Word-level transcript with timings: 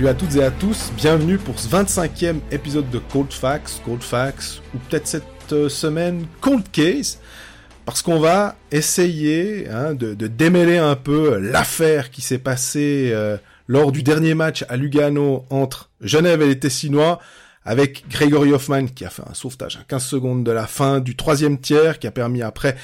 Salut 0.00 0.08
à 0.08 0.14
toutes 0.14 0.36
et 0.36 0.42
à 0.42 0.50
tous, 0.50 0.92
bienvenue 0.96 1.36
pour 1.36 1.58
ce 1.58 1.68
25e 1.68 2.36
épisode 2.50 2.88
de 2.88 2.98
Cold 3.12 3.30
Facts, 3.34 3.82
Cold 3.84 4.02
Facts, 4.02 4.62
ou 4.74 4.78
peut-être 4.78 5.06
cette 5.06 5.52
euh, 5.52 5.68
semaine 5.68 6.24
Cold 6.40 6.64
Case, 6.72 7.20
parce 7.84 8.00
qu'on 8.00 8.18
va 8.18 8.56
essayer 8.72 9.68
hein, 9.68 9.92
de, 9.92 10.14
démêler 10.14 10.78
un 10.78 10.96
peu 10.96 11.38
l'affaire 11.38 12.10
qui 12.10 12.22
s'est 12.22 12.38
passée 12.38 13.10
euh, 13.12 13.36
lors 13.68 13.92
du 13.92 14.02
dernier 14.02 14.32
match 14.32 14.64
à 14.70 14.78
Lugano 14.78 15.44
entre 15.50 15.90
Genève 16.00 16.40
et 16.40 16.46
les 16.46 16.58
Tessinois, 16.58 17.18
avec 17.66 18.08
Gregory 18.08 18.54
Hoffman 18.54 18.86
qui 18.86 19.04
a 19.04 19.10
fait 19.10 19.28
un 19.28 19.34
sauvetage 19.34 19.76
à 19.76 19.84
15 19.86 20.02
secondes 20.02 20.44
de 20.44 20.50
la 20.50 20.66
fin 20.66 21.00
du 21.00 21.14
troisième 21.14 21.60
tiers, 21.60 21.98
qui 21.98 22.06
a 22.06 22.10
permis 22.10 22.40
après 22.40 22.74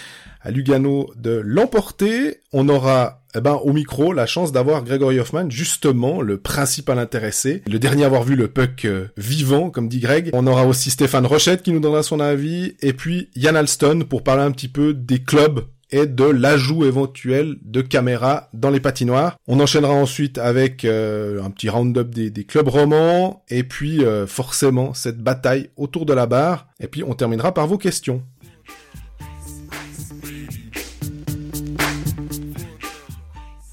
à 0.47 0.53
Lugano 0.53 1.11
de 1.17 1.43
l'emporter. 1.45 2.39
On 2.53 2.69
aura 2.69 3.23
eh 3.35 3.41
ben, 3.41 3.55
au 3.65 3.73
micro 3.73 4.13
la 4.13 4.27
chance 4.27 4.53
d'avoir 4.53 4.85
Gregory 4.85 5.19
Hoffman, 5.19 5.51
justement 5.51 6.23
le 6.23 6.39
principal 6.39 6.99
intéressé, 6.99 7.63
le 7.67 7.79
dernier 7.79 8.05
à 8.05 8.07
avoir 8.07 8.23
vu 8.23 8.37
le 8.37 8.49
puck 8.49 8.85
euh, 8.85 9.09
vivant, 9.17 9.71
comme 9.71 9.89
dit 9.89 9.99
Greg. 9.99 10.31
On 10.33 10.47
aura 10.47 10.65
aussi 10.65 10.91
Stéphane 10.91 11.27
Rochette 11.27 11.63
qui 11.63 11.73
nous 11.73 11.81
donnera 11.81 12.05
son 12.05 12.21
avis, 12.21 12.77
et 12.81 12.93
puis 12.93 13.29
Yann 13.35 13.57
Alston 13.57 14.05
pour 14.09 14.23
parler 14.23 14.45
un 14.45 14.53
petit 14.53 14.69
peu 14.69 14.95
des 14.95 15.19
clubs 15.19 15.65
et 15.91 16.07
de 16.07 16.25
l'ajout 16.25 16.85
éventuel 16.85 17.57
de 17.63 17.81
caméras 17.81 18.49
dans 18.53 18.71
les 18.71 18.81
patinoires. 18.81 19.37
On 19.47 19.61
enchaînera 19.61 19.93
ensuite 19.93 20.39
avec 20.39 20.85
euh, 20.85 21.43
un 21.43 21.51
petit 21.51 21.69
round-up 21.69 22.11
des, 22.11 22.45
clubs 22.45 22.69
romans, 22.69 23.45
et 23.49 23.63
puis 23.63 24.05
euh, 24.05 24.27
forcément 24.27 24.95
cette 24.95 25.19
bataille 25.19 25.71
autour 25.77 26.07
de 26.07 26.13
la 26.13 26.27
barre, 26.27 26.69
et 26.81 26.89
puis 26.89 27.05
on 27.05 27.15
terminera 27.15 27.55
par 27.55 27.67
vos 27.67 27.79
questions. 27.79 28.23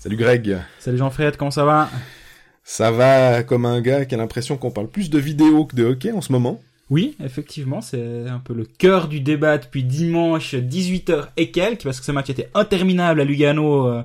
Salut 0.04 0.18
Greg. 0.18 0.58
Salut 0.80 0.98
Jean-Fred, 0.98 1.38
comment 1.38 1.50
ça 1.50 1.64
va? 1.64 1.90
Ça 2.62 2.92
va 2.92 3.42
comme 3.42 3.66
un 3.66 3.80
gars 3.80 4.04
qui 4.04 4.14
a 4.14 4.18
l'impression 4.18 4.58
qu'on 4.58 4.70
parle 4.70 4.90
plus 4.90 5.10
de 5.10 5.18
vidéo 5.18 5.64
que 5.64 5.78
de 5.78 5.86
hockey 5.86 6.12
en 6.12 6.20
ce 6.20 6.34
moment. 6.34 6.60
Oui, 6.90 7.16
effectivement, 7.24 7.80
c'est 7.80 8.28
un 8.28 8.40
peu 8.40 8.54
le 8.54 8.66
cœur 8.66 9.08
du 9.08 9.22
débat 9.22 9.58
depuis 9.58 9.86
dimanche 9.86 10.56
18h 10.56 11.28
et 11.38 11.52
quelques, 11.52 11.86
parce 11.86 12.02
que 12.02 12.06
ce 12.06 12.12
match 12.12 12.30
était 12.30 12.50
interminable 12.54 13.22
à 13.22 13.24
Lugano, 13.24 13.88
euh, 13.88 14.04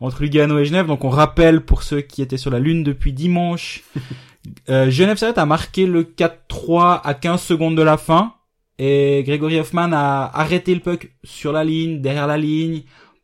entre 0.00 0.22
Lugano 0.22 0.58
et 0.58 0.64
Genève. 0.64 0.88
Donc 0.88 1.04
on 1.04 1.10
rappelle 1.10 1.60
pour 1.60 1.84
ceux 1.84 2.00
qui 2.00 2.22
étaient 2.22 2.38
sur 2.38 2.50
la 2.50 2.58
lune 2.58 2.82
depuis 2.82 3.12
dimanche, 3.12 3.84
euh, 4.68 4.90
Genève 4.90 5.16
Servette 5.16 5.38
a 5.38 5.46
marqué 5.46 5.86
le 5.86 6.02
4-3 6.02 7.02
à 7.04 7.14
15 7.14 7.40
secondes 7.40 7.76
de 7.76 7.82
la 7.82 7.98
fin, 7.98 8.34
et 8.80 9.22
Gregory 9.24 9.60
Hoffman 9.60 9.92
a 9.92 10.28
arrêté 10.34 10.74
le 10.74 10.80
puck 10.80 11.12
sur 11.22 11.52
la 11.52 11.62
ligne, 11.62 12.00
derrière 12.00 12.26
la 12.26 12.36
ligne. 12.36 12.82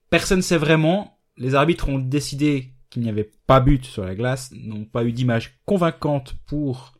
Personne 0.09 0.41
sait 0.41 0.57
vraiment 0.57 1.19
les 1.43 1.57
arbitres 1.57 1.89
ont 1.89 1.99
décidé 1.99 2.73
qu'il 2.89 3.03
n'y 3.03 3.09
avait 3.09 3.31
pas 3.47 3.59
but 3.59 3.85
sur 3.85 4.05
la 4.05 4.15
glace, 4.15 4.53
n'ont 4.55 4.85
pas 4.85 5.05
eu 5.05 5.13
d'image 5.13 5.59
convaincante 5.65 6.37
pour 6.47 6.93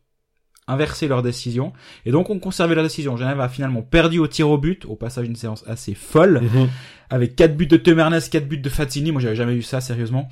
inverser 0.67 1.07
leur 1.07 1.21
décision, 1.21 1.71
et 2.05 2.11
donc 2.11 2.29
ont 2.29 2.39
conservé 2.39 2.75
leur 2.75 2.83
décision. 2.83 3.15
Genève 3.15 3.39
a 3.39 3.47
finalement 3.47 3.81
perdu 3.81 4.19
au 4.19 4.27
tir 4.27 4.49
au 4.49 4.57
but, 4.57 4.85
au 4.85 4.95
passage 4.95 5.25
d'une 5.25 5.35
séance 5.35 5.63
assez 5.67 5.93
folle, 5.93 6.41
mhm. 6.41 6.69
avec 7.09 7.35
quatre 7.35 7.55
buts 7.55 7.67
de 7.67 7.77
Temernes, 7.77 8.19
quatre 8.31 8.47
buts 8.47 8.57
de 8.57 8.69
Fazzini, 8.69 9.11
moi 9.11 9.21
j'avais 9.21 9.35
jamais 9.35 9.55
vu 9.55 9.61
ça 9.61 9.81
sérieusement. 9.81 10.27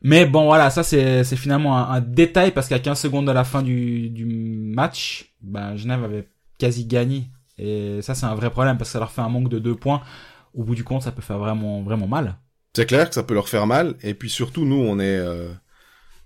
Mais 0.00 0.26
bon 0.26 0.44
voilà, 0.44 0.70
ça 0.70 0.84
c'est 0.84 1.24
finalement 1.36 1.76
un, 1.76 2.00
détail, 2.00 2.52
parce 2.52 2.68
qu'à 2.68 2.78
15 2.78 3.00
secondes 3.00 3.26
de 3.26 3.32
la 3.32 3.42
fin 3.42 3.62
du, 3.62 4.10
du 4.10 4.24
match, 4.26 5.32
ben, 5.42 5.76
Genève 5.76 6.04
avait 6.04 6.28
quasi 6.58 6.86
gagné, 6.86 7.30
et 7.58 8.00
ça 8.02 8.14
c'est 8.14 8.26
un 8.26 8.34
vrai 8.34 8.50
problème, 8.50 8.76
parce 8.78 8.90
que 8.90 8.92
ça 8.92 9.00
leur 9.00 9.10
fait 9.10 9.22
un 9.22 9.28
manque 9.28 9.48
de 9.48 9.58
deux 9.58 9.74
points, 9.74 10.02
au 10.54 10.62
bout 10.62 10.76
du 10.76 10.84
compte 10.84 11.02
ça 11.02 11.10
peut 11.10 11.22
faire 11.22 11.38
vraiment 11.38 11.82
vraiment 11.82 12.06
mal. 12.06 12.36
C'est 12.78 12.86
clair 12.86 13.08
que 13.08 13.14
ça 13.16 13.24
peut 13.24 13.34
leur 13.34 13.48
faire 13.48 13.66
mal, 13.66 13.96
et 14.04 14.14
puis 14.14 14.30
surtout 14.30 14.64
nous, 14.64 14.76
on 14.76 15.00
est, 15.00 15.18
euh, 15.18 15.48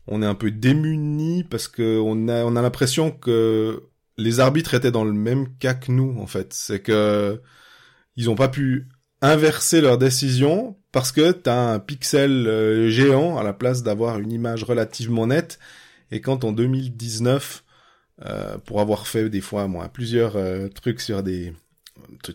on 0.06 0.22
est 0.22 0.26
un 0.26 0.34
peu 0.34 0.50
démunis 0.50 1.44
parce 1.44 1.66
que 1.66 1.98
on 1.98 2.28
a, 2.28 2.44
on 2.44 2.56
a 2.56 2.60
l'impression 2.60 3.10
que 3.10 3.84
les 4.18 4.38
arbitres 4.38 4.74
étaient 4.74 4.90
dans 4.90 5.04
le 5.06 5.14
même 5.14 5.56
cas 5.56 5.72
que 5.72 5.90
nous, 5.90 6.14
en 6.20 6.26
fait. 6.26 6.52
C'est 6.52 6.80
que 6.80 7.40
ils 8.16 8.28
ont 8.28 8.34
pas 8.34 8.48
pu 8.48 8.86
inverser 9.22 9.80
leur 9.80 9.96
décision 9.96 10.76
parce 10.92 11.10
que 11.10 11.32
t'as 11.32 11.72
un 11.72 11.78
pixel 11.78 12.46
euh, 12.46 12.90
géant 12.90 13.38
à 13.38 13.42
la 13.42 13.54
place 13.54 13.82
d'avoir 13.82 14.18
une 14.18 14.30
image 14.30 14.62
relativement 14.62 15.28
nette. 15.28 15.58
Et 16.10 16.20
quand 16.20 16.44
en 16.44 16.52
2019, 16.52 17.64
euh, 18.26 18.58
pour 18.58 18.82
avoir 18.82 19.06
fait 19.06 19.30
des 19.30 19.40
fois 19.40 19.68
moi 19.68 19.88
plusieurs 19.88 20.36
trucs 20.74 21.00
sur 21.00 21.22
des 21.22 21.54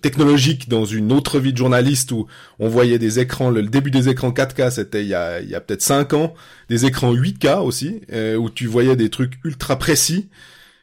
technologique 0.02 0.70
dans 0.70 0.86
une 0.86 1.12
autre 1.12 1.40
vie 1.40 1.54
de 1.54 1.58
journaliste 1.58 2.12
où 2.12 2.28
on 2.60 2.68
voyait 2.68 3.00
des 3.00 3.20
écrans, 3.20 3.50
le, 3.50 3.64
début 3.64 3.92
des 3.92 4.10
écrans 4.10 4.32
4K 4.32 4.72
c'était 4.72 5.04
il 5.04 5.08
y 5.08 5.14
a, 5.14 5.40
il 5.40 5.50
y 5.50 5.56
a 5.56 5.62
peut-être 5.62 5.82
5 5.82 6.14
ans, 6.14 6.34
des 6.70 6.86
écrans 6.86 7.14
8K 7.14 7.62
aussi, 7.62 8.02
euh, 8.12 8.36
où 8.36 8.50
tu 8.50 8.68
voyais 8.68 8.96
des 8.96 9.10
trucs 9.10 9.40
ultra 9.44 9.78
précis. 9.78 10.30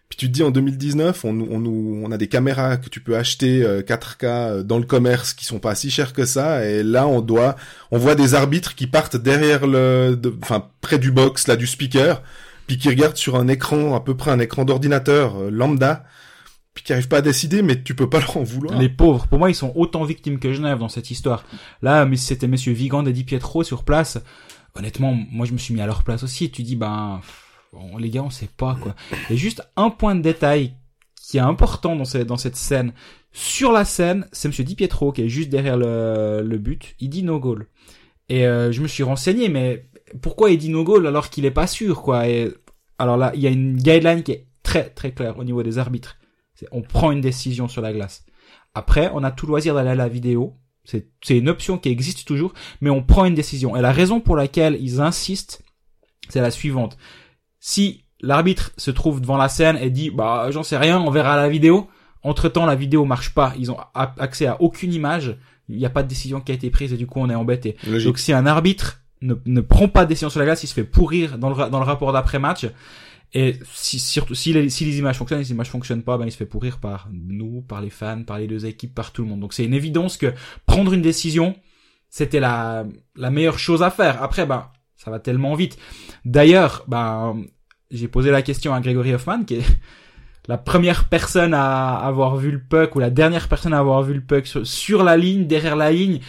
Puis 0.09 0.19
tu 0.19 0.27
te 0.29 0.33
dis 0.33 0.43
en 0.43 0.51
2019, 0.51 1.25
on, 1.25 1.41
on, 1.41 1.65
on 2.05 2.13
a 2.13 2.19
des 2.19 2.29
caméras 2.29 2.77
que 2.77 2.89
tu 2.89 3.01
peux 3.01 3.17
acheter 3.17 3.63
4K 3.63 4.25
euh, 4.25 4.27
euh, 4.27 4.63
dans 4.63 4.79
le 4.79 4.85
commerce 4.85 5.35
qui 5.35 5.45
sont 5.45 5.59
pas 5.59 5.75
si 5.75 5.91
chères 5.91 6.13
que 6.13 6.25
ça, 6.25 6.65
et 6.65 6.83
là 6.83 7.07
on 7.07 7.21
doit, 7.21 7.57
on 7.91 7.99
voit 7.99 8.15
des 8.15 8.35
arbitres 8.35 8.75
qui 8.75 8.87
partent 8.87 9.17
derrière 9.17 9.67
le, 9.67 10.21
enfin 10.43 10.69
près 10.81 10.99
du 10.99 11.11
box 11.11 11.49
là 11.49 11.57
du 11.57 11.67
speaker, 11.67 12.23
puis 12.67 12.79
qui 12.79 12.89
regardent 12.89 13.17
sur 13.17 13.37
un 13.37 13.49
écran 13.49 13.95
à 13.95 14.01
peu 14.01 14.17
près 14.17 14.31
un 14.31 14.39
écran 14.39 14.65
d'ordinateur 14.65 15.51
lambda 15.51 16.05
puis 16.75 16.83
qui 16.83 16.93
arrivent 16.93 17.09
pas 17.09 17.19
à 17.19 17.23
décider, 17.23 17.63
mais 17.63 17.83
tu 17.83 17.95
peux 17.95 18.11
pas 18.11 18.21
leur 18.21 18.37
en 18.37 18.43
vouloir. 18.43 18.79
Les 18.79 18.89
pauvres, 18.89 19.27
pour 19.29 19.39
moi, 19.39 19.49
ils 19.49 19.55
sont 19.55 19.73
autant 19.77 20.05
victimes 20.05 20.39
que 20.39 20.53
Genève 20.53 20.79
dans 20.79 20.89
cette 20.89 21.11
histoire. 21.11 21.45
Là, 21.81 22.05
mais 22.05 22.17
c'était 22.17 22.49
Monsieur 22.49 22.73
Vigand 22.73 23.07
et 23.07 23.13
Di 23.13 23.25
Pietro 23.25 23.63
sur 23.63 23.85
place. 23.85 24.19
Honnêtement, 24.75 25.17
moi, 25.31 25.47
je 25.47 25.53
me 25.53 25.59
suis 25.59 25.73
mis 25.73 25.81
à 25.81 25.87
leur 25.87 26.03
place 26.03 26.25
aussi. 26.25 26.51
Tu 26.51 26.65
dis, 26.65 26.75
ben, 26.75 27.21
les 27.99 28.11
gars, 28.11 28.25
on 28.25 28.31
sait 28.31 28.51
pas 28.57 28.77
quoi. 28.81 28.97
Et 29.31 29.37
juste 29.37 29.63
un 29.77 29.91
point 29.91 30.17
de 30.17 30.21
détail 30.21 30.75
qui 31.15 31.39
est 31.39 31.41
important 31.41 31.97
dans 31.97 32.05
cette, 32.05 32.27
dans 32.27 32.37
cette 32.37 32.57
scène. 32.57 32.93
Sur 33.33 33.73
la 33.73 33.85
scène, 33.85 34.27
c'est 34.33 34.49
Monsieur 34.49 34.65
Di 34.65 34.75
Pietro 34.75 35.13
qui 35.13 35.23
est 35.23 35.29
juste 35.29 35.49
derrière 35.49 35.77
le, 35.77 36.59
but. 36.59 36.97
Il 36.99 37.09
dit 37.09 37.23
no 37.23 37.39
goal. 37.39 37.69
Et 38.29 38.47
euh, 38.47 38.73
je 38.73 38.81
me 38.81 38.89
suis 38.89 39.03
renseigné, 39.03 39.49
mais 39.49 39.87
pourquoi 40.23 40.51
il 40.51 40.59
dit 40.59 40.71
no 40.71 40.83
goal 40.83 41.07
alors 41.07 41.31
qu'il 41.31 41.45
est 41.45 41.51
pas 41.51 41.67
sûr, 41.67 42.03
quoi? 42.03 42.29
Et 42.29 42.53
alors 42.99 43.17
là, 43.17 43.33
il 43.35 43.41
y 43.41 43.47
a 43.47 43.51
une 43.51 43.77
guideline 43.77 44.23
qui 44.23 44.33
est 44.33 44.47
très 44.63 44.91
très 44.91 45.13
claire 45.13 45.39
au 45.39 45.45
niveau 45.45 45.63
des 45.63 45.79
arbitres 45.79 46.17
on 46.73 46.83
prend 46.83 47.11
une 47.11 47.21
décision 47.21 47.69
sur 47.69 47.83
la 47.83 47.93
glace. 47.93 48.25
Après, 48.75 49.11
on 49.15 49.23
a 49.23 49.31
tout 49.31 49.47
loisir 49.47 49.75
d'aller 49.75 49.91
à 49.91 49.95
la 49.95 50.09
vidéo. 50.09 50.55
C'est 50.85 51.09
une 51.31 51.49
option 51.49 51.79
qui 51.79 51.89
existe 51.89 52.27
toujours, 52.27 52.53
mais 52.81 52.91
on 52.91 53.03
prend 53.03 53.25
une 53.25 53.35
décision. 53.35 53.77
Et 53.77 53.81
la 53.81 53.93
raison 53.93 54.21
pour 54.21 54.37
laquelle 54.37 54.77
ils 54.81 55.01
insistent, 55.01 55.63
c'est 56.29 56.41
la 56.41 56.51
suivante. 56.51 56.99
Si 57.59 58.05
l'arbitre 58.21 58.73
se 58.77 58.91
trouve 58.91 59.21
devant 59.21 59.37
la 59.37 59.49
scène 59.49 59.79
et 59.81 59.91
dit, 59.91 60.11
bah, 60.11 60.49
j'en 60.51 60.63
sais 60.63 60.77
rien, 60.77 61.01
on 61.01 61.11
verra 61.11 61.37
la 61.37 61.49
vidéo. 61.49 61.89
Entre 62.23 62.49
temps, 62.49 62.67
la 62.67 62.75
vidéo 62.75 63.05
marche 63.05 63.35
pas. 63.35 63.55
Ils 63.59 63.71
ont 63.71 63.79
accès 63.95 64.47
à 64.47 64.61
aucune 64.61 64.93
image. 64.93 65.37
Il 65.69 65.77
n'y 65.77 65.87
a 65.87 65.91
pas 65.91 66.03
de 66.03 66.09
décision 66.09 66.41
qui 66.41 66.53
a 66.53 66.55
été 66.55 66.71
prise 66.71 66.93
et 66.93 66.97
du 66.97 67.07
coup, 67.07 67.21
on 67.21 67.31
est 67.31 67.35
embêté. 67.35 67.77
Donc, 68.05 68.19
si 68.19 68.33
un 68.33 68.45
arbitre 68.45 69.01
ne, 69.23 69.35
ne 69.47 69.61
prend 69.61 69.89
pas 69.89 70.05
de 70.05 70.11
décision 70.11 70.29
sur 70.29 70.41
la 70.41 70.47
glace, 70.47 70.63
il 70.65 70.67
se 70.67 70.75
fait 70.75 70.85
pourrir 70.85 71.39
dans 71.39 71.51
le, 71.51 71.71
dans 71.71 71.79
le 71.79 71.85
rapport 71.85 72.13
d'après-match. 72.13 72.67
Et 73.35 73.59
si, 73.73 73.99
surtout, 73.99 74.37
si 74.37 74.53
les, 74.53 74.71
si 74.71 74.85
les 74.85 74.99
images 74.99 75.17
fonctionnent, 75.17 75.41
les 75.41 75.51
images 75.51 75.69
fonctionnent 75.69 76.05
pas, 76.05 76.17
ben, 76.17 76.27
il 76.27 76.31
se 76.31 76.37
fait 76.37 76.47
pourrir 76.47 76.79
par 76.79 77.09
nous, 77.13 77.63
par 77.63 77.81
les 77.81 77.91
fans, 77.91 78.23
par 78.23 78.39
les 78.39 78.47
deux 78.47 78.65
équipes, 78.65 78.95
par 78.95 79.11
tout 79.11 79.23
le 79.23 79.29
monde. 79.29 79.41
Donc 79.41 79.53
c'est 79.55 79.65
une 79.65 79.75
évidence 79.75 80.17
que 80.17 80.33
prendre 80.67 80.93
une 80.93 81.03
décision, 81.03 81.57
c'était 82.09 82.39
la, 82.39 82.87
la 83.17 83.31
meilleure 83.31 83.59
chose 83.59 83.83
à 83.83 83.91
faire. 83.91 84.23
Après, 84.23 84.47
ben, 84.47 84.71
ça 84.97 85.11
va 85.11 85.19
tellement 85.19 85.55
vite. 85.55 85.77
D'ailleurs, 86.25 86.85
ben, 86.87 87.43
j'ai 87.91 88.07
posé 88.07 88.31
la 88.31 88.43
question 88.43 88.73
à 88.73 88.81
Gregory 88.81 89.15
Hoffman, 89.15 89.43
qui 89.43 89.57
est 89.57 89.67
la 90.47 90.57
première 90.57 91.09
personne 91.09 91.55
à 91.55 91.95
avoir 91.97 92.37
vu 92.37 92.53
le 92.53 92.61
puck, 92.61 92.95
ou 92.95 93.01
la 93.01 93.11
dernière 93.11 93.49
personne 93.49 93.75
à 93.75 93.81
avoir 93.81 94.05
vu 94.05 94.15
le 94.15 94.21
puck 94.21 94.47
sur, 94.47 95.03
la 95.03 95.17
ligne, 95.17 95.49
derrière 95.49 95.75
la 95.75 95.91
ligne. 95.91 96.21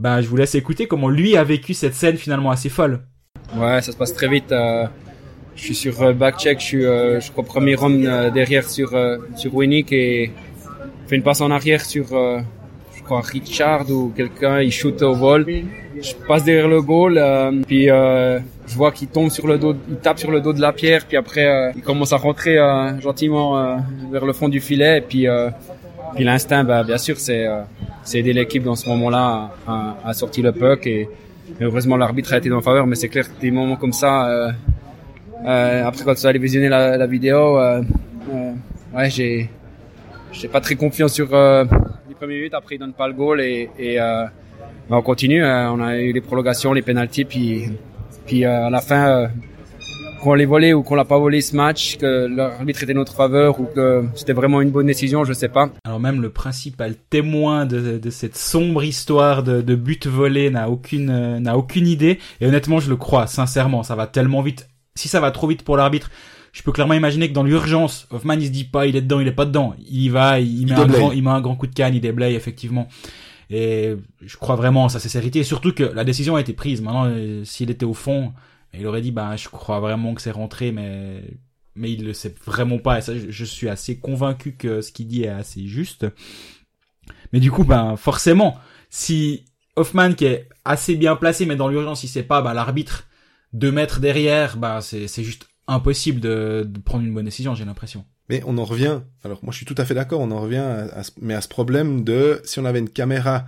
Ben, 0.00 0.20
je 0.20 0.28
vous 0.28 0.36
laisse 0.36 0.56
écouter 0.56 0.88
comment 0.88 1.08
lui 1.08 1.36
a 1.36 1.44
vécu 1.44 1.72
cette 1.72 1.94
scène 1.94 2.16
finalement 2.16 2.50
assez 2.50 2.68
folle. 2.68 3.06
Ouais, 3.54 3.80
ça 3.80 3.92
se 3.92 3.96
passe 3.96 4.12
très 4.12 4.28
vite. 4.28 4.50
Euh, 4.50 4.86
je 5.56 5.62
suis 5.62 5.74
sur 5.74 6.02
euh, 6.02 6.12
backcheck, 6.12 6.60
je 6.60 6.64
suis, 6.64 6.84
euh, 6.84 7.20
je 7.20 7.30
crois, 7.30 7.44
premier 7.44 7.76
homme 7.76 8.04
euh, 8.04 8.30
derrière 8.30 8.68
sur, 8.68 8.90
sur 9.36 9.54
Winnick 9.54 9.92
et 9.92 10.30
fait 11.06 11.16
une 11.16 11.22
passe 11.22 11.40
en 11.40 11.50
arrière 11.50 11.84
sur, 11.84 12.06
je 12.06 13.02
crois, 13.02 13.20
Richard 13.20 13.90
ou 13.90 14.12
quelqu'un, 14.16 14.60
il 14.60 14.72
shoot 14.72 15.00
au 15.02 15.14
vol. 15.14 15.46
Je 16.00 16.14
passe 16.26 16.44
derrière 16.44 16.68
le 16.68 16.80
goal, 16.80 17.20
puis 17.66 17.86
je 17.86 18.76
vois 18.76 18.92
qu'il 18.92 19.08
tombe 19.08 19.30
sur 19.30 19.46
le 19.46 19.58
dos, 19.58 19.74
il 19.88 19.96
tape 19.96 20.18
sur 20.18 20.30
le 20.30 20.40
dos 20.40 20.52
de 20.52 20.60
la 20.60 20.72
pierre, 20.72 21.04
puis 21.06 21.16
après 21.16 21.72
il 21.76 21.82
commence 21.82 22.12
à 22.12 22.16
rentrer 22.16 22.56
gentiment 23.00 23.76
vers 24.10 24.24
le 24.24 24.32
fond 24.32 24.48
du 24.48 24.60
filet, 24.60 24.98
et 24.98 25.00
puis 25.00 25.26
puis 26.14 26.24
l'instinct, 26.24 26.64
bah, 26.64 26.82
bien 26.82 26.98
sûr, 26.98 27.18
c'est 27.18 27.46
c'est 28.04 28.20
aider 28.20 28.32
l'équipe 28.32 28.62
dans 28.62 28.74
ce 28.74 28.88
moment-là 28.88 29.50
à, 29.66 29.96
à, 30.04 30.12
sortir 30.12 30.44
le 30.44 30.52
puck 30.52 30.86
et, 30.86 31.08
heureusement 31.60 31.96
l'arbitre 31.96 32.32
a 32.32 32.38
été 32.38 32.48
ma 32.48 32.62
faveur, 32.62 32.86
mais 32.86 32.96
c'est 32.96 33.08
clair 33.08 33.28
que 33.28 33.40
des 33.40 33.50
moments 33.50 33.76
comme 33.76 33.92
ça, 33.92 34.52
euh, 35.44 35.86
après, 35.86 36.04
quand 36.04 36.14
tu 36.14 36.26
allé 36.26 36.38
visionner 36.38 36.68
la, 36.68 36.96
la 36.96 37.06
vidéo, 37.06 37.58
euh, 37.58 37.82
euh, 38.32 38.52
ouais, 38.94 39.10
j'ai, 39.10 39.50
j'étais 40.32 40.48
pas 40.48 40.60
très 40.60 40.74
confiant 40.74 41.08
sur 41.08 41.26
les 41.26 42.14
premières 42.14 42.36
minutes. 42.36 42.54
Après, 42.54 42.76
ils 42.76 42.78
donnent 42.78 42.92
pas 42.92 43.08
le 43.08 43.14
goal 43.14 43.40
et, 43.40 43.70
et 43.78 43.98
on 44.90 45.02
continue. 45.02 45.44
on 45.44 45.80
a 45.80 45.96
eu 45.98 46.12
les 46.12 46.20
prolongations, 46.20 46.72
les 46.72 46.82
penalties, 46.82 47.24
puis, 47.24 47.64
puis 48.26 48.44
à 48.44 48.70
la 48.70 48.80
fin, 48.80 49.28
qu'on 50.22 50.34
les 50.34 50.46
volé 50.46 50.72
ou 50.72 50.82
qu'on 50.82 50.94
l'a 50.94 51.04
pas 51.04 51.18
volé 51.18 51.40
ce 51.40 51.56
match, 51.56 51.96
que 51.96 52.26
l'arbitre 52.26 52.84
était 52.84 52.94
notre 52.94 53.14
faveur 53.14 53.60
ou 53.60 53.64
que 53.64 54.04
c'était 54.14 54.32
vraiment 54.32 54.60
une 54.60 54.70
bonne 54.70 54.86
décision, 54.86 55.24
je 55.24 55.32
sais 55.32 55.48
pas. 55.48 55.68
Alors 55.84 55.98
même 55.98 56.22
le 56.22 56.30
principal 56.30 56.94
témoin 57.10 57.66
de, 57.66 57.98
de 57.98 58.10
cette 58.10 58.36
sombre 58.36 58.84
histoire 58.84 59.42
de, 59.42 59.62
de 59.62 59.74
but 59.74 60.06
volé 60.06 60.50
n'a 60.50 60.70
aucune 60.70 61.10
euh, 61.10 61.40
n'a 61.40 61.56
aucune 61.56 61.88
idée 61.88 62.20
et 62.40 62.46
honnêtement 62.46 62.78
je 62.78 62.88
le 62.88 62.96
crois 62.96 63.26
sincèrement, 63.26 63.82
ça 63.82 63.96
va 63.96 64.06
tellement 64.06 64.42
vite. 64.42 64.68
Si 64.94 65.08
ça 65.08 65.20
va 65.20 65.30
trop 65.30 65.46
vite 65.46 65.62
pour 65.62 65.76
l'arbitre, 65.76 66.10
je 66.52 66.62
peux 66.62 66.72
clairement 66.72 66.94
imaginer 66.94 67.28
que 67.28 67.34
dans 67.34 67.44
l'urgence, 67.44 68.06
Hoffman 68.10 68.34
il 68.34 68.46
se 68.46 68.50
dit 68.50 68.64
pas 68.64 68.86
il 68.86 68.94
est 68.94 69.02
dedans, 69.02 69.20
il 69.20 69.28
est 69.28 69.32
pas 69.32 69.46
dedans, 69.46 69.74
il 69.78 70.02
y 70.02 70.08
va, 70.10 70.38
il, 70.38 70.66
met 70.66 70.72
un 70.72 70.86
grand, 70.86 71.12
il 71.12 71.22
met 71.22 71.30
un 71.30 71.40
grand 71.40 71.56
coup 71.56 71.66
de 71.66 71.74
canne, 71.74 71.94
il 71.94 72.00
déblaye 72.00 72.34
effectivement. 72.34 72.88
Et 73.50 73.94
je 74.22 74.36
crois 74.38 74.56
vraiment 74.56 74.84
en 74.84 74.88
sa 74.88 74.98
sincérité, 74.98 75.40
et 75.40 75.44
surtout 75.44 75.72
que 75.72 75.82
la 75.82 76.04
décision 76.04 76.36
a 76.36 76.40
été 76.40 76.54
prise. 76.54 76.80
Maintenant, 76.80 77.04
euh, 77.06 77.44
s'il 77.44 77.70
était 77.70 77.84
au 77.84 77.92
fond, 77.92 78.32
il 78.72 78.86
aurait 78.86 79.02
dit, 79.02 79.12
bah, 79.12 79.36
je 79.36 79.48
crois 79.48 79.80
vraiment 79.80 80.14
que 80.14 80.22
c'est 80.22 80.30
rentré, 80.30 80.72
mais, 80.72 81.22
mais 81.74 81.92
il 81.92 82.04
le 82.04 82.14
sait 82.14 82.34
vraiment 82.46 82.78
pas. 82.78 82.98
Et 82.98 83.02
ça, 83.02 83.12
je, 83.16 83.44
suis 83.44 83.68
assez 83.68 83.98
convaincu 83.98 84.52
que 84.52 84.80
ce 84.80 84.90
qu'il 84.90 85.06
dit 85.06 85.24
est 85.24 85.28
assez 85.28 85.66
juste. 85.66 86.06
Mais 87.32 87.40
du 87.40 87.50
coup, 87.50 87.64
ben, 87.64 87.96
forcément, 87.96 88.58
si 88.88 89.44
Hoffman, 89.76 90.14
qui 90.14 90.24
est 90.24 90.48
assez 90.64 90.96
bien 90.96 91.16
placé, 91.16 91.44
mais 91.44 91.56
dans 91.56 91.68
l'urgence, 91.68 92.04
il 92.04 92.08
sait 92.08 92.22
pas, 92.22 92.40
bah, 92.40 92.54
l'arbitre, 92.54 93.06
deux 93.52 93.72
mètres 93.72 94.00
derrière, 94.00 94.56
bah, 94.56 94.80
c'est, 94.80 95.08
juste 95.22 95.48
impossible 95.68 96.20
de, 96.20 96.64
de 96.66 96.78
prendre 96.80 97.04
une 97.04 97.14
bonne 97.14 97.24
décision, 97.24 97.54
j'ai 97.54 97.64
l'impression. 97.64 98.04
Mais 98.28 98.42
on 98.46 98.56
en 98.58 98.64
revient. 98.64 99.00
Alors 99.24 99.40
moi 99.42 99.52
je 99.52 99.58
suis 99.58 99.66
tout 99.66 99.74
à 99.78 99.84
fait 99.84 99.94
d'accord. 99.94 100.20
On 100.20 100.30
en 100.30 100.40
revient 100.40 100.56
à, 100.58 101.02
mais 101.20 101.34
à 101.34 101.40
ce 101.40 101.48
problème 101.48 102.04
de 102.04 102.40
si 102.44 102.58
on 102.60 102.64
avait 102.64 102.78
une 102.78 102.88
caméra 102.88 103.44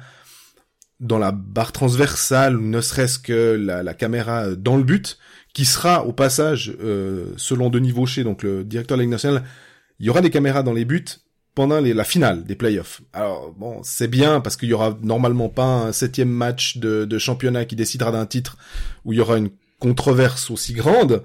dans 1.01 1.19
la 1.19 1.33
barre 1.33 1.73
transversale, 1.73 2.59
ne 2.59 2.81
serait-ce 2.81 3.19
que 3.19 3.57
la, 3.61 3.83
la, 3.83 3.95
caméra 3.95 4.55
dans 4.55 4.77
le 4.77 4.85
but, 4.85 5.19
qui 5.53 5.65
sera 5.65 6.07
au 6.07 6.13
passage, 6.13 6.77
euh, 6.83 7.33
selon 7.37 7.69
Denis 7.69 7.93
Vaucher, 7.93 8.25
donc 8.25 8.43
le 8.43 8.65
directeur 8.65 8.97
de 8.97 9.03
la 9.03 9.05
Ligue 9.05 9.13
nationale, 9.13 9.45
il 9.99 10.07
y 10.07 10.11
aura 10.11 10.21
des 10.21 10.31
caméras 10.31 10.63
dans 10.63 10.73
les 10.73 10.85
buts 10.85 11.05
pendant 11.55 11.81
la 11.81 12.05
finale 12.05 12.45
des 12.45 12.57
playoffs. 12.57 13.01
Alors 13.13 13.53
bon, 13.57 13.81
c'est 13.85 14.09
bien 14.09 14.41
parce 14.41 14.57
qu'il 14.57 14.69
y 14.69 14.73
aura 14.73 14.99
normalement 15.03 15.49
pas 15.49 15.65
un 15.65 15.93
septième 15.93 16.31
match 16.31 16.79
de, 16.79 17.05
de 17.05 17.19
championnat 17.19 17.65
qui 17.65 17.77
décidera 17.77 18.11
d'un 18.11 18.27
titre 18.27 18.57
où 19.05 19.13
il 19.13 19.17
y 19.17 19.21
aura 19.21 19.39
une 19.39 19.51
controverse 19.85 20.51
aussi 20.51 20.73
grande. 20.73 21.23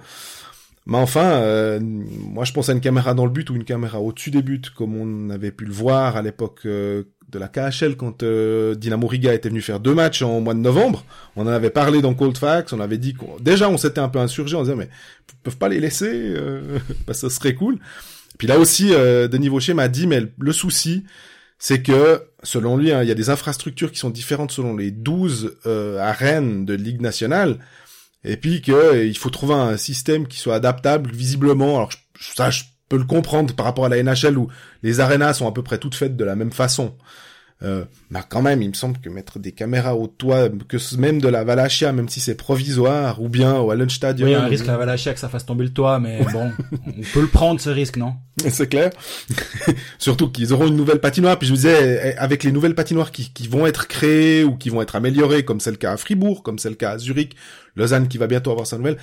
Mais 0.85 0.97
enfin, 0.97 1.41
euh, 1.41 1.79
moi 1.81 2.45
je 2.45 2.53
pense 2.53 2.69
à 2.69 2.73
une 2.73 2.81
caméra 2.81 3.13
dans 3.13 3.25
le 3.25 3.31
but 3.31 3.50
ou 3.50 3.56
une 3.56 3.63
caméra 3.63 4.00
au-dessus 4.00 4.31
des 4.31 4.41
buts, 4.41 4.61
comme 4.75 4.95
on 4.95 5.29
avait 5.29 5.51
pu 5.51 5.65
le 5.65 5.73
voir 5.73 6.17
à 6.17 6.21
l'époque 6.21 6.61
euh, 6.65 7.03
de 7.31 7.39
la 7.39 7.47
KHL 7.47 7.95
quand 7.95 8.23
euh, 8.23 8.75
Dynamo 8.75 9.07
Riga 9.07 9.33
était 9.33 9.50
venu 9.50 9.61
faire 9.61 9.79
deux 9.79 9.94
matchs 9.94 10.21
en 10.21 10.41
mois 10.41 10.53
de 10.53 10.59
novembre. 10.59 11.06
On 11.35 11.44
en 11.44 11.51
avait 11.51 11.69
parlé 11.69 12.01
dans 12.01 12.13
Cold 12.13 12.38
Facts, 12.38 12.73
on 12.73 12.79
avait 12.79 12.97
dit 12.97 13.13
qu'on... 13.13 13.38
déjà 13.39 13.69
on 13.69 13.77
s'était 13.77 14.00
un 14.00 14.09
peu 14.09 14.19
insurgé, 14.19 14.56
on 14.56 14.63
disait 14.63 14.75
mais 14.75 14.89
ils 15.29 15.35
peuvent 15.44 15.57
pas 15.57 15.69
les 15.69 15.79
laisser, 15.79 16.11
euh, 16.11 16.79
que 17.07 17.13
ce 17.13 17.29
serait 17.29 17.53
cool. 17.53 17.77
Puis 18.38 18.47
là 18.47 18.57
aussi, 18.57 18.94
euh, 18.94 19.27
Denis 19.27 19.50
Vaucher 19.50 19.73
m'a 19.73 19.88
dit 19.88 20.07
mais 20.07 20.23
le 20.39 20.51
souci, 20.51 21.03
c'est 21.59 21.83
que 21.83 22.23
selon 22.41 22.77
lui, 22.77 22.91
hein, 22.91 23.03
il 23.03 23.09
y 23.09 23.11
a 23.11 23.15
des 23.15 23.29
infrastructures 23.29 23.91
qui 23.91 24.00
sont 24.00 24.09
différentes 24.09 24.51
selon 24.51 24.75
les 24.75 24.91
12 24.91 25.57
arènes 26.00 26.65
de 26.65 26.73
Ligue 26.73 27.01
nationale 27.01 27.57
et 28.24 28.38
puis 28.38 28.62
que 28.62 28.71
euh, 28.71 29.06
il 29.06 29.18
faut 29.18 29.30
trouver 29.30 29.54
un 29.54 29.77
système 29.77 30.27
qui 30.27 30.38
soit 30.38 30.56
adaptable 30.56 31.12
visiblement. 31.12 31.77
Alors 31.77 31.92
ça, 32.19 32.50
je 32.50 32.63
peux 32.89 32.98
le 32.98 33.06
comprendre 33.06 33.54
par 33.56 33.66
rapport 33.66 33.86
à 33.86 33.89
la 33.89 34.01
NHL 34.01 34.38
où 34.38 34.50
les 34.83 35.00
arénas 35.00 35.36
sont 35.36 35.48
à 35.48 35.51
peu 35.51 35.63
près 35.63 35.77
toutes 35.77 35.95
faites 35.95 36.16
de 36.16 36.25
la 36.25 36.36
même 36.36 36.51
façon. 36.51 36.95
Euh, 37.61 37.83
bah 38.09 38.23
quand 38.27 38.41
même, 38.41 38.61
il 38.61 38.69
me 38.69 38.73
semble 38.73 39.00
que 39.00 39.09
mettre 39.09 39.38
des 39.38 39.51
caméras 39.51 39.94
au 39.94 40.07
toit, 40.07 40.47
que 40.69 40.77
même 40.95 41.19
de 41.19 41.27
la 41.27 41.44
Valachia, 41.44 41.91
même 41.91 42.07
si 42.07 42.21
c'est 42.21 42.35
provisoire, 42.35 43.21
ou 43.21 43.27
bien 43.27 43.57
au 43.57 43.71
Hallenstadion. 43.71 44.27
Oui, 44.27 44.31
il 44.31 44.35
y 44.35 44.38
a 44.38 44.44
un 44.44 44.47
risque 44.47 44.65
la 44.65 44.77
Valachia 44.77 45.13
que 45.13 45.19
ça 45.19 45.27
fasse 45.27 45.45
tomber 45.45 45.65
le 45.65 45.73
toit, 45.73 46.00
mais 46.00 46.23
bon, 46.31 46.51
on 46.88 47.01
peut 47.13 47.19
le 47.21 47.27
prendre 47.27 47.59
ce 47.59 47.69
risque, 47.69 47.97
non? 47.97 48.13
C'est 48.47 48.67
clair. 48.67 48.91
Surtout 49.97 50.29
qu'ils 50.31 50.53
auront 50.53 50.67
une 50.67 50.77
nouvelle 50.77 51.01
patinoire. 51.01 51.38
Puis 51.38 51.47
je 51.47 51.51
me 51.51 51.57
disais, 51.57 52.13
eh, 52.13 52.17
avec 52.17 52.45
les 52.45 52.53
nouvelles 52.53 52.75
patinoires 52.75 53.11
qui, 53.11 53.33
qui 53.33 53.50
vont 53.50 53.67
être 53.67 53.88
créées 53.88 54.45
ou 54.45 54.56
qui 54.56 54.69
vont 54.69 54.81
être 54.81 54.95
améliorées, 54.95 55.44
comme 55.44 55.59
c'est 55.59 55.71
le 55.71 55.77
cas 55.77 55.91
à 55.91 55.97
Fribourg, 55.97 56.44
comme 56.44 56.59
c'est 56.59 56.69
le 56.69 56.75
cas 56.75 56.91
à 56.91 56.97
Zurich, 56.97 57.35
Lausanne 57.75 58.07
qui 58.07 58.17
va 58.17 58.27
bientôt 58.27 58.51
avoir 58.51 58.67
sa 58.67 58.77
nouvelle. 58.77 58.97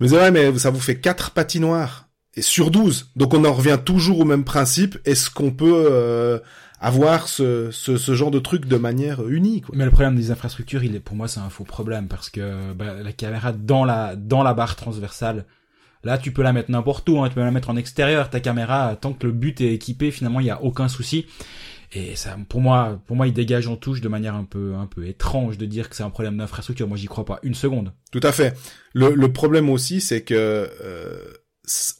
Me 0.00 0.06
disais, 0.06 0.18
ouais, 0.18 0.32
mais 0.32 0.58
ça 0.58 0.70
vous 0.70 0.80
fait 0.80 0.96
quatre 0.96 1.30
patinoires 1.30 2.08
et 2.34 2.42
sur 2.42 2.72
12. 2.72 3.10
Donc 3.14 3.34
on 3.34 3.44
en 3.44 3.52
revient 3.52 3.78
toujours 3.84 4.20
au 4.20 4.24
même 4.24 4.44
principe. 4.44 4.98
Est-ce 5.04 5.30
qu'on 5.30 5.52
peut 5.52 5.86
euh, 5.90 6.38
avoir 6.80 7.28
ce, 7.28 7.70
ce, 7.70 7.98
ce, 7.98 8.14
genre 8.14 8.30
de 8.30 8.38
truc 8.38 8.66
de 8.66 8.76
manière 8.76 9.28
unique. 9.28 9.66
Mais 9.72 9.84
le 9.84 9.90
problème 9.90 10.16
des 10.16 10.30
infrastructures, 10.30 10.82
il 10.82 10.96
est 10.96 11.00
pour 11.00 11.14
moi 11.14 11.28
c'est 11.28 11.40
un 11.40 11.50
faux 11.50 11.64
problème 11.64 12.08
parce 12.08 12.30
que 12.30 12.72
bah, 12.72 13.02
la 13.02 13.12
caméra 13.12 13.52
dans 13.52 13.84
la 13.84 14.16
dans 14.16 14.42
la 14.42 14.54
barre 14.54 14.76
transversale, 14.76 15.44
là 16.02 16.16
tu 16.16 16.32
peux 16.32 16.42
la 16.42 16.52
mettre 16.52 16.70
n'importe 16.70 17.08
où, 17.08 17.22
hein, 17.22 17.28
tu 17.28 17.34
peux 17.34 17.42
la 17.42 17.50
mettre 17.50 17.70
en 17.70 17.76
extérieur 17.76 18.30
ta 18.30 18.40
caméra 18.40 18.96
tant 18.98 19.12
que 19.12 19.26
le 19.26 19.32
but 19.32 19.60
est 19.60 19.74
équipé, 19.74 20.10
finalement 20.10 20.40
il 20.40 20.46
y 20.46 20.50
a 20.50 20.62
aucun 20.62 20.88
souci. 20.88 21.26
Et 21.92 22.14
ça, 22.14 22.36
pour 22.48 22.60
moi, 22.60 23.00
pour 23.06 23.16
moi, 23.16 23.26
il 23.26 23.32
dégage 23.32 23.66
en 23.66 23.74
touche 23.74 24.00
de 24.00 24.08
manière 24.08 24.36
un 24.36 24.44
peu, 24.44 24.74
un 24.76 24.86
peu 24.86 25.08
étrange 25.08 25.58
de 25.58 25.66
dire 25.66 25.90
que 25.90 25.96
c'est 25.96 26.04
un 26.04 26.10
problème 26.10 26.36
d'infrastructure. 26.36 26.86
Moi, 26.86 26.96
j'y 26.96 27.06
crois 27.08 27.24
pas 27.24 27.40
une 27.42 27.54
seconde. 27.54 27.92
Tout 28.12 28.20
à 28.22 28.30
fait. 28.30 28.56
Le, 28.94 29.12
le 29.12 29.32
problème 29.32 29.68
aussi, 29.68 30.00
c'est 30.00 30.22
que 30.22 30.70
euh, 30.84 31.32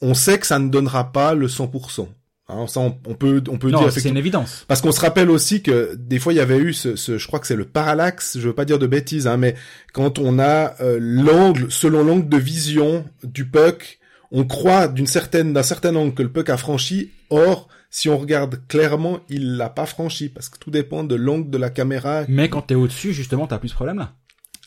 on 0.01 0.13
sait 0.13 0.39
que 0.39 0.47
ça 0.47 0.59
ne 0.59 0.69
donnera 0.69 1.11
pas 1.11 1.33
le 1.33 1.47
100%. 1.47 2.07
Hein, 2.51 2.67
ça, 2.67 2.81
on, 2.81 2.91
peut, 2.91 3.41
on 3.49 3.57
peut 3.57 3.71
non, 3.71 3.79
dire. 3.79 3.91
c'est 3.91 4.09
une 4.09 4.17
évidence. 4.17 4.65
Parce 4.67 4.81
qu'on 4.81 4.91
se 4.91 4.99
rappelle 4.99 5.29
aussi 5.29 5.61
que 5.61 5.95
des 5.95 6.19
fois 6.19 6.33
il 6.33 6.37
y 6.37 6.41
avait 6.41 6.57
eu 6.57 6.73
ce, 6.73 6.95
ce 6.95 7.17
je 7.17 7.27
crois 7.27 7.39
que 7.39 7.47
c'est 7.47 7.55
le 7.55 7.65
parallaxe. 7.65 8.37
Je 8.37 8.47
veux 8.47 8.55
pas 8.55 8.65
dire 8.65 8.79
de 8.79 8.87
bêtises, 8.87 9.27
hein, 9.27 9.37
mais 9.37 9.55
quand 9.93 10.19
on 10.19 10.39
a 10.39 10.75
euh, 10.81 10.97
l'angle, 10.99 11.71
selon 11.71 12.03
l'angle 12.03 12.27
de 12.27 12.37
vision 12.37 13.05
du 13.23 13.45
puck, 13.45 13.99
on 14.31 14.43
croit 14.45 14.87
d'une 14.87 15.07
certaine, 15.07 15.53
d'un 15.53 15.63
certain 15.63 15.95
angle 15.95 16.13
que 16.13 16.23
le 16.23 16.29
puck 16.29 16.49
a 16.49 16.57
franchi. 16.57 17.11
Or, 17.29 17.69
si 17.89 18.09
on 18.09 18.17
regarde 18.17 18.59
clairement, 18.67 19.19
il 19.29 19.57
l'a 19.57 19.69
pas 19.69 19.85
franchi 19.85 20.29
parce 20.29 20.49
que 20.49 20.57
tout 20.57 20.71
dépend 20.71 21.03
de 21.03 21.15
l'angle 21.15 21.49
de 21.49 21.57
la 21.57 21.69
caméra. 21.69 22.23
Mais 22.27 22.49
quand 22.49 22.63
t'es 22.63 22.75
au-dessus, 22.75 23.13
justement, 23.13 23.47
t'as 23.47 23.59
plus 23.59 23.69
ce 23.69 23.75
problème-là. 23.75 24.13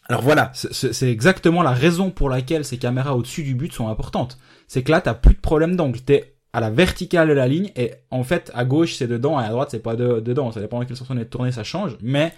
Alors 0.06 0.22
voilà. 0.22 0.52
C'est 0.54 1.10
exactement 1.10 1.62
la 1.62 1.72
raison 1.72 2.10
pour 2.10 2.28
laquelle 2.28 2.64
ces 2.64 2.76
caméras 2.76 3.16
au-dessus 3.16 3.42
du 3.42 3.54
but 3.54 3.72
sont 3.72 3.88
importantes. 3.88 4.38
C'est 4.68 4.82
que 4.82 4.90
là, 4.90 5.00
t'as 5.00 5.14
plus 5.14 5.34
de 5.34 5.40
problème 5.40 5.76
d'angle. 5.76 6.00
T'es 6.00 6.33
à 6.54 6.60
la 6.60 6.70
verticale 6.70 7.28
de 7.28 7.32
la 7.32 7.48
ligne 7.48 7.72
et 7.74 7.94
en 8.12 8.22
fait 8.22 8.52
à 8.54 8.64
gauche 8.64 8.94
c'est 8.94 9.08
dedans 9.08 9.40
et 9.40 9.44
à 9.44 9.48
droite 9.48 9.68
c'est 9.72 9.82
pas 9.82 9.96
de, 9.96 10.20
dedans 10.20 10.52
ça 10.52 10.60
dépend 10.60 10.78
de 10.78 10.84
quelle 10.84 10.96
sens 10.96 11.10
on 11.10 11.18
est 11.18 11.24
tourné 11.24 11.50
ça 11.50 11.64
change 11.64 11.96
mais 12.00 12.32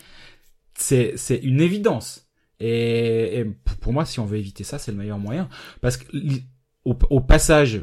c'est 0.75 1.13
c'est 1.17 1.37
une 1.37 1.61
évidence 1.61 2.27
et, 2.59 3.45
pour 3.83 3.93
moi 3.93 4.07
si 4.07 4.19
on 4.19 4.25
veut 4.25 4.39
éviter 4.39 4.65
ça 4.65 4.79
c'est 4.79 4.91
le 4.91 4.97
meilleur 4.97 5.19
moyen 5.19 5.51
parce 5.83 5.99
que 5.99 6.07
au, 6.87 6.97
au 7.11 7.21
passage 7.21 7.83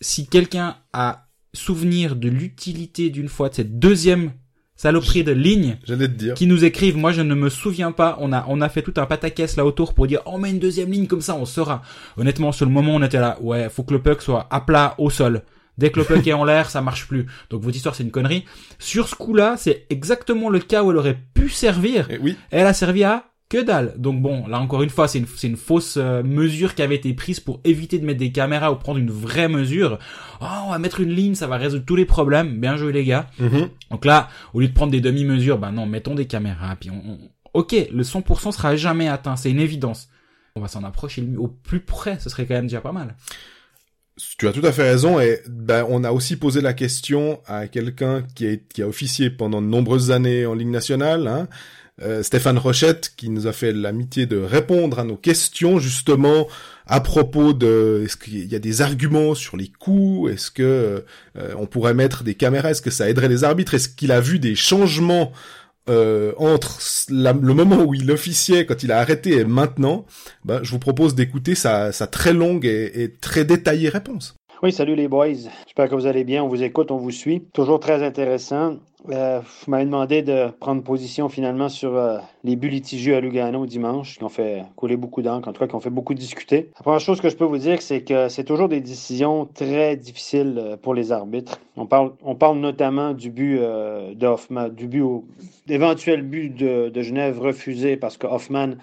si 0.00 0.28
quelqu'un 0.28 0.76
a 0.92 1.26
souvenir 1.52 2.14
de 2.14 2.28
l'utilité 2.28 3.10
d'une 3.10 3.28
fois 3.28 3.48
de 3.48 3.54
cette 3.54 3.80
deuxième 3.80 4.30
saloperie 4.76 5.24
de 5.24 5.32
lignes 5.32 5.78
te 5.86 5.92
dire. 6.04 6.34
qui 6.34 6.46
nous 6.46 6.64
écrivent. 6.64 6.96
Moi, 6.96 7.12
je 7.12 7.22
ne 7.22 7.34
me 7.34 7.48
souviens 7.48 7.92
pas. 7.92 8.16
On 8.20 8.32
a, 8.32 8.44
on 8.48 8.60
a 8.60 8.68
fait 8.68 8.82
tout 8.82 8.92
un 8.98 9.06
pataquès 9.06 9.56
là 9.56 9.64
autour 9.64 9.94
pour 9.94 10.06
dire, 10.06 10.20
on 10.26 10.38
met 10.38 10.50
une 10.50 10.58
deuxième 10.58 10.92
ligne 10.92 11.06
comme 11.06 11.22
ça, 11.22 11.34
on 11.34 11.46
saura. 11.46 11.82
Honnêtement, 12.16 12.52
sur 12.52 12.66
le 12.66 12.72
moment, 12.72 12.94
on 12.94 13.02
était 13.02 13.18
là. 13.18 13.38
Ouais, 13.40 13.68
faut 13.70 13.82
que 13.82 13.94
le 13.94 14.02
puck 14.02 14.22
soit 14.22 14.46
à 14.50 14.60
plat 14.60 14.94
au 14.98 15.10
sol. 15.10 15.42
Dès 15.78 15.90
que 15.90 15.98
le 15.98 16.04
puck 16.04 16.26
est 16.26 16.32
en 16.32 16.44
l'air, 16.44 16.70
ça 16.70 16.80
marche 16.80 17.06
plus. 17.06 17.26
Donc 17.50 17.62
votre 17.62 17.76
histoire, 17.76 17.94
c'est 17.94 18.02
une 18.02 18.10
connerie. 18.10 18.44
Sur 18.78 19.08
ce 19.08 19.14
coup-là, 19.14 19.56
c'est 19.58 19.86
exactement 19.90 20.48
le 20.48 20.58
cas 20.58 20.82
où 20.82 20.90
elle 20.90 20.96
aurait 20.96 21.18
pu 21.34 21.48
servir. 21.48 22.10
Et 22.10 22.18
oui. 22.18 22.36
Elle 22.50 22.66
a 22.66 22.72
servi 22.72 23.04
à 23.04 23.26
que 23.48 23.62
dalle. 23.62 23.94
Donc 23.96 24.20
bon, 24.20 24.46
là 24.48 24.58
encore 24.58 24.82
une 24.82 24.90
fois, 24.90 25.06
c'est 25.06 25.18
une, 25.18 25.26
c'est 25.26 25.46
une 25.46 25.56
fausse 25.56 25.96
euh, 25.98 26.22
mesure 26.22 26.74
qui 26.74 26.82
avait 26.82 26.96
été 26.96 27.12
prise 27.14 27.38
pour 27.38 27.60
éviter 27.64 27.98
de 27.98 28.04
mettre 28.04 28.18
des 28.18 28.32
caméras 28.32 28.72
ou 28.72 28.76
prendre 28.76 28.98
une 28.98 29.10
vraie 29.10 29.48
mesure. 29.48 29.98
Oh, 30.40 30.46
on 30.66 30.70
va 30.70 30.78
mettre 30.78 31.00
une 31.00 31.10
ligne, 31.10 31.34
ça 31.34 31.46
va 31.46 31.56
résoudre 31.56 31.84
tous 31.84 31.96
les 31.96 32.06
problèmes. 32.06 32.58
Bien 32.58 32.76
joué 32.76 32.92
les 32.92 33.04
gars. 33.04 33.26
Mm-hmm. 33.40 33.68
Donc 33.90 34.04
là, 34.04 34.28
au 34.52 34.60
lieu 34.60 34.68
de 34.68 34.72
prendre 34.72 34.92
des 34.92 35.00
demi-mesures, 35.00 35.58
ben 35.58 35.70
non, 35.70 35.86
mettons 35.86 36.14
des 36.14 36.26
caméras. 36.26 36.74
Puis 36.80 36.90
on, 36.90 37.18
ok, 37.54 37.74
le 37.90 38.02
100% 38.02 38.52
sera 38.52 38.76
jamais 38.76 39.08
atteint, 39.08 39.36
c'est 39.36 39.50
une 39.50 39.60
évidence. 39.60 40.08
On 40.56 40.60
va 40.60 40.68
s'en 40.68 40.84
approcher 40.84 41.26
au 41.38 41.48
plus 41.48 41.80
près, 41.80 42.18
ce 42.18 42.30
serait 42.30 42.46
quand 42.46 42.54
même 42.54 42.66
déjà 42.66 42.80
pas 42.80 42.92
mal. 42.92 43.16
Tu 44.38 44.48
as 44.48 44.52
tout 44.52 44.64
à 44.64 44.72
fait 44.72 44.88
raison 44.88 45.20
et 45.20 45.42
ben, 45.46 45.84
on 45.90 46.02
a 46.02 46.10
aussi 46.10 46.36
posé 46.36 46.62
la 46.62 46.72
question 46.72 47.40
à 47.46 47.66
quelqu'un 47.66 48.22
qui 48.34 48.46
a, 48.46 48.56
qui 48.56 48.82
a 48.82 48.88
officié 48.88 49.28
pendant 49.28 49.60
de 49.60 49.66
nombreuses 49.66 50.10
années 50.10 50.46
en 50.46 50.54
Ligue 50.54 50.70
nationale, 50.70 51.26
hein, 51.26 51.48
euh, 52.00 52.22
Stéphane 52.22 52.56
Rochette, 52.56 53.12
qui 53.16 53.28
nous 53.28 53.46
a 53.46 53.52
fait 53.52 53.72
l'amitié 53.72 54.24
de 54.24 54.38
répondre 54.38 54.98
à 54.98 55.04
nos 55.04 55.16
questions 55.16 55.78
justement 55.78 56.48
à 56.86 57.00
propos 57.00 57.52
de 57.52 58.02
est-ce 58.04 58.16
qu'il 58.16 58.50
y 58.50 58.54
a 58.54 58.58
des 58.58 58.80
arguments 58.80 59.34
sur 59.34 59.58
les 59.58 59.68
coûts, 59.68 60.28
est-ce 60.30 60.50
que 60.50 61.04
euh, 61.36 61.54
on 61.58 61.66
pourrait 61.66 61.94
mettre 61.94 62.24
des 62.24 62.34
caméras, 62.34 62.70
est-ce 62.70 62.82
que 62.82 62.90
ça 62.90 63.10
aiderait 63.10 63.28
les 63.28 63.44
arbitres, 63.44 63.74
est-ce 63.74 63.90
qu'il 63.90 64.12
a 64.12 64.20
vu 64.20 64.38
des 64.38 64.54
changements 64.54 65.32
euh, 65.88 66.32
entre 66.36 66.78
le 67.10 67.32
moment 67.32 67.82
où 67.84 67.94
il 67.94 68.10
officiait, 68.10 68.66
quand 68.66 68.82
il 68.82 68.92
a 68.92 68.98
arrêté 68.98 69.38
et 69.38 69.44
maintenant, 69.44 70.04
ben, 70.44 70.60
je 70.62 70.70
vous 70.70 70.78
propose 70.78 71.14
d'écouter 71.14 71.54
sa, 71.54 71.92
sa, 71.92 72.06
très 72.06 72.32
longue 72.32 72.64
et, 72.64 73.02
et, 73.02 73.12
très 73.12 73.44
détaillée 73.44 73.88
réponse. 73.88 74.36
Oui, 74.62 74.72
salut 74.72 74.96
les 74.96 75.08
boys. 75.08 75.34
J'espère 75.66 75.88
que 75.88 75.94
vous 75.94 76.06
allez 76.06 76.24
bien. 76.24 76.42
On 76.42 76.48
vous 76.48 76.62
écoute, 76.62 76.90
on 76.90 76.96
vous 76.96 77.10
suit. 77.10 77.42
Toujours 77.52 77.78
très 77.78 78.02
intéressant. 78.02 78.78
Euh, 79.10 79.40
vous 79.40 79.70
m'avez 79.70 79.84
demandé 79.84 80.22
de 80.22 80.48
prendre 80.58 80.82
position 80.82 81.28
finalement 81.28 81.68
sur 81.68 81.94
euh, 81.96 82.18
les 82.44 82.56
buts 82.56 82.68
litigieux 82.68 83.16
à 83.16 83.20
Lugano 83.20 83.66
dimanche, 83.66 84.18
qui 84.18 84.24
ont 84.24 84.28
fait 84.28 84.64
couler 84.74 84.96
beaucoup 84.96 85.22
d'encre, 85.22 85.48
en 85.48 85.52
tout 85.52 85.60
cas 85.60 85.66
qui 85.66 85.74
ont 85.74 85.80
fait 85.80 85.90
beaucoup 85.90 86.14
discuter. 86.14 86.70
La 86.76 86.82
première 86.82 87.00
chose 87.00 87.20
que 87.20 87.28
je 87.28 87.36
peux 87.36 87.44
vous 87.44 87.58
dire, 87.58 87.82
c'est 87.82 88.02
que 88.02 88.28
c'est 88.28 88.44
toujours 88.44 88.68
des 88.68 88.80
décisions 88.80 89.46
très 89.46 89.96
difficiles 89.96 90.54
euh, 90.58 90.76
pour 90.76 90.94
les 90.94 91.12
arbitres. 91.12 91.60
On 91.76 91.86
parle, 91.86 92.58
notamment 92.58 93.12
du 93.12 93.30
but 93.30 93.58
euh, 93.58 94.14
de 94.14 94.26
Hoffman, 94.26 94.68
du 94.68 94.86
but, 94.86 95.04
d'éventuel 95.66 96.22
but 96.22 96.54
de 96.54 97.02
Genève 97.02 97.40
refusé 97.40 97.96
parce 97.96 98.16
que 98.16 98.26
Hoffman 98.26 98.76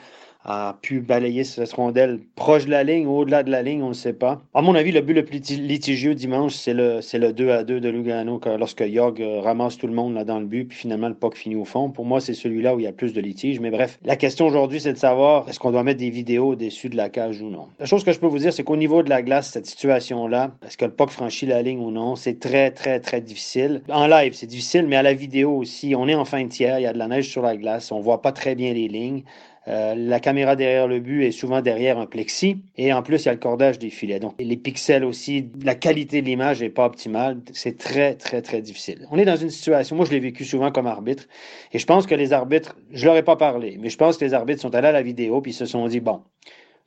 a 0.45 0.77
pu 0.81 0.99
balayer 0.99 1.43
cette 1.43 1.71
rondelle 1.73 2.19
proche 2.35 2.65
de 2.65 2.71
la 2.71 2.83
ligne 2.83 3.07
au-delà 3.07 3.43
de 3.43 3.51
la 3.51 3.61
ligne, 3.61 3.83
on 3.83 3.89
ne 3.89 3.93
sait 3.93 4.13
pas. 4.13 4.41
À 4.53 4.61
mon 4.61 4.75
avis, 4.75 4.91
le 4.91 5.01
but 5.01 5.13
le 5.13 5.25
plus 5.25 5.39
litigieux 5.57 6.15
dimanche, 6.15 6.53
c'est 6.53 6.73
le, 6.73 6.99
le 7.13 7.31
2 7.31 7.49
à 7.49 7.63
2 7.63 7.79
de 7.79 7.89
Lugano 7.89 8.39
lorsque 8.57 8.81
Yorg 8.81 9.21
euh, 9.21 9.41
ramasse 9.41 9.77
tout 9.77 9.87
le 9.87 9.93
monde 9.93 10.13
là 10.13 10.23
dans 10.23 10.39
le 10.39 10.45
but, 10.45 10.65
puis 10.65 10.77
finalement 10.77 11.07
le 11.07 11.13
puck 11.13 11.35
finit 11.35 11.55
au 11.55 11.65
fond. 11.65 11.89
Pour 11.89 12.05
moi, 12.05 12.19
c'est 12.19 12.33
celui-là 12.33 12.75
où 12.75 12.79
il 12.79 12.83
y 12.83 12.87
a 12.87 12.91
plus 12.91 13.13
de 13.13 13.21
litiges. 13.21 13.59
Mais 13.59 13.71
bref, 13.71 13.99
la 14.03 14.15
question 14.15 14.47
aujourd'hui, 14.47 14.79
c'est 14.79 14.93
de 14.93 14.97
savoir 14.97 15.47
est-ce 15.47 15.59
qu'on 15.59 15.71
doit 15.71 15.83
mettre 15.83 15.99
des 15.99 16.09
vidéos 16.09 16.49
au-dessus 16.49 16.89
de 16.89 16.97
la 16.97 17.09
cage 17.09 17.41
ou 17.41 17.49
non? 17.49 17.67
La 17.79 17.85
chose 17.85 18.03
que 18.03 18.11
je 18.11 18.19
peux 18.19 18.27
vous 18.27 18.39
dire, 18.39 18.53
c'est 18.53 18.63
qu'au 18.63 18.77
niveau 18.77 19.03
de 19.03 19.09
la 19.09 19.21
glace, 19.21 19.51
cette 19.51 19.65
situation-là, 19.65 20.51
est-ce 20.65 20.77
que 20.77 20.85
le 20.85 20.91
puck 20.91 21.09
franchit 21.09 21.45
la 21.45 21.61
ligne 21.61 21.79
ou 21.79 21.91
non, 21.91 22.15
c'est 22.15 22.39
très, 22.39 22.71
très, 22.71 22.99
très 22.99 23.21
difficile. 23.21 23.81
En 23.89 24.07
live, 24.07 24.33
c'est 24.33 24.47
difficile, 24.47 24.87
mais 24.87 24.95
à 24.95 25.03
la 25.03 25.13
vidéo 25.13 25.51
aussi, 25.57 25.95
on 25.95 26.07
est 26.07 26.15
en 26.15 26.25
fin 26.25 26.43
de 26.43 26.49
tiers, 26.49 26.79
il 26.79 26.83
y 26.83 26.87
a 26.87 26.93
de 26.93 26.97
la 26.97 27.07
neige 27.07 27.29
sur 27.29 27.41
la 27.41 27.55
glace, 27.55 27.91
on 27.91 27.99
voit 27.99 28.21
pas 28.21 28.31
très 28.31 28.55
bien 28.55 28.73
les 28.73 28.87
lignes. 28.87 29.23
Euh, 29.69 29.95
la 29.95 30.19
caméra 30.19 30.57
derrière 30.57 30.87
le 30.87 30.99
but 30.99 31.23
est 31.23 31.31
souvent 31.31 31.61
derrière 31.61 31.97
un 31.97 32.05
plexi 32.05 32.61
et 32.75 32.91
en 32.91 33.01
plus 33.01 33.23
il 33.23 33.25
y 33.27 33.29
a 33.29 33.33
le 33.33 33.39
cordage 33.39 33.79
des 33.79 33.89
filets. 33.89 34.19
Donc 34.19 34.35
les 34.37 34.57
pixels 34.57 35.05
aussi, 35.05 35.49
la 35.63 35.75
qualité 35.75 36.21
de 36.21 36.27
l'image 36.27 36.61
n'est 36.61 36.69
pas 36.69 36.85
optimale. 36.85 37.39
C'est 37.53 37.77
très 37.77 38.15
très 38.15 38.41
très 38.41 38.61
difficile. 38.61 39.07
On 39.09 39.17
est 39.17 39.25
dans 39.25 39.37
une 39.37 39.49
situation, 39.49 39.95
moi 39.95 40.05
je 40.05 40.11
l'ai 40.11 40.19
vécu 40.19 40.43
souvent 40.43 40.71
comme 40.71 40.87
arbitre 40.87 41.27
et 41.71 41.79
je 41.79 41.85
pense 41.85 42.05
que 42.05 42.15
les 42.15 42.33
arbitres, 42.33 42.75
je 42.91 43.05
leur 43.05 43.15
ai 43.15 43.23
pas 43.23 43.37
parlé, 43.37 43.77
mais 43.79 43.89
je 43.89 43.97
pense 43.97 44.17
que 44.17 44.25
les 44.25 44.33
arbitres 44.33 44.61
sont 44.61 44.75
allés 44.75 44.89
à 44.89 44.91
la 44.91 45.01
vidéo 45.01 45.39
puis 45.39 45.53
se 45.53 45.65
sont 45.65 45.87
dit 45.87 46.01
bon. 46.01 46.21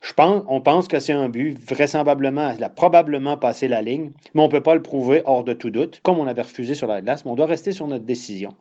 Je 0.01 0.13
pense, 0.13 0.43
on 0.47 0.61
pense 0.61 0.87
que 0.87 0.99
c'est 0.99 1.13
un 1.13 1.27
but. 1.27 1.57
Vraisemblablement, 1.59 2.53
il 2.55 2.63
a 2.63 2.69
probablement 2.69 3.35
passé 3.35 3.67
la 3.67 3.81
ligne, 3.81 4.11
mais 4.35 4.41
on 4.41 4.45
ne 4.45 4.51
peut 4.51 4.61
pas 4.61 4.75
le 4.75 4.83
prouver 4.83 5.23
hors 5.25 5.43
de 5.43 5.53
tout 5.53 5.71
doute, 5.71 6.01
comme 6.03 6.19
on 6.19 6.27
avait 6.27 6.43
refusé 6.43 6.75
sur 6.75 6.85
la 6.85 7.01
glace, 7.01 7.25
mais 7.25 7.31
on 7.31 7.35
doit 7.35 7.47
rester 7.47 7.71
sur 7.71 7.87
notre 7.87 8.05
décision. 8.05 8.53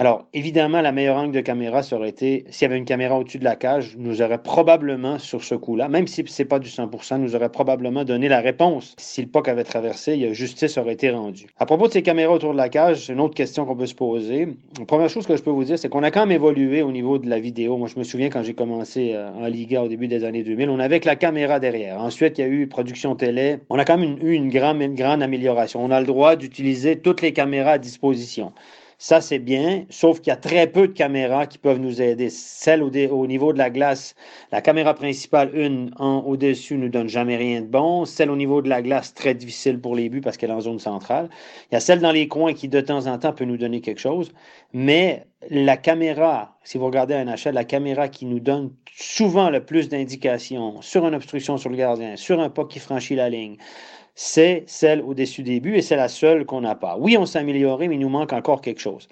Alors, 0.00 0.24
évidemment, 0.32 0.80
la 0.80 0.92
meilleure 0.92 1.18
angle 1.18 1.32
de 1.32 1.42
caméra, 1.42 1.82
ça 1.82 1.94
aurait 1.94 2.08
été, 2.08 2.46
s'il 2.48 2.62
y 2.62 2.70
avait 2.70 2.78
une 2.78 2.86
caméra 2.86 3.18
au-dessus 3.18 3.38
de 3.38 3.44
la 3.44 3.54
cage, 3.54 3.96
nous 3.98 4.22
aurait 4.22 4.42
probablement, 4.42 5.18
sur 5.18 5.44
ce 5.44 5.54
coup-là, 5.54 5.88
même 5.88 6.06
si 6.06 6.24
ce 6.26 6.42
n'est 6.42 6.48
pas 6.48 6.58
du 6.58 6.70
100%, 6.70 7.18
nous 7.18 7.36
aurait 7.36 7.50
probablement 7.50 8.02
donné 8.02 8.26
la 8.26 8.40
réponse. 8.40 8.94
Si 8.96 9.20
le 9.20 9.28
POC 9.28 9.48
avait 9.48 9.62
traversé, 9.62 10.32
justice 10.32 10.78
aurait 10.78 10.94
été 10.94 11.10
rendue. 11.10 11.48
À 11.58 11.66
propos 11.66 11.86
de 11.86 11.92
ces 11.92 12.00
caméras 12.00 12.32
autour 12.32 12.52
de 12.52 12.56
la 12.56 12.70
cage, 12.70 13.04
c'est 13.04 13.12
une 13.12 13.20
autre 13.20 13.34
question 13.34 13.66
qu'on 13.66 13.76
peut 13.76 13.84
se 13.84 13.94
poser. 13.94 14.48
La 14.78 14.86
première 14.86 15.10
chose 15.10 15.26
que 15.26 15.36
je 15.36 15.42
peux 15.42 15.50
vous 15.50 15.64
dire, 15.64 15.78
c'est 15.78 15.90
qu'on 15.90 16.02
a 16.02 16.10
quand 16.10 16.20
même 16.20 16.32
évolué 16.32 16.80
au 16.80 16.92
niveau 16.92 17.18
de 17.18 17.28
la 17.28 17.38
vidéo. 17.38 17.76
Moi, 17.76 17.88
je 17.94 17.98
me 17.98 18.04
souviens 18.04 18.30
quand 18.30 18.42
j'ai 18.42 18.54
commencé 18.54 19.12
euh, 19.12 19.28
en 19.34 19.48
Liga 19.48 19.82
au 19.82 19.88
début 19.88 20.08
des 20.08 20.24
années 20.24 20.44
2000, 20.44 20.70
on 20.70 20.80
avait 20.80 21.00
que 21.00 21.08
la 21.08 21.16
caméra 21.16 21.60
derrière. 21.60 22.00
Ensuite, 22.00 22.38
il 22.38 22.40
y 22.40 22.44
a 22.44 22.48
eu 22.48 22.66
production 22.68 23.16
télé. 23.16 23.58
On 23.68 23.78
a 23.78 23.84
quand 23.84 23.98
même 23.98 24.16
eu 24.22 24.32
une, 24.32 24.48
grande, 24.48 24.80
une 24.80 24.94
grande 24.94 25.22
amélioration. 25.22 25.84
On 25.84 25.90
a 25.90 26.00
le 26.00 26.06
droit 26.06 26.36
d'utiliser 26.36 26.96
toutes 26.96 27.20
les 27.20 27.34
caméras 27.34 27.72
à 27.72 27.78
disposition. 27.78 28.54
Ça, 29.02 29.22
c'est 29.22 29.38
bien, 29.38 29.86
sauf 29.88 30.20
qu'il 30.20 30.28
y 30.28 30.34
a 30.34 30.36
très 30.36 30.66
peu 30.66 30.86
de 30.86 30.92
caméras 30.92 31.46
qui 31.46 31.56
peuvent 31.56 31.78
nous 31.78 32.02
aider. 32.02 32.28
Celle 32.28 32.82
au, 32.82 32.90
au 32.90 33.26
niveau 33.26 33.54
de 33.54 33.56
la 33.56 33.70
glace, 33.70 34.14
la 34.52 34.60
caméra 34.60 34.92
principale, 34.92 35.50
une 35.54 35.90
en 35.98 36.18
au-dessus, 36.18 36.76
nous 36.76 36.90
donne 36.90 37.08
jamais 37.08 37.38
rien 37.38 37.62
de 37.62 37.66
bon. 37.66 38.04
Celle 38.04 38.30
au 38.30 38.36
niveau 38.36 38.60
de 38.60 38.68
la 38.68 38.82
glace, 38.82 39.14
très 39.14 39.32
difficile 39.32 39.80
pour 39.80 39.96
les 39.96 40.10
buts 40.10 40.20
parce 40.20 40.36
qu'elle 40.36 40.50
est 40.50 40.52
en 40.52 40.60
zone 40.60 40.78
centrale. 40.78 41.30
Il 41.70 41.76
y 41.76 41.78
a 41.78 41.80
celle 41.80 42.00
dans 42.00 42.12
les 42.12 42.28
coins 42.28 42.52
qui, 42.52 42.68
de 42.68 42.82
temps 42.82 43.06
en 43.06 43.18
temps, 43.18 43.32
peut 43.32 43.46
nous 43.46 43.56
donner 43.56 43.80
quelque 43.80 44.00
chose. 44.00 44.32
Mais 44.74 45.24
la 45.48 45.78
caméra, 45.78 46.58
si 46.62 46.76
vous 46.76 46.84
regardez 46.84 47.14
un 47.14 47.26
achat, 47.28 47.52
la 47.52 47.64
caméra 47.64 48.08
qui 48.08 48.26
nous 48.26 48.38
donne 48.40 48.70
souvent 48.94 49.48
le 49.48 49.64
plus 49.64 49.88
d'indications 49.88 50.82
sur 50.82 51.06
une 51.06 51.14
obstruction 51.14 51.56
sur 51.56 51.70
le 51.70 51.76
gardien, 51.76 52.16
sur 52.16 52.38
un 52.38 52.50
pas 52.50 52.66
qui 52.66 52.78
franchit 52.78 53.14
la 53.14 53.30
ligne, 53.30 53.56
c'est 54.14 54.64
celle 54.66 55.02
au-dessus 55.02 55.42
des 55.42 55.60
buts 55.60 55.76
et 55.76 55.82
c'est 55.82 55.96
la 55.96 56.08
seule 56.08 56.44
qu'on 56.44 56.60
n'a 56.60 56.74
pas. 56.74 56.96
Oui, 56.98 57.16
on 57.16 57.26
s'est 57.26 57.38
amélioré, 57.38 57.88
mais 57.88 57.94
il 57.94 58.00
nous 58.00 58.08
manque 58.08 58.32
encore 58.32 58.60
quelque 58.60 58.80
chose. 58.80 59.08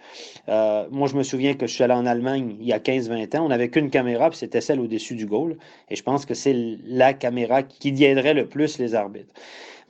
Euh, 0.48 0.86
moi, 0.90 1.08
je 1.08 1.14
me 1.14 1.22
souviens 1.22 1.54
que 1.54 1.66
je 1.66 1.74
suis 1.74 1.84
allé 1.84 1.94
en 1.94 2.06
Allemagne 2.06 2.56
il 2.60 2.66
y 2.66 2.72
a 2.72 2.78
15-20 2.78 3.36
ans, 3.36 3.44
on 3.44 3.48
n'avait 3.48 3.68
qu'une 3.68 3.90
caméra, 3.90 4.30
puis 4.30 4.38
c'était 4.38 4.60
celle 4.60 4.80
au-dessus 4.80 5.14
du 5.14 5.26
goal. 5.26 5.56
Et 5.90 5.96
je 5.96 6.02
pense 6.02 6.26
que 6.26 6.34
c'est 6.34 6.54
la 6.86 7.14
caméra 7.14 7.62
qui 7.62 8.04
aiderait 8.04 8.34
le 8.34 8.46
plus 8.46 8.78
les 8.78 8.94
arbitres. 8.94 9.32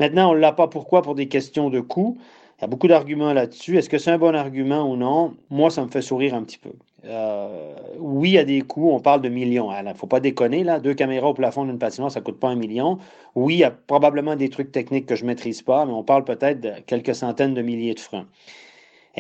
Maintenant, 0.01 0.31
on 0.31 0.35
ne 0.35 0.39
l'a 0.39 0.53
pas 0.53 0.69
pourquoi? 0.69 1.03
Pour 1.03 1.15
des 1.15 1.29
questions 1.29 1.71
de 1.71 1.81
coût. 1.81 2.17
Il 2.59 2.63
y 2.63 2.65
a 2.65 2.67
beaucoup 2.69 2.89
d'arguments 2.89 3.33
là-dessus. 3.33 3.79
Est-ce 3.79 3.89
que 3.89 3.99
c'est 3.99 4.11
un 4.11 4.19
bon 4.19 4.35
argument 4.35 4.91
ou 4.91 4.97
non? 4.97 5.35
Moi, 5.51 5.71
ça 5.71 5.85
me 5.85 5.91
fait 5.91 6.03
sourire 6.03 6.35
un 6.35 6.43
petit 6.43 6.59
peu. 6.59 6.71
Euh, 7.05 7.75
oui, 7.99 8.31
il 8.31 8.33
y 8.35 8.39
a 8.39 8.45
des 8.45 8.61
coûts, 8.63 8.91
on 8.91 9.01
parle 9.01 9.23
de 9.23 9.29
millions. 9.29 9.71
Il 9.73 9.85
ne 9.85 9.95
faut 9.95 10.07
pas 10.09 10.21
déconner, 10.21 10.65
là. 10.65 10.81
Deux 10.81 10.95
caméras 10.95 11.29
au 11.29 11.35
plafond 11.35 11.65
d'une 11.65 11.79
patinoire, 11.79 12.11
ça 12.11 12.21
ne 12.21 12.25
coûte 12.25 12.41
pas 12.41 12.49
un 12.49 12.57
million. 12.57 12.99
Oui, 13.35 13.55
il 13.55 13.59
y 13.59 13.65
a 13.65 13.71
probablement 13.71 14.35
des 14.37 14.49
trucs 14.51 14.73
techniques 14.73 15.07
que 15.07 15.15
je 15.15 15.23
ne 15.23 15.29
maîtrise 15.29 15.63
pas, 15.63 15.87
mais 15.87 15.93
on 15.93 16.03
parle 16.03 16.25
peut-être 16.25 16.61
de 16.61 16.73
quelques 16.87 17.15
centaines 17.15 17.55
de 17.55 17.63
milliers 17.63 17.95
de 17.95 18.01
francs 18.01 18.27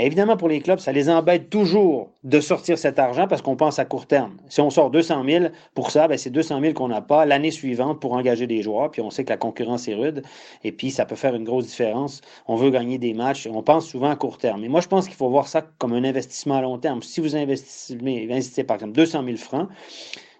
évidemment, 0.04 0.36
pour 0.36 0.48
les 0.48 0.60
clubs, 0.60 0.78
ça 0.78 0.92
les 0.92 1.08
embête 1.08 1.50
toujours 1.50 2.10
de 2.24 2.40
sortir 2.40 2.78
cet 2.78 2.98
argent 2.98 3.26
parce 3.26 3.42
qu'on 3.42 3.56
pense 3.56 3.78
à 3.78 3.84
court 3.84 4.06
terme. 4.06 4.36
Si 4.48 4.60
on 4.60 4.70
sort 4.70 4.90
200 4.90 5.24
000 5.24 5.44
pour 5.74 5.90
ça, 5.90 6.08
ben 6.08 6.18
c'est 6.18 6.30
200 6.30 6.60
000 6.60 6.72
qu'on 6.74 6.88
n'a 6.88 7.00
pas 7.00 7.24
l'année 7.26 7.50
suivante 7.50 8.00
pour 8.00 8.12
engager 8.12 8.46
des 8.46 8.62
joueurs. 8.62 8.90
Puis 8.90 9.00
on 9.00 9.10
sait 9.10 9.24
que 9.24 9.30
la 9.30 9.36
concurrence 9.36 9.88
est 9.88 9.94
rude 9.94 10.22
et 10.64 10.72
puis 10.72 10.90
ça 10.90 11.06
peut 11.06 11.16
faire 11.16 11.34
une 11.34 11.44
grosse 11.44 11.66
différence. 11.66 12.20
On 12.46 12.56
veut 12.56 12.70
gagner 12.70 12.98
des 12.98 13.14
matchs. 13.14 13.48
On 13.50 13.62
pense 13.62 13.86
souvent 13.86 14.10
à 14.10 14.16
court 14.16 14.38
terme. 14.38 14.60
Mais 14.60 14.68
moi, 14.68 14.80
je 14.80 14.88
pense 14.88 15.06
qu'il 15.06 15.16
faut 15.16 15.30
voir 15.30 15.48
ça 15.48 15.62
comme 15.78 15.92
un 15.92 16.04
investissement 16.04 16.56
à 16.56 16.62
long 16.62 16.78
terme. 16.78 17.02
Si 17.02 17.20
vous 17.20 17.36
investissez, 17.36 17.94
investissez 18.30 18.64
par 18.64 18.76
exemple 18.76 18.92
200 18.92 19.24
000 19.24 19.36
francs, 19.36 19.68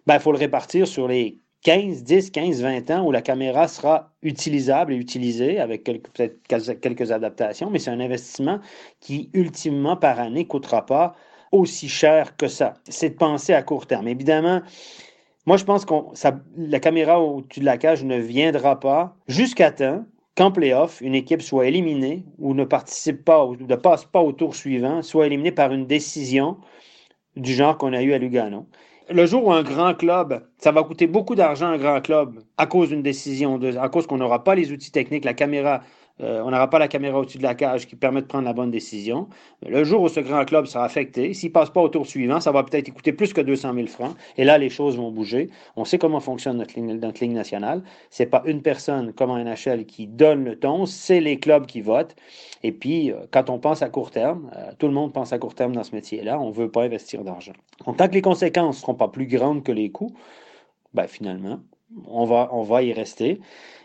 ben, 0.07 0.15
il 0.15 0.21
faut 0.21 0.33
le 0.33 0.38
répartir 0.38 0.87
sur 0.87 1.09
les 1.09 1.38
15, 1.62 2.05
10, 2.05 2.31
15, 2.31 2.62
20 2.62 2.91
ans 2.91 3.05
où 3.05 3.11
la 3.11 3.23
caméra 3.23 3.67
sera 3.67 4.12
utilisable 4.23 4.93
et 4.93 4.97
utilisée 4.97 5.59
avec 5.59 5.85
peut-être 5.85 6.81
quelques 6.81 7.11
adaptations, 7.11 7.69
mais 7.71 7.79
c'est 7.79 7.91
un 7.91 8.00
investissement 8.00 8.61
qui, 9.00 9.31
ultimement, 9.33 9.97
par 9.97 10.21
année, 10.21 10.45
ne 10.45 10.49
coûtera 10.49 10.87
pas 10.87 11.17
aussi 11.50 11.88
cher 11.88 12.37
que 12.37 12.47
ça. 12.47 12.75
C'est 12.88 13.11
de 13.11 13.15
penser 13.15 13.55
à 13.55 13.62
court 13.62 13.87
terme. 13.87 14.07
Évidemment, 14.07 14.62
moi, 15.47 15.57
je 15.57 15.65
pense 15.65 15.85
que 15.85 15.95
la 16.57 16.79
caméra 16.79 17.21
au-dessus 17.21 17.61
de 17.61 17.65
la 17.65 17.79
cage 17.79 18.05
ne 18.05 18.19
viendra 18.19 18.79
pas 18.79 19.17
jusqu'à 19.27 19.73
temps 19.73 20.05
qu'en 20.37 20.53
playoff, 20.53 21.00
une 21.00 21.15
équipe 21.15 21.43
soit 21.43 21.67
éliminée 21.67 22.25
ou 22.38 22.55
ne 22.55 22.65
participe 22.65 23.25
pas 23.25 23.45
ou 23.45 23.57
ne 23.57 23.77
passe 23.77 24.05
pas 24.05 24.21
au 24.21 24.33
tour 24.33 24.55
suivant, 24.55 25.03
soit 25.03 25.27
éliminée 25.27 25.50
par 25.50 25.73
une 25.73 25.87
décision 25.87 26.59
du 27.35 27.53
genre 27.53 27.77
qu'on 27.79 27.93
a 27.93 28.03
eu 28.03 28.12
à 28.12 28.19
Lugano 28.19 28.67
le 29.11 29.27
jour 29.27 29.47
où 29.47 29.53
un 29.53 29.62
grand 29.62 29.95
club, 29.95 30.43
ça 30.59 30.73
va 30.73 30.83
coûter 30.83 31.07
beaucoup 31.07 31.35
d'argent 31.35 31.67
un 31.67 31.79
grand 31.79 32.00
club 32.00 32.43
à 32.57 32.67
cause 32.67 32.88
d'une 32.91 33.03
décision, 33.03 33.61
à 33.81 33.88
cause 33.88 34.07
qu'on 34.07 34.19
n'aura 34.19 34.45
pas 34.45 34.55
les 34.55 34.73
outils 34.73 34.91
techniques, 34.93 35.25
la 35.25 35.35
caméra, 35.35 35.83
euh, 36.21 36.43
on 36.45 36.51
n'aura 36.51 36.69
pas 36.69 36.79
la 36.79 36.89
caméra 36.89 37.19
au-dessus 37.19 37.39
de 37.39 37.43
la 37.43 37.55
cage 37.55 37.87
qui 37.87 37.97
permet 37.97 38.23
de 38.23 38.27
prendre 38.27 38.45
la 38.45 38.53
bonne 38.53 38.71
décision. 38.71 39.29
Le 39.67 39.85
jour 39.85 40.03
où 40.03 40.09
ce 40.09 40.21
grand 40.21 40.45
club 40.45 40.67
sera 40.67 40.85
affecté, 40.85 41.33
s'il 41.35 41.53
passe 41.53 41.71
pas 41.71 41.81
au 41.81 41.89
tour 41.89 42.07
suivant, 42.07 42.41
ça 42.41 42.53
va 42.53 42.63
peut-être 42.63 42.93
coûter 42.93 43.13
plus 43.13 43.33
que 43.33 43.41
200 43.41 43.75
000 43.75 43.87
francs. 43.87 44.17
Et 44.37 44.45
là, 44.45 44.59
les 44.59 44.69
choses 44.69 44.97
vont 44.97 45.11
bouger. 45.11 45.51
On 45.77 45.85
sait 45.85 45.99
comment 45.99 46.21
fonctionne 46.21 46.57
notre 46.57 46.75
ligne, 46.75 47.33
nationale. 47.33 47.83
C'est 48.11 48.27
pas 48.27 48.43
une 48.47 48.63
personne 48.63 49.13
comme 49.13 49.31
un 49.31 49.45
NHL 49.45 49.87
qui 49.87 50.07
donne 50.07 50.45
le 50.45 50.59
ton, 50.59 50.87
c'est 50.87 51.21
les 51.21 51.39
clubs 51.39 51.67
qui 51.67 51.81
votent. 51.81 52.17
Et 52.63 52.73
puis, 52.73 53.13
euh, 53.13 53.17
quand 53.31 53.51
on 53.51 53.59
pense 53.59 53.83
à 53.83 53.89
court 53.89 54.11
terme, 54.11 54.51
euh, 54.57 54.73
tout 54.79 54.87
le 54.87 54.95
monde 54.95 55.13
pense 55.13 55.33
à 55.33 55.39
court 55.39 55.55
terme 55.55 55.75
dans 55.75 55.85
ce 55.85 55.95
métier-là. 55.95 56.41
On 56.41 56.51
veut 56.51 56.71
pas 56.71 56.83
investir 56.85 57.25
d'argent. 57.25 57.53
Donc, 57.87 57.97
tant 57.97 58.09
que 58.09 58.15
les 58.15 58.23
conséquences 58.23 58.79
seront 58.79 58.95
pas 58.95 59.09
plus 59.09 59.27
grandes 59.27 59.63
que 59.63 59.73
les 59.73 59.91
coûts, 59.91 60.15
ben, 60.95 61.07
finalement, 61.07 61.61
on 62.07 62.26
va, 62.26 62.50
on 62.52 62.62
va 62.62 62.83
y 62.83 62.92
rester. 62.92 63.40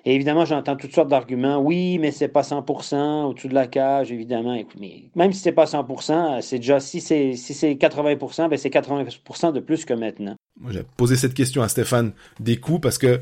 Et 0.06 0.16
évidemment, 0.16 0.44
j'entends 0.44 0.76
toutes 0.76 0.94
sortes 0.94 1.10
d'arguments. 1.10 1.62
Oui, 1.62 1.98
mais 1.98 2.12
c'est 2.12 2.28
pas 2.28 2.42
100% 2.42 3.24
au-dessus 3.24 3.48
de 3.48 3.54
la 3.54 3.68
cage, 3.68 4.12
évidemment. 4.12 4.62
Mais 4.80 5.10
même 5.16 5.32
si 5.32 5.40
c'est 5.40 5.54
pas 5.54 5.66
100%, 5.66 6.42
c'est 6.42 6.58
déjà, 6.58 6.80
si 6.82 7.00
c'est, 7.00 7.36
si 7.36 7.54
c'est 7.54 7.74
80%, 7.74 8.50
ben 8.50 8.58
c'est 8.58 8.70
80% 8.70 9.54
de 9.54 9.60
plus 9.62 9.86
que 9.86 9.94
maintenant. 9.94 10.36
J'ai 10.70 10.84
posé 10.98 11.16
cette 11.16 11.34
question 11.34 11.62
à 11.62 11.70
Stéphane 11.70 12.12
des 12.40 12.58
coups 12.58 12.82
parce 12.82 12.98
que 12.98 13.22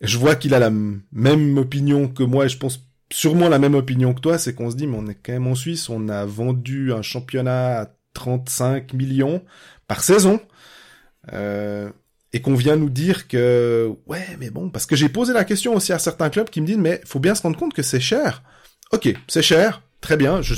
je 0.00 0.16
vois 0.16 0.36
qu'il 0.36 0.54
a 0.54 0.58
la 0.58 0.70
même 0.70 1.58
opinion 1.58 2.08
que 2.08 2.22
moi 2.22 2.46
et 2.46 2.48
je 2.48 2.56
pense 2.56 2.88
sûrement 3.12 3.48
la 3.48 3.58
même 3.58 3.74
opinion 3.74 4.14
que 4.14 4.20
toi. 4.20 4.38
C'est 4.38 4.54
qu'on 4.54 4.70
se 4.70 4.76
dit, 4.76 4.86
mais 4.86 4.96
on 4.98 5.06
est 5.06 5.14
quand 5.14 5.32
même 5.32 5.46
en 5.46 5.54
Suisse, 5.54 5.90
on 5.90 6.08
a 6.08 6.24
vendu 6.24 6.94
un 6.94 7.02
championnat 7.02 7.80
à 7.80 7.86
35 8.14 8.94
millions 8.94 9.42
par 9.86 10.02
saison. 10.02 10.40
Euh, 11.34 11.90
et 12.32 12.40
qu'on 12.40 12.54
vient 12.54 12.76
nous 12.76 12.90
dire 12.90 13.28
que 13.28 13.90
ouais 14.06 14.24
mais 14.38 14.50
bon 14.50 14.70
parce 14.70 14.86
que 14.86 14.96
j'ai 14.96 15.08
posé 15.08 15.32
la 15.32 15.44
question 15.44 15.74
aussi 15.74 15.92
à 15.92 15.98
certains 15.98 16.30
clubs 16.30 16.48
qui 16.48 16.60
me 16.60 16.66
disent 16.66 16.78
mais 16.78 17.00
faut 17.04 17.18
bien 17.18 17.34
se 17.34 17.42
rendre 17.42 17.58
compte 17.58 17.74
que 17.74 17.82
c'est 17.82 18.00
cher. 18.00 18.42
Ok 18.92 19.12
c'est 19.28 19.42
cher 19.42 19.82
très 20.00 20.16
bien 20.16 20.42
je 20.42 20.54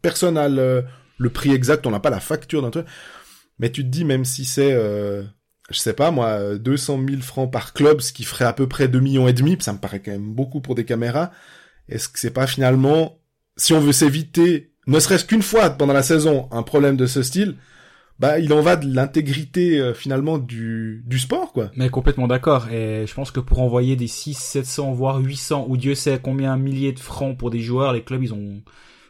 personne 0.00 0.34
n'a 0.34 0.48
le, 0.48 0.84
prix 1.32 1.52
exact 1.52 1.86
on 1.86 1.90
n'a 1.90 2.00
pas 2.00 2.10
la 2.10 2.20
facture 2.20 2.62
d'un 2.62 2.70
truc 2.70 2.86
mais 3.58 3.70
tu 3.70 3.82
te 3.82 3.88
dis 3.88 4.04
même 4.04 4.24
si 4.24 4.44
c'est 4.44 4.72
euh, 4.72 5.22
je 5.70 5.78
sais 5.78 5.92
pas 5.92 6.10
moi 6.10 6.56
200 6.58 7.00
000 7.08 7.22
francs 7.22 7.52
par 7.52 7.72
club 7.72 8.00
ce 8.00 8.12
qui 8.12 8.24
ferait 8.24 8.44
à 8.44 8.52
peu 8.52 8.66
près 8.66 8.88
2 8.88 8.98
millions 8.98 9.28
et 9.28 9.32
demi 9.32 9.56
ça 9.60 9.72
me 9.72 9.78
paraît 9.78 10.00
quand 10.00 10.10
même 10.10 10.34
beaucoup 10.34 10.60
pour 10.60 10.74
des 10.74 10.84
caméras 10.84 11.30
est-ce 11.88 12.08
que 12.08 12.18
c'est 12.18 12.30
pas 12.30 12.46
finalement 12.46 13.18
si 13.56 13.72
on 13.72 13.80
veut 13.80 13.92
s'éviter 13.92 14.72
ne 14.86 14.98
serait-ce 14.98 15.24
qu'une 15.24 15.42
fois 15.42 15.70
pendant 15.70 15.92
la 15.92 16.02
saison 16.02 16.48
un 16.50 16.62
problème 16.62 16.96
de 16.96 17.06
ce 17.06 17.22
style, 17.22 17.56
bah 18.22 18.38
il 18.38 18.52
en 18.52 18.60
va 18.60 18.76
de 18.76 18.86
l'intégrité 18.86 19.80
euh, 19.80 19.94
finalement 19.94 20.38
du, 20.38 21.02
du 21.06 21.18
sport 21.18 21.52
quoi. 21.52 21.72
Mais 21.74 21.88
complètement 21.88 22.28
d'accord. 22.28 22.68
Et 22.70 23.04
je 23.04 23.14
pense 23.14 23.32
que 23.32 23.40
pour 23.40 23.58
envoyer 23.58 23.96
des 23.96 24.06
6, 24.06 24.34
700, 24.34 24.92
voire 24.92 25.18
800, 25.18 25.66
ou 25.68 25.76
Dieu 25.76 25.96
sait 25.96 26.20
combien 26.22 26.56
milliers 26.56 26.92
de 26.92 27.00
francs 27.00 27.36
pour 27.36 27.50
des 27.50 27.58
joueurs, 27.58 27.92
les 27.92 28.04
clubs, 28.04 28.22
ils 28.22 28.32
ont, 28.32 28.62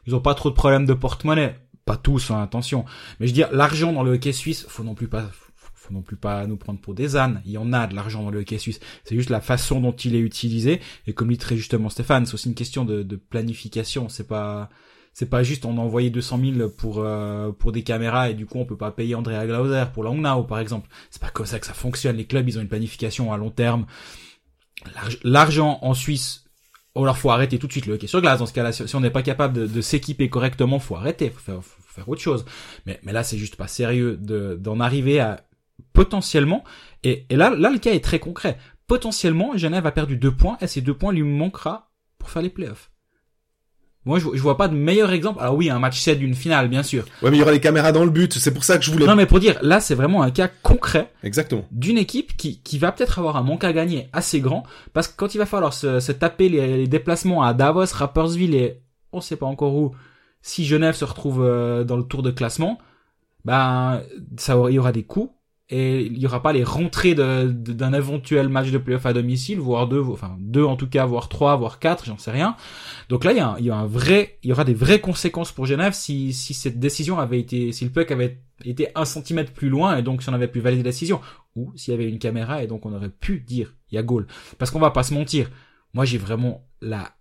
ils 0.07 0.15
ont 0.15 0.21
pas 0.21 0.35
trop 0.35 0.49
de 0.49 0.55
problèmes 0.55 0.87
de 0.87 0.95
porte-monnaie. 0.95 1.59
Pas 1.85 1.99
tous, 1.99 2.31
hein, 2.31 2.41
attention. 2.41 2.87
Mais 3.21 3.27
je 3.27 3.33
veux 3.33 3.35
dire, 3.35 3.51
l'argent 3.53 3.93
dans 3.93 4.03
le 4.03 4.13
hockey 4.13 4.33
suisse, 4.33 4.65
faut 4.67 4.83
non 4.83 4.95
plus 4.95 5.09
pas, 5.09 5.29
faut 5.75 5.93
non 5.93 6.01
plus 6.01 6.17
pas 6.17 6.47
nous 6.47 6.57
prendre 6.57 6.81
pour 6.81 6.95
des 6.95 7.15
ânes. 7.15 7.43
Il 7.45 7.51
y 7.51 7.59
en 7.59 7.75
a 7.75 7.87
de 7.87 7.95
l'argent 7.95 8.23
dans 8.23 8.31
le 8.31 8.41
hockey 8.41 8.57
suisse. 8.57 8.81
C'est 9.05 9.15
juste 9.15 9.29
la 9.29 9.43
façon 9.43 9.81
dont 9.81 9.93
il 9.93 10.15
est 10.15 10.21
utilisé. 10.21 10.81
Et 11.07 11.13
comme 11.13 11.29
dit 11.29 11.37
très 11.37 11.59
justement 11.59 11.91
Stéphane, 11.91 12.25
c'est 12.25 12.33
aussi 12.33 12.49
une 12.49 12.55
question 12.55 12.87
de, 12.87 13.03
de 13.03 13.17
planification. 13.17 14.09
C'est 14.09 14.27
pas, 14.27 14.71
c'est 15.13 15.29
pas 15.29 15.43
juste 15.43 15.67
on 15.67 15.77
a 15.77 15.81
envoyé 15.81 16.11
200 16.11 16.41
000 16.57 16.69
pour 16.71 17.01
euh, 17.01 17.53
pour 17.53 17.73
des 17.73 17.83
caméras 17.83 18.31
et 18.31 18.35
du 18.35 18.47
coup 18.47 18.59
on 18.59 18.65
peut 18.65 18.77
pas 18.77 18.91
payer 18.91 19.15
Andrea 19.15 19.47
Glauser 19.47 19.85
pour 19.93 20.05
Langnau 20.05 20.45
par 20.45 20.59
exemple. 20.59 20.89
C'est 21.11 21.21
pas 21.21 21.31
comme 21.31 21.47
ça 21.47 21.59
que 21.59 21.67
ça 21.67 21.75
fonctionne. 21.75 22.17
Les 22.17 22.25
clubs 22.25 22.49
ils 22.49 22.59
ont 22.59 22.63
une 22.63 22.69
planification 22.69 23.33
à 23.33 23.37
long 23.37 23.51
terme. 23.51 23.87
L'argent 25.23 25.79
en 25.83 25.95
Suisse, 25.95 26.45
oh 26.95 27.03
alors 27.03 27.19
faut 27.19 27.31
arrêter 27.31 27.59
tout 27.59 27.67
de 27.67 27.73
suite 27.73 27.87
le 27.87 27.95
hockey 27.95 28.07
sur 28.07 28.21
glace. 28.23 28.39
Dans 28.39 28.47
ce 28.47 28.53
cas-là, 28.53 28.73
si 28.73 28.97
on 28.97 29.01
n'est 29.01 29.11
pas 29.11 29.23
capable 29.23 29.69
de, 29.69 29.81
s'équiper 29.81 30.29
correctement, 30.29 30.79
faut 30.79 30.97
arrêter, 30.97 31.31
faut 31.31 31.41
faire, 31.41 31.63
faut 31.63 31.83
faire 31.95 32.09
autre 32.09 32.23
chose. 32.23 32.45
Mais 32.87 32.99
mais 33.03 33.13
là 33.13 33.23
c'est 33.23 33.39
juste 33.39 33.57
pas 33.57 33.69
sérieux 33.69 34.17
de 34.17 34.57
d'en 34.59 34.81
arriver 34.81 35.21
à 35.21 35.45
potentiellement. 35.93 36.65
Et, 37.05 37.27
et 37.29 37.37
là 37.37 37.51
là 37.51 37.71
le 37.71 37.79
cas 37.79 37.93
est 37.93 38.03
très 38.03 38.19
concret. 38.19 38.57
Potentiellement 38.87 39.57
Genève 39.57 39.87
a 39.87 39.93
perdu 39.93 40.17
deux 40.17 40.35
points 40.35 40.57
et 40.63 40.67
ces 40.67 40.81
deux 40.81 40.95
points 40.95 41.13
lui 41.13 41.23
manquera 41.23 41.91
pour 42.19 42.31
faire 42.31 42.43
les 42.43 42.51
playoffs. 42.51 42.92
Moi, 44.05 44.19
je, 44.19 44.27
je 44.35 44.43
vois 44.43 44.57
pas 44.57 44.67
de 44.67 44.75
meilleur 44.75 45.13
exemple. 45.13 45.41
Alors 45.41 45.55
oui, 45.55 45.71
un 45.71 45.79
match 45.79 46.01
7 46.01 46.19
d'une 46.19 46.35
finale, 46.35 46.69
bien 46.69 46.83
sûr. 46.83 47.05
Ouais, 47.23 47.31
mais 47.31 47.37
il 47.37 47.41
y 47.41 47.43
aura 47.43 47.53
les 47.53 47.61
caméras 47.61 47.93
dans 47.93 48.05
le 48.05 48.11
but. 48.11 48.35
C'est 48.35 48.53
pour 48.53 48.65
ça 48.65 48.79
que 48.79 48.85
je 48.85 48.91
voulais. 48.91 49.07
Non, 49.07 49.15
mais 49.15 49.27
pour 49.27 49.39
dire, 49.39 49.59
là, 49.63 49.79
c'est 49.79 49.95
vraiment 49.95 50.23
un 50.23 50.31
cas 50.31 50.49
concret. 50.49 51.13
Exactement. 51.23 51.65
D'une 51.71 51.99
équipe 51.99 52.37
qui, 52.37 52.61
qui 52.63 52.79
va 52.79 52.91
peut-être 52.91 53.21
avoir 53.21 53.37
un 53.37 53.43
manque 53.43 53.63
à 53.63 53.73
gagner 53.73 54.09
assez 54.13 54.41
grand. 54.41 54.65
Parce 54.93 55.07
que 55.07 55.15
quand 55.17 55.35
il 55.35 55.39
va 55.39 55.47
falloir 55.47 55.73
se, 55.73 56.01
se 56.01 56.13
taper 56.13 56.49
les, 56.49 56.79
les, 56.79 56.89
déplacements 56.89 57.43
à 57.43 57.55
Davos, 57.55 57.93
Rappersville 57.93 58.55
et 58.57 58.81
on 59.13 59.21
sait 59.21 59.37
pas 59.37 59.47
encore 59.47 59.75
où, 59.77 59.93
si 60.41 60.65
Genève 60.65 60.95
se 60.95 61.05
retrouve 61.05 61.45
euh, 61.45 61.85
dans 61.85 61.97
le 61.97 62.03
tour 62.03 62.23
de 62.23 62.33
classement, 62.33 62.79
ben, 63.45 64.03
ça, 64.37 64.61
il 64.69 64.75
y 64.75 64.79
aura 64.79 64.91
des 64.91 65.05
coups 65.05 65.31
et 65.75 66.03
il 66.03 66.19
y 66.19 66.27
aura 66.27 66.43
pas 66.43 66.53
les 66.53 66.65
rentrées 66.65 67.15
d'un 67.15 67.93
éventuel 67.95 68.51
match 68.51 68.71
de 68.71 68.77
playoff 68.77 69.07
à 69.07 69.15
domicile, 69.15 69.59
voire 69.59 69.89
deux, 69.89 70.03
enfin 70.03 70.37
deux 70.39 70.65
en 70.65 70.77
tout 70.77 70.87
cas, 70.87 71.07
voire 71.07 71.31
trois, 71.31 71.57
voire 71.57 71.79
quatre, 71.79 72.05
j'en 72.05 72.19
sais 72.19 72.31
rien. 72.31 72.57
Donc 73.09 73.25
là, 73.25 73.33
il 73.33 73.39
y, 73.39 73.41
a 73.41 73.49
un, 73.49 73.59
il 73.59 73.65
y 73.65 73.71
a 73.71 73.77
un 73.77 73.87
vrai, 73.87 74.39
il 74.43 74.51
y 74.51 74.53
aura 74.53 74.65
des 74.65 74.75
vraies 74.75 75.01
conséquences 75.01 75.51
pour 75.51 75.65
Genève 75.65 75.95
si, 75.95 76.35
si 76.35 76.53
cette 76.53 76.79
décision 76.79 77.19
avait 77.19 77.41
été, 77.41 77.73
si 77.73 77.87
le 77.87 77.91
puck 77.91 78.11
avait 78.11 78.43
été 78.67 78.89
un 78.95 79.07
centimètre 79.07 79.55
plus 79.55 79.71
loin 79.71 79.97
et 79.97 80.03
donc 80.03 80.23
si 80.23 80.29
on 80.29 80.35
avait 80.35 80.47
pu 80.47 80.61
valider 80.61 80.83
la 80.83 80.91
décision, 80.91 81.23
ou 81.57 81.73
s'il 81.75 81.93
y 81.93 81.95
avait 81.95 82.07
une 82.07 82.19
caméra 82.19 82.63
et 82.63 82.67
donc 82.67 82.85
on 82.85 82.93
aurait 82.93 83.09
pu 83.09 83.41
dire 83.41 83.73
il 83.91 83.95
y 83.95 83.99
a 83.99 84.03
goal. 84.03 84.27
Parce 84.59 84.71
qu'on 84.71 84.79
va 84.79 84.91
pas 84.91 85.05
se 85.05 85.15
mentir, 85.15 85.51
moi 85.95 86.05
j'ai 86.05 86.19
vraiment 86.19 86.69
la 86.83 87.13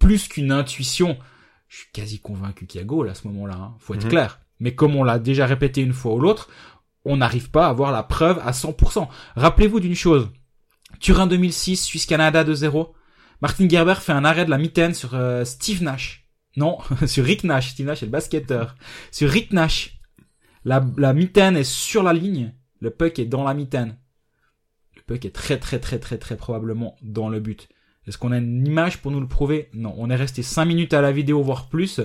plus 0.00 0.26
qu'une 0.26 0.50
intuition, 0.50 1.16
je 1.68 1.76
suis 1.76 1.92
quasi 1.92 2.18
convaincu 2.18 2.66
qu'il 2.66 2.80
y 2.80 2.82
a 2.82 2.86
goal 2.86 3.08
à 3.08 3.14
ce 3.14 3.28
moment-là. 3.28 3.54
Hein. 3.54 3.74
Faut 3.78 3.94
être 3.94 4.04
-hmm. 4.06 4.10
clair. 4.10 4.40
Mais 4.62 4.74
comme 4.76 4.94
on 4.94 5.02
l'a 5.02 5.18
déjà 5.18 5.44
répété 5.46 5.80
une 5.80 5.92
fois 5.92 6.14
ou 6.14 6.20
l'autre, 6.20 6.48
on 7.04 7.16
n'arrive 7.16 7.50
pas 7.50 7.66
à 7.66 7.70
avoir 7.70 7.92
la 7.92 8.02
preuve 8.02 8.40
à 8.44 8.52
100%. 8.52 9.08
Rappelez-vous 9.36 9.80
d'une 9.80 9.94
chose. 9.94 10.30
Turin 11.00 11.26
2006, 11.26 11.82
Suisse-Canada 11.82 12.44
2-0. 12.44 12.92
Martin 13.40 13.68
Gerber 13.68 13.96
fait 13.96 14.12
un 14.12 14.24
arrêt 14.24 14.44
de 14.44 14.50
la 14.50 14.58
mitaine 14.58 14.94
sur 14.94 15.14
euh, 15.14 15.44
Steve 15.44 15.82
Nash. 15.82 16.28
Non, 16.56 16.78
sur 17.06 17.24
Rick 17.24 17.44
Nash. 17.44 17.70
Steve 17.70 17.86
Nash 17.86 18.02
est 18.02 18.06
le 18.06 18.12
basketteur. 18.12 18.76
Sur 19.10 19.30
Rick 19.30 19.52
Nash. 19.52 19.98
La, 20.64 20.84
la 20.96 21.12
mitaine 21.12 21.56
est 21.56 21.64
sur 21.64 22.02
la 22.02 22.12
ligne. 22.12 22.54
Le 22.80 22.90
puck 22.90 23.18
est 23.18 23.26
dans 23.26 23.42
la 23.42 23.54
mitaine. 23.54 23.96
Le 24.94 25.02
puck 25.02 25.24
est 25.24 25.34
très 25.34 25.58
très 25.58 25.80
très 25.80 25.98
très 25.98 26.18
très 26.18 26.36
probablement 26.36 26.96
dans 27.02 27.28
le 27.28 27.40
but. 27.40 27.68
Est-ce 28.06 28.18
qu'on 28.18 28.32
a 28.32 28.38
une 28.38 28.66
image 28.66 28.98
pour 28.98 29.10
nous 29.10 29.20
le 29.20 29.28
prouver? 29.28 29.70
Non. 29.72 29.94
On 29.96 30.10
est 30.10 30.16
resté 30.16 30.42
5 30.42 30.64
minutes 30.64 30.94
à 30.94 31.00
la 31.00 31.12
vidéo, 31.12 31.42
voire 31.42 31.68
plus 31.68 32.00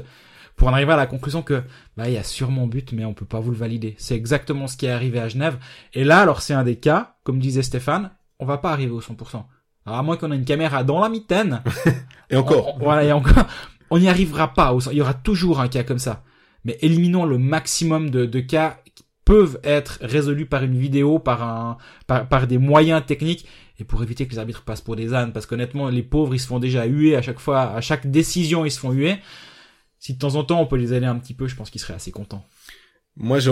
pour 0.57 0.67
en 0.67 0.73
arriver 0.73 0.91
à 0.91 0.97
la 0.97 1.05
conclusion 1.05 1.43
que 1.43 1.63
bah 1.95 2.09
il 2.09 2.13
y 2.13 2.17
a 2.17 2.23
sûrement 2.23 2.67
but 2.67 2.91
mais 2.91 3.05
on 3.05 3.13
peut 3.13 3.25
pas 3.25 3.39
vous 3.39 3.51
le 3.51 3.57
valider. 3.57 3.95
C'est 3.97 4.15
exactement 4.15 4.67
ce 4.67 4.75
qui 4.75 4.87
est 4.87 4.91
arrivé 4.91 5.19
à 5.19 5.29
Genève. 5.29 5.57
Et 5.93 6.03
là 6.03 6.19
alors 6.19 6.41
c'est 6.41 6.53
un 6.53 6.63
des 6.63 6.75
cas 6.75 7.15
comme 7.23 7.39
disait 7.39 7.61
Stéphane, 7.61 8.11
on 8.39 8.45
va 8.45 8.57
pas 8.57 8.71
arriver 8.71 8.91
au 8.91 8.99
100%. 8.99 9.45
Alors 9.85 9.99
à 9.99 10.03
moins 10.03 10.17
qu'on 10.17 10.31
ait 10.31 10.35
une 10.35 10.45
caméra 10.45 10.83
dans 10.83 10.99
la 10.99 11.09
mitaine. 11.09 11.61
Et 12.29 12.35
encore. 12.35 12.75
On, 12.75 12.79
voilà 12.79 13.05
et 13.05 13.13
encore. 13.13 13.45
On 13.89 13.99
n'y 13.99 14.09
arrivera 14.09 14.53
pas 14.53 14.73
au, 14.73 14.81
il 14.81 14.97
y 14.97 15.01
aura 15.01 15.13
toujours 15.13 15.61
un 15.61 15.69
cas 15.69 15.83
comme 15.83 15.99
ça. 15.99 16.25
Mais 16.65 16.77
éliminons 16.81 17.23
le 17.23 17.37
maximum 17.37 18.09
de, 18.09 18.25
de 18.25 18.39
cas 18.41 18.81
qui 18.93 19.05
peuvent 19.23 19.61
être 19.63 19.99
résolus 20.01 20.45
par 20.45 20.63
une 20.63 20.77
vidéo, 20.77 21.19
par 21.19 21.41
un 21.41 21.77
par, 22.05 22.27
par 22.27 22.47
des 22.47 22.57
moyens 22.57 23.05
techniques. 23.05 23.45
Et 23.79 23.85
pour 23.85 24.03
éviter 24.03 24.25
que 24.25 24.31
les 24.31 24.39
arbitres 24.39 24.63
passent 24.63 24.81
pour 24.81 24.97
des 24.97 25.13
ânes 25.13 25.31
parce 25.31 25.45
qu'honnêtement 25.45 25.87
les 25.87 26.03
pauvres 26.03 26.35
ils 26.35 26.39
se 26.39 26.47
font 26.47 26.59
déjà 26.59 26.85
huer 26.85 27.15
à 27.15 27.21
chaque 27.21 27.39
fois 27.39 27.61
à 27.61 27.79
chaque 27.79 28.09
décision 28.09 28.65
ils 28.65 28.71
se 28.71 28.79
font 28.79 28.91
huer 28.91 29.19
si 29.99 30.13
de 30.13 30.19
temps 30.19 30.35
en 30.35 30.43
temps 30.43 30.61
on 30.61 30.67
peut 30.67 30.77
les 30.77 30.93
aider 30.93 31.05
un 31.05 31.17
petit 31.17 31.33
peu, 31.33 31.47
je 31.47 31.55
pense 31.55 31.69
qu'ils 31.69 31.81
seraient 31.81 31.93
assez 31.95 32.11
contents. 32.11 32.45
Moi, 33.15 33.39
je 33.39 33.51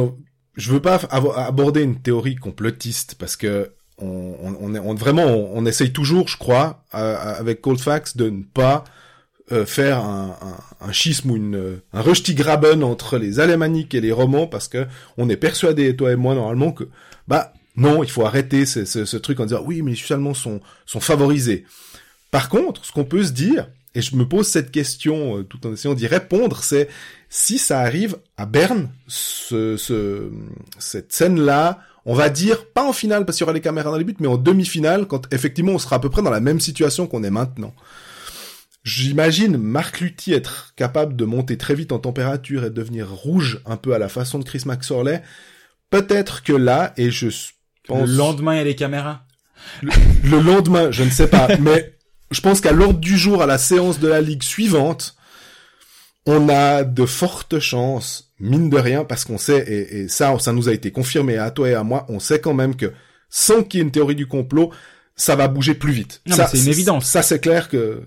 je 0.55 0.71
veux 0.71 0.81
pas 0.81 0.95
aborder 0.95 1.81
une 1.81 2.01
théorie 2.01 2.36
complotiste 2.36 3.15
parce 3.15 3.36
que 3.36 3.73
on, 3.97 4.36
on, 4.41 4.75
on, 4.75 4.93
vraiment 4.93 5.25
on, 5.25 5.58
on, 5.58 5.65
essaye 5.65 5.91
toujours, 5.91 6.27
je 6.27 6.38
crois, 6.38 6.84
avec 6.91 7.62
Coldfax 7.62 8.17
de 8.17 8.29
ne 8.29 8.43
pas 8.43 8.84
euh, 9.51 9.65
faire 9.65 9.99
un, 9.99 10.38
un, 10.41 10.88
un, 10.88 10.91
schisme 10.91 11.31
ou 11.31 11.36
une, 11.36 11.79
un 11.93 12.03
Graben 12.29 12.84
entre 12.84 13.17
les 13.17 13.39
alémaniques 13.39 13.93
et 13.93 14.01
les 14.01 14.12
romans 14.12 14.47
parce 14.47 14.67
que 14.67 14.88
on 15.17 15.29
est 15.29 15.38
persuadé, 15.38 15.95
toi 15.95 16.12
et 16.12 16.15
moi, 16.15 16.36
normalement, 16.36 16.71
que 16.71 16.86
bah 17.27 17.53
non, 17.77 18.03
il 18.03 18.10
faut 18.10 18.25
arrêter 18.25 18.65
ce, 18.65 18.86
ce, 18.86 19.05
ce 19.05 19.17
truc 19.17 19.39
en 19.39 19.45
disant 19.45 19.63
oui, 19.63 19.81
mais 19.81 19.91
les 19.91 20.12
allemands 20.12 20.34
sont, 20.34 20.62
sont 20.86 20.99
favorisés. 20.99 21.65
Par 22.31 22.49
contre, 22.49 22.86
ce 22.86 22.91
qu'on 22.91 23.05
peut 23.05 23.23
se 23.23 23.31
dire, 23.31 23.69
et 23.95 24.01
je 24.01 24.15
me 24.15 24.27
pose 24.27 24.47
cette 24.47 24.71
question 24.71 25.39
euh, 25.39 25.43
tout 25.43 25.65
en 25.65 25.73
essayant 25.73 25.93
d'y 25.95 26.05
répondre, 26.05 26.62
c'est 26.63 26.89
si 27.29 27.58
ça 27.58 27.79
arrive 27.79 28.17
à 28.38 28.45
Berne, 28.45 28.89
ce, 29.08 29.77
ce, 29.77 30.29
cette 30.77 31.13
scène-là, 31.13 31.79
on 32.05 32.13
va 32.13 32.29
dire, 32.29 32.67
pas 32.67 32.84
en 32.88 32.93
finale 32.93 33.25
parce 33.25 33.38
qu'il 33.38 33.45
y 33.45 33.45
aura 33.45 33.53
les 33.53 33.62
caméras 33.62 33.89
dans 33.89 33.97
les 33.97 34.03
buts, 34.03 34.15
mais 34.19 34.27
en 34.27 34.38
demi-finale, 34.38 35.08
quand 35.08 35.34
effectivement 35.34 35.71
on 35.71 35.79
sera 35.79 35.95
à 35.95 35.99
peu 35.99 36.10
près 36.10 36.21
dans 36.21 36.29
la 36.29 36.41
même 36.41 36.60
situation 36.60 37.08
qu'on 37.08 37.23
est 37.23 37.31
maintenant. 37.31 37.73
J'imagine 38.84 39.58
Marc 39.58 40.01
Lutti 40.01 40.34
être 40.34 40.73
capable 40.75 41.15
de 41.15 41.25
monter 41.25 41.58
très 41.58 41.73
vite 41.73 41.91
en 41.91 41.97
température 41.97 42.65
et 42.65 42.69
de 42.69 42.75
devenir 42.75 43.10
rouge 43.10 43.62
un 43.65 43.77
peu 43.77 43.95
à 43.95 43.97
la 43.97 44.10
façon 44.10 44.38
de 44.38 44.43
Chris 44.43 44.62
Maxorley. 44.65 45.23
Peut-être 45.89 46.43
que 46.43 46.53
là, 46.53 46.93
et 46.97 47.10
je 47.10 47.29
pense... 47.88 48.08
Le 48.08 48.15
lendemain, 48.15 48.53
il 48.53 48.58
y 48.58 48.62
a 48.62 48.65
les 48.65 48.75
caméras. 48.75 49.23
Le, 49.81 49.91
le 50.29 50.39
lendemain, 50.41 50.91
je 50.91 51.03
ne 51.03 51.10
sais 51.10 51.27
pas, 51.27 51.47
mais 51.60 51.95
je 52.36 52.41
pense 52.41 52.60
qu'à 52.60 52.74
l'ordre 52.74 53.00
du 53.00 53.17
jour, 53.17 53.41
à 53.41 53.45
la 53.45 53.58
séance 53.58 54.00
de 54.00 54.10
la 54.10 54.19
ligue 54.19 54.43
suivante, 54.43 55.15
on 56.26 56.50
a 56.50 56.84
de 56.84 57.06
fortes 57.06 57.60
chances, 57.60 58.34
mine 58.39 58.69
de 58.69 58.78
rien, 58.78 59.06
parce 59.06 59.24
qu'on 59.24 59.38
sait, 59.38 59.63
et, 59.67 60.08
ça, 60.10 60.38
ça 60.39 60.52
nous 60.52 60.67
a 60.67 60.74
été 60.74 60.91
confirmé 60.91 61.38
à 61.38 61.50
toi 61.50 61.69
et 61.69 61.74
à 61.76 61.84
moi, 61.84 62.06
on 62.10 62.19
sait 62.19 62.41
quand 62.41 62.54
même 62.54 62.76
que 62.76 62.91
sans 63.30 63.63
qu'il 63.63 63.80
y 63.80 63.82
ait 63.82 63.86
une 63.86 63.91
théorie 63.91 64.15
du 64.15 64.28
complot, 64.28 64.71
ça 65.17 65.38
va 65.38 65.47
bouger 65.47 65.75
plus 65.75 65.93
vite. 65.93 66.21
Non, 66.28 66.36
ça, 66.36 66.47
c'est 66.47 66.60
une 66.60 66.67
évidence. 66.67 67.06
Ça, 67.06 67.21
c'est 67.21 67.39
clair 67.39 67.69
que. 67.69 68.01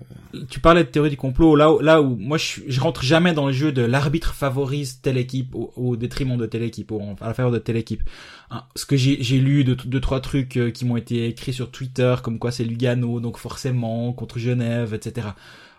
Tu 0.51 0.59
parlais 0.59 0.83
de 0.83 0.89
théorie 0.89 1.09
du 1.09 1.17
complot, 1.17 1.55
là 1.55 1.73
où, 1.73 1.79
là 1.79 2.03
où 2.03 2.15
moi 2.15 2.37
je, 2.37 2.61
je 2.67 2.79
rentre 2.79 3.03
jamais 3.03 3.33
dans 3.33 3.47
le 3.47 3.51
jeu 3.51 3.71
de 3.71 3.81
l'arbitre 3.81 4.35
favorise 4.35 5.01
telle 5.01 5.17
équipe 5.17 5.55
au, 5.55 5.73
au, 5.75 5.95
détriment 5.95 6.37
de 6.37 6.45
telle 6.45 6.61
équipe, 6.61 6.91
au, 6.91 7.01
à 7.19 7.27
la 7.27 7.33
faveur 7.33 7.51
de 7.51 7.57
telle 7.57 7.77
équipe. 7.77 8.03
Hein, 8.51 8.63
ce 8.75 8.85
que 8.85 8.95
j'ai, 8.95 9.17
lu 9.39 9.63
de 9.63 9.73
deux 9.73 9.99
trois 9.99 10.19
trucs 10.19 10.57
euh, 10.57 10.69
qui 10.69 10.85
m'ont 10.85 10.97
été 10.97 11.25
écrits 11.25 11.53
sur 11.53 11.71
Twitter, 11.71 12.13
comme 12.21 12.37
quoi 12.37 12.51
c'est 12.51 12.63
Lugano, 12.63 13.19
donc 13.19 13.39
forcément 13.39 14.13
contre 14.13 14.37
Genève, 14.37 14.93
etc. 14.93 15.29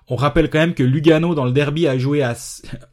On 0.09 0.17
rappelle 0.17 0.51
quand 0.51 0.59
même 0.59 0.75
que 0.75 0.83
Lugano 0.83 1.37
dans 1.37 1.45
le 1.45 1.53
derby 1.53 1.87
a 1.87 1.97
joué 1.97 2.23
à 2.23 2.35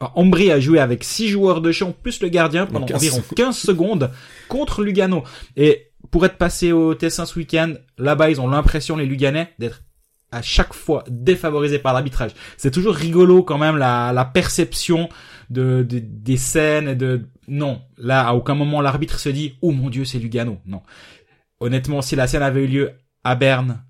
Ambry 0.14 0.52
a 0.52 0.60
joué 0.60 0.78
avec 0.78 1.02
six 1.02 1.26
joueurs 1.26 1.60
de 1.60 1.72
champ 1.72 1.90
plus 1.90 2.22
le 2.22 2.28
gardien 2.28 2.66
pendant 2.66 2.86
15... 2.86 2.96
environ 2.96 3.22
15 3.34 3.58
secondes 3.58 4.10
contre 4.48 4.84
Lugano. 4.84 5.24
Et 5.56 5.87
pour 6.10 6.24
être 6.24 6.36
passé 6.36 6.72
au 6.72 6.94
Tessin 6.94 7.26
ce 7.26 7.38
week-end, 7.38 7.74
là-bas 7.98 8.30
ils 8.30 8.40
ont 8.40 8.48
l'impression 8.48 8.96
les 8.96 9.06
Luganais 9.06 9.52
d'être 9.58 9.82
à 10.30 10.42
chaque 10.42 10.74
fois 10.74 11.04
défavorisés 11.08 11.78
par 11.78 11.94
l'arbitrage. 11.94 12.32
C'est 12.56 12.70
toujours 12.70 12.94
rigolo 12.94 13.42
quand 13.42 13.58
même 13.58 13.76
la, 13.76 14.12
la 14.12 14.24
perception 14.26 15.08
de, 15.48 15.82
de, 15.82 15.98
des 15.98 16.36
scènes 16.36 16.88
et 16.88 16.96
de 16.96 17.28
non 17.46 17.80
là 17.96 18.28
à 18.28 18.34
aucun 18.34 18.54
moment 18.54 18.82
l'arbitre 18.82 19.18
se 19.18 19.30
dit 19.30 19.54
oh 19.62 19.70
mon 19.70 19.88
dieu 19.88 20.04
c'est 20.04 20.18
Lugano 20.18 20.58
non 20.66 20.82
honnêtement 21.60 22.02
si 22.02 22.14
la 22.14 22.26
scène 22.26 22.42
avait 22.42 22.64
eu 22.64 22.66
lieu 22.66 22.92
à 23.24 23.34
Berne 23.34 23.82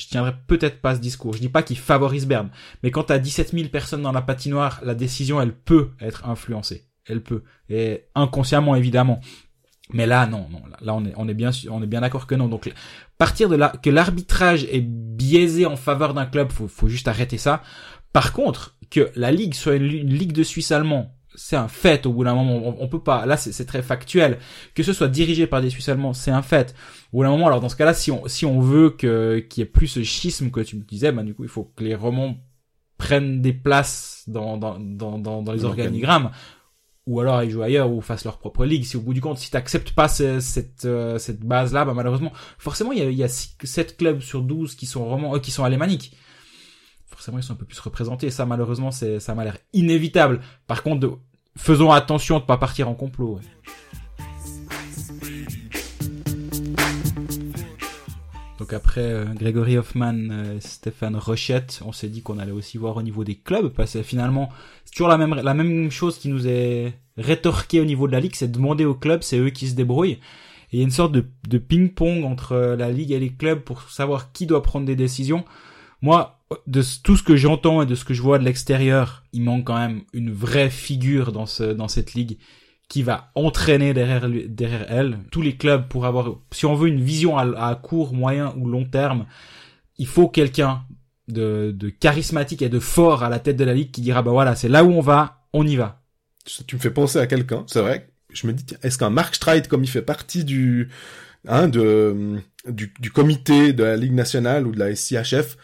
je 0.00 0.06
tiendrais 0.06 0.34
peut-être 0.46 0.80
pas 0.80 0.94
ce 0.94 1.00
discours. 1.00 1.34
Je 1.34 1.40
dis 1.40 1.48
pas 1.48 1.62
qu'il 1.62 1.78
favorise 1.78 2.26
Berne, 2.26 2.50
mais 2.82 2.90
quand 2.90 3.04
t'as 3.04 3.18
17 3.18 3.50
000 3.50 3.68
personnes 3.68 4.02
dans 4.02 4.12
la 4.12 4.22
patinoire, 4.22 4.80
la 4.82 4.94
décision, 4.94 5.40
elle 5.40 5.54
peut 5.54 5.90
être 6.00 6.26
influencée. 6.26 6.88
Elle 7.06 7.22
peut. 7.22 7.42
Et 7.68 8.06
inconsciemment, 8.14 8.74
évidemment. 8.74 9.20
Mais 9.92 10.06
là, 10.06 10.26
non, 10.26 10.46
non. 10.50 10.62
Là, 10.80 10.94
on 10.94 11.04
est, 11.04 11.12
on 11.16 11.28
est 11.28 11.34
bien, 11.34 11.50
on 11.70 11.82
est 11.82 11.86
bien 11.86 12.00
d'accord 12.00 12.26
que 12.26 12.34
non. 12.34 12.48
Donc, 12.48 12.72
partir 13.18 13.48
de 13.48 13.56
là, 13.56 13.72
que 13.82 13.90
l'arbitrage 13.90 14.64
est 14.64 14.80
biaisé 14.80 15.66
en 15.66 15.76
faveur 15.76 16.14
d'un 16.14 16.26
club, 16.26 16.50
faut, 16.52 16.68
faut 16.68 16.88
juste 16.88 17.08
arrêter 17.08 17.38
ça. 17.38 17.62
Par 18.12 18.32
contre, 18.32 18.76
que 18.90 19.10
la 19.14 19.30
ligue 19.30 19.54
soit 19.54 19.76
une, 19.76 19.84
une 19.84 20.14
ligue 20.14 20.32
de 20.32 20.42
Suisse 20.42 20.72
allemands, 20.72 21.14
c'est 21.34 21.56
un 21.56 21.68
fait 21.68 22.06
au 22.06 22.12
bout 22.12 22.24
d'un 22.24 22.34
moment. 22.34 22.56
On, 22.64 22.76
on, 22.84 22.88
peut 22.88 23.02
pas. 23.02 23.24
Là, 23.24 23.36
c'est 23.36 23.64
très 23.64 23.82
factuel. 23.82 24.38
Que 24.74 24.82
ce 24.82 24.92
soit 24.92 25.08
dirigé 25.08 25.46
par 25.46 25.62
des 25.62 25.70
Suisses 25.70 25.88
allemands, 25.88 26.12
c'est 26.12 26.30
un 26.30 26.42
fait. 26.42 26.74
Au 27.12 27.18
bout 27.18 27.22
d'un 27.22 27.30
moment, 27.30 27.46
alors 27.46 27.60
dans 27.60 27.68
ce 27.68 27.76
cas-là, 27.76 27.94
si 27.94 28.10
on 28.10 28.26
si 28.26 28.44
on 28.44 28.60
veut 28.60 28.90
que 28.90 29.38
qu'il 29.48 29.62
y 29.62 29.62
ait 29.62 29.70
plus 29.70 29.86
ce 29.86 30.02
schisme 30.02 30.50
que 30.50 30.60
tu 30.60 30.76
me 30.76 30.82
disais, 30.82 31.12
bah 31.12 31.22
du 31.22 31.34
coup, 31.34 31.44
il 31.44 31.48
faut 31.48 31.72
que 31.76 31.84
les 31.84 31.94
romans 31.94 32.36
prennent 32.98 33.40
des 33.40 33.52
places 33.52 34.24
dans 34.26 34.58
dans 34.58 34.78
dans 34.78 35.18
dans, 35.18 35.42
dans 35.42 35.52
les 35.52 35.64
organigrammes 35.64 36.30
ou 37.10 37.20
alors 37.20 37.42
ils 37.42 37.50
jouent 37.50 37.62
ailleurs 37.62 37.90
ou 37.90 38.00
fassent 38.00 38.24
leur 38.24 38.38
propre 38.38 38.64
ligue. 38.64 38.84
Si 38.84 38.96
au 38.96 39.00
bout 39.00 39.14
du 39.14 39.20
compte, 39.20 39.38
si 39.38 39.50
t'acceptes 39.50 39.92
pas 39.92 40.08
cette 40.08 40.40
cette, 40.40 40.88
cette 41.18 41.40
base 41.40 41.72
là, 41.72 41.84
bah 41.84 41.94
malheureusement, 41.94 42.32
forcément 42.58 42.92
il 42.92 42.98
y 42.98 43.02
a, 43.02 43.10
il 43.10 43.16
y 43.16 43.24
a 43.24 43.28
7 43.28 43.96
clubs 43.96 44.20
sur 44.20 44.42
12 44.42 44.74
qui 44.74 44.86
sont 44.86 45.04
romans, 45.04 45.34
euh, 45.34 45.38
qui 45.38 45.50
sont 45.50 45.64
alémaniques 45.64 46.16
forcément 47.20 47.38
ils 47.38 47.42
sont 47.42 47.52
un 47.52 47.56
peu 47.56 47.66
plus 47.66 47.78
représentés. 47.80 48.30
ça, 48.30 48.46
malheureusement, 48.46 48.90
ça 48.90 49.34
m'a 49.34 49.44
l'air 49.44 49.58
inévitable. 49.74 50.40
Par 50.66 50.82
contre, 50.82 51.18
faisons 51.54 51.92
attention 51.92 52.38
de 52.38 52.44
pas 52.44 52.56
partir 52.56 52.88
en 52.88 52.94
complot. 52.94 53.40
Donc 58.70 58.76
après 58.76 59.00
euh, 59.00 59.24
Grégory 59.34 59.78
Hoffman, 59.78 60.28
euh, 60.30 60.60
Stéphane 60.60 61.16
Rochette, 61.16 61.80
on 61.84 61.90
s'est 61.90 62.08
dit 62.08 62.22
qu'on 62.22 62.38
allait 62.38 62.52
aussi 62.52 62.78
voir 62.78 62.96
au 62.96 63.02
niveau 63.02 63.24
des 63.24 63.34
clubs 63.34 63.68
parce 63.70 63.94
que 63.94 64.02
finalement 64.04 64.48
c'est 64.84 64.92
toujours 64.92 65.08
la 65.08 65.18
même 65.18 65.34
la 65.34 65.54
même 65.54 65.90
chose 65.90 66.20
qui 66.20 66.28
nous 66.28 66.46
est 66.46 66.92
rétorquée 67.16 67.80
au 67.80 67.84
niveau 67.84 68.06
de 68.06 68.12
la 68.12 68.20
ligue, 68.20 68.36
c'est 68.36 68.46
de 68.46 68.52
demander 68.52 68.84
aux 68.84 68.94
clubs, 68.94 69.22
c'est 69.22 69.38
eux 69.38 69.50
qui 69.50 69.66
se 69.66 69.74
débrouillent. 69.74 70.20
Et 70.70 70.74
il 70.74 70.78
y 70.78 70.82
a 70.82 70.84
une 70.84 70.92
sorte 70.92 71.10
de, 71.10 71.24
de 71.48 71.58
ping-pong 71.58 72.24
entre 72.24 72.76
la 72.78 72.92
ligue 72.92 73.10
et 73.10 73.18
les 73.18 73.32
clubs 73.32 73.58
pour 73.58 73.82
savoir 73.90 74.30
qui 74.30 74.46
doit 74.46 74.62
prendre 74.62 74.86
des 74.86 74.94
décisions. 74.94 75.44
Moi, 76.00 76.38
de 76.68 76.84
tout 77.02 77.16
ce 77.16 77.24
que 77.24 77.34
j'entends 77.34 77.82
et 77.82 77.86
de 77.86 77.96
ce 77.96 78.04
que 78.04 78.14
je 78.14 78.22
vois 78.22 78.38
de 78.38 78.44
l'extérieur, 78.44 79.24
il 79.32 79.42
manque 79.42 79.64
quand 79.64 79.78
même 79.78 80.02
une 80.12 80.30
vraie 80.30 80.70
figure 80.70 81.32
dans 81.32 81.46
ce 81.46 81.64
dans 81.64 81.88
cette 81.88 82.14
ligue 82.14 82.38
qui 82.90 83.04
va 83.04 83.30
entraîner 83.36 83.94
derrière 83.94 84.28
derrière 84.28 84.84
elle 84.90 85.18
tous 85.30 85.42
les 85.42 85.56
clubs 85.56 85.86
pour 85.86 86.06
avoir 86.06 86.34
si 86.50 86.66
on 86.66 86.74
veut 86.74 86.88
une 86.88 87.00
vision 87.00 87.38
à, 87.38 87.74
court, 87.76 88.12
moyen 88.12 88.52
ou 88.58 88.68
long 88.68 88.84
terme, 88.84 89.26
il 89.96 90.08
faut 90.08 90.28
quelqu'un 90.28 90.82
de, 91.28 91.72
charismatique 92.00 92.62
et 92.62 92.68
de 92.68 92.80
fort 92.80 93.22
à 93.22 93.28
la 93.28 93.38
tête 93.38 93.56
de 93.56 93.64
la 93.64 93.74
ligue 93.74 93.92
qui 93.92 94.00
dira 94.00 94.22
bah 94.22 94.32
voilà, 94.32 94.56
c'est 94.56 94.68
là 94.68 94.82
où 94.82 94.90
on 94.90 95.00
va, 95.00 95.46
on 95.52 95.64
y 95.64 95.76
va. 95.76 96.02
Tu 96.66 96.74
me 96.74 96.80
fais 96.80 96.90
penser 96.90 97.20
à 97.20 97.28
quelqu'un, 97.28 97.64
c'est 97.68 97.80
vrai. 97.80 98.10
Je 98.32 98.48
me 98.48 98.52
dis 98.52 98.64
est-ce 98.82 98.98
qu'un 98.98 99.10
Mark 99.10 99.36
Streit 99.36 99.62
comme 99.62 99.84
il 99.84 99.90
fait 99.90 100.02
partie 100.02 100.44
du 100.44 100.90
hein, 101.46 101.68
de 101.68 102.40
du, 102.66 103.10
comité 103.12 103.72
de 103.72 103.84
la 103.84 103.96
Ligue 103.96 104.14
nationale 104.14 104.66
ou 104.66 104.72
de 104.72 104.80
la 104.80 104.96
SCHF 104.96 105.56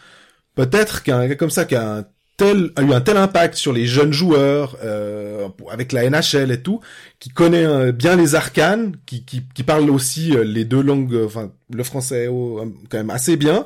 peut-être 0.55 1.03
qu'un 1.03 1.35
comme 1.35 1.49
ça 1.49 1.65
qui 1.65 1.75
a 1.75 1.97
un 1.97 2.05
tel 2.37 2.71
a 2.75 2.83
eu 2.83 2.93
un 2.93 3.01
tel 3.01 3.17
impact 3.17 3.55
sur 3.55 3.73
les 3.73 3.87
jeunes 3.87 4.13
joueurs 4.13 4.77
euh, 4.83 5.49
avec 5.71 5.91
la 5.91 6.07
NHL 6.09 6.51
et 6.51 6.61
tout, 6.61 6.79
qui 7.19 7.29
connaît 7.29 7.65
euh, 7.65 7.91
bien 7.91 8.15
les 8.15 8.35
arcanes, 8.35 8.95
qui, 9.05 9.25
qui, 9.25 9.43
qui 9.53 9.63
parle 9.63 9.89
aussi 9.89 10.35
euh, 10.35 10.43
les 10.43 10.63
deux 10.63 10.81
langues, 10.81 11.19
enfin 11.25 11.51
le 11.73 11.83
français 11.83 12.27
quand 12.27 12.97
même 12.97 13.09
assez 13.09 13.35
bien, 13.35 13.65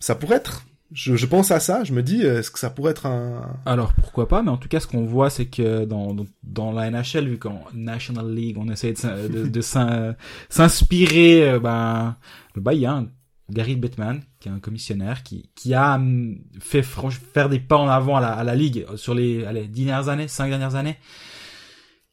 ça 0.00 0.16
pourrait 0.16 0.36
être. 0.36 0.64
Je, 0.90 1.16
je 1.16 1.24
pense 1.24 1.50
à 1.50 1.58
ça, 1.58 1.84
je 1.84 1.94
me 1.94 2.02
dis, 2.02 2.20
est-ce 2.20 2.50
que 2.50 2.58
ça 2.58 2.68
pourrait 2.68 2.90
être 2.90 3.06
un... 3.06 3.56
Alors 3.64 3.94
pourquoi 3.94 4.28
pas, 4.28 4.42
mais 4.42 4.50
en 4.50 4.58
tout 4.58 4.68
cas 4.68 4.78
ce 4.78 4.86
qu'on 4.86 5.06
voit 5.06 5.30
c'est 5.30 5.46
que 5.46 5.86
dans, 5.86 6.14
dans 6.42 6.70
la 6.70 6.90
NHL, 6.90 7.28
vu 7.28 7.38
qu'en 7.38 7.62
National 7.72 8.30
League 8.34 8.58
on 8.58 8.68
essaie 8.68 8.92
de, 8.92 9.46
de, 9.46 9.60
s'inspirer, 10.50 11.58
ben, 11.60 12.16
bah, 12.56 12.74
il 12.74 12.80
y 12.80 12.86
a 12.86 12.92
un 12.92 13.06
Gary 13.48 13.76
Bettman, 13.76 14.20
qui 14.42 14.48
est 14.48 14.52
un 14.52 14.58
commissionnaire, 14.58 15.22
qui, 15.22 15.50
qui 15.54 15.72
a 15.72 15.94
hum, 15.94 16.36
fait 16.58 16.82
faire 16.82 17.48
des 17.48 17.60
pas 17.60 17.76
en 17.76 17.88
avant 17.88 18.16
à 18.16 18.20
la, 18.20 18.32
à 18.32 18.42
la 18.42 18.56
ligue 18.56 18.84
sur 18.96 19.14
les 19.14 19.44
allez, 19.44 19.68
dix 19.68 19.84
dernières 19.84 20.08
années, 20.08 20.26
cinq 20.26 20.48
dernières 20.48 20.74
années. 20.74 20.96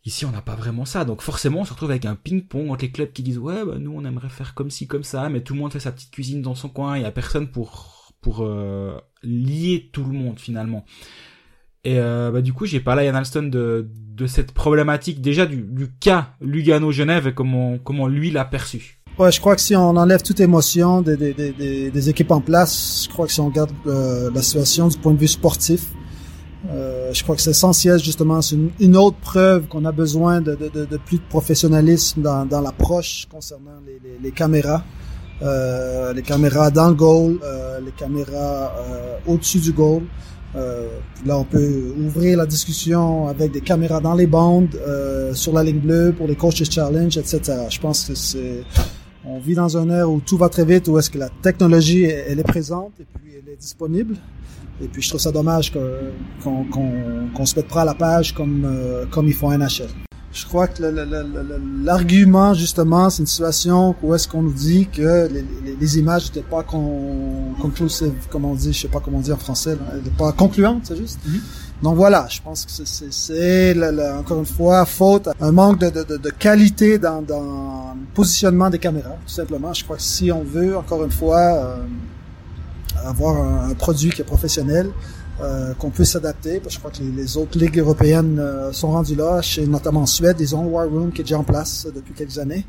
Ici, 0.06 0.26
on 0.26 0.32
n'a 0.32 0.44
pas 0.44 0.56
vraiment 0.56 0.86
ça. 0.86 1.06
Donc 1.06 1.24
forcément, 1.24 1.62
on 1.62 1.66
se 1.66 1.72
retrouve 1.72 1.90
avec 1.90 2.06
un 2.06 2.16
ping-pong 2.16 2.70
entre 2.70 2.84
les 2.84 2.92
clubs 2.92 3.12
qui 3.12 3.24
disent 3.24 3.40
ouais, 3.40 3.66
bah, 3.66 3.80
nous 3.80 3.92
on 3.92 4.06
aimerait 4.06 4.30
faire 4.30 4.54
comme 4.54 4.70
ci 4.70 4.86
comme 4.86 5.04
ça, 5.04 5.28
mais 5.30 5.42
tout 5.42 5.56
le 5.56 5.60
monde 5.60 5.74
fait 5.74 5.80
sa 5.80 5.92
petite 5.92 6.12
cuisine 6.12 6.44
dans 6.44 6.54
son 6.54 6.70
coin. 6.70 6.98
Il 6.98 7.02
y 7.02 7.06
a 7.06 7.12
personne 7.12 7.48
pour 7.48 8.14
pour 8.22 8.44
euh, 8.44 8.96
lier 9.24 9.90
tout 9.92 10.04
le 10.04 10.12
monde 10.12 10.40
finalement. 10.40 10.86
Et 11.84 11.98
euh, 11.98 12.30
bah, 12.30 12.42
du 12.42 12.54
coup, 12.54 12.66
j'ai 12.68 12.80
parlé 12.80 13.04
à 13.04 13.06
Ian 13.06 13.16
Alston 13.16 13.44
de, 13.44 13.90
de 13.92 14.28
cette 14.28 14.52
problématique 14.52 15.22
déjà 15.22 15.46
du, 15.46 15.64
du 15.64 15.90
cas 15.92 16.36
Lugano-Genève 16.42 17.28
et 17.28 17.34
comment 17.34 17.80
comment 17.80 18.08
lui 18.08 18.30
l'a 18.30 18.46
perçu. 18.46 18.99
Ouais, 19.20 19.34
je 19.34 19.42
crois 19.42 19.54
que 19.58 19.62
si 19.62 19.76
on 19.76 19.98
enlève 19.98 20.22
toute 20.22 20.40
émotion 20.40 21.02
des, 21.02 21.18
des, 21.18 21.34
des, 21.34 21.92
des 21.92 22.10
équipes 22.10 22.32
en 22.32 22.40
place, 22.40 23.04
je 23.04 23.10
crois 23.10 23.26
que 23.28 23.34
si 23.34 23.42
on 23.42 23.48
regarde 23.48 23.72
euh, 23.86 24.32
la 24.34 24.42
situation 24.42 24.88
du 24.88 24.98
point 24.98 25.12
de 25.14 25.20
vue 25.20 25.28
sportif, 25.28 25.88
euh, 26.72 27.12
je 27.12 27.22
crois 27.24 27.36
que 27.36 27.42
c'est 27.42 27.50
essentiel 27.50 28.00
justement, 28.00 28.42
c'est 28.42 28.56
une, 28.80 28.96
autre 28.96 29.18
preuve 29.18 29.68
qu'on 29.68 29.84
a 29.84 29.92
besoin 29.92 30.40
de, 30.40 30.56
de, 30.56 30.86
de, 30.86 30.98
plus 30.98 31.18
de 31.18 31.24
professionnalisme 31.28 32.22
dans, 32.22 32.46
dans 32.46 32.62
l'approche 32.62 33.28
concernant 33.30 33.82
les, 33.86 34.00
les, 34.24 34.32
caméras. 34.32 34.86
Euh, 35.42 36.14
les 36.14 36.22
caméras 36.22 36.72
dans 36.72 36.88
le 36.88 36.96
goal, 36.96 37.40
euh, 37.44 37.82
les 37.82 37.92
caméras 37.92 38.74
euh, 38.80 39.18
au-dessus 39.28 39.60
du 39.60 39.74
goal. 39.74 40.04
Euh, 40.56 40.88
là, 41.26 41.38
on 41.38 41.44
peut 41.44 41.94
ouvrir 42.00 42.38
la 42.38 42.46
discussion 42.46 43.28
avec 43.28 43.52
des 43.52 43.62
caméras 43.62 44.00
dans 44.00 44.16
les 44.16 44.28
bandes, 44.28 44.80
sur 45.34 45.52
la 45.52 45.62
ligne 45.62 45.80
bleue 45.80 46.14
pour 46.18 46.26
les 46.26 46.36
coaches 46.36 46.64
challenge, 46.72 47.18
etc. 47.18 47.42
Je 47.70 47.80
pense 47.80 48.06
que 48.06 48.16
c'est 48.16 48.64
on 49.30 49.40
vit 49.40 49.56
dans 49.56 49.78
un 49.78 49.90
ère 49.90 50.10
où 50.10 50.20
tout 50.20 50.38
va 50.38 50.50
très 50.50 50.66
vite, 50.66 50.88
où 50.88 50.98
est-ce 50.98 51.10
que 51.10 51.18
la 51.18 51.30
technologie, 51.30 52.04
elle 52.04 52.40
est 52.40 52.44
présente 52.44 52.92
et 53.00 53.06
puis 53.06 53.32
elle 53.38 53.54
est 53.54 53.58
disponible. 53.58 54.16
Et 54.82 54.88
puis 54.88 55.02
je 55.02 55.10
trouve 55.10 55.22
ça 55.22 55.32
dommage 55.32 55.74
qu'on 56.44 57.46
se 57.46 57.56
mette 57.56 57.68
pas 57.68 57.82
à 57.82 57.86
la 57.86 57.96
page 57.96 58.34
comme 58.34 58.64
euh, 58.66 59.06
comme 59.12 59.28
ils 59.28 59.34
font 59.34 59.52
NHL. 59.52 59.90
Je 60.32 60.46
crois 60.46 60.68
que 60.68 60.82
l'argument 61.84 62.54
justement, 62.54 63.10
c'est 63.10 63.24
une 63.24 63.28
situation 63.28 63.96
où 64.02 64.14
est-ce 64.14 64.28
qu'on 64.28 64.44
nous 64.44 64.54
dit 64.54 64.88
que 64.88 65.28
les, 65.28 65.44
les, 65.76 66.00
images 66.00 66.26
n'étaient 66.28 66.48
pas 66.48 66.62
con, 66.62 67.56
conclusive, 67.60 68.14
comme 68.30 68.46
on 68.46 68.54
dit, 68.54 68.72
je 68.72 68.82
sais 68.82 68.88
pas 68.88 69.00
comment 69.00 69.20
dire 69.20 69.36
en 69.36 69.40
français, 69.40 69.76
pas 70.18 70.32
concluantes, 70.32 70.84
c'est 70.86 70.98
juste. 70.98 71.20
Mm-hmm. 71.28 71.40
Donc 71.82 71.96
voilà, 71.96 72.28
je 72.30 72.42
pense 72.42 72.66
que 72.66 72.72
c'est 72.72 74.12
encore 74.18 74.40
une 74.40 74.46
fois 74.46 74.86
faute, 74.86 75.30
un 75.40 75.52
manque 75.52 75.80
de, 75.80 76.30
qualité 76.32 76.98
dans, 77.00 77.22
dans, 77.22 77.94
le 77.96 78.14
positionnement 78.14 78.70
des 78.70 78.80
caméras, 78.80 79.16
tout 79.26 79.34
simplement. 79.34 79.74
Je 79.74 79.86
crois 79.86 79.96
que 79.96 80.02
si 80.02 80.30
on 80.32 80.44
veut, 80.44 80.76
encore 80.78 81.04
une 81.06 81.12
fois, 81.12 81.40
euh, 81.40 81.76
avoir 83.06 83.38
un, 83.38 83.74
produit 83.76 84.10
qui 84.10 84.22
est 84.22 84.26
professionnel, 84.26 84.90
euh, 85.42 85.74
qu'on 85.74 85.90
puisse 85.90 86.12
s'adapter. 86.12 86.62
Je 86.68 86.78
crois 86.80 86.92
que 86.92 86.98
les, 87.02 87.38
autres 87.38 87.58
ligues 87.58 87.80
européennes 87.80 88.38
euh, 88.40 88.72
sont 88.72 88.92
rendues 88.92 89.16
là, 89.16 89.42
chez, 89.42 89.66
notamment 89.66 90.02
en 90.02 90.06
Suède, 90.06 90.38
ils 90.40 90.56
ont 90.56 90.66
War 90.66 90.88
Room 90.88 91.12
qui 91.12 91.22
est 91.22 91.24
déjà 91.24 91.40
en 91.40 91.44
place 91.44 91.88
depuis 91.94 92.14
quelques 92.14 92.38
années. 92.38 92.66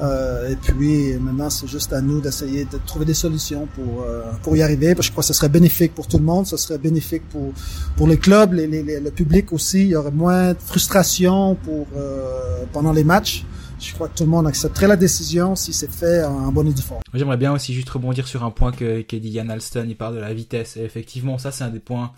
Euh, 0.00 0.50
et 0.50 0.56
puis 0.56 1.14
maintenant, 1.20 1.50
c'est 1.50 1.66
juste 1.66 1.92
à 1.92 2.00
nous 2.00 2.20
d'essayer 2.20 2.64
de 2.64 2.78
trouver 2.86 3.04
des 3.04 3.14
solutions 3.14 3.68
pour 3.74 4.02
euh, 4.02 4.22
pour 4.42 4.56
y 4.56 4.62
arriver. 4.62 4.94
Parce 4.94 5.06
que 5.06 5.06
je 5.06 5.10
crois 5.12 5.22
que 5.22 5.28
ce 5.28 5.34
serait 5.34 5.48
bénéfique 5.48 5.94
pour 5.94 6.06
tout 6.06 6.18
le 6.18 6.24
monde, 6.24 6.46
ce 6.46 6.56
serait 6.56 6.78
bénéfique 6.78 7.28
pour 7.28 7.52
pour 7.96 8.08
les 8.08 8.16
clubs, 8.16 8.52
les, 8.52 8.66
les, 8.66 9.00
le 9.00 9.10
public 9.10 9.52
aussi. 9.52 9.82
Il 9.82 9.88
y 9.88 9.96
aurait 9.96 10.10
moins 10.10 10.52
de 10.52 10.58
frustration 10.58 11.56
pour 11.56 11.86
euh, 11.96 12.64
pendant 12.72 12.92
les 12.92 13.04
matchs. 13.04 13.44
Je 13.82 13.94
crois 13.94 14.08
que 14.08 14.16
tout 14.16 14.24
le 14.24 14.30
monde 14.30 14.46
accepterait 14.46 14.86
la 14.86 14.96
décision 14.96 15.56
si 15.56 15.72
c'est 15.72 15.90
fait 15.90 16.24
en 16.24 16.52
bonne 16.52 16.68
et 16.68 16.72
due 16.72 16.82
forme. 16.82 17.02
J'aimerais 17.12 17.36
bien 17.36 17.52
aussi 17.52 17.74
juste 17.74 17.90
rebondir 17.90 18.28
sur 18.28 18.44
un 18.44 18.50
point 18.50 18.70
que 18.70 19.00
qu'a 19.02 19.18
dit 19.18 19.30
Yann 19.30 19.50
Alston. 19.50 19.86
Il 19.88 19.96
parle 19.96 20.14
de 20.14 20.20
la 20.20 20.32
vitesse. 20.32 20.76
Et 20.76 20.82
effectivement, 20.82 21.36
ça 21.36 21.50
c'est 21.50 21.64
un 21.64 21.70
des 21.70 21.80
points, 21.80 22.12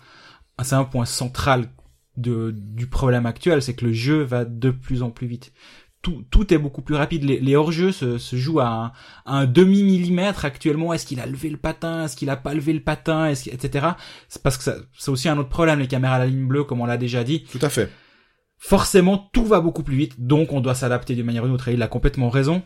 c'est 0.63 0.75
un 0.75 0.83
point 0.83 1.05
central 1.05 1.69
de, 2.17 2.53
du 2.55 2.87
problème 2.87 3.25
actuel, 3.25 3.61
c'est 3.61 3.73
que 3.73 3.85
le 3.85 3.93
jeu 3.93 4.21
va 4.21 4.45
de 4.45 4.69
plus 4.69 5.03
en 5.03 5.09
plus 5.09 5.27
vite 5.27 5.51
tout, 6.05 6.23
tout 6.29 6.53
est 6.53 6.59
beaucoup 6.59 6.83
plus 6.83 6.93
rapide. 6.93 7.23
Les, 7.23 7.39
les 7.39 7.55
hors-jeux 7.55 7.91
se, 7.91 8.19
se 8.19 8.35
jouent 8.35 8.59
à 8.59 8.67
un, 8.67 8.91
un 9.25 9.45
demi 9.47 9.81
millimètre 9.81 10.45
actuellement. 10.45 10.93
Est-ce 10.93 11.07
qu'il 11.07 11.19
a 11.19 11.25
levé 11.25 11.49
le 11.49 11.57
patin? 11.57 12.05
Est-ce 12.05 12.15
qu'il 12.15 12.29
a 12.29 12.35
pas 12.35 12.53
levé 12.53 12.73
le 12.73 12.79
patin? 12.79 13.25
Est-ce 13.25 13.49
etc. 13.49 13.87
C'est 14.29 14.43
parce 14.43 14.57
que 14.57 14.69
c'est 14.95 15.09
aussi 15.09 15.27
un 15.29 15.37
autre 15.39 15.49
problème 15.49 15.79
les 15.79 15.87
caméras 15.87 16.17
à 16.17 16.19
la 16.19 16.27
ligne 16.27 16.45
bleue, 16.45 16.63
comme 16.63 16.79
on 16.79 16.85
l'a 16.85 16.97
déjà 16.97 17.23
dit. 17.23 17.43
Tout 17.45 17.57
à 17.59 17.69
fait. 17.69 17.89
Forcément, 18.67 19.29
tout 19.31 19.45
va 19.45 19.59
beaucoup 19.59 19.83
plus 19.83 19.95
vite, 19.95 20.25
donc 20.25 20.51
on 20.51 20.59
doit 20.59 20.75
s'adapter 20.75 21.13
d'une 21.13 21.25
manière 21.25 21.43
ou 21.43 21.45
d'une 21.45 21.55
autre. 21.55 21.67
il 21.67 21.81
a 21.83 21.87
complètement 21.87 22.29
raison. 22.29 22.63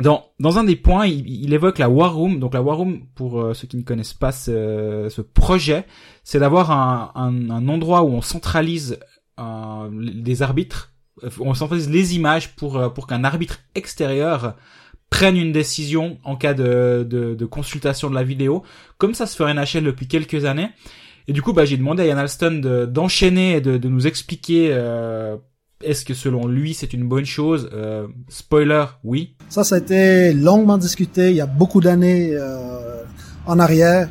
Dans, 0.00 0.26
dans 0.38 0.58
un 0.58 0.64
des 0.64 0.76
points, 0.76 1.06
il, 1.06 1.28
il 1.28 1.52
évoque 1.52 1.78
la 1.78 1.88
War 1.88 2.14
Room. 2.14 2.40
Donc 2.40 2.54
la 2.54 2.62
War 2.62 2.76
Room, 2.78 3.06
pour 3.14 3.40
euh, 3.40 3.54
ceux 3.54 3.66
qui 3.68 3.76
ne 3.76 3.82
connaissent 3.82 4.14
pas 4.14 4.32
ce, 4.32 5.20
projet, 5.20 5.86
c'est 6.24 6.40
d'avoir 6.40 6.70
un, 6.70 7.12
un, 7.14 7.68
endroit 7.68 8.02
où 8.02 8.08
on 8.08 8.20
centralise 8.20 8.98
euh, 9.38 9.88
des 9.92 10.42
arbitres 10.42 10.92
on 11.40 11.54
centralise 11.54 11.88
les 11.88 12.16
images 12.16 12.54
pour 12.54 12.76
euh, 12.76 12.88
pour 12.88 13.06
qu'un 13.06 13.24
arbitre 13.24 13.60
extérieur 13.74 14.54
prenne 15.10 15.36
une 15.36 15.52
décision 15.52 16.18
en 16.22 16.36
cas 16.36 16.52
de, 16.52 17.06
de, 17.08 17.34
de, 17.34 17.46
consultation 17.46 18.10
de 18.10 18.14
la 18.14 18.22
vidéo, 18.22 18.62
comme 18.98 19.14
ça 19.14 19.26
se 19.26 19.36
fait 19.36 19.44
en 19.44 19.54
NHL 19.54 19.84
depuis 19.84 20.06
quelques 20.06 20.44
années. 20.44 20.68
Et 21.28 21.32
du 21.32 21.42
coup, 21.42 21.52
bah, 21.52 21.66
j'ai 21.66 21.76
demandé 21.76 22.02
à 22.02 22.06
Yann 22.06 22.18
Alston 22.18 22.86
d'enchaîner 22.88 23.56
et 23.56 23.60
de, 23.60 23.76
de, 23.76 23.88
nous 23.88 24.06
expliquer 24.06 24.70
euh, 24.72 25.36
est-ce 25.84 26.06
que 26.06 26.14
selon 26.14 26.46
lui 26.46 26.72
c'est 26.72 26.94
une 26.94 27.06
bonne 27.06 27.26
chose. 27.26 27.68
Euh, 27.74 28.08
spoiler, 28.28 28.86
oui. 29.04 29.36
Ça, 29.50 29.62
ça 29.62 29.74
a 29.74 29.78
été 29.78 30.32
longuement 30.32 30.78
discuté 30.78 31.28
il 31.28 31.36
y 31.36 31.42
a 31.42 31.46
beaucoup 31.46 31.82
d'années 31.82 32.30
euh, 32.32 33.04
en 33.46 33.58
arrière. 33.58 34.08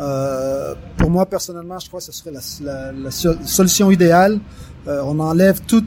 Euh, 0.00 0.74
pour 0.96 1.10
moi, 1.10 1.26
personnellement, 1.26 1.78
je 1.78 1.88
crois 1.88 2.00
que 2.00 2.06
ce 2.06 2.12
serait 2.12 2.32
la, 2.32 2.40
la, 2.60 2.92
la 2.92 3.10
solution 3.10 3.90
idéale. 3.90 4.40
Euh, 4.88 5.02
on 5.04 5.18
enlève 5.20 5.60
toute 5.66 5.86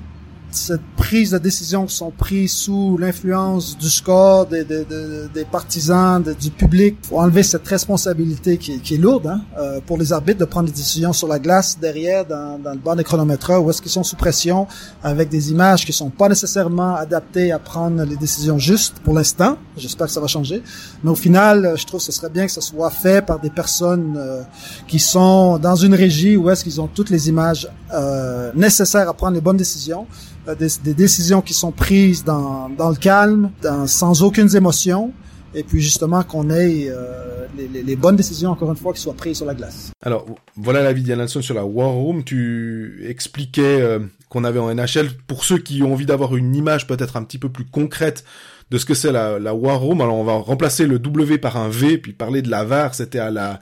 cette 0.56 0.82
prise 0.98 1.32
de 1.32 1.38
décision 1.38 1.86
qui 1.86 1.96
sont 1.96 2.12
prises 2.12 2.52
sous 2.52 2.98
l'influence 2.98 3.78
du 3.78 3.90
score, 3.90 4.46
des, 4.46 4.64
des, 4.64 4.86
des, 5.34 5.46
partisans, 5.46 6.22
du 6.22 6.52
public. 6.52 6.98
faut 7.04 7.20
enlever 7.20 7.44
cette 7.44 7.68
responsabilité 7.68 8.58
qui, 8.58 8.80
qui 8.80 8.96
est 8.96 8.98
lourde 8.98 9.28
hein, 9.28 9.42
euh, 9.58 9.80
pour 9.86 9.98
les 9.98 10.14
arbitres 10.14 10.40
de 10.40 10.46
prendre 10.46 10.68
des 10.68 10.76
décisions 10.76 11.14
sur 11.14 11.28
la 11.28 11.40
glace 11.40 11.78
derrière 11.80 12.26
dans, 12.26 12.60
dans 12.60 12.72
le 12.72 12.80
banc 12.80 12.96
des 12.96 13.04
chronométreurs 13.04 13.64
où 13.64 13.70
est-ce 13.70 13.82
qu'ils 13.82 13.92
sont 13.92 14.04
sous 14.04 14.16
pression 14.16 14.68
avec 15.04 15.30
des 15.30 15.52
images 15.52 15.86
qui 15.86 15.94
sont 15.94 16.10
pas 16.10 16.30
nécessairement 16.30 16.96
adaptées 16.96 17.52
à 17.52 17.60
prendre 17.60 18.04
les 18.04 18.16
décisions 18.16 18.58
justes 18.58 18.96
pour 19.04 19.14
l'instant. 19.14 19.58
J'espère 19.78 20.08
que 20.08 20.14
ça 20.14 20.20
va 20.20 20.28
changer. 20.28 20.62
Mais 21.04 21.12
au 21.12 21.16
final, 21.16 21.74
je 21.76 21.86
trouve 21.86 22.00
que 22.00 22.06
ce 22.06 22.12
serait 22.12 22.30
bien 22.30 22.46
que 22.46 22.52
ce 22.52 22.62
soit 22.62 22.90
fait 22.90 23.26
par 23.26 23.40
des 23.40 23.50
personnes 23.50 24.16
euh, 24.18 24.44
qui 24.88 25.00
sont 25.00 25.58
dans 25.58 25.76
une 25.76 25.94
régie 25.94 26.36
où 26.36 26.50
est-ce 26.50 26.64
qu'ils 26.64 26.80
ont 26.82 26.88
toutes 26.88 27.10
les 27.10 27.30
images 27.30 27.68
euh, 27.94 28.52
nécessaires 28.56 29.10
à 29.10 29.14
prendre 29.14 29.36
les 29.36 29.42
bonnes 29.42 29.58
décisions. 29.58 30.08
Euh, 30.48 30.56
des, 30.56 30.68
des, 30.84 30.94
décisions 30.96 31.42
qui 31.42 31.54
sont 31.54 31.72
prises 31.72 32.24
dans, 32.24 32.70
dans 32.70 32.90
le 32.90 32.96
calme, 32.96 33.52
dans, 33.62 33.86
sans 33.86 34.24
aucune 34.24 34.54
émotion, 34.56 35.14
et 35.54 35.64
puis 35.64 35.82
justement 35.82 36.24
qu'on 36.24 36.50
ait 36.50 36.88
euh, 36.90 37.46
les, 37.56 37.84
les, 37.84 37.96
bonnes 37.96 38.16
décisions, 38.16 38.50
encore 38.50 38.72
une 38.72 38.78
fois, 38.78 38.92
qui 38.92 39.02
soient 39.02 39.14
prises 39.14 39.38
sur 39.38 39.46
la 39.46 39.54
glace. 39.54 39.92
Alors, 40.02 40.26
voilà 40.56 40.82
l'avis 40.82 41.04
d'Ian 41.04 41.28
sur 41.28 41.54
la 41.54 41.66
War 41.66 41.92
Room. 41.92 42.24
Tu 42.24 43.06
expliquais 43.08 43.82
euh, 43.82 44.00
qu'on 44.30 44.44
avait 44.44 44.60
en 44.60 44.74
NHL, 44.74 45.12
pour 45.28 45.44
ceux 45.44 45.60
qui 45.60 45.84
ont 45.84 45.94
envie 45.94 46.08
d'avoir 46.08 46.36
une 46.36 46.56
image 46.56 46.88
peut-être 46.88 47.18
un 47.18 47.24
petit 47.24 47.38
peu 47.38 47.50
plus 47.50 47.66
concrète 47.66 48.24
de 48.72 48.78
ce 48.78 48.86
que 48.86 48.94
c'est 48.94 49.12
la, 49.12 49.38
la 49.38 49.54
War 49.54 49.80
Room, 49.82 50.00
alors 50.00 50.16
on 50.16 50.24
va 50.24 50.34
remplacer 50.38 50.88
le 50.88 50.98
W 50.98 51.38
par 51.38 51.58
un 51.58 51.68
V, 51.68 51.98
puis 51.98 52.14
parler 52.14 52.42
de 52.42 52.50
la 52.50 52.64
VAR, 52.64 52.96
c'était 52.96 53.20
à 53.20 53.30
la 53.30 53.60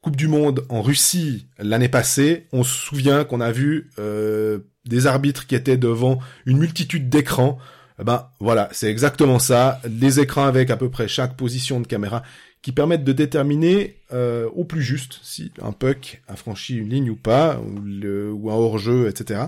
Coupe 0.00 0.16
du 0.16 0.28
Monde 0.28 0.64
en 0.68 0.82
Russie 0.82 1.48
l'année 1.58 1.88
passée. 1.88 2.46
On 2.52 2.62
se 2.62 2.74
souvient 2.74 3.24
qu'on 3.24 3.40
a 3.40 3.52
vu... 3.52 3.90
Euh, 3.98 4.60
des 4.88 5.06
arbitres 5.06 5.46
qui 5.46 5.54
étaient 5.54 5.76
devant 5.76 6.18
une 6.46 6.58
multitude 6.58 7.08
d'écrans. 7.08 7.58
Eh 8.00 8.04
ben 8.04 8.28
voilà, 8.40 8.68
c'est 8.72 8.90
exactement 8.90 9.38
ça. 9.38 9.80
Des 9.86 10.20
écrans 10.20 10.46
avec 10.46 10.70
à 10.70 10.76
peu 10.76 10.90
près 10.90 11.08
chaque 11.08 11.36
position 11.36 11.80
de 11.80 11.86
caméra 11.86 12.22
qui 12.62 12.72
permettent 12.72 13.04
de 13.04 13.12
déterminer 13.12 13.96
euh, 14.12 14.48
au 14.54 14.64
plus 14.64 14.82
juste 14.82 15.20
si 15.22 15.52
un 15.62 15.72
puck 15.72 16.22
a 16.26 16.34
franchi 16.34 16.76
une 16.76 16.88
ligne 16.88 17.10
ou 17.10 17.16
pas, 17.16 17.60
ou, 17.60 17.80
le, 17.80 18.32
ou 18.32 18.50
un 18.50 18.54
hors-jeu, 18.54 19.08
etc. 19.08 19.46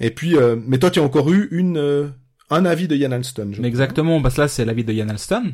Et 0.00 0.10
puis, 0.10 0.36
euh, 0.36 0.56
mais 0.66 0.78
toi, 0.78 0.90
tu 0.90 0.98
as 0.98 1.02
encore 1.02 1.30
eu 1.30 1.48
une 1.52 1.78
euh, 1.78 2.08
un 2.50 2.64
avis 2.64 2.88
de 2.88 2.96
Yann 2.96 3.12
Alston. 3.12 3.52
Exactement, 3.62 4.22
parce 4.22 4.36
que 4.36 4.40
là, 4.42 4.48
c'est 4.48 4.64
l'avis 4.64 4.84
de 4.84 4.92
Yann 4.92 5.10
Alston. 5.10 5.52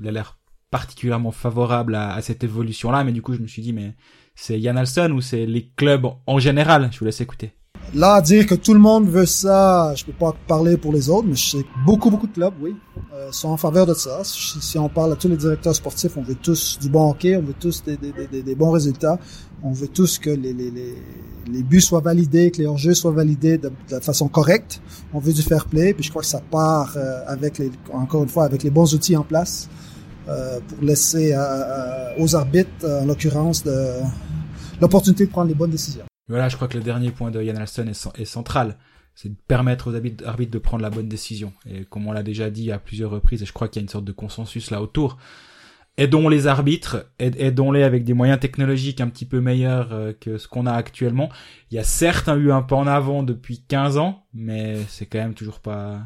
il 0.00 0.08
a 0.08 0.12
l'air 0.12 0.38
particulièrement 0.72 1.30
favorable 1.30 1.94
à, 1.94 2.14
à 2.14 2.22
cette 2.22 2.42
évolution-là, 2.42 3.04
mais 3.04 3.12
du 3.12 3.22
coup, 3.22 3.34
je 3.34 3.40
me 3.40 3.46
suis 3.46 3.62
dit, 3.62 3.72
mais 3.72 3.94
c'est 4.34 4.58
Yann 4.58 4.76
Alston 4.76 5.12
ou 5.12 5.20
c'est 5.20 5.46
les 5.46 5.68
clubs 5.76 6.06
en 6.26 6.38
général? 6.40 6.88
Je 6.90 6.98
vous 6.98 7.04
laisse 7.04 7.20
écouter. 7.20 7.52
Là, 7.94 8.22
dire 8.22 8.46
que 8.46 8.54
tout 8.54 8.72
le 8.72 8.80
monde 8.80 9.06
veut 9.06 9.26
ça, 9.26 9.92
je 9.94 10.04
peux 10.06 10.12
pas 10.14 10.34
parler 10.48 10.78
pour 10.78 10.94
les 10.94 11.10
autres, 11.10 11.28
mais 11.28 11.34
je 11.34 11.50
sais 11.50 11.62
que 11.62 11.84
beaucoup, 11.84 12.10
beaucoup 12.10 12.26
de 12.26 12.32
clubs, 12.32 12.54
oui, 12.58 12.74
euh, 13.12 13.30
sont 13.32 13.50
en 13.50 13.58
faveur 13.58 13.84
de 13.84 13.92
ça. 13.92 14.22
Si, 14.24 14.78
on 14.78 14.88
parle 14.88 15.12
à 15.12 15.16
tous 15.16 15.28
les 15.28 15.36
directeurs 15.36 15.74
sportifs, 15.74 16.16
on 16.16 16.22
veut 16.22 16.34
tous 16.34 16.78
du 16.80 16.88
bon 16.88 17.10
hockey, 17.10 17.36
on 17.36 17.42
veut 17.42 17.54
tous 17.58 17.84
des, 17.84 17.98
des, 17.98 18.12
des, 18.30 18.42
des 18.42 18.54
bons 18.54 18.70
résultats, 18.70 19.18
on 19.62 19.72
veut 19.72 19.88
tous 19.88 20.18
que 20.18 20.30
les, 20.30 20.54
les, 20.54 20.70
les, 20.70 20.94
les 21.52 21.62
buts 21.62 21.82
soient 21.82 22.00
validés, 22.00 22.50
que 22.50 22.58
les 22.58 22.66
hors-jeux 22.66 22.94
soient 22.94 23.12
validés 23.12 23.58
de, 23.58 23.70
de, 23.90 24.00
façon 24.00 24.28
correcte. 24.28 24.80
On 25.12 25.18
veut 25.18 25.34
du 25.34 25.42
fair 25.42 25.66
play, 25.66 25.92
puis 25.92 26.02
je 26.02 26.08
crois 26.08 26.22
que 26.22 26.28
ça 26.28 26.40
part 26.40 26.94
euh, 26.96 27.20
avec, 27.26 27.58
les, 27.58 27.70
encore 27.92 28.22
une 28.22 28.30
fois, 28.30 28.44
avec 28.44 28.62
les 28.62 28.70
bons 28.70 28.94
outils 28.94 29.16
en 29.18 29.24
place 29.24 29.68
pour 30.26 30.82
laisser 30.82 31.34
aux 32.18 32.36
arbitres, 32.36 32.70
en 32.84 33.06
l'occurrence, 33.06 33.64
l'opportunité 34.80 35.26
de 35.26 35.30
prendre 35.30 35.48
les 35.48 35.54
bonnes 35.54 35.70
décisions. 35.70 36.04
Voilà, 36.28 36.48
je 36.48 36.56
crois 36.56 36.68
que 36.68 36.76
le 36.76 36.84
dernier 36.84 37.10
point 37.10 37.30
de 37.30 37.42
Yann 37.42 37.58
Alston 37.58 37.88
est, 37.88 38.24
central. 38.24 38.78
C'est 39.14 39.28
de 39.28 39.36
permettre 39.46 39.90
aux 39.90 40.26
arbitres 40.26 40.52
de 40.52 40.58
prendre 40.58 40.82
la 40.82 40.90
bonne 40.90 41.08
décision. 41.08 41.52
Et 41.68 41.84
comme 41.84 42.06
on 42.06 42.12
l'a 42.12 42.22
déjà 42.22 42.50
dit 42.50 42.72
à 42.72 42.78
plusieurs 42.78 43.10
reprises, 43.10 43.42
et 43.42 43.46
je 43.46 43.52
crois 43.52 43.68
qu'il 43.68 43.80
y 43.80 43.82
a 43.82 43.84
une 43.84 43.90
sorte 43.90 44.04
de 44.04 44.12
consensus 44.12 44.70
là 44.70 44.80
autour, 44.80 45.18
aidons 45.98 46.28
les 46.28 46.46
arbitres, 46.46 47.06
aidons-les 47.18 47.82
avec 47.82 48.04
des 48.04 48.14
moyens 48.14 48.40
technologiques 48.40 49.00
un 49.00 49.08
petit 49.08 49.26
peu 49.26 49.40
meilleurs 49.40 49.92
euh, 49.92 50.12
que 50.18 50.38
ce 50.38 50.48
qu'on 50.48 50.64
a 50.64 50.72
actuellement. 50.72 51.28
Il 51.70 51.74
y 51.74 51.78
a 51.78 51.84
certes 51.84 52.30
eu 52.34 52.50
un 52.50 52.62
pas 52.62 52.76
en 52.76 52.86
avant 52.86 53.22
depuis 53.22 53.62
15 53.68 53.98
ans, 53.98 54.24
mais 54.32 54.78
c'est 54.88 55.06
quand 55.06 55.18
même 55.18 55.34
toujours 55.34 55.60
pas 55.60 56.00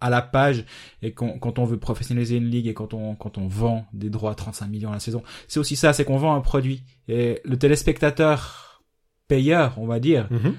à 0.00 0.10
la 0.10 0.22
page. 0.22 0.64
Et 1.02 1.12
quand, 1.12 1.38
quand, 1.38 1.58
on 1.58 1.64
veut 1.64 1.78
professionnaliser 1.78 2.36
une 2.36 2.48
ligue 2.50 2.66
et 2.66 2.74
quand 2.74 2.94
on, 2.94 3.14
quand 3.14 3.38
on 3.38 3.46
vend 3.46 3.86
des 3.92 4.10
droits 4.10 4.32
à 4.32 4.34
35 4.34 4.66
millions 4.68 4.90
à 4.90 4.94
la 4.94 5.00
saison, 5.00 5.22
c'est 5.46 5.60
aussi 5.60 5.76
ça, 5.76 5.92
c'est 5.92 6.04
qu'on 6.04 6.18
vend 6.18 6.34
un 6.34 6.40
produit. 6.40 6.82
Et 7.08 7.40
le 7.44 7.56
téléspectateur 7.56 8.82
payeur, 9.28 9.74
on 9.78 9.86
va 9.86 10.00
dire. 10.00 10.26
Mm 10.30 10.50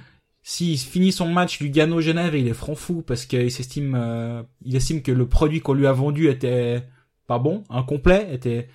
S'il 0.41 0.77
finit 0.77 1.11
son 1.11 1.27
match 1.27 1.59
Lugano-Genève 1.59 2.33
et 2.33 2.39
il 2.39 2.47
est 2.47 2.53
franc 2.53 2.75
fou 2.75 3.03
parce 3.05 3.25
qu'il 3.25 3.51
s'estime, 3.51 3.95
euh, 3.95 4.41
il 4.63 4.75
estime 4.75 5.01
que 5.01 5.11
le 5.11 5.27
produit 5.27 5.59
qu'on 5.59 5.73
lui 5.73 5.85
a 5.85 5.91
vendu 5.91 6.29
était 6.29 6.83
pas 7.27 7.39
bon, 7.39 7.63
incomplet, 7.69 8.33
était 8.33 8.69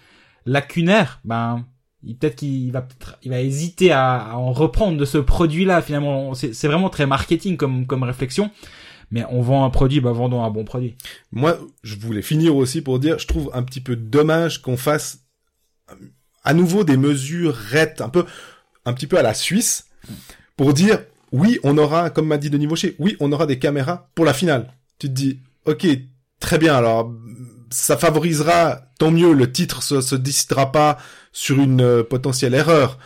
lacunaire, 0.47 1.21
ben 1.25 1.65
peut-être 2.13 2.37
qu'il 2.37 2.71
va 2.71 2.87
il 3.23 3.31
va 3.31 3.41
hésiter 3.41 3.93
à, 3.93 4.37
en 4.37 4.53
reprendre 4.53 4.99
de 4.99 5.05
ce 5.05 5.19
produit-là. 5.19 5.81
Finalement, 5.83 6.35
c'est 6.35 6.69
vraiment 6.69 6.91
très 6.91 7.07
marketing 7.07 7.57
comme 7.57 7.87
comme 7.87 8.03
réflexion. 8.03 8.51
Mais 9.11 9.25
on 9.31 9.43
vend 9.43 9.65
un 9.65 9.71
produit, 9.71 10.01
ben 10.01 10.13
vendons 10.13 10.43
un 10.43 10.51
bon 10.51 10.65
produit. 10.65 10.97
Moi, 11.33 11.59
je 11.83 11.97
voulais 11.97 12.23
finir 12.23 12.57
aussi 12.57 12.83
pour 12.83 12.99
dire, 12.99 13.19
je 13.19 13.27
trouve 13.27 13.51
un 13.55 13.63
petit 13.63 13.81
peu 13.81 13.97
dommage 13.97 14.63
qu'on 14.63 14.77
fasse 14.77 15.21
à 16.43 16.55
nouveau 16.55 16.85
des 16.85 16.97
mesures 16.97 17.55
raides, 17.55 18.01
un 18.01 18.09
peu 18.09 18.25
un 18.85 18.93
petit 18.93 19.07
peu 19.07 19.19
à 19.19 19.23
la 19.23 19.35
Suisse 19.35 19.87
pour 20.57 20.75
dire 20.75 21.01
oui, 21.33 21.59
on 21.65 21.77
aura, 21.79 22.11
comme 22.11 22.29
m'a 22.29 22.39
dit 22.39 22.49
Denis 22.49 22.67
Vaucher, 22.67 22.95
oui, 23.01 23.17
on 23.19 23.33
aura 23.33 23.47
des 23.47 23.59
caméras 23.59 24.09
pour 24.15 24.25
la 24.25 24.33
finale. 24.33 24.73
Tu 24.99 25.09
te 25.09 25.13
dis, 25.13 25.41
ok, 25.65 25.85
très 26.39 26.59
bien, 26.59 26.77
alors 26.77 27.13
ça 27.71 27.97
favorisera, 27.97 28.83
tant 28.99 29.11
mieux, 29.11 29.33
le 29.33 29.51
titre 29.51 29.83
se, 29.83 30.01
se 30.01 30.15
décidera 30.15 30.71
pas 30.71 30.97
sur 31.33 31.59
une 31.59 31.81
euh, 31.81 32.05
potentielle 32.05 32.55
erreur. 32.55 32.99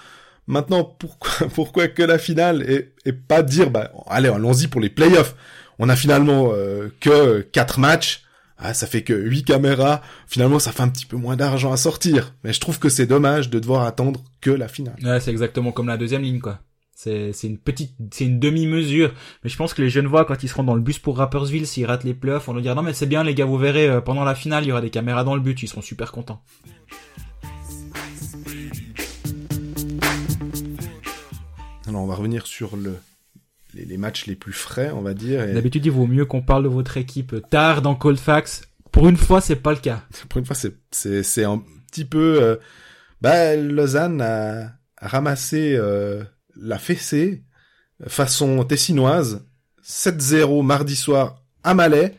Maintenant, 0.47 0.85
pourquoi, 0.85 1.49
pourquoi 1.55 1.89
que 1.89 2.03
la 2.03 2.19
finale 2.19 2.69
et, 2.71 2.93
et 3.07 3.15
pas 3.15 3.43
dire, 3.43 3.71
bah, 3.71 3.93
allez, 4.09 4.29
allons-y 4.29 4.67
pour 4.67 4.83
les 4.83 4.91
playoffs. 4.91 5.35
On 5.79 5.89
a 5.89 5.97
finalement 5.97 6.51
euh, 6.53 6.89
que 7.01 7.41
quatre 7.41 7.79
matchs. 7.79 8.23
Ah, 8.59 8.75
ça 8.75 8.89
fait 8.89 9.03
que 9.03 9.13
huit 9.13 9.45
caméras. 9.45 10.03
Finalement, 10.27 10.59
ça 10.59 10.73
fait 10.73 10.83
un 10.83 10.89
petit 10.89 11.07
peu 11.07 11.17
moins 11.17 11.37
d'argent 11.37 11.73
à 11.73 11.77
sortir. 11.77 12.35
Mais 12.43 12.53
je 12.53 12.59
trouve 12.59 12.81
que 12.81 12.89
c'est 12.89 13.07
dommage 13.07 13.51
de 13.51 13.61
devoir 13.61 13.85
attendre 13.85 14.25
que 14.41 14.51
la 14.51 14.67
finale. 14.67 14.97
Ouais, 15.05 15.21
c'est 15.21 15.31
exactement 15.31 15.71
comme 15.71 15.87
la 15.87 15.97
deuxième 15.97 16.23
ligne, 16.23 16.41
quoi. 16.41 16.59
C'est, 16.93 17.33
c'est 17.33 17.47
une 17.47 17.59
petite, 17.59 17.95
c'est 18.11 18.25
une 18.25 18.41
demi-mesure. 18.41 19.15
Mais 19.45 19.51
je 19.51 19.57
pense 19.57 19.73
que 19.73 19.83
les 19.83 19.89
jeunes 19.89 20.09
voix, 20.09 20.25
quand 20.25 20.43
ils 20.43 20.49
seront 20.49 20.65
dans 20.65 20.75
le 20.75 20.81
bus 20.81 20.99
pour 20.99 21.19
Rappersville, 21.19 21.65
s'ils 21.65 21.87
ratent 21.87 22.03
les 22.03 22.13
playoffs, 22.13 22.49
on 22.49 22.55
leur 22.55 22.63
dire 22.63 22.75
non 22.75 22.83
mais 22.83 22.93
c'est 22.93 23.07
bien 23.07 23.23
les 23.23 23.37
gars, 23.37 23.45
vous 23.45 23.57
verrez, 23.57 23.89
euh, 23.89 24.01
pendant 24.01 24.25
la 24.25 24.35
finale, 24.35 24.65
il 24.65 24.71
y 24.71 24.73
aura 24.73 24.81
des 24.81 24.91
caméras 24.91 25.23
dans 25.23 25.37
le 25.37 25.41
but, 25.41 25.63
ils 25.63 25.69
seront 25.69 25.81
super 25.81 26.11
contents. 26.11 26.43
Alors 31.87 32.03
on 32.03 32.07
va 32.07 32.17
revenir 32.17 32.49
sur 32.49 32.77
le, 32.77 32.97
les, 33.87 33.97
matchs 33.97 34.27
les 34.27 34.37
plus 34.37 34.53
frais, 34.53 34.91
on 34.93 35.03
va 35.03 35.15
dire. 35.15 35.47
D'habitude, 35.53 35.87
il 35.87 35.93
vaut 35.93 36.07
mieux 36.07 36.25
qu'on 36.25 36.43
parle 36.43 36.65
de 36.65 36.69
votre 36.69 36.97
équipe 36.97 37.37
tard 37.51 37.83
dans 37.83 37.95
Coldfax. 37.95 38.63
Pour 38.93 39.09
une 39.09 39.17
fois, 39.17 39.41
c'est 39.41 39.57
pas 39.57 39.73
le 39.73 39.79
cas. 39.79 40.03
Pour 40.29 40.39
une 40.39 40.47
fois, 40.47 40.57
c'est, 40.57 40.75
c'est, 40.91 41.23
c'est 41.23 41.45
un 41.45 41.63
petit 41.91 42.05
peu, 42.05 42.43
euh, 42.43 42.57
bah, 43.21 43.57
Lausanne 43.57 44.21
a, 44.21 44.73
ramassé, 45.01 45.75
euh, 45.77 46.25
la 46.57 46.79
fessée 46.79 47.45
façon 48.07 48.63
tessinoise 48.65 49.45
7-0 49.83 50.65
mardi 50.65 50.95
soir 50.95 51.43
à 51.65 51.75
Malais 51.75 52.15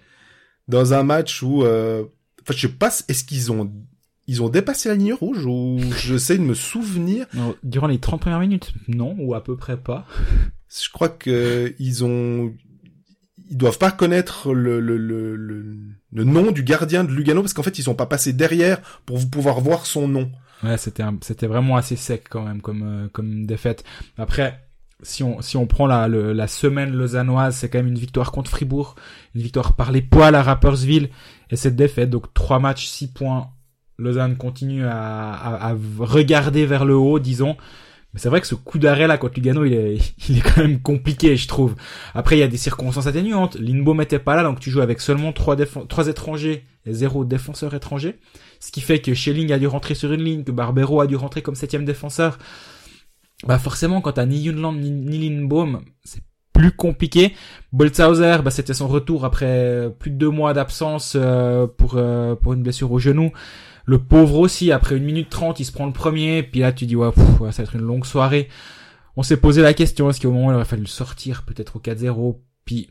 dans 0.68 0.94
un 0.94 1.04
match 1.04 1.42
où 1.42 1.64
euh, 1.64 2.04
enfin 2.42 2.54
je 2.56 2.68
sais 2.68 2.74
pas 2.74 2.90
est-ce 3.08 3.24
qu'ils 3.24 3.52
ont 3.52 3.72
ils 4.28 4.44
ont 4.44 4.50
dépassé 4.50 4.90
la 4.90 4.96
ligne 4.96 5.14
rouge 5.14 5.46
ou 5.46 5.80
j'essaie 5.98 6.38
de 6.38 6.44
me 6.44 6.54
souvenir 6.54 7.28
durant 7.64 7.88
les 7.88 8.00
30 8.00 8.22
premières 8.22 8.40
minutes 8.40 8.74
non 8.88 9.16
ou 9.20 9.34
à 9.34 9.44
peu 9.44 9.56
près 9.56 9.78
pas 9.78 10.06
je 10.70 10.90
crois 10.92 11.10
que 11.10 11.74
ils 11.80 12.04
ont 12.04 12.54
ils 13.52 13.58
doivent 13.58 13.80
pas 13.80 13.92
connaître 13.92 14.54
le, 14.54 14.80
le, 14.80 14.98
le, 14.98 15.36
le, 15.36 16.24
nom 16.24 16.52
du 16.52 16.64
gardien 16.64 17.04
de 17.04 17.12
Lugano 17.12 17.42
parce 17.42 17.54
qu'en 17.54 17.64
fait 17.64 17.80
ils 17.80 17.84
sont 17.84 17.96
pas 17.96 18.06
passés 18.06 18.34
derrière 18.34 18.80
pour 19.06 19.28
pouvoir 19.30 19.60
voir 19.60 19.86
son 19.86 20.08
nom 20.08 20.32
Ouais, 20.64 20.78
c'était 20.78 21.04
c'était 21.22 21.48
vraiment 21.48 21.78
assez 21.78 21.96
sec 21.96 22.26
quand 22.30 22.44
même 22.44 22.62
comme 22.62 22.84
euh, 22.84 23.08
comme 23.14 23.46
défaite. 23.46 23.86
Après, 24.18 24.60
si 25.02 25.24
on 25.24 25.42
si 25.42 25.56
on 25.56 25.68
prend 25.68 25.88
la 25.88 26.08
la 26.08 26.48
semaine 26.48 26.92
lausannoise, 26.92 27.56
c'est 27.56 27.70
quand 27.70 27.78
même 27.78 27.88
une 27.88 27.98
victoire 27.98 28.32
contre 28.32 28.52
Fribourg, 28.52 28.96
une 29.36 29.42
victoire 29.42 29.76
par 29.76 29.92
les 29.92 30.02
poils 30.02 30.36
à 30.36 30.44
Rappersville 30.44 31.10
et 31.50 31.56
cette 31.56 31.78
défaite. 31.78 32.10
Donc 32.10 32.34
trois 32.34 32.60
matchs, 32.60 32.88
six 32.88 33.08
points. 33.08 33.52
Lausanne 33.98 34.38
continue 34.38 34.86
à, 34.86 35.34
à, 35.34 35.72
à 35.72 35.76
regarder 36.00 36.66
vers 36.66 36.86
le 36.86 36.96
haut, 36.96 37.20
disons. 37.20 37.58
Mais 38.14 38.20
c'est 38.20 38.30
vrai 38.30 38.42
que 38.42 38.48
ce 38.48 38.56
coup 38.56 38.80
d'arrêt 38.80 39.08
là 39.08 39.18
contre 39.18 39.36
Lugano, 39.36 39.66
il 39.66 39.76
est, 39.76 40.42
quand 40.42 40.62
même 40.62 40.80
compliqué, 40.80 41.36
je 41.38 41.48
trouve. 41.48 41.76
Après, 42.14 42.38
il 42.38 42.40
y 42.40 42.44
a 42.44 42.48
des 42.48 42.58
circonstances 42.58 43.08
atténuantes. 43.08 43.56
Lindbaum 43.56 44.00
n'était 44.00 44.20
pas 44.20 44.36
là, 44.36 44.44
donc 44.44 44.60
tu 44.60 44.72
joues 44.72 44.82
avec 44.82 45.00
seulement 45.00 45.32
trois, 45.32 45.56
trois 45.88 46.08
étrangers 46.08 46.66
et 46.86 46.94
zéro 46.94 47.26
défenseur 47.26 47.74
étranger. 47.76 48.20
Ce 48.60 48.72
qui 48.72 48.82
fait 48.82 49.00
que 49.00 49.14
Schelling 49.14 49.52
a 49.52 49.60
dû 49.60 49.68
rentrer 49.68 49.96
sur 49.96 50.12
une 50.12 50.24
ligne, 50.24 50.44
que 50.44 50.52
Barbero 50.52 51.02
a 51.02 51.08
dû 51.08 51.16
rentrer 51.16 51.42
comme 51.42 51.56
septième 51.56 51.86
défenseur. 51.86 52.40
Bah 53.46 53.58
forcément, 53.58 54.02
quand 54.02 54.14
t'as 54.14 54.26
ni 54.26 54.40
Yunland 54.40 54.74
ni, 54.74 54.92
ni 54.92 55.48
c'est 56.04 56.22
plus 56.52 56.72
compliqué. 56.72 57.34
Boltzhauser, 57.72 58.38
bah, 58.44 58.52
c'était 58.52 58.74
son 58.74 58.88
retour 58.88 59.24
après 59.24 59.90
plus 59.98 60.12
de 60.12 60.18
deux 60.18 60.30
mois 60.30 60.54
d'absence 60.54 61.14
euh, 61.16 61.68
euh, 61.94 62.36
pour 62.36 62.54
une 62.54 62.64
blessure 62.64 62.92
au 62.92 63.00
genou. 63.00 63.32
Le 63.90 63.98
pauvre 63.98 64.38
aussi, 64.38 64.72
après 64.72 64.96
une 64.98 65.04
minute 65.04 65.30
trente, 65.30 65.60
il 65.60 65.66
se 65.66 65.72
prend 65.72 65.86
le 65.88 65.94
premier, 65.94 66.44
puis 66.44 66.60
là 66.60 66.72
tu 66.72 66.86
dis 66.86 66.96
ouais, 66.96 67.12
pff, 67.12 67.40
ouais, 67.42 67.52
ça 67.52 67.64
va 67.64 67.68
être 67.70 67.76
une 67.76 67.82
longue 67.86 68.06
soirée. 68.06 68.48
On 69.16 69.24
s'est 69.24 69.38
posé 69.38 69.62
la 69.64 69.74
question, 69.74 70.10
est-ce 70.10 70.22
qu'au 70.22 70.32
moment 70.32 70.48
où 70.48 70.52
il 70.52 70.56
aurait 70.56 70.66
fallu 70.66 70.84
le 70.84 70.88
sortir, 70.88 71.44
peut-être 71.44 71.76
au 71.78 71.80
4-0, 71.80 72.38
puis 72.66 72.90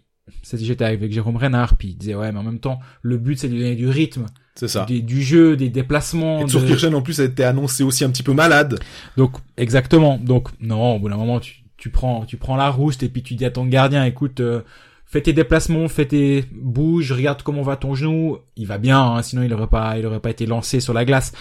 j'étais 0.55 0.85
avec 0.85 1.13
Jérôme 1.13 1.37
Renard, 1.37 1.77
puis 1.77 1.89
il 1.91 1.97
disait 1.97 2.15
ouais, 2.17 2.33
mais 2.33 2.39
en 2.39 2.43
même 2.43 2.59
temps, 2.59 2.81
le 3.03 3.17
but 3.17 3.39
c'est 3.39 3.49
de 3.49 3.55
lui 3.55 3.61
donner 3.61 3.77
du 3.77 3.89
rythme, 3.89 4.27
C'est 4.57 4.67
ça. 4.69 4.87
du 4.89 5.23
jeu, 5.23 5.57
des 5.57 5.71
déplacements. 5.71 6.41
Et 6.41 6.45
de- 6.45 6.51
Turkirchen, 6.51 6.95
en 6.95 7.01
plus, 7.03 7.21
a 7.21 7.25
été 7.25 7.45
annoncé 7.45 7.85
aussi 7.85 8.05
un 8.05 8.11
petit 8.11 8.25
peu 8.25 8.33
malade. 8.33 8.81
Donc 9.17 9.33
exactement. 9.57 10.19
Donc 10.19 10.49
non, 10.61 10.97
au 10.97 10.99
bout 10.99 11.09
d'un 11.09 11.17
moment 11.17 11.39
tu, 11.39 11.63
tu 11.77 11.91
prends 11.91 12.25
tu 12.27 12.37
prends 12.37 12.57
la 12.57 12.69
rouste 12.71 13.05
et 13.05 13.09
puis 13.09 13.23
tu 13.23 13.35
dis 13.37 13.45
à 13.45 13.51
ton 13.51 13.65
gardien 13.67 14.05
écoute 14.05 14.41
euh, 14.41 14.63
fais 15.11 15.23
tes 15.23 15.33
déplacements, 15.33 15.89
fais 15.89 16.07
tes 16.07 16.45
bouge, 16.53 17.11
regarde 17.13 17.43
comment 17.43 17.63
va 17.63 17.77
ton 17.77 17.95
genou, 17.95 18.39
il 18.57 18.67
va 18.67 18.79
bien 18.79 19.01
hein, 19.03 19.23
sinon 19.23 19.43
il 19.43 19.53
aurait 19.53 19.67
pas 19.67 19.99
il 19.99 20.07
aurait 20.07 20.21
pas 20.21 20.31
été 20.31 20.47
lancé 20.47 20.79
sur 20.81 20.93
la 20.93 21.05
glace. 21.05 21.33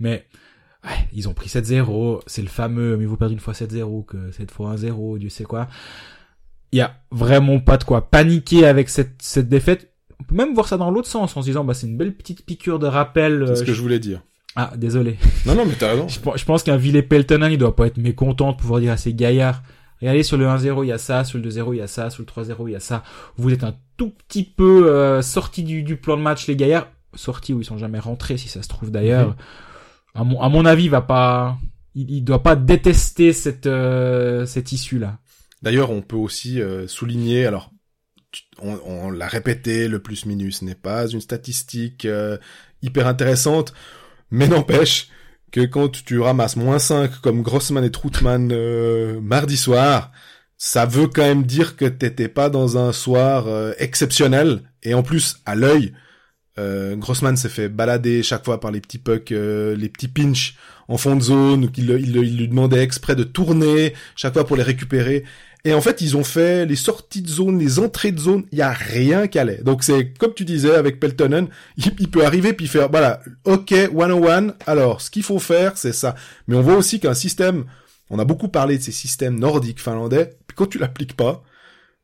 Mais 0.00 0.26
ouais, 0.84 1.08
ils 1.14 1.28
ont 1.28 1.32
pris 1.34 1.48
7-0, 1.48 2.20
c'est 2.26 2.42
le 2.42 2.48
fameux 2.48 2.96
mais 2.96 3.06
vous 3.06 3.16
perdez 3.16 3.34
une 3.34 3.40
fois 3.40 3.54
7-0 3.54 4.04
que 4.04 4.30
cette 4.32 4.50
fois 4.50 4.74
1-0, 4.74 5.18
Dieu 5.18 5.28
sait 5.30 5.44
quoi. 5.44 5.68
Il 6.72 6.78
y 6.78 6.82
a 6.82 6.96
vraiment 7.12 7.60
pas 7.60 7.76
de 7.76 7.84
quoi 7.84 8.10
paniquer 8.10 8.66
avec 8.66 8.88
cette 8.88 9.22
cette 9.22 9.48
défaite. 9.48 9.92
On 10.20 10.24
peut 10.24 10.34
même 10.34 10.54
voir 10.54 10.66
ça 10.66 10.76
dans 10.76 10.90
l'autre 10.90 11.08
sens 11.08 11.36
en 11.36 11.42
se 11.42 11.46
disant 11.46 11.64
bah 11.64 11.74
c'est 11.74 11.86
une 11.86 11.96
belle 11.96 12.14
petite 12.16 12.44
piqûre 12.44 12.78
de 12.80 12.86
rappel. 12.86 13.44
C'est 13.48 13.56
ce 13.56 13.62
euh, 13.62 13.66
que 13.66 13.72
je 13.72 13.80
voulais 13.80 14.00
dire. 14.00 14.22
Ah 14.56 14.72
désolé. 14.76 15.16
Non, 15.46 15.54
non, 15.56 15.66
mais 15.66 15.74
t'as 15.78 15.90
raison. 15.90 16.06
Je, 16.08 16.20
pense- 16.20 16.38
je 16.38 16.44
pense 16.44 16.62
qu'un 16.62 16.76
Ville 16.76 17.06
Peltonen, 17.06 17.50
il 17.50 17.58
doit 17.58 17.74
pas 17.74 17.86
être 17.88 17.96
mécontent 17.98 18.52
de 18.52 18.56
pouvoir 18.56 18.78
dire 18.80 18.92
à 18.92 18.96
ses 18.96 19.12
gaillards, 19.12 19.62
regardez, 20.00 20.22
sur 20.22 20.36
le 20.36 20.46
1-0, 20.46 20.84
il 20.84 20.88
y 20.88 20.92
a 20.92 20.98
ça, 20.98 21.24
sur 21.24 21.38
le 21.38 21.48
2-0, 21.48 21.74
il 21.74 21.78
y 21.78 21.82
a 21.82 21.86
ça, 21.86 22.10
sur 22.10 22.22
le 22.22 22.26
3-0, 22.26 22.68
il 22.68 22.72
y 22.72 22.76
a 22.76 22.80
ça. 22.80 23.02
Vous 23.36 23.52
êtes 23.52 23.64
un 23.64 23.76
tout 23.96 24.10
petit 24.10 24.44
peu 24.44 24.90
euh, 24.90 25.22
sorti 25.22 25.62
du, 25.62 25.82
du 25.82 25.96
plan 25.96 26.16
de 26.16 26.22
match, 26.22 26.46
les 26.46 26.56
gaillards. 26.56 26.88
Sortis 27.14 27.52
où 27.52 27.60
ils 27.60 27.64
sont 27.64 27.78
jamais 27.78 28.00
rentrés, 28.00 28.36
si 28.36 28.48
ça 28.48 28.62
se 28.62 28.68
trouve 28.68 28.90
d'ailleurs. 28.90 29.36
À, 30.14 30.24
mon, 30.24 30.40
à 30.40 30.48
mon 30.48 30.64
avis, 30.64 30.84
il 30.84 30.90
va 30.90 31.02
pas... 31.02 31.58
Il, 31.94 32.10
il 32.10 32.22
doit 32.22 32.42
pas 32.42 32.56
détester 32.56 33.32
cette, 33.32 33.66
euh, 33.66 34.46
cette 34.46 34.72
issue-là. 34.72 35.18
D'ailleurs, 35.62 35.90
on 35.90 36.02
peut 36.02 36.16
aussi 36.16 36.60
euh, 36.60 36.88
souligner, 36.88 37.46
alors, 37.46 37.70
on, 38.60 38.78
on 38.84 39.10
l'a 39.10 39.28
répété, 39.28 39.86
le 39.86 40.00
plus-minus 40.00 40.62
n'est 40.62 40.74
pas 40.74 41.06
une 41.06 41.20
statistique 41.20 42.04
euh, 42.04 42.36
hyper 42.82 43.06
intéressante, 43.06 43.72
mais 44.30 44.48
n'empêche 44.48 45.08
que 45.54 45.60
quand 45.60 46.04
tu 46.04 46.18
ramasses 46.18 46.56
moins 46.56 46.80
5 46.80 47.20
comme 47.20 47.42
Grossman 47.42 47.84
et 47.84 47.92
Troutman 47.92 48.50
euh, 48.50 49.20
mardi 49.20 49.56
soir, 49.56 50.10
ça 50.58 50.84
veut 50.84 51.06
quand 51.06 51.22
même 51.22 51.44
dire 51.44 51.76
que 51.76 51.84
t'étais 51.84 52.26
pas 52.26 52.50
dans 52.50 52.76
un 52.76 52.90
soir 52.92 53.44
euh, 53.46 53.72
exceptionnel, 53.78 54.62
et 54.82 54.94
en 54.94 55.04
plus, 55.04 55.36
à 55.46 55.54
l'œil, 55.54 55.92
euh, 56.58 56.96
Grossman 56.96 57.36
s'est 57.36 57.48
fait 57.48 57.68
balader 57.68 58.24
chaque 58.24 58.44
fois 58.44 58.58
par 58.58 58.72
les 58.72 58.80
petits 58.80 58.98
pucks, 58.98 59.30
les 59.30 59.88
petits 59.88 60.08
pinch 60.08 60.56
en 60.88 60.96
fond 60.96 61.14
de 61.14 61.22
zone, 61.22 61.70
qu'il 61.70 61.86
lui 61.86 62.48
demandait 62.48 62.82
exprès 62.82 63.14
de 63.14 63.22
tourner 63.22 63.94
chaque 64.16 64.32
fois 64.32 64.46
pour 64.46 64.56
les 64.56 64.64
récupérer. 64.64 65.22
Et 65.66 65.72
en 65.72 65.80
fait, 65.80 66.02
ils 66.02 66.14
ont 66.16 66.24
fait 66.24 66.66
les 66.66 66.76
sorties 66.76 67.22
de 67.22 67.28
zone, 67.28 67.58
les 67.58 67.78
entrées 67.78 68.12
de 68.12 68.20
zone, 68.20 68.44
il 68.52 68.58
y 68.58 68.62
a 68.62 68.70
rien 68.70 69.26
qui 69.28 69.38
allait. 69.38 69.62
Donc 69.62 69.82
c'est 69.82 70.12
comme 70.12 70.34
tu 70.34 70.44
disais 70.44 70.74
avec 70.74 71.00
Peltonen, 71.00 71.48
il, 71.78 72.10
peut 72.10 72.24
arriver 72.24 72.52
puis 72.52 72.68
faire 72.68 72.90
voilà, 72.90 73.20
OK 73.44 73.72
101. 73.72 74.48
Alors, 74.66 75.00
ce 75.00 75.10
qu'il 75.10 75.22
faut 75.22 75.38
faire, 75.38 75.78
c'est 75.78 75.94
ça. 75.94 76.16
Mais 76.48 76.56
on 76.56 76.60
voit 76.60 76.76
aussi 76.76 77.00
qu'un 77.00 77.14
système, 77.14 77.64
on 78.10 78.18
a 78.18 78.26
beaucoup 78.26 78.48
parlé 78.48 78.76
de 78.76 78.82
ces 78.82 78.92
systèmes 78.92 79.38
nordiques 79.38 79.80
finlandais, 79.80 80.36
puis 80.46 80.54
quand 80.54 80.66
tu 80.66 80.78
l'appliques 80.78 81.16
pas, 81.16 81.42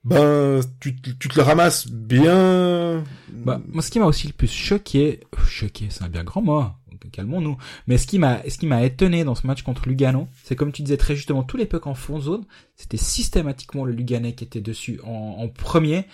ben 0.03 0.61
tu, 0.81 0.97
te- 0.97 1.37
le 1.37 1.43
ramasses 1.43 1.87
bien 1.87 3.05
Bah, 3.29 3.61
moi, 3.69 3.83
ce 3.83 3.91
qui 3.91 3.99
m'a 3.99 4.07
aussi 4.07 4.27
le 4.27 4.33
plus 4.33 4.51
choqué, 4.51 5.21
choqué, 5.47 5.89
c'est 5.91 6.03
un 6.03 6.09
bien 6.09 6.25
grand 6.25 6.41
mot, 6.41 6.65
calmons-nous, 7.09 7.57
mais 7.87 7.99
ce 7.99 8.07
qui 8.07 8.19
m'a, 8.19 8.41
ce 8.49 8.59
qui 8.59 8.67
m'a 8.67 8.85
étonné 8.85 9.25
dans 9.25 9.35
ce 9.35 9.47
match 9.47 9.63
contre 9.63 9.89
Lugano, 9.89 10.29
c'est 10.45 10.57
comme 10.57 10.73
tu 10.73 10.83
disais 10.83 10.97
très 10.97 11.17
justement, 11.17 11.43
tous 11.43 11.57
les 11.57 11.67
pucks 11.67 11.87
en 11.87 11.95
fond 11.95 12.21
zone, 12.21 12.45
c'était 12.77 12.97
systématiquement 12.97 13.85
le 13.85 13.93
Luganais 13.93 14.33
qui 14.33 14.45
était 14.45 14.61
dessus 14.61 15.01
en, 15.05 15.49
premier. 15.49 16.07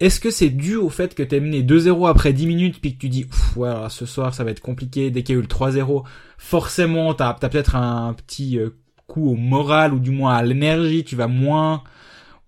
Est-ce 0.00 0.20
que 0.20 0.30
c'est 0.30 0.50
dû 0.50 0.76
au 0.76 0.88
fait 0.88 1.14
que 1.14 1.22
t'es 1.22 1.40
mené 1.40 1.62
2-0 1.62 2.08
après 2.08 2.32
10 2.32 2.46
minutes, 2.46 2.80
puis 2.80 2.94
que 2.94 3.00
tu 3.00 3.08
dis, 3.08 3.24
Ouf, 3.24 3.58
ce 3.90 4.06
soir, 4.06 4.34
ça 4.34 4.44
va 4.44 4.50
être 4.50 4.60
compliqué, 4.60 5.10
dès 5.10 5.22
qu'il 5.22 5.34
y 5.34 5.36
a 5.36 5.40
eu 5.40 5.42
le 5.42 5.48
3-0, 5.48 6.04
forcément, 6.38 7.14
t'as, 7.14 7.34
t'as 7.34 7.48
peut-être 7.48 7.76
un 7.76 8.14
petit 8.14 8.58
euh, 8.58 8.70
coup 9.06 9.30
au 9.30 9.34
moral, 9.34 9.92
ou 9.92 10.00
du 10.00 10.10
moins 10.10 10.34
à 10.34 10.42
l'énergie, 10.42 11.04
tu 11.04 11.16
vas 11.16 11.28
moins, 11.28 11.82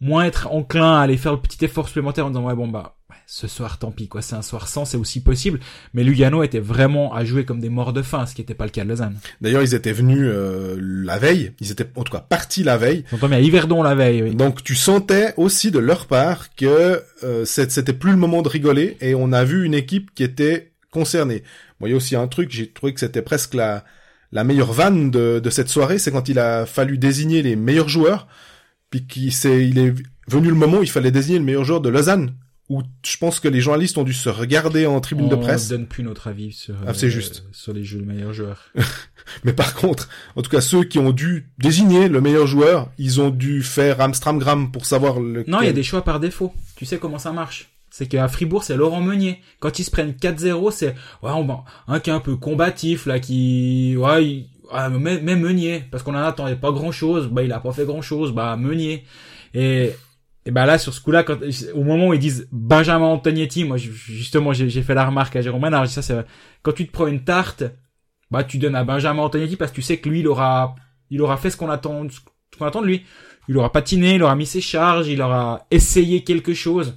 moins 0.00 0.24
être 0.24 0.48
enclin 0.50 0.94
à 0.94 1.02
aller 1.02 1.16
faire 1.16 1.32
le 1.32 1.40
petit 1.40 1.64
effort 1.64 1.88
supplémentaire 1.88 2.26
en 2.26 2.30
disant, 2.30 2.44
ouais, 2.44 2.54
bon, 2.54 2.68
bah, 2.68 2.95
ce 3.28 3.48
soir, 3.48 3.78
tant 3.78 3.90
pis, 3.90 4.06
quoi. 4.06 4.22
C'est 4.22 4.36
un 4.36 4.42
soir 4.42 4.68
sans, 4.68 4.84
c'est 4.84 4.96
aussi 4.96 5.20
possible. 5.20 5.58
Mais 5.94 6.04
Lugano 6.04 6.44
était 6.44 6.60
vraiment 6.60 7.12
à 7.12 7.24
jouer 7.24 7.44
comme 7.44 7.58
des 7.60 7.68
morts 7.68 7.92
de 7.92 8.00
faim, 8.02 8.24
ce 8.24 8.34
qui 8.34 8.40
n'était 8.40 8.54
pas 8.54 8.64
le 8.64 8.70
cas 8.70 8.84
de 8.84 8.88
Lausanne. 8.88 9.16
D'ailleurs, 9.40 9.62
ils 9.62 9.74
étaient 9.74 9.92
venus 9.92 10.20
euh, 10.22 10.76
la 10.80 11.18
veille, 11.18 11.52
ils 11.60 11.72
étaient 11.72 11.88
en 11.96 12.04
tout 12.04 12.12
cas 12.12 12.20
partis 12.20 12.62
la 12.62 12.76
veille. 12.76 13.04
J'entends 13.10 13.28
bien 13.28 13.40
Yverdon 13.40 13.82
la 13.82 13.94
veille, 13.96 14.22
oui. 14.22 14.34
Donc 14.36 14.62
tu 14.62 14.76
sentais 14.76 15.34
aussi 15.36 15.72
de 15.72 15.80
leur 15.80 16.06
part 16.06 16.54
que 16.54 17.02
euh, 17.24 17.44
c'est- 17.44 17.70
c'était 17.72 17.92
plus 17.92 18.12
le 18.12 18.16
moment 18.16 18.42
de 18.42 18.48
rigoler 18.48 18.96
et 19.00 19.14
on 19.16 19.32
a 19.32 19.42
vu 19.44 19.64
une 19.64 19.74
équipe 19.74 20.14
qui 20.14 20.22
était 20.22 20.70
concernée. 20.92 21.42
Bon, 21.80 21.86
il 21.88 21.90
y 21.90 21.92
a 21.92 21.96
aussi 21.96 22.14
un 22.16 22.28
truc, 22.28 22.50
j'ai 22.52 22.70
trouvé 22.70 22.94
que 22.94 23.00
c'était 23.00 23.22
presque 23.22 23.54
la 23.54 23.84
la 24.32 24.42
meilleure 24.44 24.72
vanne 24.72 25.10
de, 25.10 25.40
de 25.42 25.50
cette 25.50 25.68
soirée, 25.68 25.98
c'est 25.98 26.10
quand 26.10 26.28
il 26.28 26.38
a 26.38 26.66
fallu 26.66 26.98
désigner 26.98 27.42
les 27.42 27.54
meilleurs 27.56 27.88
joueurs, 27.88 28.26
puis 28.90 29.06
qu'il 29.06 29.32
s'est 29.32 29.66
il 29.68 29.78
est 29.78 29.94
venu 30.28 30.48
le 30.48 30.54
moment 30.54 30.78
où 30.78 30.82
il 30.82 30.90
fallait 30.90 31.12
désigner 31.12 31.38
le 31.38 31.44
meilleur 31.44 31.64
joueur 31.64 31.80
de 31.80 31.88
Lausanne, 31.88 32.34
où 32.68 32.82
je 33.04 33.16
pense 33.16 33.38
que 33.38 33.46
les 33.48 33.60
journalistes 33.60 33.96
ont 33.96 34.02
dû 34.02 34.12
se 34.12 34.28
regarder 34.28 34.86
en 34.86 35.00
tribune 35.00 35.28
de 35.28 35.36
On 35.36 35.40
presse. 35.40 35.68
donne 35.68 35.86
plus 35.86 36.02
notre 36.02 36.26
avis 36.26 36.52
sur, 36.52 36.74
Ah, 36.86 36.94
c'est 36.94 37.10
juste. 37.10 37.44
sur 37.52 37.72
les 37.72 37.84
jeux 37.84 38.00
de 38.00 38.04
meilleurs 38.04 38.32
joueurs. 38.32 38.62
Mais 39.44 39.52
par 39.52 39.74
contre, 39.74 40.08
en 40.34 40.42
tout 40.42 40.50
cas, 40.50 40.60
ceux 40.60 40.84
qui 40.84 40.98
ont 40.98 41.12
dû 41.12 41.48
désigner 41.58 42.08
le 42.08 42.20
meilleur 42.20 42.46
joueur, 42.46 42.90
ils 42.98 43.20
ont 43.20 43.30
dû 43.30 43.62
faire 43.62 44.00
Amstramgram 44.00 44.72
pour 44.72 44.84
savoir 44.86 45.20
le. 45.20 45.44
Non, 45.46 45.60
il 45.60 45.66
y 45.66 45.70
a 45.70 45.72
des 45.72 45.82
choix 45.82 46.02
par 46.02 46.18
défaut. 46.20 46.52
Tu 46.76 46.86
sais 46.86 46.98
comment 46.98 47.18
ça 47.18 47.32
marche. 47.32 47.68
C'est 47.90 48.06
qu'à 48.06 48.28
Fribourg, 48.28 48.62
c'est 48.64 48.76
Laurent 48.76 49.00
Meunier. 49.00 49.40
Quand 49.60 49.78
ils 49.78 49.84
se 49.84 49.90
prennent 49.90 50.12
4-0, 50.12 50.70
c'est 50.72 50.88
ouais, 51.22 51.30
on, 51.30 51.60
un 51.88 52.00
qui 52.00 52.10
est 52.10 52.12
un 52.12 52.20
peu 52.20 52.36
combatif 52.36 53.06
là, 53.06 53.20
qui 53.20 53.94
ouais, 53.96 54.24
il- 54.26 54.48
Meunier, 54.90 55.84
parce 55.90 56.02
qu'on 56.02 56.14
en 56.14 56.18
attendait 56.18 56.56
pas 56.56 56.72
grand 56.72 56.90
chose. 56.92 57.28
Bah, 57.28 57.42
il 57.42 57.52
a 57.52 57.60
pas 57.60 57.72
fait 57.72 57.84
grand 57.84 58.02
chose. 58.02 58.32
Bah, 58.32 58.56
Meunier. 58.56 59.04
Et 59.54 59.92
et 60.46 60.52
bah 60.52 60.64
là, 60.64 60.78
sur 60.78 60.94
ce 60.94 61.00
coup-là, 61.00 61.24
quand 61.24 61.38
au 61.74 61.82
moment 61.82 62.08
où 62.08 62.14
ils 62.14 62.20
disent 62.20 62.48
Benjamin 62.52 63.06
Antognetti, 63.06 63.64
moi 63.64 63.76
justement, 63.76 64.52
j'ai 64.52 64.82
fait 64.82 64.94
la 64.94 65.04
remarque 65.04 65.34
à 65.36 65.42
Jérôme 65.42 65.62
Ménard. 65.62 65.88
Ça, 65.88 66.02
c'est 66.02 66.24
quand 66.62 66.72
tu 66.72 66.86
te 66.86 66.92
prends 66.92 67.08
une 67.08 67.24
tarte, 67.24 67.64
bah 68.30 68.44
tu 68.44 68.58
donnes 68.58 68.76
à 68.76 68.84
Benjamin 68.84 69.22
Antognetti 69.22 69.56
parce 69.56 69.72
que 69.72 69.76
tu 69.76 69.82
sais 69.82 69.98
que 69.98 70.08
lui, 70.08 70.20
il 70.20 70.28
aura, 70.28 70.76
il 71.10 71.20
aura 71.20 71.36
fait 71.36 71.50
ce 71.50 71.56
qu'on 71.56 71.68
attend, 71.68 72.06
ce 72.08 72.20
qu'on 72.58 72.64
attend 72.64 72.80
de 72.80 72.86
lui. 72.86 73.04
Il 73.48 73.56
aura 73.58 73.70
patiné, 73.72 74.14
il 74.14 74.22
aura 74.22 74.36
mis 74.36 74.46
ses 74.46 74.60
charges, 74.60 75.08
il 75.08 75.20
aura 75.20 75.66
essayé 75.70 76.22
quelque 76.24 76.54
chose. 76.54 76.96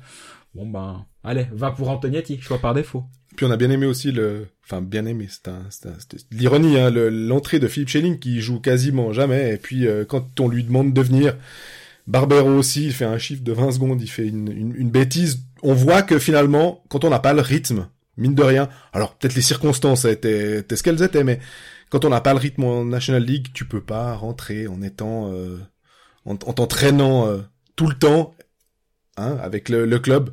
Bon 0.56 0.68
ben, 0.68 1.06
allez, 1.24 1.48
va 1.52 1.72
pour 1.72 1.90
Antognetti, 1.90 2.40
choix 2.42 2.60
par 2.60 2.74
défaut. 2.74 3.04
Puis 3.36 3.46
on 3.46 3.52
a 3.52 3.58
bien 3.58 3.70
aimé 3.70 3.86
aussi 3.86 4.12
le, 4.12 4.48
enfin 4.66 4.82
bien 4.82 5.06
aimé, 5.06 5.28
c'est 5.30 5.48
un, 5.48 5.62
un- 5.86 5.98
l'ironie, 6.32 6.78
hein, 6.78 6.90
le- 6.90 7.10
l'entrée 7.10 7.60
de 7.60 7.68
Philippe 7.68 7.90
Schelling 7.90 8.20
qui 8.20 8.42
joue 8.42 8.60
quasiment 8.60 9.14
jamais. 9.14 9.54
Et 9.54 9.58
puis 9.58 9.88
euh, 9.88 10.06
quand 10.06 10.40
on 10.40 10.48
lui 10.50 10.64
demande 10.64 10.94
de 10.94 11.02
venir, 11.02 11.36
Barbero 12.10 12.50
aussi, 12.50 12.86
il 12.88 12.94
fait 12.94 13.06
un 13.06 13.18
chiffre 13.18 13.44
de 13.44 13.52
20 13.54 13.72
secondes, 13.72 14.02
il 14.02 14.10
fait 14.10 14.28
une, 14.28 14.52
une, 14.52 14.76
une 14.76 14.90
bêtise. 14.90 15.46
On 15.64 15.74
voit 15.74 16.02
que 16.02 16.18
finalement, 16.20 16.84
quand 16.90 17.04
on 17.06 17.10
n'a 17.10 17.20
pas 17.20 17.34
le 17.34 17.42
rythme, 17.42 17.88
mine 18.18 18.36
de 18.36 18.44
rien, 18.44 18.68
alors 18.94 19.16
peut-être 19.16 19.36
les 19.36 19.42
circonstances 19.44 20.06
étaient, 20.06 20.58
étaient 20.60 20.76
ce 20.76 20.84
qu'elles 20.84 21.04
étaient, 21.04 21.24
mais 21.24 21.40
quand 21.90 22.06
on 22.06 22.10
n'a 22.10 22.20
pas 22.22 22.34
le 22.34 22.40
rythme 22.40 22.64
en 22.64 22.84
National 22.86 23.24
League, 23.24 23.48
tu 23.54 23.66
peux 23.66 23.82
pas 23.82 24.16
rentrer 24.16 24.68
en 24.68 24.82
étant, 24.82 25.32
euh, 25.32 25.58
en, 26.26 26.32
en 26.34 26.36
t'entraînant 26.54 27.28
euh, 27.28 27.40
tout 27.76 27.88
le 27.88 27.96
temps, 27.96 28.34
hein, 29.18 29.38
avec 29.42 29.70
le, 29.70 29.86
le 29.86 30.00
club. 30.00 30.32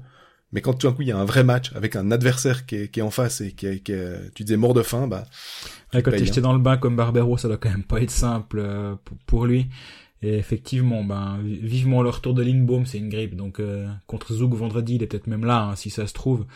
Mais 0.53 0.61
quand 0.62 0.72
tout 0.74 0.86
d'un 0.86 0.94
coup 0.94 1.03
il 1.03 1.09
y 1.09 1.12
a 1.12 1.18
un 1.18 1.24
vrai 1.24 1.44
match 1.44 1.72
avec 1.74 1.96
un 1.96 2.11
adversaire 2.11 2.64
qui 2.66 2.76
est, 2.76 2.88
qui 2.88 3.00
est 3.00 3.03
en 3.03 3.11
face 3.11 3.40
et 3.42 3.53
qui 3.53 3.66
est, 3.66 3.80
qui 3.80 3.92
est- 3.92 4.32
tu 4.34 4.44
disais 4.44 4.57
mort 4.57 4.72
de 4.74 4.82
faim, 4.82 5.07
bah 5.09 5.24
Ouais, 5.92 6.03
quand 6.03 6.11
payes, 6.11 6.20
t'es 6.20 6.26
jeté 6.26 6.40
dans 6.40 6.53
le 6.53 6.59
bain 6.59 6.76
comme 6.78 6.96
Barbero, 6.96 7.36
ça 7.36 7.48
doit 7.48 7.57
quand 7.59 7.68
même 7.68 7.82
pas 7.84 8.00
être 8.00 8.11
simple 8.11 8.61
euh, 8.61 8.94
pour, 9.05 9.16
pour 9.26 9.46
lui. 9.46 9.68
Et 10.22 10.36
effectivement, 10.38 11.04
ben 11.04 11.38
vi- 11.42 11.60
vivement 11.60 12.02
le 12.02 12.10
retour 12.10 12.34
de 12.34 12.42
Lindbaum, 12.42 12.86
c'est 12.86 12.98
une 12.98 13.08
grippe. 13.08 13.36
Donc 13.36 13.60
euh, 13.60 13.88
contre 14.06 14.32
Zug 14.34 14.54
vendredi, 14.54 14.96
il 14.96 15.02
est 15.02 15.06
peut-être 15.06 15.26
même 15.26 15.44
là, 15.44 15.62
hein, 15.62 15.76
si 15.76 15.90
ça 15.90 16.06
se 16.06 16.14
trouve. 16.14 16.46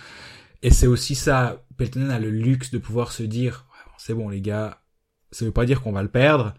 Et 0.62 0.70
c'est 0.70 0.86
aussi 0.86 1.14
ça, 1.14 1.64
Peltonen 1.76 2.11
a 2.11 2.18
le 2.18 2.30
luxe 2.30 2.70
de 2.70 2.78
pouvoir 2.78 3.12
se 3.12 3.22
dire, 3.22 3.66
c'est 3.98 4.14
bon 4.14 4.28
les 4.28 4.40
gars, 4.40 4.82
ça 5.30 5.44
veut 5.44 5.52
pas 5.52 5.66
dire 5.66 5.82
qu'on 5.82 5.92
va 5.92 6.02
le 6.02 6.11
perdre, 6.11 6.54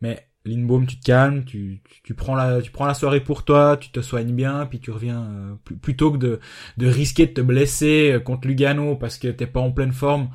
mais 0.00 0.28
Lindbaum, 0.44 0.86
tu 0.86 0.98
te 0.98 1.04
calmes, 1.04 1.44
tu, 1.44 1.82
tu, 1.88 2.02
tu, 2.02 2.14
prends 2.14 2.34
la, 2.34 2.60
tu 2.60 2.70
prends 2.70 2.86
la 2.86 2.94
soirée 2.94 3.20
pour 3.22 3.44
toi, 3.44 3.76
tu 3.78 3.90
te 3.90 4.00
soignes 4.00 4.34
bien, 4.34 4.66
puis 4.66 4.80
tu 4.80 4.90
reviens 4.90 5.22
euh, 5.22 5.54
plutôt 5.80 6.12
que 6.12 6.18
de, 6.18 6.40
de 6.76 6.86
risquer 6.86 7.26
de 7.26 7.32
te 7.32 7.40
blesser 7.40 8.12
euh, 8.12 8.20
contre 8.20 8.48
Lugano 8.48 8.96
parce 8.96 9.18
que 9.18 9.28
t'es 9.28 9.46
pas 9.46 9.60
en 9.60 9.72
pleine 9.72 9.92
forme. 9.92 10.30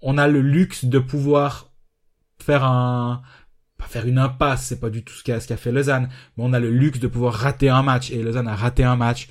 On 0.00 0.18
a 0.18 0.28
le 0.28 0.40
luxe 0.42 0.84
de 0.84 0.98
pouvoir 0.98 1.72
faire 2.40 2.64
un, 2.64 3.22
pas 3.82 3.88
faire 3.88 4.06
une 4.06 4.18
impasse, 4.18 4.66
c'est 4.66 4.80
pas 4.80 4.90
du 4.90 5.02
tout 5.02 5.14
ce 5.14 5.24
qu'a, 5.24 5.40
fait 5.40 5.72
Lausanne, 5.72 6.08
mais 6.36 6.44
on 6.44 6.52
a 6.52 6.60
le 6.60 6.70
luxe 6.70 7.00
de 7.00 7.08
pouvoir 7.08 7.34
rater 7.34 7.68
un 7.68 7.82
match 7.82 8.10
et 8.10 8.22
Lausanne 8.22 8.46
a 8.46 8.54
raté 8.54 8.84
un 8.84 8.96
match. 8.96 9.28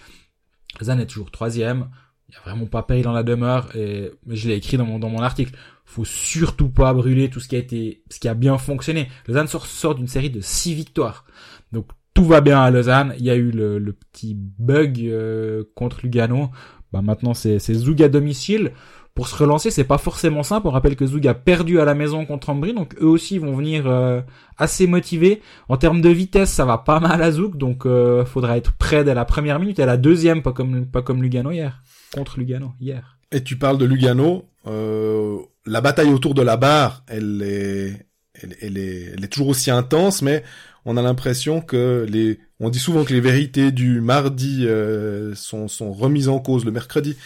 Lausanne 0.79 0.99
est 0.99 1.05
toujours 1.05 1.31
troisième. 1.31 1.89
Il 2.27 2.35
y 2.35 2.37
a 2.37 2.41
vraiment 2.41 2.65
pas 2.65 2.83
payé 2.83 3.01
dans 3.01 3.13
la 3.13 3.23
demeure 3.23 3.75
et 3.75 4.11
je 4.27 4.47
l'ai 4.47 4.55
écrit 4.55 4.77
dans 4.77 4.85
mon, 4.85 5.21
article 5.21 5.53
faut 5.85 6.05
surtout 6.05 6.69
pas 6.69 6.93
brûler 6.93 7.29
tout 7.29 7.41
ce 7.41 7.49
qui 7.49 7.57
a 7.57 7.59
été, 7.59 8.03
ce 8.09 8.19
qui 8.19 8.29
a 8.29 8.33
bien 8.33 8.57
fonctionné. 8.57 9.09
Lausanne 9.27 9.47
sort, 9.47 9.65
sort 9.65 9.95
d'une 9.95 10.07
série 10.07 10.29
de 10.29 10.39
six 10.39 10.73
victoires. 10.73 11.25
Donc 11.73 11.87
tout 12.13 12.23
va 12.23 12.39
bien 12.39 12.61
à 12.61 12.71
Lausanne. 12.71 13.13
Il 13.17 13.25
y 13.25 13.29
a 13.29 13.35
eu 13.35 13.51
le, 13.51 13.93
petit 13.93 14.33
bug 14.35 14.99
euh, 15.01 15.63
contre 15.75 16.01
Lugano. 16.03 16.49
Bah 16.93 17.01
maintenant 17.01 17.33
c'est 17.33 17.59
c'est 17.59 17.73
Zug 17.73 18.01
à 18.03 18.09
domicile. 18.09 18.71
Pour 19.13 19.27
se 19.27 19.35
relancer, 19.35 19.71
c'est 19.71 19.83
pas 19.83 19.97
forcément 19.97 20.43
simple. 20.43 20.67
On 20.67 20.71
rappelle 20.71 20.95
que 20.95 21.05
Zug 21.05 21.27
a 21.27 21.33
perdu 21.33 21.79
à 21.79 21.85
la 21.85 21.93
maison 21.93 22.25
contre 22.25 22.49
Ambry, 22.49 22.73
donc 22.73 22.95
eux 23.01 23.07
aussi 23.07 23.37
vont 23.39 23.53
venir 23.53 23.87
euh, 23.87 24.21
assez 24.57 24.87
motivés. 24.87 25.41
En 25.67 25.75
termes 25.75 26.01
de 26.01 26.09
vitesse, 26.09 26.49
ça 26.49 26.63
va 26.65 26.77
pas 26.77 26.99
mal 27.01 27.21
à 27.21 27.31
Zug, 27.31 27.57
donc 27.57 27.85
euh, 27.85 28.23
faudra 28.25 28.57
être 28.57 28.71
prêt 28.73 29.03
dès 29.03 29.13
la 29.13 29.25
première 29.25 29.59
minute 29.59 29.79
et 29.79 29.83
à 29.83 29.87
la 29.87 29.97
deuxième, 29.97 30.41
pas 30.41 30.53
comme 30.53 30.85
pas 30.85 31.01
comme 31.01 31.21
Lugano 31.21 31.51
hier, 31.51 31.83
contre 32.13 32.39
Lugano 32.39 32.71
hier. 32.79 33.17
Et 33.31 33.43
tu 33.43 33.57
parles 33.57 33.77
de 33.77 33.85
Lugano. 33.85 34.45
Euh, 34.67 35.37
la 35.65 35.81
bataille 35.81 36.11
autour 36.13 36.33
de 36.33 36.41
la 36.41 36.57
barre, 36.57 37.03
elle 37.07 37.41
est, 37.41 38.07
elle, 38.33 38.77
est, 38.77 39.13
elle 39.13 39.23
est 39.23 39.27
toujours 39.27 39.49
aussi 39.49 39.71
intense, 39.71 40.21
mais 40.21 40.43
on 40.85 40.97
a 40.97 41.01
l'impression 41.01 41.61
que 41.61 42.05
les, 42.09 42.39
on 42.59 42.69
dit 42.69 42.79
souvent 42.79 43.03
que 43.03 43.13
les 43.13 43.21
vérités 43.21 43.71
du 43.71 44.01
mardi 44.01 44.65
euh, 44.65 45.35
sont, 45.35 45.67
sont 45.67 45.91
remises 45.91 46.29
en 46.29 46.39
cause 46.39 46.65
le 46.65 46.71
mercredi. 46.71 47.17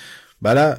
Bah 0.46 0.54
là, 0.54 0.78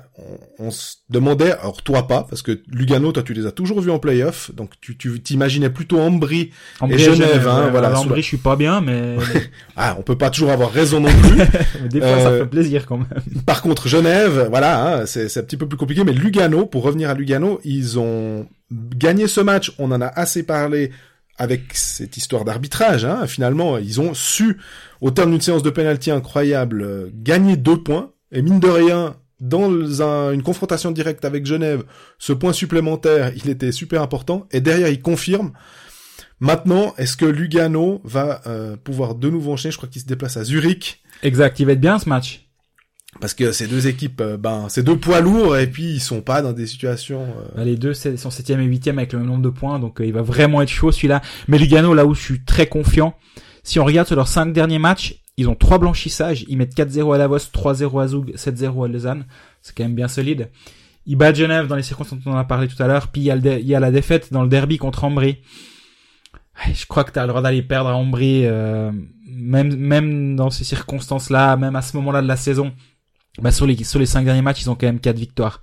on, 0.60 0.70
se 0.70 0.94
demandait, 1.10 1.50
alors 1.50 1.82
toi 1.82 2.06
pas, 2.06 2.24
parce 2.30 2.40
que 2.40 2.60
Lugano, 2.68 3.10
toi 3.10 3.24
tu 3.24 3.34
les 3.34 3.46
as 3.46 3.50
toujours 3.50 3.80
vus 3.80 3.90
en 3.90 3.98
playoff, 3.98 4.54
donc 4.54 4.74
tu 4.80 4.96
tu 4.96 5.20
t'imaginais 5.20 5.70
plutôt 5.70 5.98
Ambry, 5.98 6.52
et 6.88 6.98
Genève, 6.98 7.48
hein, 7.48 7.66
voilà. 7.72 7.98
Ambry, 7.98 8.22
je 8.22 8.28
suis 8.28 8.36
pas 8.36 8.54
bien, 8.54 8.80
mais 8.80 9.16
ah, 9.76 9.96
on 9.98 10.02
peut 10.02 10.16
pas 10.16 10.30
toujours 10.30 10.52
avoir 10.52 10.70
raison 10.70 11.00
non 11.00 11.10
plus. 11.10 11.88
Des 11.88 11.98
fois, 11.98 12.20
ça 12.20 12.28
euh, 12.28 12.38
fait 12.42 12.46
plaisir 12.46 12.86
quand 12.86 12.98
même. 12.98 13.08
Par 13.44 13.60
contre, 13.60 13.88
Genève, 13.88 14.46
voilà, 14.50 15.00
hein, 15.00 15.06
c'est 15.06 15.28
c'est 15.28 15.40
un 15.40 15.42
petit 15.42 15.56
peu 15.56 15.66
plus 15.66 15.76
compliqué, 15.76 16.04
mais 16.04 16.12
Lugano, 16.12 16.66
pour 16.66 16.84
revenir 16.84 17.10
à 17.10 17.14
Lugano, 17.14 17.58
ils 17.64 17.98
ont 17.98 18.46
gagné 18.70 19.26
ce 19.26 19.40
match. 19.40 19.72
On 19.80 19.90
en 19.90 20.00
a 20.00 20.06
assez 20.06 20.44
parlé 20.44 20.92
avec 21.38 21.74
cette 21.74 22.16
histoire 22.16 22.44
d'arbitrage. 22.44 23.04
Hein, 23.04 23.26
finalement, 23.26 23.78
ils 23.78 24.00
ont 24.00 24.14
su, 24.14 24.58
au 25.00 25.10
terme 25.10 25.32
d'une 25.32 25.40
séance 25.40 25.64
de 25.64 25.70
pénalty 25.70 26.12
incroyable, 26.12 26.82
euh, 26.82 27.10
gagner 27.12 27.56
deux 27.56 27.82
points. 27.82 28.12
Et 28.30 28.42
mine 28.42 28.60
de 28.60 28.68
rien, 28.68 29.16
dans 29.40 30.02
un, 30.02 30.32
une 30.32 30.42
confrontation 30.42 30.90
directe 30.90 31.24
avec 31.24 31.46
Genève, 31.46 31.84
ce 32.18 32.32
point 32.32 32.52
supplémentaire, 32.52 33.32
il 33.36 33.50
était 33.50 33.72
super 33.72 34.02
important. 34.02 34.46
Et 34.50 34.60
derrière, 34.60 34.88
il 34.88 35.00
confirme. 35.00 35.52
Maintenant, 36.40 36.94
est-ce 36.98 37.16
que 37.16 37.24
Lugano 37.24 38.00
va 38.04 38.42
euh, 38.46 38.76
pouvoir 38.76 39.14
de 39.14 39.30
nouveau 39.30 39.52
enchaîner? 39.52 39.72
Je 39.72 39.78
crois 39.78 39.88
qu'il 39.88 40.02
se 40.02 40.06
déplace 40.06 40.36
à 40.36 40.44
Zurich. 40.44 41.02
Exact, 41.22 41.58
il 41.60 41.66
va 41.66 41.72
être 41.72 41.80
bien 41.80 41.98
ce 41.98 42.08
match. 42.08 42.46
Parce 43.20 43.32
que 43.32 43.52
ces 43.52 43.66
deux 43.66 43.86
équipes, 43.86 44.20
euh, 44.20 44.36
ben, 44.36 44.66
c'est 44.68 44.82
deux 44.82 44.98
poids 44.98 45.20
lourds 45.20 45.56
et 45.56 45.66
puis 45.66 45.84
ils 45.84 46.00
sont 46.00 46.20
pas 46.20 46.42
dans 46.42 46.52
des 46.52 46.66
situations. 46.66 47.22
Euh... 47.22 47.56
Bah, 47.56 47.64
les 47.64 47.76
deux 47.76 47.94
sont 47.94 48.30
septième 48.30 48.60
et 48.60 48.64
huitième 48.64 48.98
avec 48.98 49.14
le 49.14 49.20
même 49.20 49.28
nombre 49.28 49.42
de 49.42 49.48
points, 49.48 49.78
donc 49.78 50.00
euh, 50.00 50.06
il 50.06 50.12
va 50.12 50.20
vraiment 50.20 50.60
être 50.60 50.68
chaud 50.68 50.92
celui-là. 50.92 51.22
Mais 51.48 51.58
Lugano, 51.58 51.94
là 51.94 52.04
où 52.04 52.14
je 52.14 52.20
suis 52.20 52.44
très 52.44 52.66
confiant, 52.66 53.16
si 53.62 53.80
on 53.80 53.84
regarde 53.84 54.06
sur 54.06 54.16
leurs 54.16 54.28
cinq 54.28 54.52
derniers 54.52 54.78
matchs, 54.78 55.22
ils 55.36 55.48
ont 55.48 55.54
trois 55.54 55.78
blanchissages. 55.78 56.44
Ils 56.48 56.56
mettent 56.56 56.76
4-0 56.76 57.14
à 57.14 57.18
Davos, 57.18 57.38
3-0 57.38 58.02
à 58.02 58.08
Zug, 58.08 58.34
7-0 58.34 58.84
à 58.84 58.88
Lausanne. 58.88 59.26
C'est 59.62 59.76
quand 59.76 59.84
même 59.84 59.94
bien 59.94 60.08
solide. 60.08 60.50
Ils 61.06 61.16
battent 61.16 61.36
Genève 61.36 61.66
dans 61.66 61.76
les 61.76 61.82
circonstances 61.82 62.20
dont 62.24 62.32
on 62.32 62.36
a 62.36 62.44
parlé 62.44 62.68
tout 62.68 62.82
à 62.82 62.86
l'heure. 62.86 63.08
Puis 63.08 63.22
il 63.22 63.26
y, 63.26 63.74
a 63.74 63.80
la 63.80 63.90
défaite 63.90 64.32
dans 64.32 64.42
le 64.42 64.48
derby 64.48 64.78
contre 64.78 65.04
Ambry. 65.04 65.38
Je 66.72 66.86
crois 66.86 67.04
que 67.04 67.12
tu 67.12 67.18
as 67.18 67.22
le 67.22 67.28
droit 67.28 67.42
d'aller 67.42 67.62
perdre 67.62 67.90
à 67.90 67.96
Ambry, 67.96 68.46
euh, 68.46 68.90
même 69.28 69.76
même 69.76 70.36
dans 70.36 70.50
ces 70.50 70.64
circonstances-là, 70.64 71.56
même 71.56 71.76
à 71.76 71.82
ce 71.82 71.96
moment-là 71.98 72.22
de 72.22 72.28
la 72.28 72.36
saison. 72.36 72.72
Bah 73.40 73.52
sur 73.52 73.66
les 73.66 73.84
sur 73.84 73.98
les 73.98 74.06
cinq 74.06 74.24
derniers 74.24 74.42
matchs, 74.42 74.62
ils 74.62 74.70
ont 74.70 74.74
quand 74.74 74.86
même 74.86 75.00
quatre 75.00 75.18
victoires 75.18 75.60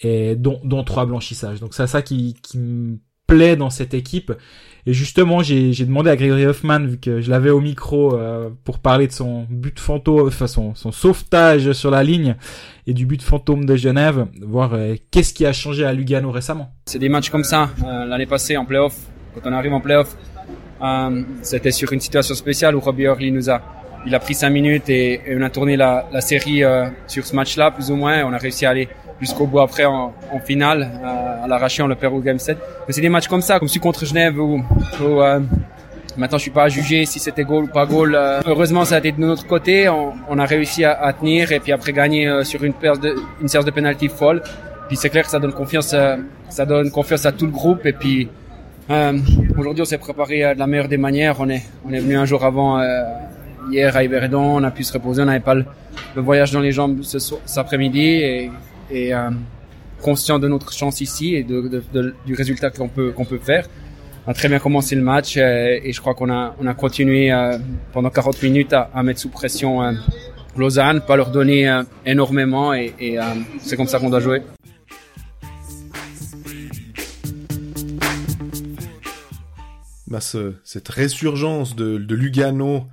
et 0.00 0.34
dont 0.34 0.60
dont 0.64 0.82
trois 0.84 1.04
blanchissages. 1.04 1.60
Donc 1.60 1.74
c'est 1.74 1.86
ça 1.86 2.00
qui 2.00 2.34
qui 2.42 2.58
me 2.58 2.98
plaît 3.32 3.56
dans 3.56 3.70
cette 3.70 3.94
équipe 3.94 4.32
et 4.84 4.92
justement, 4.92 5.42
j'ai 5.42 5.72
demandé 5.84 6.10
à 6.10 6.16
Gregory 6.16 6.44
Hoffman, 6.44 6.80
vu 6.80 6.98
que 6.98 7.20
je 7.20 7.30
l'avais 7.30 7.50
au 7.50 7.60
micro, 7.60 8.16
euh, 8.16 8.50
pour 8.64 8.80
parler 8.80 9.06
de 9.06 9.12
son 9.12 9.46
but 9.48 9.78
fantôme, 9.78 10.26
enfin 10.26 10.48
son, 10.48 10.74
sauvetage 10.74 11.72
sur 11.72 11.92
la 11.92 12.02
ligne 12.02 12.34
et 12.88 12.92
du 12.92 13.06
but 13.06 13.22
fantôme 13.22 13.64
de 13.64 13.76
Genève, 13.76 14.26
voir 14.40 14.74
euh, 14.74 14.96
qu'est-ce 15.12 15.34
qui 15.34 15.46
a 15.46 15.52
changé 15.52 15.84
à 15.84 15.92
Lugano 15.92 16.32
récemment. 16.32 16.72
C'est 16.86 16.98
des 16.98 17.08
matchs 17.08 17.30
comme 17.30 17.44
ça. 17.44 17.70
Euh, 17.84 18.06
l'année 18.06 18.26
passée 18.26 18.56
en 18.56 18.64
playoff, 18.64 18.96
quand 19.34 19.48
on 19.48 19.52
arrive 19.52 19.72
en 19.72 19.80
playoff, 19.80 20.16
c'était 21.42 21.70
sur 21.70 21.92
une 21.92 22.00
situation 22.00 22.34
spéciale 22.34 22.74
où 22.74 22.80
Robbie 22.80 23.04
Hurley 23.04 23.30
nous 23.30 23.50
a 23.50 23.62
il 24.04 24.12
a 24.16 24.18
pris 24.18 24.34
cinq 24.34 24.50
minutes 24.50 24.88
et, 24.88 25.20
et, 25.24 25.36
on 25.38 25.42
a 25.42 25.48
tourné 25.48 25.76
la, 25.76 26.08
la 26.12 26.20
série 26.20 26.62
sur 27.06 27.24
ce 27.24 27.36
match-là, 27.36 27.70
plus 27.70 27.92
ou 27.92 27.94
moins. 27.94 28.24
On 28.24 28.32
a 28.32 28.36
réussi 28.36 28.66
à 28.66 28.70
aller 28.70 28.88
jusqu'au 29.22 29.46
bout 29.46 29.60
après 29.60 29.84
en, 29.84 30.12
finale, 30.44 30.90
à, 31.04 31.44
à 31.44 31.46
l'arraché, 31.46 31.80
on 31.82 31.86
le 31.86 31.94
perd 31.94 32.12
au 32.12 32.18
game 32.18 32.40
7. 32.40 32.58
Mais 32.86 32.92
c'est 32.92 33.00
des 33.00 33.08
matchs 33.08 33.28
comme 33.28 33.40
ça, 33.40 33.58
comme 33.58 33.68
celui 33.68 33.80
contre 33.80 34.04
Genève 34.04 34.38
où, 34.38 34.60
où 35.00 35.22
euh, 35.22 35.38
maintenant 36.16 36.38
je 36.38 36.42
suis 36.42 36.50
pas 36.50 36.64
à 36.64 36.68
juger 36.68 37.06
si 37.06 37.20
c'était 37.20 37.44
goal 37.44 37.64
ou 37.64 37.68
pas 37.68 37.86
goal. 37.86 38.14
Euh, 38.16 38.40
heureusement, 38.46 38.84
ça 38.84 38.96
a 38.96 38.98
été 38.98 39.12
de 39.12 39.20
notre 39.20 39.46
côté, 39.46 39.88
on, 39.88 40.38
a 40.38 40.44
réussi 40.44 40.84
à, 40.84 41.12
tenir 41.12 41.52
et 41.52 41.60
puis 41.60 41.70
après 41.70 41.92
gagner 41.92 42.26
euh, 42.26 42.42
sur 42.42 42.64
une, 42.64 42.72
de, 42.72 43.14
une 43.40 43.48
séance 43.48 43.64
de 43.64 43.70
penalty 43.70 44.08
folle. 44.08 44.42
Puis 44.88 44.96
c'est 44.96 45.08
clair 45.08 45.24
que 45.24 45.30
ça 45.30 45.38
donne 45.38 45.52
confiance, 45.52 45.94
ça 46.48 46.66
donne 46.66 46.90
confiance 46.90 47.24
à 47.24 47.32
tout 47.32 47.46
le 47.46 47.52
groupe 47.52 47.86
et 47.86 47.92
puis 47.92 48.28
euh, 48.90 49.16
aujourd'hui 49.56 49.82
on 49.82 49.86
s'est 49.86 49.98
préparé 49.98 50.54
de 50.54 50.58
la 50.58 50.66
meilleure 50.66 50.88
des 50.88 50.98
manières. 50.98 51.36
On 51.38 51.48
est, 51.48 51.62
on 51.86 51.92
est 51.92 52.00
venu 52.00 52.16
un 52.16 52.24
jour 52.24 52.44
avant 52.44 52.82
hier 53.70 53.96
à 53.96 54.02
Yverdon, 54.02 54.56
on 54.58 54.64
a 54.64 54.72
pu 54.72 54.82
se 54.82 54.92
reposer, 54.92 55.22
on 55.22 55.26
n'avait 55.26 55.38
pas 55.38 55.54
le, 55.54 55.64
voyage 56.16 56.50
dans 56.50 56.60
les 56.60 56.72
jambes 56.72 57.02
ce, 57.02 57.18
cet 57.20 57.58
après-midi 57.58 58.50
et 58.92 59.14
euh, 59.14 59.30
conscient 60.00 60.38
de 60.38 60.48
notre 60.48 60.72
chance 60.72 61.00
ici 61.00 61.34
et 61.34 61.44
du 61.44 62.34
résultat 62.34 62.70
qu'on 62.70 62.88
peut 62.88 63.12
qu'on 63.12 63.24
peut 63.24 63.38
faire. 63.38 63.66
On 64.26 64.30
a 64.30 64.34
très 64.34 64.48
bien 64.48 64.58
commencé 64.58 64.94
le 64.94 65.02
match 65.02 65.36
euh, 65.36 65.80
et 65.82 65.92
je 65.92 66.00
crois 66.00 66.14
qu'on 66.14 66.30
a 66.30 66.54
on 66.60 66.66
a 66.66 66.74
continué 66.74 67.32
euh, 67.32 67.58
pendant 67.92 68.10
40 68.10 68.42
minutes 68.42 68.72
à, 68.72 69.02
mettre 69.02 69.20
sous 69.20 69.30
pression 69.30 69.82
euh, 69.82 69.92
Lausanne, 70.56 71.00
pas 71.00 71.16
leur 71.16 71.30
donner 71.30 71.68
euh, 71.68 71.82
énormément 72.04 72.74
et, 72.74 72.94
et 73.00 73.18
c'est 73.58 73.76
comme 73.76 73.86
ça 73.86 73.98
qu'on 73.98 74.10
doit 74.10 74.20
jouer. 74.20 74.42
Bah, 80.06 80.20
ce, 80.20 80.52
cette 80.62 80.90
résurgence 80.90 81.74
de, 81.74 81.96
de 81.96 82.14
Lugano 82.14 82.84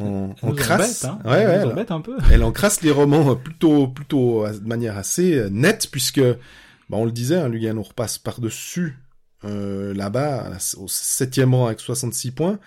on, 0.00 0.34
on 0.42 0.52
crasse, 0.52 1.04
hein. 1.04 1.18
ouais, 1.24 1.30
ouais, 1.30 1.62
elle, 1.62 1.86
un 1.90 2.00
peu. 2.00 2.16
elle 2.30 2.42
encrasse 2.42 2.82
les 2.82 2.90
romans 2.90 3.36
plutôt, 3.36 3.88
plutôt 3.88 4.46
de 4.48 4.66
manière 4.66 4.96
assez 4.96 5.34
euh, 5.34 5.48
nette, 5.50 5.88
puisque, 5.90 6.20
bah, 6.20 6.96
on 6.96 7.04
le 7.04 7.12
disait, 7.12 7.36
hein, 7.36 7.48
Lugano 7.48 7.82
repasse 7.82 8.18
par-dessus 8.18 8.98
euh, 9.44 9.94
là-bas, 9.94 10.52
au 10.76 10.88
septième 10.88 11.54
rang 11.54 11.66
avec 11.66 11.80
66 11.80 12.30
points, 12.32 12.58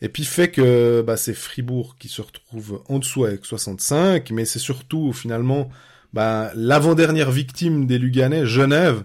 et 0.00 0.08
puis 0.08 0.24
fait 0.24 0.50
que 0.50 1.02
bah, 1.06 1.16
c'est 1.16 1.34
Fribourg 1.34 1.96
qui 1.98 2.08
se 2.08 2.22
retrouve 2.22 2.82
en 2.88 2.98
dessous 2.98 3.24
avec 3.24 3.44
65, 3.44 4.30
mais 4.30 4.44
c'est 4.44 4.58
surtout 4.58 5.12
finalement 5.12 5.70
bah, 6.12 6.52
l'avant-dernière 6.54 7.30
victime 7.30 7.86
des 7.86 7.98
Luganais, 7.98 8.46
Genève, 8.46 9.04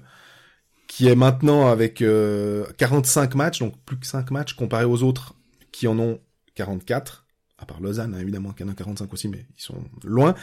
qui 0.87 1.07
est 1.07 1.15
maintenant 1.15 1.67
avec 1.67 2.01
euh, 2.01 2.65
45 2.77 3.35
matchs, 3.35 3.59
donc 3.59 3.75
plus 3.85 3.97
que 3.97 4.05
5 4.05 4.31
matchs 4.31 4.53
comparé 4.53 4.85
aux 4.85 5.03
autres 5.03 5.35
qui 5.71 5.87
en 5.87 5.97
ont 5.99 6.19
44 6.55 7.25
à 7.61 7.65
part 7.65 7.81
Lausanne, 7.81 8.13
hein, 8.15 8.21
évidemment, 8.21 8.51
qui 8.51 8.63
en 8.63 8.69
a 8.69 8.73
45 8.73 9.11
aussi, 9.13 9.27
mais 9.27 9.45
ils 9.57 9.61
sont 9.61 9.75
loin. 10.03 10.35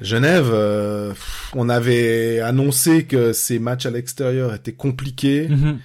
Genève, 0.00 0.50
euh, 0.52 1.12
on 1.54 1.68
avait 1.68 2.40
annoncé 2.40 3.04
que 3.04 3.32
ces 3.32 3.58
matchs 3.58 3.86
à 3.86 3.90
l'extérieur 3.90 4.54
étaient 4.54 4.72
compliqués. 4.72 5.48
Mhm. 5.48 5.78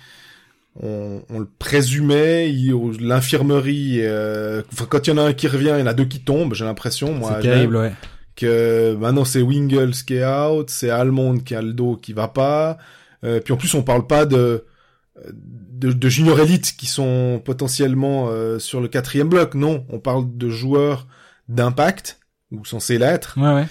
on, 0.82 1.22
on, 1.30 1.40
le 1.40 1.48
présumait. 1.58 2.54
L'infirmerie, 3.00 4.00
euh, 4.02 4.62
quand 4.90 5.08
il 5.08 5.10
y 5.10 5.14
en 5.14 5.18
a 5.18 5.24
un 5.24 5.34
qui 5.34 5.48
revient, 5.48 5.74
il 5.76 5.80
y 5.80 5.84
en 5.84 5.88
a 5.88 5.94
deux 5.94 6.06
qui 6.06 6.20
tombent. 6.20 6.54
J'ai 6.54 6.66
l'impression, 6.66 7.14
moi. 7.14 7.38
C'est 7.38 7.48
terrible, 7.50 7.78
ouais. 7.78 7.94
Que 8.36 8.96
maintenant 9.00 9.24
c'est 9.24 9.42
Wingles 9.42 9.94
qui 10.06 10.16
est 10.16 10.26
out, 10.26 10.70
c'est 10.70 10.90
Almond 10.90 11.40
qui 11.40 11.56
a 11.56 11.62
le 11.62 11.72
dos 11.72 11.96
qui 11.96 12.12
va 12.12 12.28
pas. 12.28 12.78
Euh, 13.24 13.40
puis 13.40 13.54
en 13.54 13.58
plus, 13.58 13.74
on 13.74 13.82
parle 13.82 14.06
pas 14.08 14.26
de 14.26 14.66
de, 15.32 15.92
de 15.92 16.10
junior 16.10 16.40
élite 16.40 16.76
qui 16.78 16.86
sont 16.86 17.42
potentiellement 17.44 18.28
euh, 18.30 18.60
sur 18.60 18.82
le 18.82 18.88
quatrième 18.88 19.30
bloc. 19.30 19.56
Non, 19.56 19.86
on 19.90 20.00
parle 20.00 20.38
de 20.38 20.50
joueurs 20.50 21.08
d'impact 21.48 22.20
ou 22.52 22.66
censés 22.66 22.98
l'être. 22.98 23.38
Ouais, 23.38 23.54
ouais. 23.54 23.68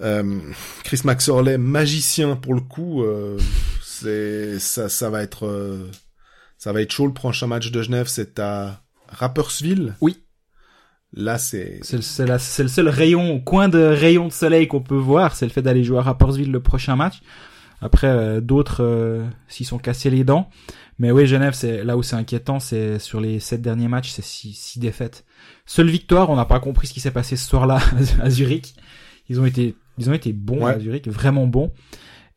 Euh, 0.00 0.40
Chris 0.84 1.02
Maxorley, 1.04 1.58
magicien 1.58 2.36
pour 2.36 2.54
le 2.54 2.60
coup, 2.60 3.02
euh, 3.02 3.38
c'est 3.82 4.58
ça, 4.58 4.88
ça 4.88 5.10
va 5.10 5.22
être, 5.22 5.46
euh, 5.46 5.90
Ça 6.62 6.72
va 6.72 6.80
être 6.80 6.92
chaud 6.92 7.08
le 7.08 7.12
prochain 7.12 7.48
match 7.48 7.72
de 7.72 7.82
Genève, 7.82 8.06
c'est 8.06 8.38
à 8.38 8.84
Rapperswil. 9.08 9.96
Oui. 10.00 10.22
Là, 11.12 11.36
c'est... 11.36 11.80
C'est 11.82 11.96
le, 11.96 12.32
le 12.62 12.68
seul 12.68 12.88
rayon, 12.88 13.40
coin 13.40 13.68
de 13.68 13.80
rayon 13.80 14.28
de 14.28 14.32
soleil 14.32 14.68
qu'on 14.68 14.80
peut 14.80 14.94
voir, 14.94 15.34
c'est 15.34 15.44
le 15.44 15.50
fait 15.50 15.60
d'aller 15.60 15.82
jouer 15.82 15.98
à 15.98 16.02
Rapperswil 16.02 16.52
le 16.52 16.62
prochain 16.62 16.94
match. 16.94 17.20
Après, 17.82 18.06
euh, 18.06 18.40
d'autres 18.40 18.82
euh, 18.82 19.26
s'y 19.48 19.64
sont 19.64 19.78
cassés 19.78 20.08
les 20.08 20.24
dents. 20.24 20.48
Mais 20.98 21.10
oui, 21.10 21.26
Genève, 21.26 21.52
c'est 21.52 21.82
là 21.84 21.96
où 21.96 22.02
c'est 22.02 22.16
inquiétant, 22.16 22.60
c'est 22.60 22.98
sur 22.98 23.20
les 23.20 23.40
sept 23.40 23.60
derniers 23.60 23.88
matchs, 23.88 24.10
c'est 24.10 24.22
six, 24.24 24.52
six 24.54 24.78
défaites. 24.78 25.24
Seule 25.66 25.88
victoire, 25.90 26.30
on 26.30 26.36
n'a 26.36 26.44
pas 26.44 26.60
compris 26.60 26.86
ce 26.86 26.92
qui 26.92 27.00
s'est 27.00 27.10
passé 27.10 27.36
ce 27.36 27.46
soir-là 27.48 27.80
à 28.22 28.30
Zurich. 28.30 28.74
Ils 29.28 29.40
ont 29.40 29.44
été, 29.44 29.74
ils 29.98 30.08
ont 30.08 30.12
été 30.14 30.32
bons 30.32 30.64
Ouais. 30.64 30.74
à 30.74 30.78
Zurich, 30.78 31.08
vraiment 31.08 31.46
bons. 31.46 31.72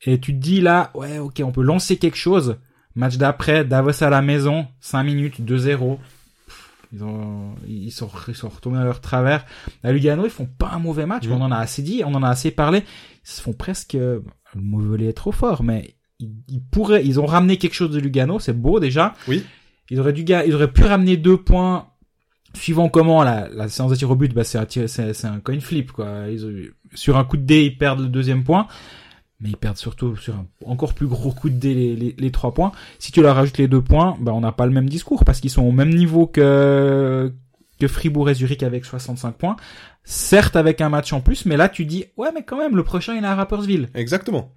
Et 0.03 0.19
tu 0.19 0.33
te 0.33 0.39
dis 0.39 0.61
là, 0.61 0.91
ouais, 0.95 1.19
ok, 1.19 1.41
on 1.45 1.51
peut 1.51 1.63
lancer 1.63 1.97
quelque 1.97 2.17
chose. 2.17 2.57
Match 2.95 3.17
d'après, 3.17 3.65
Davos 3.65 4.03
à 4.03 4.09
la 4.09 4.21
maison, 4.21 4.67
5 4.81 5.03
minutes, 5.03 5.41
2-0. 5.41 5.97
Ils 6.93 7.03
ont, 7.03 7.55
ils 7.67 7.91
sont, 7.91 8.09
ils 8.27 8.35
sont 8.35 8.47
retournés 8.49 8.79
à 8.79 8.83
leur 8.85 9.01
travers. 9.01 9.45
À 9.83 9.91
Lugano, 9.91 10.23
ils 10.25 10.29
font 10.31 10.45
pas 10.47 10.71
un 10.73 10.79
mauvais 10.79 11.05
match, 11.05 11.27
mais 11.27 11.33
on 11.33 11.41
en 11.41 11.51
a 11.51 11.57
assez 11.57 11.81
dit, 11.81 12.03
on 12.05 12.13
en 12.15 12.23
a 12.23 12.29
assez 12.29 12.51
parlé. 12.51 12.79
Ils 12.79 13.29
se 13.29 13.41
font 13.41 13.53
presque, 13.53 13.97
le 14.55 14.61
mauvais 14.61 15.05
est 15.05 15.13
trop 15.13 15.31
fort, 15.31 15.63
mais 15.63 15.95
ils, 16.19 16.31
ils 16.47 16.61
pourraient, 16.63 17.05
ils 17.05 17.19
ont 17.19 17.25
ramené 17.25 17.57
quelque 17.57 17.73
chose 17.75 17.91
de 17.91 17.99
Lugano, 17.99 18.39
c'est 18.39 18.53
beau 18.59 18.79
déjà. 18.79 19.13
Oui. 19.27 19.43
Ils 19.89 19.99
auraient 19.99 20.13
dû, 20.13 20.23
ils 20.27 20.55
auraient 20.55 20.71
pu 20.71 20.83
ramener 20.83 21.17
deux 21.17 21.37
points. 21.37 21.87
Suivant 22.53 22.87
comment 22.87 23.21
la, 23.21 23.49
la 23.49 23.67
séance 23.67 23.91
de 23.91 23.97
tir 23.97 24.09
au 24.09 24.15
but, 24.15 24.33
bah 24.33 24.45
c'est 24.45 24.57
un, 24.57 24.65
c'est, 24.69 25.13
c'est 25.13 25.27
un 25.27 25.41
coin 25.41 25.59
flip 25.59 25.91
quoi. 25.91 26.27
Ils 26.31 26.45
ont- 26.45 26.53
sur 26.93 27.17
un 27.17 27.25
coup 27.25 27.35
de 27.35 27.43
dé, 27.43 27.63
ils 27.65 27.77
perdent 27.77 27.99
le 27.99 28.07
deuxième 28.07 28.45
point, 28.45 28.67
mais 29.41 29.49
ils 29.49 29.57
perdent 29.57 29.75
surtout 29.75 30.15
sur 30.15 30.35
un 30.35 30.47
encore 30.65 30.93
plus 30.93 31.07
gros 31.07 31.31
coup 31.31 31.49
de 31.49 31.55
dé 31.57 31.73
les, 31.73 31.95
les, 31.97 32.15
les 32.17 32.31
trois 32.31 32.53
points. 32.53 32.71
Si 32.97 33.11
tu 33.11 33.21
leur 33.21 33.35
rajoutes 33.35 33.57
les 33.57 33.67
deux 33.67 33.81
points, 33.81 34.15
bah 34.21 34.31
on 34.33 34.39
n'a 34.39 34.53
pas 34.53 34.65
le 34.65 34.71
même 34.71 34.87
discours 34.87 35.25
parce 35.25 35.41
qu'ils 35.41 35.49
sont 35.49 35.63
au 35.63 35.73
même 35.73 35.93
niveau 35.93 36.27
que 36.27 37.33
que 37.79 37.87
Fribourg 37.87 38.29
et 38.29 38.33
Zurich 38.33 38.63
avec 38.63 38.85
65 38.85 39.31
points. 39.37 39.55
Certes 40.03 40.55
avec 40.55 40.81
un 40.81 40.89
match 40.89 41.11
en 41.13 41.21
plus, 41.21 41.45
mais 41.45 41.57
là 41.57 41.69
tu 41.69 41.85
dis 41.85 42.05
ouais 42.17 42.29
mais 42.33 42.43
quand 42.43 42.57
même 42.57 42.75
le 42.75 42.83
prochain 42.83 43.15
il 43.15 43.23
est 43.23 43.27
à 43.27 43.35
Rapperswil. 43.35 43.89
Exactement. 43.93 44.53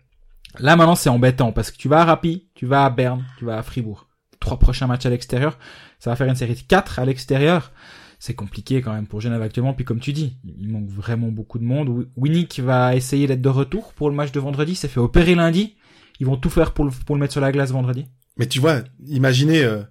Là 0.59 0.77
maintenant 0.77 0.95
c'est 0.95 1.09
embêtant 1.11 1.53
parce 1.53 1.71
que 1.71 1.77
tu 1.77 1.89
vas 1.89 2.01
à 2.01 2.05
Rapi, 2.05 2.49
tu 2.55 2.67
vas 2.67 2.85
à 2.85 2.91
Berne, 2.91 3.25
tu 3.39 3.45
vas 3.45 3.59
à 3.59 3.63
Fribourg. 3.63 4.09
Trois 4.41 4.59
prochains 4.59 4.87
matchs 4.87 5.07
à 5.07 5.11
l'extérieur, 5.11 5.59
ça 5.99 6.11
va 6.11 6.17
faire 6.17 6.29
une 6.29 6.37
série 6.37 6.55
de 6.55 6.61
quatre 6.61 6.99
à 6.99 7.05
l'extérieur. 7.05 7.73
C'est 8.21 8.35
compliqué 8.35 8.83
quand 8.83 8.93
même 8.93 9.07
pour 9.07 9.21
Genève 9.21 9.43
actuellement. 9.43 9.75
Puis 9.75 9.85
comme 9.85 10.01
tu 10.01 10.13
dis, 10.13 10.39
il 10.45 10.69
manque 10.71 10.89
vraiment 10.89 11.29
beaucoup 11.29 11.59
de 11.61 11.65
monde. 11.65 11.89
Wi- 11.89 12.09
Winnick 12.17 12.59
va 12.59 12.97
essayer 12.97 13.29
d'être 13.29 13.41
de 13.41 13.49
retour 13.49 13.93
pour 13.95 14.11
le 14.11 14.17
match 14.17 14.33
de 14.33 14.41
vendredi. 14.41 14.75
Ça 14.75 14.89
fait 14.89 14.99
opérer 14.99 15.37
lundi. 15.37 15.77
Ils 16.19 16.27
vont 16.27 16.37
tout 16.37 16.51
faire 16.51 16.73
pour 16.75 16.85
le, 16.85 16.91
pour 17.07 17.15
le 17.15 17.21
mettre 17.21 17.31
sur 17.33 17.41
la 17.41 17.53
glace 17.53 17.71
vendredi. 17.71 18.07
Mais 18.37 18.47
tu 18.47 18.59
vois, 18.59 18.81
imaginez, 19.07 19.63
euh, 19.63 19.83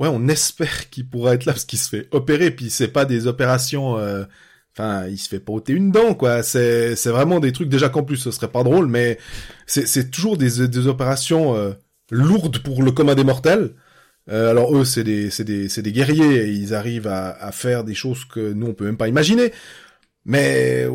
ouais, 0.00 0.08
on 0.10 0.28
espère 0.28 0.90
qu'il 0.90 1.08
pourra 1.08 1.34
être 1.34 1.44
là 1.46 1.52
parce 1.52 1.64
qu'il 1.64 1.78
se 1.78 1.88
fait 1.88 2.08
opérer, 2.12 2.50
puis 2.50 2.70
c'est 2.70 2.88
pas 2.88 3.04
des 3.04 3.26
opérations, 3.26 3.98
euh, 3.98 4.24
enfin, 4.76 5.06
il 5.08 5.18
se 5.18 5.28
fait 5.28 5.42
ôter 5.48 5.72
une 5.72 5.90
dent, 5.92 6.14
quoi. 6.14 6.42
C'est, 6.42 6.96
c'est 6.96 7.10
vraiment 7.10 7.40
des 7.40 7.52
trucs 7.52 7.68
déjà 7.68 7.88
qu'en 7.88 8.02
plus 8.04 8.16
ce 8.18 8.30
serait 8.30 8.50
pas 8.50 8.62
drôle, 8.64 8.86
mais 8.88 9.18
c'est, 9.66 9.86
c'est 9.86 10.10
toujours 10.10 10.36
des, 10.36 10.68
des 10.68 10.86
opérations 10.86 11.56
euh, 11.56 11.72
lourdes 12.10 12.58
pour 12.62 12.82
le 12.82 12.92
commun 12.92 13.14
des 13.14 13.24
mortels. 13.24 13.74
Euh, 14.28 14.50
alors 14.50 14.76
eux, 14.76 14.84
c'est 14.84 15.04
des, 15.04 15.30
c'est 15.30 15.44
des, 15.44 15.68
c'est 15.68 15.82
des 15.82 15.92
guerriers 15.92 16.48
et 16.48 16.50
ils 16.50 16.74
arrivent 16.74 17.06
à, 17.06 17.30
à 17.30 17.52
faire 17.52 17.84
des 17.84 17.94
choses 17.94 18.24
que 18.24 18.52
nous 18.52 18.66
on 18.66 18.74
peut 18.74 18.84
même 18.86 18.96
pas 18.96 19.08
imaginer. 19.08 19.52
Mais 20.24 20.86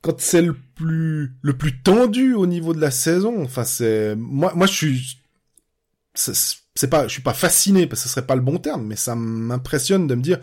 quand 0.00 0.20
c'est 0.20 0.42
le 0.42 0.56
plus, 0.74 1.32
le 1.42 1.56
plus 1.56 1.82
tendu 1.82 2.34
au 2.34 2.46
niveau 2.46 2.74
de 2.74 2.80
la 2.80 2.90
saison, 2.90 3.42
enfin 3.42 3.64
c'est, 3.64 4.16
moi, 4.16 4.52
moi 4.56 4.66
je 4.66 4.72
suis 4.72 5.21
c'est 6.14 6.88
pas, 6.90 7.06
je 7.06 7.12
suis 7.12 7.22
pas 7.22 7.32
fasciné 7.34 7.86
parce 7.86 8.02
que 8.02 8.08
ce 8.08 8.14
serait 8.14 8.26
pas 8.26 8.34
le 8.36 8.42
bon 8.42 8.58
terme, 8.58 8.86
mais 8.86 8.96
ça 8.96 9.14
m'impressionne 9.14 10.06
de 10.06 10.14
me 10.14 10.22
dire, 10.22 10.38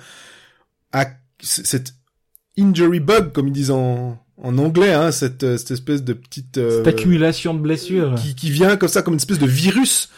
à 0.92 1.06
c- 1.42 1.64
cette 1.66 1.94
injury 2.58 3.00
bug, 3.00 3.32
comme 3.32 3.48
ils 3.48 3.54
disent 3.54 3.72
en, 3.72 4.18
en 4.38 4.58
anglais, 4.58 4.94
hein, 4.94 5.12
cette, 5.12 5.44
euh, 5.44 5.58
cette 5.58 5.72
espèce 5.72 6.04
de 6.04 6.14
petite, 6.14 6.58
euh, 6.58 6.84
Cette 6.84 6.88
accumulation 7.00 7.54
de 7.54 7.60
blessures. 7.60 8.16
qui, 8.16 8.36
qui 8.36 8.50
vient 8.52 8.78
comme 8.78 8.90
ça, 8.90 9.02
comme 9.02 9.14
une 9.14 9.20
espèce 9.20 9.40
de 9.40 9.46
virus, 9.48 10.10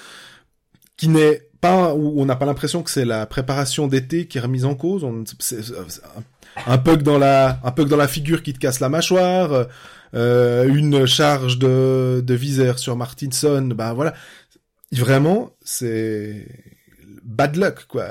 qui 0.97 1.07
n'est 1.07 1.47
pas, 1.59 1.93
où 1.93 2.19
on 2.21 2.25
n'a 2.25 2.35
pas 2.35 2.45
l'impression 2.45 2.81
que 2.83 2.89
c'est 2.89 3.05
la 3.05 3.25
préparation 3.25 3.87
d'été 3.87 4.27
qui 4.27 4.37
est 4.37 4.41
remise 4.41 4.65
en 4.65 4.75
cause. 4.75 5.03
On, 5.03 5.23
c'est, 5.39 5.61
c'est 5.63 5.73
un, 5.75 6.23
un 6.73 6.77
bug 6.77 7.03
dans 7.03 7.17
la, 7.19 7.59
un 7.63 7.71
bug 7.71 7.87
dans 7.87 7.97
la 7.97 8.07
figure 8.07 8.41
qui 8.43 8.53
te 8.53 8.59
casse 8.59 8.79
la 8.79 8.89
mâchoire, 8.89 9.67
euh, 10.13 10.67
une 10.67 11.05
charge 11.05 11.59
de, 11.59 12.21
de 12.25 12.33
visère 12.33 12.79
sur 12.79 12.95
Martinson, 12.97 13.61
ben 13.75 13.93
voilà. 13.93 14.13
Vraiment, 14.91 15.51
c'est 15.63 16.47
bad 17.23 17.55
luck, 17.55 17.85
quoi. 17.87 18.05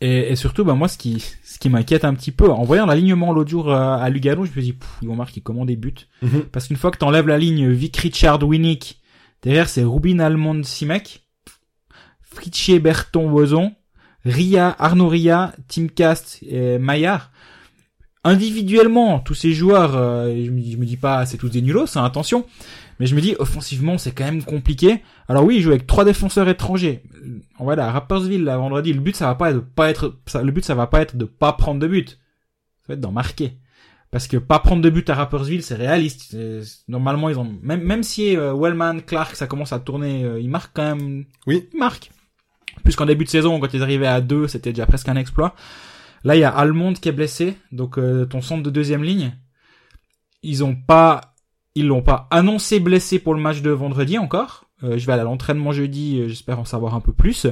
Et, 0.00 0.32
et 0.32 0.36
surtout, 0.36 0.64
bah 0.64 0.74
moi, 0.74 0.88
ce 0.88 0.96
qui, 0.96 1.22
ce 1.44 1.58
qui 1.58 1.68
m'inquiète 1.68 2.04
un 2.04 2.14
petit 2.14 2.32
peu, 2.32 2.50
en 2.50 2.64
voyant 2.64 2.86
l'alignement 2.86 3.32
l'autre 3.32 3.50
jour 3.50 3.70
euh, 3.70 3.96
à 3.96 4.08
Lugano, 4.08 4.44
je 4.44 4.50
me 4.56 4.62
dis, 4.62 4.72
Pff, 4.72 4.88
ils 5.02 5.08
vont 5.08 5.16
marquer 5.16 5.40
comment 5.40 5.64
des 5.66 5.76
buts. 5.76 5.94
Mhm. 6.22 6.44
Parce 6.50 6.68
qu'une 6.68 6.76
fois 6.76 6.90
que 6.90 6.98
t'enlèves 6.98 7.28
la 7.28 7.38
ligne 7.38 7.68
Vic 7.68 7.96
Richard 7.98 8.42
Winnick, 8.42 9.00
derrière 9.42 9.68
c'est 9.68 9.84
Rubin 9.84 10.18
Almond 10.20 10.62
Simek, 10.62 11.22
Fritché 12.22 12.78
Berton 12.78 13.30
Boson, 13.30 13.72
Ria, 14.24 14.74
Arnaud 14.78 15.08
Ria, 15.08 15.54
Tim 15.68 15.88
Cast 15.88 16.42
et 16.42 16.78
Maillard. 16.78 17.30
Individuellement, 18.22 19.18
tous 19.20 19.34
ces 19.34 19.52
joueurs, 19.52 19.96
euh, 19.96 20.34
je, 20.44 20.50
me 20.50 20.62
je 20.62 20.76
me 20.76 20.84
dis 20.84 20.98
pas 20.98 21.24
c'est 21.26 21.38
tous 21.38 21.48
des 21.48 21.62
nulos, 21.62 21.86
c'est 21.86 21.98
attention. 21.98 22.46
Mais 23.00 23.06
je 23.06 23.16
me 23.16 23.20
dis 23.20 23.34
offensivement 23.38 23.98
c'est 23.98 24.12
quand 24.12 24.24
même 24.24 24.44
compliqué. 24.44 25.02
Alors 25.26 25.44
oui, 25.44 25.56
ils 25.56 25.62
jouent 25.62 25.70
avec 25.70 25.88
trois 25.88 26.04
défenseurs 26.04 26.48
étrangers. 26.48 27.02
Voilà, 27.58 27.88
à 27.88 27.90
Rapperswil 27.90 28.44
là 28.44 28.56
vendredi, 28.58 28.92
le 28.92 29.00
but 29.00 29.16
ça 29.16 29.26
va 29.26 29.34
pas 29.34 29.50
être 29.50 29.56
de 29.56 29.60
pas 29.60 29.90
être 29.90 30.20
ça, 30.26 30.42
le 30.42 30.52
but 30.52 30.64
ça 30.64 30.76
va 30.76 30.86
pas 30.86 31.00
être 31.00 31.16
de 31.16 31.24
pas 31.24 31.54
prendre 31.54 31.80
de 31.80 31.88
but. 31.88 32.10
Ça 32.82 32.88
va 32.88 32.94
être 32.94 33.00
d'en 33.00 33.10
marquer. 33.10 33.58
Parce 34.10 34.26
que 34.26 34.36
pas 34.36 34.58
prendre 34.58 34.82
de 34.82 34.90
but 34.90 35.08
à 35.08 35.14
Rapperswil, 35.14 35.62
c'est 35.62 35.76
réaliste. 35.76 36.36
Normalement, 36.88 37.28
ils 37.28 37.38
ont 37.38 37.58
même 37.62 37.82
même 37.82 38.02
si 38.02 38.36
euh, 38.36 38.52
Wellman, 38.52 39.00
Clark, 39.06 39.36
ça 39.36 39.46
commence 39.46 39.72
à 39.72 39.78
tourner, 39.78 40.24
euh, 40.24 40.40
ils 40.40 40.50
marquent 40.50 40.72
quand 40.74 40.96
même. 40.96 41.24
Oui. 41.46 41.68
Ils 41.72 41.78
marquent. 41.78 42.10
Puisqu'en 42.84 43.06
début 43.06 43.24
de 43.24 43.30
saison, 43.30 43.58
quand 43.60 43.72
ils 43.72 43.82
arrivaient 43.82 44.06
à 44.06 44.20
deux, 44.20 44.48
c'était 44.48 44.72
déjà 44.72 44.86
presque 44.86 45.08
un 45.08 45.16
exploit. 45.16 45.54
Là, 46.24 46.36
il 46.36 46.40
y 46.40 46.44
a 46.44 46.50
Almond 46.50 46.94
qui 46.94 47.08
est 47.08 47.12
blessé, 47.12 47.56
donc 47.72 47.98
euh, 47.98 48.26
ton 48.26 48.42
centre 48.42 48.62
de 48.62 48.70
deuxième 48.70 49.02
ligne. 49.02 49.32
Ils 50.42 50.64
ont 50.64 50.74
pas, 50.74 51.29
ils 51.74 51.86
l'ont 51.86 52.02
pas 52.02 52.28
annoncé 52.30 52.80
blessé 52.80 53.18
pour 53.18 53.34
le 53.34 53.40
match 53.40 53.62
de 53.62 53.70
vendredi 53.70 54.18
encore. 54.18 54.66
Euh, 54.82 54.98
je 54.98 55.06
vais 55.06 55.12
aller 55.12 55.22
à 55.22 55.24
l'entraînement 55.24 55.72
jeudi, 55.72 56.18
euh, 56.18 56.28
j'espère 56.28 56.58
en 56.58 56.64
savoir 56.64 56.94
un 56.94 57.00
peu 57.00 57.12
plus. 57.12 57.46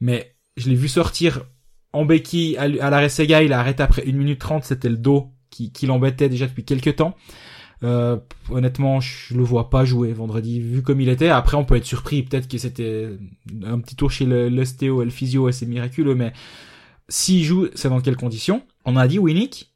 Mais 0.00 0.34
je 0.56 0.68
l'ai 0.68 0.74
vu 0.74 0.88
sortir 0.88 1.44
en 1.92 2.04
béquille 2.04 2.56
à, 2.56 2.68
l'arrêt 2.68 3.08
Sega, 3.08 3.42
il 3.42 3.52
a 3.52 3.60
arrêté 3.60 3.82
après 3.82 4.02
1 4.06 4.12
minute 4.12 4.38
30, 4.38 4.64
c'était 4.64 4.88
le 4.88 4.96
dos 4.96 5.32
qui, 5.50 5.72
l'embêtait 5.86 6.28
déjà 6.28 6.46
depuis 6.46 6.64
quelques 6.64 6.96
temps. 6.96 7.16
Euh, 7.82 8.18
honnêtement, 8.50 9.00
je 9.00 9.34
le 9.34 9.42
vois 9.42 9.70
pas 9.70 9.84
jouer 9.84 10.12
vendredi, 10.12 10.60
vu 10.60 10.82
comme 10.82 11.00
il 11.00 11.08
était. 11.08 11.28
Après, 11.28 11.56
on 11.56 11.64
peut 11.64 11.76
être 11.76 11.86
surpris, 11.86 12.22
peut-être 12.22 12.48
que 12.48 12.58
c'était 12.58 13.08
un 13.64 13.80
petit 13.80 13.96
tour 13.96 14.10
chez 14.10 14.26
le- 14.26 14.48
l'ostéo 14.48 15.00
et 15.00 15.04
le 15.04 15.10
physio 15.10 15.48
et 15.48 15.52
c'est 15.52 15.66
miraculeux, 15.66 16.14
mais 16.14 16.32
s'il 17.08 17.42
joue, 17.44 17.68
c'est 17.74 17.88
dans 17.88 18.00
quelles 18.00 18.16
conditions? 18.16 18.62
On 18.84 18.96
a 18.96 19.08
dit 19.08 19.18
Winnick, 19.18 19.67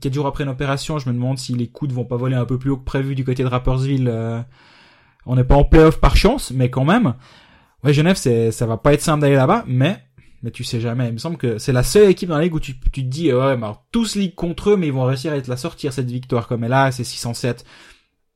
quatre 0.00 0.12
jours 0.14 0.26
après 0.26 0.44
une 0.44 0.50
opération, 0.50 0.98
je 0.98 1.08
me 1.08 1.14
demande 1.14 1.38
si 1.38 1.54
les 1.54 1.68
coudes 1.68 1.92
vont 1.92 2.04
pas 2.04 2.16
voler 2.16 2.36
un 2.36 2.44
peu 2.44 2.58
plus 2.58 2.70
haut 2.70 2.76
que 2.76 2.84
prévu 2.84 3.14
du 3.14 3.24
côté 3.24 3.42
de 3.42 3.48
Rappersville. 3.48 4.08
euh, 4.08 4.40
on 5.24 5.34
n'est 5.36 5.44
pas 5.44 5.56
en 5.56 5.64
playoff 5.64 5.98
par 5.98 6.16
chance, 6.16 6.50
mais 6.52 6.70
quand 6.70 6.84
même. 6.84 7.14
Ouais, 7.82 7.92
Genève, 7.92 8.16
c'est, 8.16 8.52
ça 8.52 8.66
va 8.66 8.76
pas 8.76 8.92
être 8.92 9.02
simple 9.02 9.20
d'aller 9.22 9.34
là-bas, 9.34 9.64
mais, 9.66 10.02
mais 10.42 10.50
tu 10.50 10.62
sais 10.62 10.80
jamais. 10.80 11.08
Il 11.08 11.12
me 11.14 11.18
semble 11.18 11.36
que 11.36 11.58
c'est 11.58 11.72
la 11.72 11.82
seule 11.82 12.10
équipe 12.10 12.28
dans 12.28 12.36
la 12.36 12.44
ligue 12.44 12.54
où 12.54 12.60
tu, 12.60 12.78
tu 12.78 13.02
te 13.02 13.08
dis, 13.08 13.30
euh, 13.30 13.48
ouais, 13.48 13.56
mais 13.56 13.66
tous 13.92 14.14
ligue 14.14 14.34
contre 14.34 14.70
eux, 14.70 14.76
mais 14.76 14.86
ils 14.86 14.92
vont 14.92 15.04
réussir 15.04 15.32
à 15.32 15.40
te 15.40 15.50
la 15.50 15.56
sortir, 15.56 15.92
cette 15.92 16.10
victoire. 16.10 16.46
Comme 16.46 16.64
et 16.64 16.68
là, 16.68 16.92
c'est 16.92 17.04
607. 17.04 17.64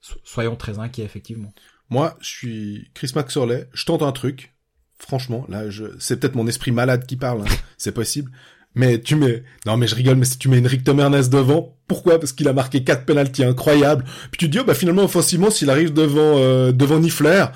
So- 0.01 0.17
soyons 0.25 0.57
très 0.57 0.79
inquiets, 0.79 1.05
effectivement. 1.05 1.53
Moi, 1.91 2.17
je 2.21 2.29
suis 2.29 2.91
Chris 2.95 3.13
Maxorley, 3.15 3.69
je 3.73 3.85
tente 3.85 4.03
un 4.03 4.13
truc. 4.13 4.55
Franchement, 4.99 5.45
là, 5.49 5.71
je, 5.71 5.85
c'est 5.99 6.19
peut-être 6.21 6.35
mon 6.35 6.47
esprit 6.47 6.73
malade 6.73 7.07
qui 7.07 7.17
parle, 7.17 7.43
hein. 7.43 7.51
c'est 7.79 7.93
possible. 7.93 8.31
Mais 8.75 9.01
tu 9.01 9.17
mets, 9.17 9.43
non 9.67 9.77
mais 9.77 9.87
je 9.87 9.95
rigole, 9.95 10.17
mais 10.17 10.25
si 10.25 10.39
tu 10.39 10.49
mets 10.49 10.61
Henrik 10.61 10.85
Tom 10.85 11.01
Ernest 11.01 11.33
devant, 11.33 11.75
pourquoi? 11.89 12.21
Parce 12.21 12.33
qu'il 12.33 12.47
a 12.47 12.53
marqué 12.53 12.85
quatre 12.85 13.05
pénalties 13.05 13.43
incroyables. 13.43 14.05
Puis 14.31 14.39
tu 14.39 14.47
te 14.47 14.53
dis, 14.53 14.59
oh, 14.61 14.65
bah 14.65 14.75
finalement 14.75 15.05
offensivement, 15.05 15.51
s'il 15.51 15.71
arrive 15.71 15.93
devant 15.93 16.37
euh, 16.39 16.71
devant 16.71 16.99
Nifler, 17.01 17.47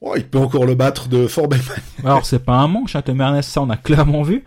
oh, 0.00 0.14
il 0.16 0.24
peut 0.24 0.38
encore 0.38 0.66
le 0.66 0.74
battre 0.74 1.08
de 1.08 1.26
fort 1.28 1.46
belle. 1.48 1.60
Alors, 2.04 2.26
c'est 2.26 2.40
pas 2.40 2.56
un 2.56 2.66
manche, 2.68 2.96
hein, 2.96 3.02
Tom 3.02 3.20
Ernest, 3.20 3.50
ça, 3.50 3.62
on 3.62 3.70
a 3.70 3.76
clairement 3.76 4.22
vu. 4.22 4.44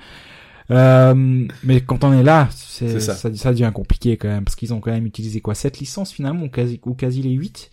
Euh, 0.72 1.46
mais 1.64 1.82
quand 1.82 2.04
on 2.04 2.14
est 2.14 2.24
là, 2.24 2.48
c'est, 2.52 2.90
C'est 2.90 3.00
ça. 3.00 3.14
ça. 3.16 3.34
Ça, 3.34 3.52
devient 3.52 3.72
compliqué 3.74 4.18
quand 4.18 4.28
même, 4.30 4.44
parce 4.44 4.56
qu'ils 4.56 4.74
ont 4.74 4.80
quand 4.80 4.92
même 4.92 5.06
utilisé 5.06 5.42
quoi, 5.42 5.56
sept 5.56 5.80
licences 5.80 6.12
finalement, 6.12 6.44
ou 6.46 6.50
quasi, 6.50 6.80
ou 6.86 6.94
quasi 6.94 7.22
les 7.22 7.32
huit. 7.32 7.70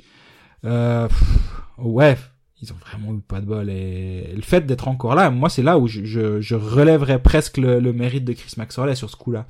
Euh, 0.65 1.09
pff, 1.09 1.23
ouais, 1.79 2.17
ils 2.63 2.73
ont 2.73 2.77
vraiment 2.81 3.15
eu 3.15 3.21
pas 3.21 3.41
de 3.41 3.47
bol. 3.47 3.71
Et 3.71 4.33
le 4.35 4.43
fait 4.43 4.67
d'être 4.67 4.89
encore 4.89 5.15
là, 5.15 5.31
moi, 5.31 5.49
c'est 5.49 5.63
là 5.63 5.79
où 5.79 5.87
je, 5.87 6.05
je, 6.05 6.41
je 6.41 6.55
relèverais 6.55 7.23
presque 7.23 7.57
le, 7.57 7.81
le 7.81 7.93
mérite 7.93 8.25
de 8.25 8.33
Chris 8.33 8.55
Maxwell 8.57 8.95
sur 8.97 9.09
ce 9.11 9.17
coup-là. 9.17 9.47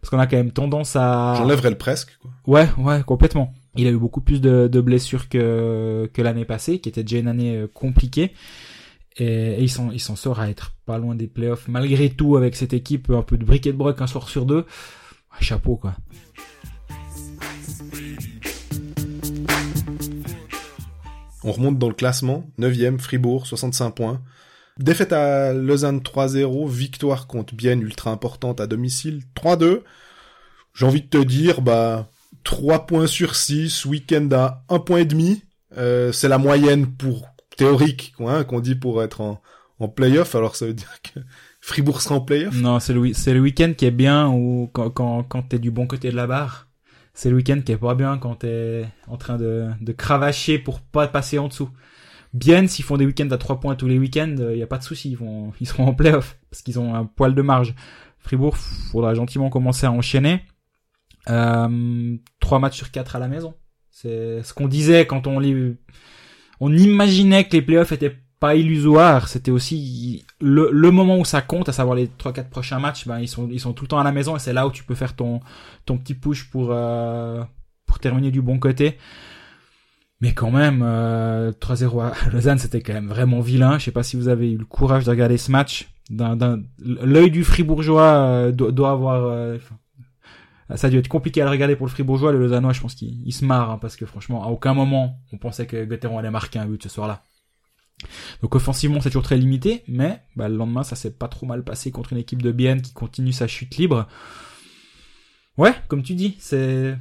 Parce 0.00 0.10
qu'on 0.10 0.18
a 0.18 0.26
quand 0.26 0.36
même 0.36 0.50
tendance 0.50 0.96
à... 0.96 1.34
J'enlèverais 1.36 1.70
le 1.70 1.78
presque. 1.78 2.18
Quoi. 2.20 2.30
Ouais, 2.46 2.68
ouais, 2.78 3.02
complètement. 3.04 3.54
Il 3.76 3.86
a 3.86 3.90
eu 3.90 3.96
beaucoup 3.96 4.20
plus 4.20 4.40
de, 4.40 4.68
de 4.68 4.80
blessures 4.80 5.28
que, 5.28 6.10
que 6.12 6.22
l'année 6.22 6.44
passée, 6.44 6.80
qui 6.80 6.88
était 6.88 7.04
déjà 7.04 7.18
une 7.18 7.28
année 7.28 7.56
euh, 7.56 7.66
compliquée. 7.72 8.32
Et, 9.18 9.26
et 9.26 9.62
il 9.62 9.68
s'en 9.70 9.90
il 9.90 10.00
s'en 10.00 10.16
sort 10.16 10.40
à 10.40 10.48
être 10.48 10.72
pas 10.86 10.96
loin 10.96 11.14
des 11.14 11.26
playoffs 11.26 11.68
malgré 11.68 12.08
tout 12.08 12.36
avec 12.36 12.56
cette 12.56 12.72
équipe 12.72 13.10
un 13.10 13.20
peu 13.20 13.36
de 13.36 13.44
briquet 13.44 13.70
de 13.70 13.76
broc 13.76 14.00
un 14.00 14.06
soir 14.06 14.26
sur 14.26 14.46
deux. 14.46 14.64
Chapeau 15.38 15.76
quoi. 15.76 15.94
On 21.44 21.52
remonte 21.52 21.78
dans 21.78 21.88
le 21.88 21.94
classement, 21.94 22.50
9e, 22.58 22.98
Fribourg, 22.98 23.46
65 23.46 23.90
points. 23.90 24.20
Défaite 24.78 25.12
à 25.12 25.52
Lausanne 25.52 25.98
3-0, 25.98 26.68
victoire 26.68 27.26
contre 27.26 27.54
Bienne 27.54 27.82
ultra 27.82 28.10
importante 28.10 28.60
à 28.60 28.66
domicile 28.66 29.22
3-2. 29.36 29.82
J'ai 30.74 30.86
envie 30.86 31.02
de 31.02 31.08
te 31.08 31.22
dire, 31.22 31.60
bah, 31.60 32.08
3 32.44 32.86
points 32.86 33.06
sur 33.06 33.34
6, 33.34 33.84
week-end 33.84 34.28
à 34.32 34.64
1 34.68 34.78
point 34.78 34.98
et 34.98 35.04
demi. 35.04 35.42
Euh, 35.76 36.12
c'est 36.12 36.28
la 36.28 36.38
moyenne 36.38 36.86
pour 36.86 37.28
théorique, 37.56 38.14
hein, 38.20 38.44
qu'on 38.44 38.60
dit 38.60 38.74
pour 38.74 39.02
être 39.02 39.20
en, 39.20 39.42
en 39.78 39.88
playoff. 39.88 40.34
Alors 40.34 40.56
ça 40.56 40.66
veut 40.66 40.74
dire 40.74 40.94
que 41.02 41.20
Fribourg 41.60 42.00
sera 42.00 42.16
en 42.16 42.20
playoff? 42.20 42.54
Non, 42.54 42.80
c'est 42.80 42.94
le, 42.94 43.12
c'est 43.12 43.34
le 43.34 43.40
week-end 43.40 43.72
qui 43.76 43.84
est 43.84 43.90
bien 43.90 44.28
ou 44.28 44.70
quand, 44.72 44.90
quand, 44.90 45.22
quand 45.22 45.42
t'es 45.42 45.58
du 45.58 45.70
bon 45.70 45.86
côté 45.86 46.10
de 46.10 46.16
la 46.16 46.26
barre. 46.26 46.68
C'est 47.14 47.30
le 47.30 47.36
week-end 47.36 47.60
qui 47.64 47.72
est 47.72 47.76
pas 47.76 47.94
bien 47.94 48.18
quand 48.18 48.36
t'es 48.36 48.86
en 49.06 49.16
train 49.16 49.36
de, 49.36 49.68
de 49.80 49.92
cravacher 49.92 50.58
pour 50.58 50.80
pas 50.80 51.06
passer 51.08 51.38
en 51.38 51.48
dessous. 51.48 51.70
Bien, 52.32 52.66
s'ils 52.66 52.84
font 52.84 52.96
des 52.96 53.04
week-ends 53.04 53.30
à 53.30 53.38
3 53.38 53.60
points 53.60 53.74
tous 53.74 53.88
les 53.88 53.98
week-ends, 53.98 54.36
il 54.38 54.56
y 54.56 54.62
a 54.62 54.66
pas 54.66 54.78
de 54.78 54.82
souci, 54.82 55.10
ils 55.10 55.16
vont, 55.16 55.52
ils 55.60 55.66
seront 55.66 55.86
en 55.86 55.94
playoff 55.94 56.38
parce 56.50 56.62
qu'ils 56.62 56.80
ont 56.80 56.94
un 56.94 57.04
poil 57.04 57.34
de 57.34 57.42
marge. 57.42 57.74
Fribourg, 58.18 58.56
faudra 58.56 59.14
gentiment 59.14 59.50
commencer 59.50 59.84
à 59.84 59.92
enchaîner. 59.92 60.42
Euh, 61.28 62.16
3 62.40 62.58
matchs 62.58 62.76
sur 62.78 62.90
4 62.90 63.16
à 63.16 63.18
la 63.18 63.28
maison. 63.28 63.54
C'est 63.90 64.42
ce 64.42 64.54
qu'on 64.54 64.68
disait 64.68 65.06
quand 65.06 65.26
on 65.26 65.38
les, 65.38 65.76
on 66.60 66.72
imaginait 66.72 67.44
que 67.44 67.52
les 67.52 67.62
playoffs 67.62 67.92
étaient 67.92 68.16
pas 68.42 68.56
illusoires. 68.56 69.28
C'était 69.28 69.52
aussi 69.52 70.24
le, 70.40 70.68
le 70.72 70.90
moment 70.90 71.16
où 71.16 71.24
ça 71.24 71.42
compte, 71.42 71.68
à 71.68 71.72
savoir 71.72 71.94
les 71.94 72.08
3-4 72.08 72.48
prochains 72.48 72.80
matchs, 72.80 73.06
ben, 73.06 73.20
ils 73.20 73.28
sont, 73.28 73.48
ils 73.48 73.60
sont 73.60 73.72
tout 73.72 73.84
le 73.84 73.88
temps 73.88 74.00
à 74.00 74.04
la 74.04 74.10
maison 74.10 74.34
et 74.34 74.40
c'est 74.40 74.52
là 74.52 74.66
où 74.66 74.72
tu 74.72 74.82
peux 74.82 74.96
faire 74.96 75.14
ton, 75.14 75.38
ton 75.86 75.96
petit 75.96 76.14
push 76.14 76.50
pour, 76.50 76.70
euh, 76.72 77.40
pour 77.86 78.00
terminer 78.00 78.32
du 78.32 78.42
bon 78.42 78.58
côté. 78.58 78.98
Mais 80.20 80.32
quand 80.32 80.50
même, 80.50 80.82
euh, 80.84 81.52
3-0 81.52 82.00
à 82.00 82.14
Lausanne, 82.32 82.58
c'était 82.58 82.80
quand 82.80 82.94
même 82.94 83.06
vraiment 83.06 83.40
vilain. 83.40 83.78
Je 83.78 83.84
sais 83.84 83.92
pas 83.92 84.02
si 84.02 84.16
vous 84.16 84.26
avez 84.26 84.50
eu 84.50 84.56
le 84.56 84.64
courage 84.64 85.04
de 85.04 85.10
regarder 85.10 85.38
ce 85.38 85.52
match. 85.52 85.88
L'œil 86.10 87.30
du 87.30 87.44
Fribourgeois 87.44 88.02
euh, 88.02 88.50
doit, 88.50 88.72
doit 88.72 88.90
avoir, 88.90 89.24
euh, 89.24 89.58
ça 90.74 90.88
a 90.88 90.90
dû 90.90 90.98
être 90.98 91.06
compliqué 91.06 91.42
à 91.42 91.44
le 91.44 91.50
regarder 91.52 91.76
pour 91.76 91.86
le 91.86 91.92
Fribourgeois. 91.92 92.32
Le 92.32 92.40
Lausannois, 92.40 92.72
je 92.72 92.80
pense 92.80 92.96
qu'il 92.96 93.24
il 93.24 93.32
se 93.32 93.44
marre 93.44 93.70
hein, 93.70 93.78
parce 93.80 93.94
que 93.94 94.04
franchement, 94.04 94.44
à 94.44 94.48
aucun 94.48 94.74
moment 94.74 95.20
on 95.32 95.38
pensait 95.38 95.66
que 95.66 95.84
Gauthieron 95.84 96.18
allait 96.18 96.32
marquer 96.32 96.58
un 96.58 96.66
but 96.66 96.82
ce 96.82 96.88
soir-là. 96.88 97.22
Donc 98.42 98.54
offensivement, 98.54 99.00
c'est 99.00 99.10
toujours 99.10 99.22
très 99.22 99.36
limité, 99.36 99.84
mais 99.86 100.22
bah, 100.36 100.48
le 100.48 100.56
lendemain, 100.56 100.82
ça 100.82 100.96
s'est 100.96 101.12
pas 101.12 101.28
trop 101.28 101.46
mal 101.46 101.62
passé 101.62 101.90
contre 101.90 102.12
une 102.12 102.18
équipe 102.18 102.42
de 102.42 102.50
Bienne 102.50 102.82
qui 102.82 102.92
continue 102.92 103.32
sa 103.32 103.46
chute 103.46 103.76
libre. 103.76 104.08
Ouais, 105.58 105.74
comme 105.88 106.02
tu 106.02 106.14
dis, 106.14 106.36
c'est 106.40 106.96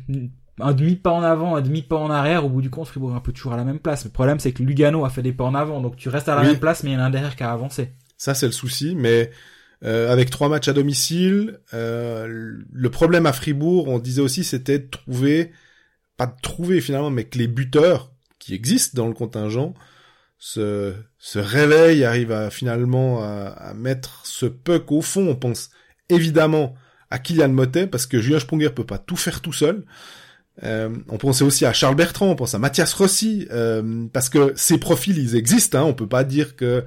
un 0.59 0.73
demi 0.73 0.95
pas 0.95 1.11
en 1.11 1.23
avant, 1.23 1.55
un 1.55 1.61
demi 1.61 1.81
pas 1.81 1.95
en 1.97 2.09
arrière. 2.11 2.45
Au 2.45 2.49
bout 2.49 2.61
du 2.61 2.69
compte, 2.69 2.87
Fribourg 2.87 3.11
est 3.13 3.15
un 3.15 3.21
peu 3.21 3.31
toujours 3.31 3.53
à 3.53 3.57
la 3.57 3.63
même 3.63 3.79
place. 3.79 4.03
Le 4.05 4.11
problème, 4.11 4.39
c'est 4.39 4.51
que 4.51 4.61
Lugano 4.61 5.05
a 5.05 5.09
fait 5.09 5.21
des 5.23 5.33
pas 5.33 5.45
en 5.45 5.55
avant, 5.55 5.81
donc 5.81 5.95
tu 5.95 6.09
restes 6.09 6.29
à 6.29 6.35
la 6.35 6.41
Oui. 6.41 6.47
même 6.49 6.59
place, 6.59 6.83
mais 6.83 6.91
il 6.91 6.93
y 6.93 6.97
en 6.97 6.99
a 6.99 7.03
un 7.05 7.09
derrière 7.09 7.35
qui 7.35 7.43
a 7.43 7.51
avancé. 7.51 7.93
Ça, 8.17 8.33
c'est 8.33 8.45
le 8.45 8.51
souci. 8.51 8.93
Mais 8.95 9.31
euh, 9.83 10.11
avec 10.11 10.29
trois 10.29 10.49
matchs 10.49 10.67
à 10.67 10.73
domicile, 10.73 11.59
euh, 11.73 12.27
le 12.71 12.89
problème 12.91 13.25
à 13.25 13.33
Fribourg, 13.33 13.87
on 13.87 13.97
disait 13.97 14.21
aussi, 14.21 14.43
c'était 14.43 14.79
de 14.79 14.87
trouver, 14.87 15.51
pas 16.17 16.27
de 16.27 16.35
trouver 16.43 16.81
finalement, 16.81 17.09
mais 17.09 17.23
que 17.23 17.37
les 17.39 17.47
buteurs 17.47 18.11
qui 18.37 18.53
existent 18.53 19.01
dans 19.01 19.07
le 19.07 19.13
contingent 19.15 19.73
se, 20.43 20.95
se 21.19 21.37
réveillent, 21.37 22.03
arrivent 22.03 22.31
à 22.31 22.49
finalement 22.49 23.23
à, 23.23 23.49
à 23.49 23.73
mettre 23.75 24.25
ce 24.25 24.47
puck 24.47 24.91
au 24.91 25.03
fond. 25.03 25.27
On 25.29 25.35
pense 25.35 25.69
évidemment 26.09 26.73
à 27.11 27.19
Kylian 27.19 27.49
Motet, 27.49 27.85
parce 27.85 28.07
que 28.07 28.19
Julien 28.19 28.39
Sprunger 28.39 28.71
peut 28.71 28.85
pas 28.85 28.97
tout 28.97 29.15
faire 29.15 29.41
tout 29.41 29.53
seul. 29.53 29.85
Euh, 30.63 30.89
on 31.09 31.17
pensait 31.17 31.43
aussi 31.43 31.63
à 31.65 31.73
Charles 31.73 31.95
Bertrand, 31.95 32.31
on 32.31 32.35
pense 32.35 32.55
à 32.55 32.59
Mathias 32.59 32.91
Rossi, 32.93 33.47
euh, 33.51 34.07
parce 34.11 34.29
que 34.29 34.51
ces 34.55 34.79
profils, 34.79 35.17
ils 35.17 35.35
existent. 35.35 35.79
Hein, 35.79 35.83
on 35.83 35.93
peut 35.93 36.07
pas 36.07 36.23
dire 36.23 36.55
que 36.55 36.83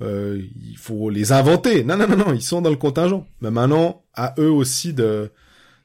euh, 0.00 0.40
il 0.70 0.78
faut 0.78 1.10
les 1.10 1.32
inventer. 1.32 1.82
Non, 1.82 1.96
non, 1.96 2.06
non, 2.06 2.16
non, 2.16 2.32
ils 2.32 2.42
sont 2.42 2.62
dans 2.62 2.70
le 2.70 2.76
contingent. 2.76 3.26
Mais 3.40 3.50
maintenant, 3.50 4.04
à 4.14 4.34
eux 4.38 4.50
aussi 4.50 4.92
de 4.94 5.30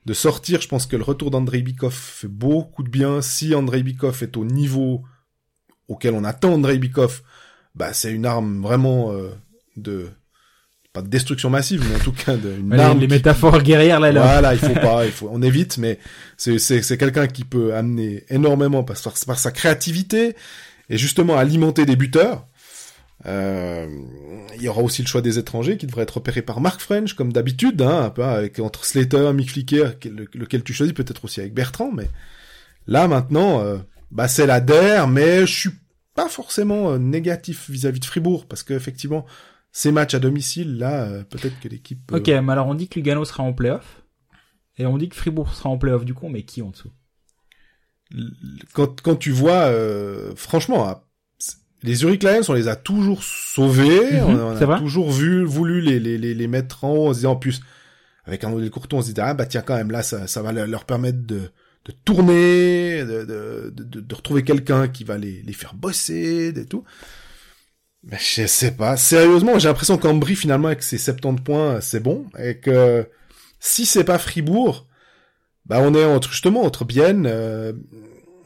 de 0.06 0.14
sortir. 0.14 0.62
Je 0.62 0.68
pense 0.68 0.86
que 0.86 0.96
le 0.96 1.04
retour 1.04 1.32
d'Andrei 1.32 1.62
Bikov 1.62 1.94
fait 1.94 2.30
beaucoup 2.30 2.84
de 2.84 2.90
bien. 2.90 3.22
Si 3.22 3.56
Andrei 3.56 3.84
Bikov 3.84 4.24
est 4.24 4.38
au 4.38 4.46
niveau 4.46 5.04
auquel 5.88 6.14
on 6.14 6.24
attend 6.24 6.54
Andrei 6.54 6.78
Bikov, 6.78 7.22
bah 7.76 7.94
c'est 7.94 8.12
une 8.12 8.26
arme 8.26 8.62
vraiment 8.62 9.12
euh, 9.12 9.30
de 9.76 10.10
pas 10.94 11.02
de 11.02 11.08
destruction 11.10 11.50
massive, 11.52 11.86
mais 11.88 11.96
en 11.96 12.00
tout 12.04 12.12
cas 12.12 12.36
de, 12.36 12.52
une 12.60 12.74
Ouais, 12.74 12.80
arme 12.80 13.00
les 13.00 13.08
qui- 13.08 13.14
métaphores 13.14 13.62
guerrières 13.62 14.00
là, 14.00 14.12
là. 14.12 14.22
voilà, 14.24 14.54
il 14.54 14.60
faut 14.60 14.74
pas, 14.82 15.06
il 15.06 15.12
faut, 15.12 15.30
on 15.32 15.42
évite, 15.42 15.78
mais 15.78 16.00
c'est 16.38 16.58
c'est 16.60 16.82
c'est 16.82 16.98
quelqu'un 16.98 17.28
qui 17.28 17.44
peut 17.44 17.76
amener 17.76 18.24
énormément 18.30 18.84
par, 18.84 18.98
par, 19.28 19.38
sa 19.40 19.52
créativité 19.52 20.36
et 20.90 20.98
justement 20.98 21.38
alimenter 21.38 21.86
des 21.86 21.96
buteurs. 21.96 22.46
Euh, 23.26 23.88
il 24.56 24.62
y 24.62 24.70
aura 24.70 24.82
aussi 24.82 25.02
le 25.02 25.08
choix 25.08 25.22
des 25.22 25.40
étrangers 25.40 25.78
qui 25.78 25.88
devrait 25.88 26.04
être 26.04 26.18
opéré 26.18 26.42
par 26.44 26.62
Mark 26.62 26.80
French 26.80 27.14
comme 27.14 27.34
d'habitude, 27.34 27.82
hein, 27.82 28.04
un 28.06 28.10
peu 28.10 28.24
avec 28.24 28.60
entre 28.60 28.86
Slater, 28.86 29.34
Mick 29.34 29.52
Flicker, 29.52 29.98
quel- 30.00 30.28
lequel 30.34 30.64
tu 30.64 30.74
choisis, 30.74 30.94
peut-être 30.94 31.26
aussi 31.26 31.40
avec 31.42 31.54
Bertrand, 31.54 31.92
mais 31.92 32.08
là 32.86 33.08
maintenant, 33.08 33.62
euh, 33.62 33.78
bah 34.12 34.28
c'est 34.28 34.46
la 34.46 34.60
DER, 34.62 35.08
mais 35.08 35.42
je 35.46 35.54
suis 35.60 35.70
pas 36.14 36.30
forcément 36.30 36.92
euh, 36.92 36.98
négatif 36.98 37.70
vis-à-vis 37.70 38.00
de 38.00 38.06
Fribourg 38.06 38.46
parce 38.48 38.64
que 38.64 38.74
effectivement 38.74 39.26
ces 39.72 39.92
matchs 39.92 40.16
à 40.16 40.20
domicile 40.20 40.78
là, 40.80 41.04
euh, 41.04 41.24
peut-être 41.24 41.60
que 41.60 41.68
l'équipe. 41.68 42.12
euh, 42.12 42.18
Ok, 42.18 42.28
mais 42.28 42.52
alors 42.52 42.68
on 42.68 42.74
dit 42.74 42.88
que 42.88 42.96
Lugano 43.00 43.24
sera 43.26 43.44
en 43.44 43.54
playoff. 43.54 44.02
Et 44.80 44.86
on 44.86 44.98
dit 44.98 45.10
que 45.10 45.16
Fribourg 45.16 45.54
sera 45.54 45.70
en 45.70 45.78
playoff 45.78 46.06
du 46.06 46.14
coup, 46.14 46.30
mais 46.30 46.44
qui 46.44 46.62
en 46.62 46.70
dessous? 46.70 46.92
Quand, 48.74 49.02
quand 49.02 49.16
tu 49.16 49.32
vois, 49.32 49.66
euh, 49.66 50.34
franchement, 50.36 50.86
ah, 50.88 51.04
les 51.84 51.96
Zurich 51.96 52.24
Lions, 52.24 52.42
on 52.48 52.54
les 52.54 52.68
a 52.68 52.76
toujours 52.76 53.24
sauvés, 53.24 54.22
Mhm, 54.22 54.24
on, 54.40 54.56
a 54.56 54.66
vrai. 54.66 54.78
toujours 54.80 55.12
vu, 55.12 55.44
voulu 55.44 55.82
les, 55.82 56.00
les, 56.00 56.18
les, 56.18 56.34
les 56.34 56.48
mettre 56.48 56.84
en 56.84 56.92
haut, 56.94 57.08
en 57.10 57.14
se 57.14 57.20
disant 57.20 57.32
en 57.34 57.36
plus, 57.36 57.62
avec 58.26 58.44
un 58.44 58.52
Odile 58.54 58.72
Courton, 58.72 59.00
on 59.00 59.02
se 59.02 59.08
disait, 59.08 59.22
ah 59.22 59.34
bah 59.34 59.46
tiens, 59.46 59.62
quand 59.62 59.76
même, 59.76 59.92
là, 59.92 60.04
ça, 60.04 60.26
ça 60.28 60.42
va 60.42 60.52
leur 60.54 60.86
permettre 60.86 61.26
de, 61.26 61.50
de 61.88 61.94
tourner, 62.04 63.04
de, 63.06 63.24
de, 63.24 63.74
de, 63.74 64.02
de 64.02 64.16
retrouver 64.16 64.44
quelqu'un 64.44 64.88
qui 64.88 65.04
va 65.04 65.18
les, 65.18 65.42
les 65.42 65.54
faire 65.54 65.74
bosser, 65.74 66.54
et 66.56 66.66
tout. 66.66 66.84
Mais 68.04 68.18
je 68.20 68.46
sais 68.46 68.72
pas, 68.72 68.98
sérieusement, 68.98 69.58
j'ai 69.58 69.68
l'impression 69.68 69.98
qu'Ambry, 69.98 70.36
finalement, 70.36 70.68
avec 70.68 70.84
ses 70.84 70.98
70 70.98 71.44
points, 71.44 71.82
c'est 71.82 72.02
bon, 72.02 72.26
et 72.38 72.58
que 72.60 73.08
si 73.60 73.86
c'est 73.86 74.04
pas 74.04 74.18
Fribourg, 74.18 74.88
bah 75.66 75.80
on 75.82 75.94
est 75.94 76.06
entre 76.06 76.32
justement 76.32 76.64
entre 76.64 76.86
Bienne, 76.86 77.26
euh, 77.30 77.74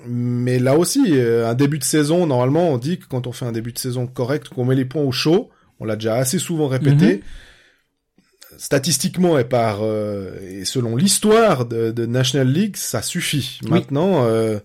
mais 0.07 0.57
là 0.57 0.77
aussi 0.77 1.01
euh, 1.11 1.47
un 1.47 1.53
début 1.53 1.77
de 1.77 1.83
saison 1.83 2.25
normalement 2.25 2.69
on 2.69 2.79
dit 2.79 2.97
que 2.97 3.05
quand 3.05 3.27
on 3.27 3.31
fait 3.31 3.45
un 3.45 3.51
début 3.51 3.71
de 3.71 3.77
saison 3.77 4.07
correct 4.07 4.49
qu'on 4.49 4.65
met 4.65 4.73
les 4.73 4.85
points 4.85 5.03
au 5.03 5.11
chaud, 5.11 5.49
on 5.79 5.85
l'a 5.85 5.95
déjà 5.95 6.15
assez 6.15 6.39
souvent 6.39 6.67
répété. 6.67 7.21
Statistiquement 8.61 9.39
et 9.39 9.43
par 9.43 9.79
euh, 9.81 10.37
et 10.47 10.65
selon 10.65 10.95
l'histoire 10.95 11.65
de, 11.65 11.89
de 11.89 12.05
National 12.05 12.47
League, 12.47 12.75
ça 12.77 13.01
suffit. 13.01 13.59
Maintenant, 13.71 14.23
euh, 14.25 14.59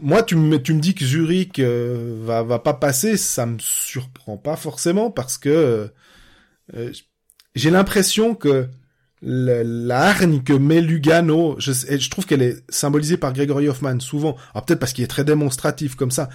moi 0.00 0.22
tu 0.22 0.34
me 0.34 0.56
tu 0.56 0.72
me 0.72 0.80
dis 0.80 0.94
que 0.94 1.04
Zurich 1.04 1.58
euh, 1.58 2.16
va 2.24 2.42
va 2.42 2.58
pas 2.58 2.72
passer, 2.72 3.18
ça 3.18 3.44
me 3.44 3.58
surprend 3.58 4.38
pas 4.38 4.56
forcément 4.56 5.10
parce 5.10 5.36
que 5.36 5.90
euh, 6.74 6.90
j'ai 7.54 7.70
l'impression 7.70 8.34
que 8.34 8.66
le- 9.20 9.62
la 9.62 10.00
hargne 10.08 10.42
que 10.42 10.54
met 10.54 10.80
Lugano, 10.80 11.56
je, 11.58 11.72
je 11.72 12.08
trouve 12.10 12.24
qu'elle 12.24 12.40
est 12.42 12.64
symbolisée 12.70 13.18
par 13.18 13.34
Gregory 13.34 13.68
Hoffman 13.68 14.00
souvent. 14.00 14.36
Alors 14.54 14.64
peut-être 14.64 14.80
parce 14.80 14.94
qu'il 14.94 15.04
est 15.04 15.08
très 15.08 15.24
démonstratif 15.24 15.96
comme 15.96 16.10
ça, 16.10 16.30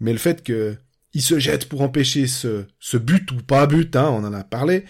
mais 0.00 0.12
le 0.12 0.18
fait 0.18 0.42
que 0.42 0.74
il 1.12 1.22
se 1.22 1.38
jette 1.38 1.68
pour 1.68 1.82
empêcher 1.82 2.26
ce, 2.26 2.64
ce 2.80 2.96
but 2.96 3.30
ou 3.30 3.36
pas 3.36 3.66
but, 3.66 3.94
hein, 3.94 4.08
on 4.12 4.24
en 4.24 4.32
a 4.32 4.42
parlé. 4.44 4.84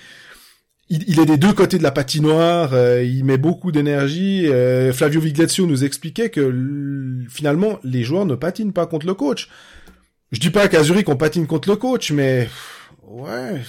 Il, 0.92 1.20
est 1.20 1.26
des 1.26 1.36
deux 1.36 1.52
côtés 1.52 1.78
de 1.78 1.84
la 1.84 1.92
patinoire, 1.92 2.74
euh, 2.74 3.04
il 3.04 3.24
met 3.24 3.38
beaucoup 3.38 3.70
d'énergie. 3.70 4.48
euh, 4.48 4.92
Flavio 4.92 5.20
Viglazio 5.20 5.66
nous 5.66 5.84
expliquait 5.84 6.30
que 6.30 6.52
finalement 7.28 7.78
les 7.84 8.02
joueurs 8.02 8.26
ne 8.26 8.34
patinent 8.34 8.72
pas 8.72 8.86
contre 8.86 9.06
le 9.06 9.14
coach. 9.14 9.48
Je 10.32 10.40
dis 10.40 10.50
pas 10.50 10.66
qu'à 10.66 10.82
Zurich 10.82 11.08
on 11.08 11.16
patine 11.16 11.46
contre 11.46 11.68
le 11.70 11.76
coach, 11.76 12.10
mais 12.10 12.48
ouais. 13.06 13.60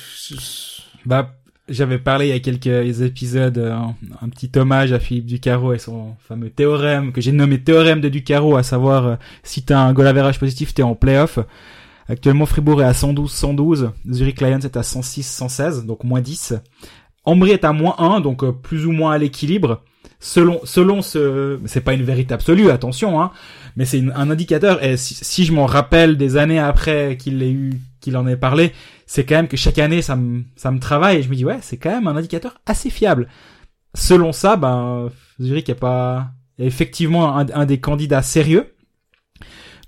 Bah, 1.05 1.35
j'avais 1.71 1.99
parlé 1.99 2.27
il 2.27 2.29
y 2.29 2.33
a 2.33 2.39
quelques 2.39 3.01
épisodes, 3.01 3.57
euh, 3.57 3.75
un, 4.21 4.29
petit 4.29 4.51
hommage 4.57 4.91
à 4.91 4.99
Philippe 4.99 5.25
Ducaro 5.25 5.73
et 5.73 5.79
son 5.79 6.15
fameux 6.19 6.49
théorème 6.49 7.11
que 7.11 7.21
j'ai 7.21 7.31
nommé 7.31 7.61
théorème 7.61 8.01
de 8.01 8.09
Ducaro, 8.09 8.57
à 8.57 8.63
savoir 8.63 9.07
euh, 9.07 9.15
si 9.43 9.63
t'as 9.63 9.79
un 9.79 9.93
goal 9.93 10.07
average 10.07 10.39
positif, 10.39 10.73
t'es 10.73 10.83
en 10.83 10.95
playoff. 10.95 11.39
Actuellement, 12.09 12.45
Fribourg 12.45 12.81
est 12.81 12.85
à 12.85 12.91
112-112, 12.91 13.91
Zurich 14.11 14.41
Lions 14.41 14.59
est 14.59 14.75
à 14.75 14.81
106-116, 14.81 15.85
donc 15.85 16.03
moins 16.03 16.19
10. 16.19 16.55
Ambry 17.23 17.51
est 17.51 17.63
à 17.63 17.73
moins 17.73 17.95
1, 17.99 18.21
donc 18.21 18.43
euh, 18.43 18.51
plus 18.51 18.85
ou 18.85 18.91
moins 18.91 19.11
à 19.13 19.17
l'équilibre. 19.17 19.83
Selon, 20.19 20.59
selon 20.63 21.01
ce, 21.01 21.59
c'est 21.65 21.81
pas 21.81 21.93
une 21.93 22.03
vérité 22.03 22.33
absolue, 22.33 22.69
attention, 22.69 23.21
hein, 23.21 23.31
mais 23.75 23.85
c'est 23.85 24.03
un 24.15 24.29
indicateur. 24.29 24.83
Et 24.83 24.95
si, 24.97 25.15
si 25.15 25.45
je 25.45 25.53
m'en 25.53 25.65
rappelle 25.65 26.15
des 26.15 26.37
années 26.37 26.59
après 26.59 27.17
qu'il 27.17 27.41
ait 27.41 27.51
eu 27.51 27.79
qu'il 28.01 28.17
en 28.17 28.27
ait 28.27 28.37
parlé, 28.37 28.71
c'est 29.05 29.25
quand 29.25 29.35
même 29.35 29.47
que 29.47 29.57
chaque 29.57 29.77
année 29.79 30.01
ça 30.01 30.15
me 30.15 30.43
ça 30.55 30.71
me 30.71 30.79
travaille 30.79 31.17
et 31.17 31.23
je 31.23 31.29
me 31.29 31.35
dis 31.35 31.45
ouais 31.45 31.59
c'est 31.61 31.77
quand 31.77 31.91
même 31.91 32.07
un 32.07 32.15
indicateur 32.15 32.59
assez 32.65 32.89
fiable. 32.89 33.27
Selon 33.95 34.31
ça, 34.31 34.57
ben 34.57 35.09
Zurich 35.39 35.69
est 35.69 35.75
pas 35.75 36.31
effectivement 36.59 37.37
un, 37.37 37.47
un 37.53 37.65
des 37.65 37.79
candidats 37.79 38.21
sérieux. 38.21 38.73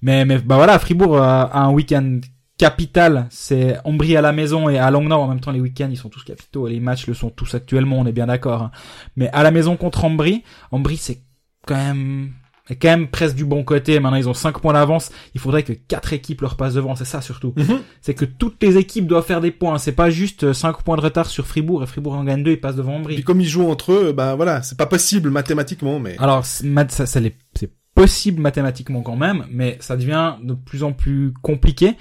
Mais 0.02 0.26
mais 0.26 0.40
bah 0.40 0.56
voilà, 0.56 0.80
Fribourg 0.80 1.18
a, 1.18 1.58
un 1.58 1.72
week-end 1.72 2.20
capital, 2.64 3.28
c'est 3.30 3.78
Ombry 3.84 4.16
à 4.16 4.22
la 4.22 4.32
maison 4.32 4.70
et 4.70 4.78
à 4.78 4.90
Langnau 4.90 5.16
en 5.16 5.28
même 5.28 5.42
temps 5.42 5.52
les 5.52 5.60
week-ends 5.60 5.90
ils 5.92 5.98
sont 5.98 6.10
tous 6.10 6.24
capitaux 6.24 6.68
et 6.68 6.72
les 6.72 6.80
matchs 6.80 7.08
le 7.08 7.14
sont 7.14 7.30
tous 7.30 7.56
actuellement, 7.56 8.00
on 8.00 8.06
est 8.06 8.14
bien 8.14 8.28
d'accord. 8.28 8.62
hein. 8.62 8.72
Mais 9.18 9.30
à 9.34 9.44
la 9.44 9.52
maison 9.52 9.76
contre 9.76 10.06
Ambry, 10.06 10.44
Ambry 10.72 10.96
c'est 10.98 11.20
quand 11.68 11.76
même 11.76 12.32
est 12.70 12.78
quand 12.78 12.88
même 12.88 13.10
presque 13.10 13.36
du 13.36 13.44
bon 13.44 13.66
côté. 13.66 14.00
Maintenant, 14.00 14.18
ils 14.18 14.30
ont 14.30 14.34
5 14.34 14.60
points 14.60 14.72
d'avance. 14.72 15.12
Il 15.36 15.42
faudrait 15.42 15.64
que 15.64 15.74
quatre 15.74 16.14
équipes 16.14 16.40
leur 16.40 16.56
passent 16.56 16.76
devant. 16.76 16.96
C'est 16.96 17.04
ça 17.04 17.20
surtout. 17.20 17.54
Mhm. 17.58 17.80
C'est 18.00 18.14
que 18.14 18.24
toutes 18.24 18.64
les 18.64 18.78
équipes 18.78 19.06
doivent 19.06 19.26
faire 19.26 19.42
des 19.42 19.52
points. 19.52 19.78
C'est 19.78 19.92
pas 19.92 20.10
juste 20.10 20.54
5 20.54 20.82
points 20.82 20.96
de 20.96 21.02
retard 21.02 21.26
sur 21.26 21.46
Fribourg 21.46 21.84
et 21.84 21.88
Fribourg 21.88 22.14
en 22.14 22.24
gagne 22.24 22.42
2, 22.42 22.52
ils 22.52 22.62
passent 22.62 22.78
devant 22.78 22.94
Puis 22.94 23.16
Ambry. 23.16 23.24
comme 23.24 23.42
ils 23.42 23.48
jouent 23.50 23.70
entre 23.70 23.92
eux, 23.92 24.14
ben 24.14 24.36
voilà, 24.36 24.62
c'est 24.64 24.78
pas 24.78 24.86
possible 24.86 25.30
mathématiquement, 25.30 26.00
mais 26.00 26.16
Alors, 26.20 26.46
ça, 26.46 27.06
c'est 27.06 27.34
possible 27.96 28.42
mathématiquement 28.42 29.02
quand 29.02 29.18
même, 29.18 29.46
mais 29.52 29.78
ça 29.80 29.98
devient 29.98 30.36
de 30.42 30.54
plus 30.54 30.84
en 30.84 30.94
plus 30.94 31.34
compliqué. 31.42 31.96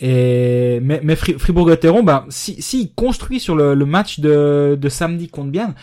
Et 0.00 0.80
mais, 0.80 1.00
mais 1.02 1.14
Fri- 1.14 1.38
Fribourg-Gotteron, 1.38 2.02
bah, 2.02 2.24
si 2.30 2.60
s'il 2.62 2.94
construit 2.94 3.38
sur 3.38 3.54
le, 3.54 3.74
le 3.74 3.84
match 3.84 4.20
de, 4.20 4.78
de 4.80 4.88
samedi 4.88 5.28
contre 5.28 5.50
Bienne, 5.50 5.74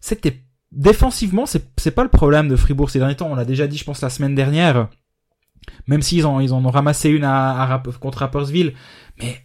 c'était 0.00 0.42
défensivement, 0.72 1.44
c'est 1.44 1.64
c'est 1.76 1.90
pas 1.90 2.02
le 2.02 2.08
problème 2.08 2.48
de 2.48 2.56
Fribourg 2.56 2.88
ces 2.88 2.98
derniers 2.98 3.16
temps. 3.16 3.30
On 3.30 3.34
l'a 3.34 3.44
déjà 3.44 3.66
dit, 3.66 3.76
je 3.76 3.84
pense 3.84 4.00
la 4.00 4.10
semaine 4.10 4.34
dernière. 4.34 4.88
Même 5.86 6.00
s'ils 6.00 6.24
en 6.24 6.40
ils 6.40 6.54
en 6.54 6.64
ont 6.64 6.70
ramassé 6.70 7.10
une 7.10 7.24
à, 7.24 7.62
à 7.62 7.82
contre 8.00 8.18
Rappersville, 8.18 8.72
mais 9.18 9.36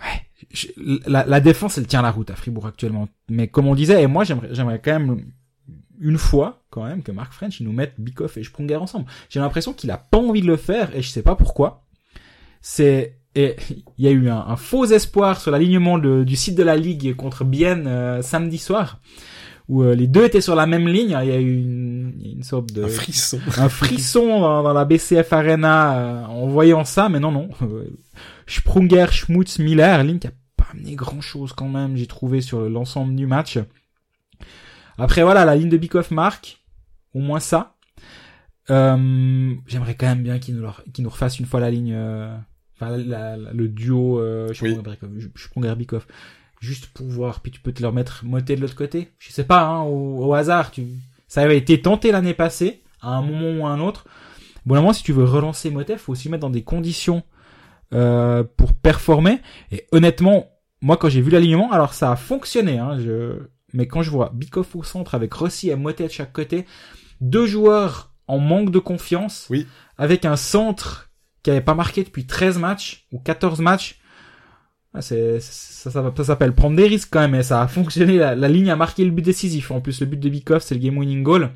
ouais, 0.00 1.02
la, 1.06 1.26
la 1.26 1.40
défense 1.40 1.76
elle 1.76 1.86
tient 1.86 2.00
la 2.00 2.10
route 2.10 2.30
à 2.30 2.36
Fribourg 2.36 2.66
actuellement. 2.66 3.06
Mais 3.28 3.48
comme 3.48 3.66
on 3.66 3.74
disait, 3.74 4.02
et 4.02 4.06
moi 4.06 4.24
j'aimerais 4.24 4.48
j'aimerais 4.52 4.80
quand 4.80 4.98
même 4.98 5.26
une 6.00 6.16
fois 6.16 6.64
quand 6.70 6.84
même 6.84 7.02
que 7.02 7.12
Mark 7.12 7.34
French 7.34 7.60
nous 7.60 7.72
mette 7.72 7.94
Bikoff 7.98 8.38
et 8.38 8.44
Sprunger 8.44 8.76
ensemble. 8.76 9.04
J'ai 9.28 9.40
l'impression 9.40 9.74
qu'il 9.74 9.90
a 9.90 9.98
pas 9.98 10.18
envie 10.18 10.40
de 10.40 10.46
le 10.46 10.56
faire 10.56 10.96
et 10.96 11.02
je 11.02 11.08
sais 11.10 11.22
pas 11.22 11.36
pourquoi. 11.36 11.84
C'est 12.62 13.18
et 13.34 13.56
il 13.98 14.04
y 14.04 14.08
a 14.08 14.10
eu 14.10 14.28
un, 14.28 14.38
un 14.46 14.56
faux 14.56 14.84
espoir 14.84 15.40
sur 15.40 15.50
l'alignement 15.50 15.98
du 15.98 16.36
site 16.36 16.54
de 16.56 16.62
la 16.62 16.76
ligue 16.76 17.14
contre 17.16 17.44
Bienne 17.44 17.86
euh, 17.86 18.22
samedi 18.22 18.58
soir 18.58 18.98
où 19.68 19.82
euh, 19.84 19.94
les 19.94 20.06
deux 20.08 20.24
étaient 20.24 20.40
sur 20.40 20.54
la 20.56 20.66
même 20.66 20.86
ligne. 20.88 21.16
Il 21.22 21.28
y 21.28 21.32
a 21.32 21.40
eu 21.40 21.56
une, 21.62 22.20
une 22.24 22.42
sorte 22.42 22.72
de 22.72 22.82
un 22.84 22.88
frisson. 22.88 23.40
un 23.58 23.68
frisson 23.68 24.40
dans, 24.40 24.62
dans 24.62 24.72
la 24.72 24.84
BCF 24.84 25.32
Arena 25.32 25.96
euh, 25.98 26.24
en 26.26 26.46
voyant 26.48 26.84
ça, 26.84 27.08
mais 27.08 27.20
non, 27.20 27.30
non. 27.32 27.48
Sprunger, 28.46 29.06
Schmutz, 29.12 29.58
Miller, 29.60 30.02
ligne 30.04 30.18
qui 30.18 30.26
a 30.26 30.32
pas 30.56 30.66
amené 30.72 30.94
grand 30.94 31.20
chose 31.20 31.52
quand 31.52 31.68
même, 31.68 31.96
j'ai 31.96 32.06
trouvé 32.08 32.40
sur 32.40 32.68
l'ensemble 32.68 33.14
du 33.14 33.26
match. 33.26 33.58
Après 34.98 35.22
voilà, 35.22 35.44
la 35.44 35.56
ligne 35.56 35.68
de 35.70 35.76
Bikoff 35.76 36.10
marque, 36.10 36.60
au 37.14 37.20
moins 37.20 37.40
ça. 37.40 37.76
Euh, 38.70 39.54
J'aimerais 39.66 39.94
quand 39.94 40.06
même 40.06 40.22
bien 40.22 40.38
qu'il 40.38 40.54
nous, 40.56 40.62
leur- 40.62 40.82
qu'il 40.92 41.04
nous 41.04 41.10
refasse 41.10 41.38
une 41.38 41.46
fois 41.46 41.60
la 41.60 41.70
ligne, 41.70 41.94
enfin 42.82 42.96
la- 42.96 43.36
la- 43.36 43.52
le 43.52 43.68
duo 43.68 44.18
euh, 44.20 44.48
Oui. 44.62 44.72
Sprunger, 44.74 44.98
Sprunger 45.36 45.74
Bikoff, 45.76 46.06
juste 46.60 46.86
pour 46.88 47.06
voir. 47.06 47.40
Puis 47.40 47.52
tu 47.52 47.60
peux 47.60 47.72
te 47.72 47.82
leur 47.82 47.92
mettre 47.92 48.24
moté 48.24 48.56
de 48.56 48.60
l'autre 48.60 48.74
côté. 48.76 49.12
Je 49.18 49.30
sais 49.32 49.44
pas, 49.44 49.62
hein, 49.62 49.82
au, 49.82 50.24
au 50.26 50.34
hasard. 50.34 50.70
Tu, 50.70 50.86
ça 51.28 51.42
avait 51.42 51.56
été 51.58 51.80
tenté 51.80 52.12
l'année 52.12 52.34
passée, 52.34 52.82
à 53.00 53.10
un 53.10 53.22
moment 53.22 53.62
ou 53.62 53.66
à 53.66 53.70
un 53.70 53.80
autre. 53.80 54.06
Bon, 54.66 54.74
moment, 54.76 54.92
si 54.92 55.02
tu 55.02 55.12
veux 55.12 55.24
relancer 55.24 55.70
Motet, 55.70 55.96
faut 55.98 56.12
aussi 56.12 56.28
mettre 56.28 56.42
dans 56.42 56.50
des 56.50 56.62
conditions 56.62 57.22
euh, 57.94 58.44
pour 58.56 58.74
performer. 58.74 59.40
Et 59.70 59.86
honnêtement, 59.92 60.46
moi, 60.80 60.96
quand 60.96 61.08
j'ai 61.08 61.20
vu 61.20 61.30
l'alignement, 61.30 61.72
alors 61.72 61.94
ça 61.94 62.12
a 62.12 62.16
fonctionné. 62.16 62.78
Hein, 62.78 62.98
je... 62.98 63.38
Mais 63.72 63.86
quand 63.86 64.02
je 64.02 64.10
vois 64.10 64.30
Bikoff 64.34 64.76
au 64.76 64.82
centre 64.82 65.14
avec 65.14 65.32
Rossi 65.32 65.70
et 65.70 65.76
Motet 65.76 66.06
de 66.06 66.12
chaque 66.12 66.32
côté, 66.32 66.66
deux 67.20 67.46
joueurs 67.46 68.12
en 68.28 68.38
manque 68.38 68.70
de 68.70 68.78
confiance, 68.78 69.46
Oui. 69.50 69.66
avec 69.98 70.24
un 70.24 70.36
centre 70.36 71.10
qui 71.42 71.50
avait 71.50 71.60
pas 71.60 71.74
marqué 71.74 72.04
depuis 72.04 72.26
13 72.26 72.58
matchs 72.58 73.06
ou 73.12 73.18
14 73.18 73.60
matchs, 73.60 73.98
ah, 74.94 75.00
c'est, 75.00 75.40
ça, 75.40 75.90
ça, 75.90 76.24
s'appelle 76.24 76.54
prendre 76.54 76.76
des 76.76 76.86
risques 76.86 77.08
quand 77.10 77.20
même, 77.20 77.34
et 77.34 77.42
ça 77.42 77.62
a 77.62 77.66
fonctionné. 77.66 78.18
La, 78.18 78.48
ligne 78.48 78.70
a 78.70 78.76
marqué 78.76 79.04
le 79.04 79.10
but 79.10 79.22
décisif. 79.22 79.70
En 79.70 79.80
plus, 79.80 80.00
le 80.00 80.06
but 80.06 80.20
de 80.20 80.28
Bikoff, 80.28 80.62
c'est 80.62 80.74
le 80.74 80.80
game 80.80 80.98
winning 80.98 81.22
goal. 81.22 81.50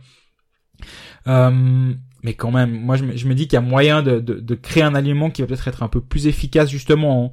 Euh, 1.27 1.93
mais 2.23 2.35
quand 2.35 2.51
même, 2.51 2.71
moi, 2.71 2.97
je 2.97 3.05
me, 3.05 3.35
dis 3.35 3.47
qu'il 3.47 3.55
y 3.55 3.57
a 3.57 3.61
moyen 3.61 4.03
de, 4.03 4.55
créer 4.55 4.83
un 4.83 4.95
aliment 4.95 5.31
qui 5.31 5.43
va 5.43 5.49
peut-être 5.49 5.69
être 5.69 5.83
un 5.83 5.89
peu 5.89 6.01
plus 6.01 6.27
efficace, 6.27 6.71
justement, 6.71 7.27
en, 7.27 7.31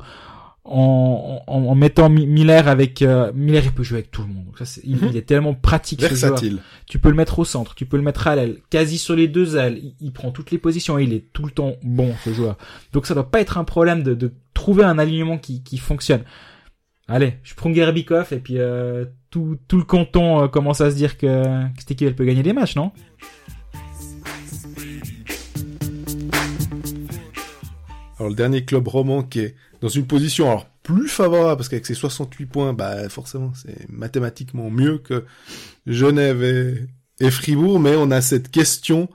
en, 0.66 1.41
en, 1.45 1.53
en 1.66 1.76
mettant 1.76 2.07
Mi- 2.09 2.26
Miller 2.26 2.68
avec 2.70 3.01
euh, 3.01 3.32
Miller, 3.36 3.64
il 3.66 3.72
peut 3.74 3.84
jouer 3.84 3.97
avec 3.97 4.11
tout 4.11 4.22
le 4.22 4.30
monde. 4.30 4.45
Donc 4.45 4.57
ça, 4.57 4.66
c'est- 4.66 4.82
il, 4.86 4.95
Mhm. 4.95 5.07
il 5.11 5.18
est 5.18 5.24
tellement 5.28 5.53
pratique. 5.53 6.01
ce 6.01 6.07
joueur. 6.07 6.32
Versatile. 6.32 6.59
Tu 6.88 6.99
peux 6.99 7.09
le 7.09 7.16
mettre 7.16 7.38
au 7.39 7.45
centre, 7.45 7.76
tu 7.76 7.86
peux 7.86 7.97
le 7.97 8.03
mettre 8.03 8.28
à 8.28 8.36
l'aile, 8.36 8.59
quasi 8.70 8.97
sur 8.97 9.16
les 9.16 9.28
deux 9.28 9.57
ailes. 9.57 9.80
Il, 9.84 9.95
il 9.99 10.14
prend 10.14 10.32
toutes 10.32 10.51
les 10.51 10.57
positions 10.57 10.97
et 10.97 11.03
il 11.03 11.14
est 11.14 11.26
tout 11.34 11.43
le 11.45 11.51
temps 11.51 11.74
bon, 11.84 12.14
ce 12.24 12.34
joueur. 12.34 12.57
Donc 12.93 13.05
ça 13.07 13.14
doit 13.14 13.30
pas 13.30 13.41
être 13.41 13.57
un 13.57 13.66
problème 13.66 14.03
de, 14.03 14.14
de 14.14 14.32
trouver 14.53 14.84
un 14.86 14.97
alignement 14.99 15.38
qui, 15.38 15.64
qui 15.64 15.78
fonctionne. 15.78 16.24
Allez, 17.09 17.34
je 17.43 17.53
prends 17.55 17.74
Gerbikov 17.74 18.32
et 18.32 18.38
puis 18.39 18.55
euh, 18.59 19.03
tout, 19.30 19.57
tout 19.68 19.78
le 19.78 19.84
canton 19.84 20.43
euh, 20.43 20.47
commence 20.47 20.80
à 20.80 20.89
se 20.89 20.95
dire 20.95 21.18
que, 21.18 21.28
que 21.74 21.80
cette 21.80 21.91
équipe 21.91 22.07
elle 22.07 22.16
peut 22.16 22.24
gagner 22.24 22.43
des 22.43 22.53
matchs, 22.53 22.78
non? 22.78 22.93
Alors 28.18 28.30
le 28.30 28.36
dernier 28.36 28.64
club 28.64 28.88
roman 28.88 29.24
qui 29.24 29.39
est 29.39 29.55
dans 29.84 29.89
une 29.89 30.07
position 30.07 30.49
alors 30.49 30.65
plus 30.81 31.09
favorable 31.09 31.57
parce 31.57 31.67
qu'avec 31.67 31.86
ses 31.86 31.93
68 31.93 32.45
points, 32.45 32.73
bah 32.73 33.09
forcément 33.09 33.51
c'est 33.53 33.89
mathématiquement 33.89 34.69
mieux 34.69 34.97
que 34.97 35.25
Genève 35.86 36.41
et, 37.19 37.29
Fribourg, 37.29 37.81
mais 37.81 37.95
on 37.97 38.09
a 38.09 38.21
cette 38.21 38.49
question 38.49 39.09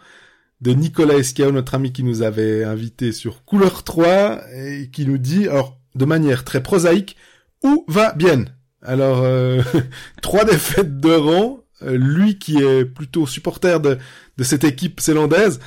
de 0.60 0.72
Nicolas 0.72 1.16
Esquiao, 1.16 1.52
notre 1.52 1.74
ami 1.74 1.90
qui 1.92 2.02
nous 2.02 2.20
avait 2.20 2.64
invité 2.64 3.12
sur 3.12 3.44
Couleur 3.46 3.82
3 3.82 4.42
et 4.54 4.90
qui 4.90 5.06
nous 5.06 5.16
dit 5.16 5.48
alors 5.48 5.78
de 5.94 6.04
manière 6.04 6.44
très 6.44 6.62
prosaïque 6.62 7.16
où 7.64 7.86
va 7.88 8.12
bien 8.12 8.44
Alors 8.82 9.22
euh, 9.22 9.62
trois 10.22 10.44
défaites 10.44 11.00
de 11.00 11.10
rang, 11.10 11.60
euh, 11.82 11.96
lui 11.96 12.38
qui 12.38 12.58
est 12.58 12.84
plutôt 12.84 13.26
supporter 13.26 13.80
de 13.80 13.96
de 14.36 14.44
cette 14.44 14.64
équipe 14.64 15.00
zélandaise, 15.00 15.60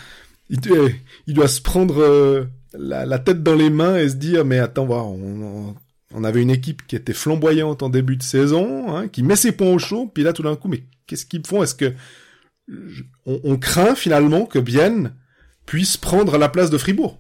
il, 0.49 0.59
euh, 0.71 0.89
il 1.25 1.33
doit 1.33 1.47
se 1.47 1.61
prendre 1.61 2.01
euh, 2.01 2.45
la, 2.73 3.05
la 3.05 3.19
tête 3.19 3.43
dans 3.43 3.55
les 3.55 3.69
mains 3.69 3.97
et 3.97 4.09
se 4.09 4.15
dire 4.15 4.45
mais 4.45 4.59
attends 4.59 4.85
voir 4.85 5.07
on, 5.07 5.75
avait 6.23 6.41
une 6.41 6.49
équipe 6.51 6.85
qui 6.87 6.95
était 6.95 7.13
flamboyante 7.13 7.83
en 7.83 7.89
début 7.89 8.17
de 8.17 8.23
saison 8.23 8.95
hein, 8.95 9.07
qui 9.07 9.23
met 9.23 9.35
ses 9.35 9.51
points 9.53 9.71
au 9.71 9.79
chaud 9.79 10.11
puis 10.13 10.23
là 10.23 10.33
tout 10.33 10.43
d'un 10.43 10.55
coup 10.55 10.67
mais 10.67 10.83
qu'est-ce 11.07 11.25
qu'ils 11.25 11.45
font? 11.45 11.63
Est-ce 11.63 11.75
que 11.75 11.93
je- 12.67 13.03
on, 13.25 13.39
on 13.43 13.57
craint 13.57 13.95
finalement 13.95 14.45
que 14.45 14.59
Bienne 14.59 15.13
puisse 15.65 15.97
prendre 15.97 16.37
la 16.37 16.49
place 16.49 16.69
de 16.69 16.77
Fribourg? 16.77 17.19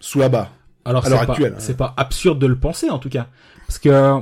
Sous 0.00 0.18
la 0.18 0.28
barre 0.28 0.52
Alors 0.84 1.04
c'est 1.04 1.10
pas, 1.26 1.36
hein. 1.40 1.54
c'est 1.58 1.76
pas 1.76 1.94
absurde 1.96 2.38
de 2.38 2.46
le 2.46 2.58
penser 2.58 2.90
en 2.90 2.98
tout 2.98 3.08
cas, 3.08 3.28
parce 3.66 3.78
que 3.78 4.20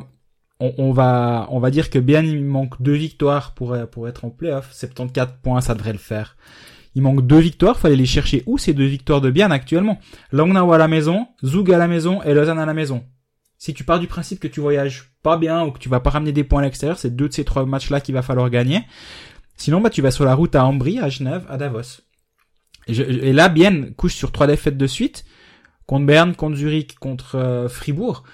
on, 0.60 0.74
on 0.78 0.92
va 0.92 1.48
on 1.50 1.58
va 1.58 1.70
dire 1.72 1.90
que 1.90 1.98
bien 1.98 2.22
il 2.22 2.44
manque 2.44 2.80
deux 2.80 2.94
victoires 2.94 3.54
pour 3.54 3.76
pour 3.90 4.08
être 4.08 4.24
en 4.24 4.30
playoff. 4.30 4.72
74 4.72 5.34
points, 5.42 5.60
ça 5.60 5.74
devrait 5.74 5.92
le 5.92 5.98
faire. 5.98 6.36
Il 6.95 7.03
manque 7.03 7.26
deux 7.26 7.38
victoires, 7.38 7.78
aller 7.84 7.97
les 7.97 8.07
chercher 8.07 8.43
où 8.47 8.59
ces 8.59 8.74
deux 8.74 8.84
victoires 8.84 9.20
de 9.20 9.30
Bienne 9.30 9.53
actuellement? 9.53 9.99
Langnau 10.30 10.72
à 10.72 10.78
la 10.78 10.88
maison, 10.88 11.26
Zug 11.45 11.72
à 11.72 11.78
la 11.78 11.88
maison 11.88 12.22
et 12.22 12.34
Lausanne 12.34 12.59
à 12.59 12.66
la 12.66 12.74
maison. 12.74 13.05
Si 13.59 13.72
tu 13.74 13.84
pars 13.84 14.01
du 14.01 14.09
principe 14.09 14.40
que 14.40 14.49
tu 14.49 14.61
voyages 14.61 15.12
pas 15.22 15.38
bien 15.38 15.64
ou 15.64 15.70
que 15.70 15.78
tu 15.78 15.88
vas 15.88 16.01
pas 16.01 16.11
ramener 16.11 16.32
des 16.32 16.45
points 16.45 16.61
à 16.61 16.64
l'extérieur, 16.64 16.99
c'est 16.99 17.14
deux 17.14 17.28
de 17.28 17.32
ces 17.32 17.45
trois 17.45 17.64
matchs-là 17.64 18.01
qu'il 18.01 18.14
va 18.14 18.22
falloir 18.22 18.51
gagner. 18.51 18.82
Sinon, 19.57 19.80
bah, 19.80 19.90
tu 19.90 20.03
vas 20.03 20.11
sur 20.11 20.24
la 20.24 20.34
route 20.34 20.55
à 20.55 20.64
Ambry, 20.64 20.99
à 20.99 21.09
Genève, 21.09 21.47
à 21.49 21.57
Davos. 21.57 22.03
Et, 22.88 23.32
là, 23.32 23.49
Bienne 23.49 23.95
couche 23.95 24.14
sur 24.14 24.32
trois 24.32 24.49
défaites 24.49 24.76
de 24.76 24.86
suite 24.86 25.24
contre 25.86 26.07
Berne, 26.07 26.34
contre 26.34 26.57
Zurich, 26.57 26.99
contre 26.99 27.36
euh, 27.36 27.68
Fribourg. 27.68 28.24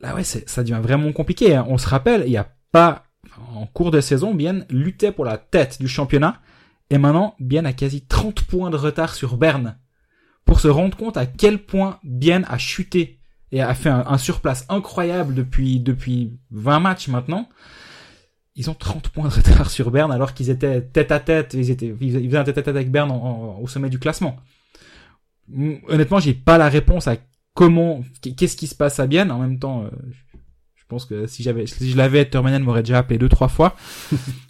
Là, 0.00 0.14
ouais, 0.14 0.22
ça 0.22 0.62
devient 0.62 0.80
vraiment 0.80 1.12
compliqué. 1.12 1.56
hein. 1.56 1.66
On 1.68 1.76
se 1.76 1.88
rappelle, 1.88 2.22
il 2.26 2.32
y 2.32 2.36
a 2.36 2.48
pas 2.72 3.04
en 3.54 3.66
cours 3.66 3.90
de 3.90 4.00
saison, 4.00 4.34
Bienne 4.34 4.66
luttait 4.70 5.12
pour 5.12 5.24
la 5.24 5.38
tête 5.38 5.78
du 5.80 5.88
championnat, 5.88 6.40
et 6.90 6.98
maintenant, 6.98 7.34
Bienne 7.38 7.66
a 7.66 7.72
quasi 7.72 8.02
30 8.02 8.42
points 8.42 8.70
de 8.70 8.76
retard 8.76 9.14
sur 9.14 9.36
Berne, 9.36 9.78
pour 10.44 10.60
se 10.60 10.68
rendre 10.68 10.96
compte 10.96 11.16
à 11.16 11.26
quel 11.26 11.64
point 11.64 12.00
Bienne 12.02 12.44
a 12.48 12.58
chuté 12.58 13.20
et 13.52 13.62
a 13.62 13.74
fait 13.74 13.88
un, 13.88 14.18
surplace 14.18 14.64
incroyable 14.68 15.34
depuis 15.34 15.80
depuis 15.80 16.38
20 16.50 16.80
matchs 16.80 17.08
maintenant. 17.08 17.48
Ils 18.56 18.68
ont 18.68 18.74
30 18.74 19.08
points 19.10 19.28
de 19.28 19.34
retard 19.34 19.70
sur 19.70 19.90
Berne 19.90 20.12
alors 20.12 20.34
qu'ils 20.34 20.50
étaient 20.50 20.82
tête 20.82 21.12
à 21.12 21.20
tête, 21.20 21.54
ils 21.54 21.70
étaient 21.70 21.94
ils 22.00 22.26
faisaient 22.26 22.36
un 22.36 22.44
tête 22.44 22.58
à 22.58 22.62
tête 22.62 22.74
avec 22.74 22.90
Berne 22.90 23.10
au 23.12 23.66
sommet 23.68 23.90
du 23.90 23.98
classement. 23.98 24.36
Mm, 25.48 25.74
Honnêtement, 25.88 26.20
j'ai 26.20 26.34
pas 26.34 26.58
la 26.58 26.68
réponse 26.68 27.06
à 27.06 27.16
comment 27.54 28.02
qu'est-ce 28.20 28.56
qui 28.56 28.66
se 28.66 28.74
passe 28.74 29.00
à 29.00 29.06
Bienne 29.06 29.30
en 29.30 29.38
même 29.38 29.58
temps 29.58 29.84
euh, 29.84 29.90
je 30.74 30.84
pense 30.88 31.04
que 31.04 31.26
si 31.26 31.42
j'avais 31.42 31.66
si 31.66 31.90
je 31.90 31.96
l'avais 31.96 32.24
Terminal 32.24 32.62
m'aurait 32.62 32.82
déjà 32.82 32.98
appelé 32.98 33.18
deux 33.18 33.28
trois 33.28 33.48
fois 33.48 33.76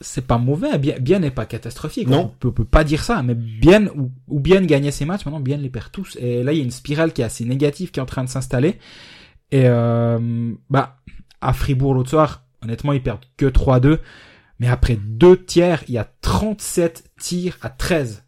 c'est 0.00 0.26
pas 0.26 0.38
mauvais. 0.38 0.78
Bien, 0.78 0.98
bien 0.98 1.18
n'est 1.20 1.30
pas 1.30 1.46
catastrophique. 1.46 2.08
Non. 2.08 2.32
On 2.34 2.38
peut, 2.38 2.52
peut 2.52 2.64
pas 2.64 2.84
dire 2.84 3.02
ça. 3.02 3.22
Mais 3.22 3.34
bien 3.34 3.86
ou, 3.88 4.10
ou 4.28 4.40
bien 4.40 4.60
gagnait 4.62 4.90
ses 4.90 5.04
matchs, 5.04 5.24
maintenant 5.24 5.40
bien 5.40 5.56
les 5.56 5.70
perd 5.70 5.90
tous. 5.92 6.16
Et 6.20 6.42
là, 6.42 6.52
il 6.52 6.58
y 6.58 6.60
a 6.60 6.64
une 6.64 6.70
spirale 6.70 7.12
qui 7.12 7.22
est 7.22 7.24
assez 7.24 7.44
négative 7.44 7.90
qui 7.90 8.00
est 8.00 8.02
en 8.02 8.06
train 8.06 8.24
de 8.24 8.28
s'installer. 8.28 8.78
Et 9.50 9.64
euh, 9.66 10.52
bah 10.68 10.98
à 11.40 11.52
Fribourg 11.52 11.94
l'autre 11.94 12.10
soir, 12.10 12.44
honnêtement, 12.62 12.92
ils 12.92 13.02
perdent 13.02 13.24
que 13.36 13.46
3-2. 13.46 14.00
Mais 14.58 14.68
après 14.68 14.96
deux 14.96 15.42
tiers, 15.44 15.84
il 15.88 15.94
y 15.94 15.98
a 15.98 16.08
37 16.22 17.10
tirs 17.18 17.58
à 17.60 17.68
13. 17.70 18.24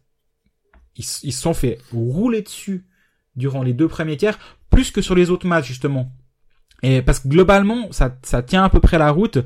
Ils 0.95 1.05
ils 1.23 1.33
se 1.33 1.41
sont 1.41 1.53
fait 1.53 1.79
rouler 1.91 2.41
dessus 2.41 2.87
durant 3.35 3.63
les 3.63 3.73
deux 3.73 3.87
premiers 3.87 4.17
tiers, 4.17 4.37
plus 4.69 4.91
que 4.91 5.01
sur 5.01 5.15
les 5.15 5.29
autres 5.29 5.47
matchs 5.47 5.67
justement. 5.67 6.11
Et 6.83 7.01
parce 7.01 7.19
que 7.19 7.27
globalement, 7.27 7.91
ça, 7.91 8.17
ça 8.23 8.43
tient 8.43 8.63
à 8.63 8.69
peu 8.69 8.79
près 8.79 8.97
la 8.97 9.11
route. 9.11 9.39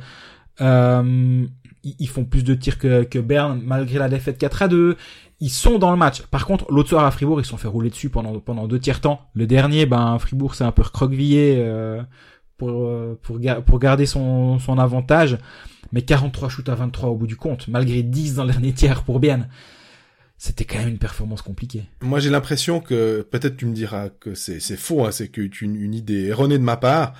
Euh, 0.59 1.47
ils 1.83 1.95
ils 1.99 2.07
font 2.07 2.25
plus 2.25 2.43
de 2.43 2.53
tirs 2.53 2.77
que, 2.77 3.03
que 3.03 3.19
Berne 3.19 3.61
malgré 3.63 3.99
la 3.99 4.09
défaite 4.09 4.37
4 4.37 4.63
à 4.63 4.67
2. 4.67 4.97
Ils 5.39 5.49
sont 5.49 5.79
dans 5.79 5.91
le 5.91 5.97
match. 5.97 6.21
Par 6.23 6.45
contre, 6.45 6.71
l'autre 6.71 6.89
soir 6.89 7.05
à 7.05 7.11
Fribourg, 7.11 7.41
ils 7.41 7.43
se 7.43 7.49
sont 7.49 7.57
fait 7.57 7.67
rouler 7.67 7.89
dessus 7.89 8.09
pendant 8.09 8.39
pendant 8.39 8.67
deux 8.67 8.79
tiers 8.79 9.01
temps. 9.01 9.29
Le 9.33 9.47
dernier, 9.47 9.85
ben 9.85 10.17
Fribourg 10.19 10.55
c'est 10.55 10.63
un 10.63 10.71
peu 10.71 10.83
recroquevillé 10.83 11.55
euh, 11.57 12.01
pour 12.57 12.85
euh, 12.85 13.19
pour 13.21 13.39
pour 13.65 13.79
garder 13.79 14.05
son 14.05 14.59
son 14.59 14.77
avantage. 14.77 15.37
Mais 15.91 16.03
43 16.03 16.49
shoots 16.49 16.69
à 16.69 16.75
23 16.75 17.09
au 17.09 17.15
bout 17.15 17.27
du 17.27 17.35
compte, 17.35 17.67
malgré 17.67 18.01
10 18.01 18.35
dans 18.35 18.45
le 18.45 18.51
dernier 18.51 18.71
tiers 18.73 19.03
pour 19.03 19.19
Berne. 19.19 19.49
C'était 20.37 20.65
quand 20.65 20.79
même 20.79 20.87
une 20.87 20.97
performance 20.97 21.43
compliquée. 21.43 21.83
Moi, 22.01 22.19
j'ai 22.19 22.31
l'impression 22.31 22.79
que 22.79 23.21
peut-être 23.29 23.57
tu 23.57 23.67
me 23.67 23.75
diras 23.75 24.09
que 24.09 24.33
c'est 24.33 24.59
c'est 24.59 24.77
faux, 24.77 25.05
hein, 25.05 25.11
c'est 25.11 25.27
que 25.27 25.41
une, 25.61 25.75
une 25.75 25.93
idée 25.93 26.27
erronée 26.27 26.57
de 26.57 26.63
ma 26.63 26.77
part, 26.77 27.13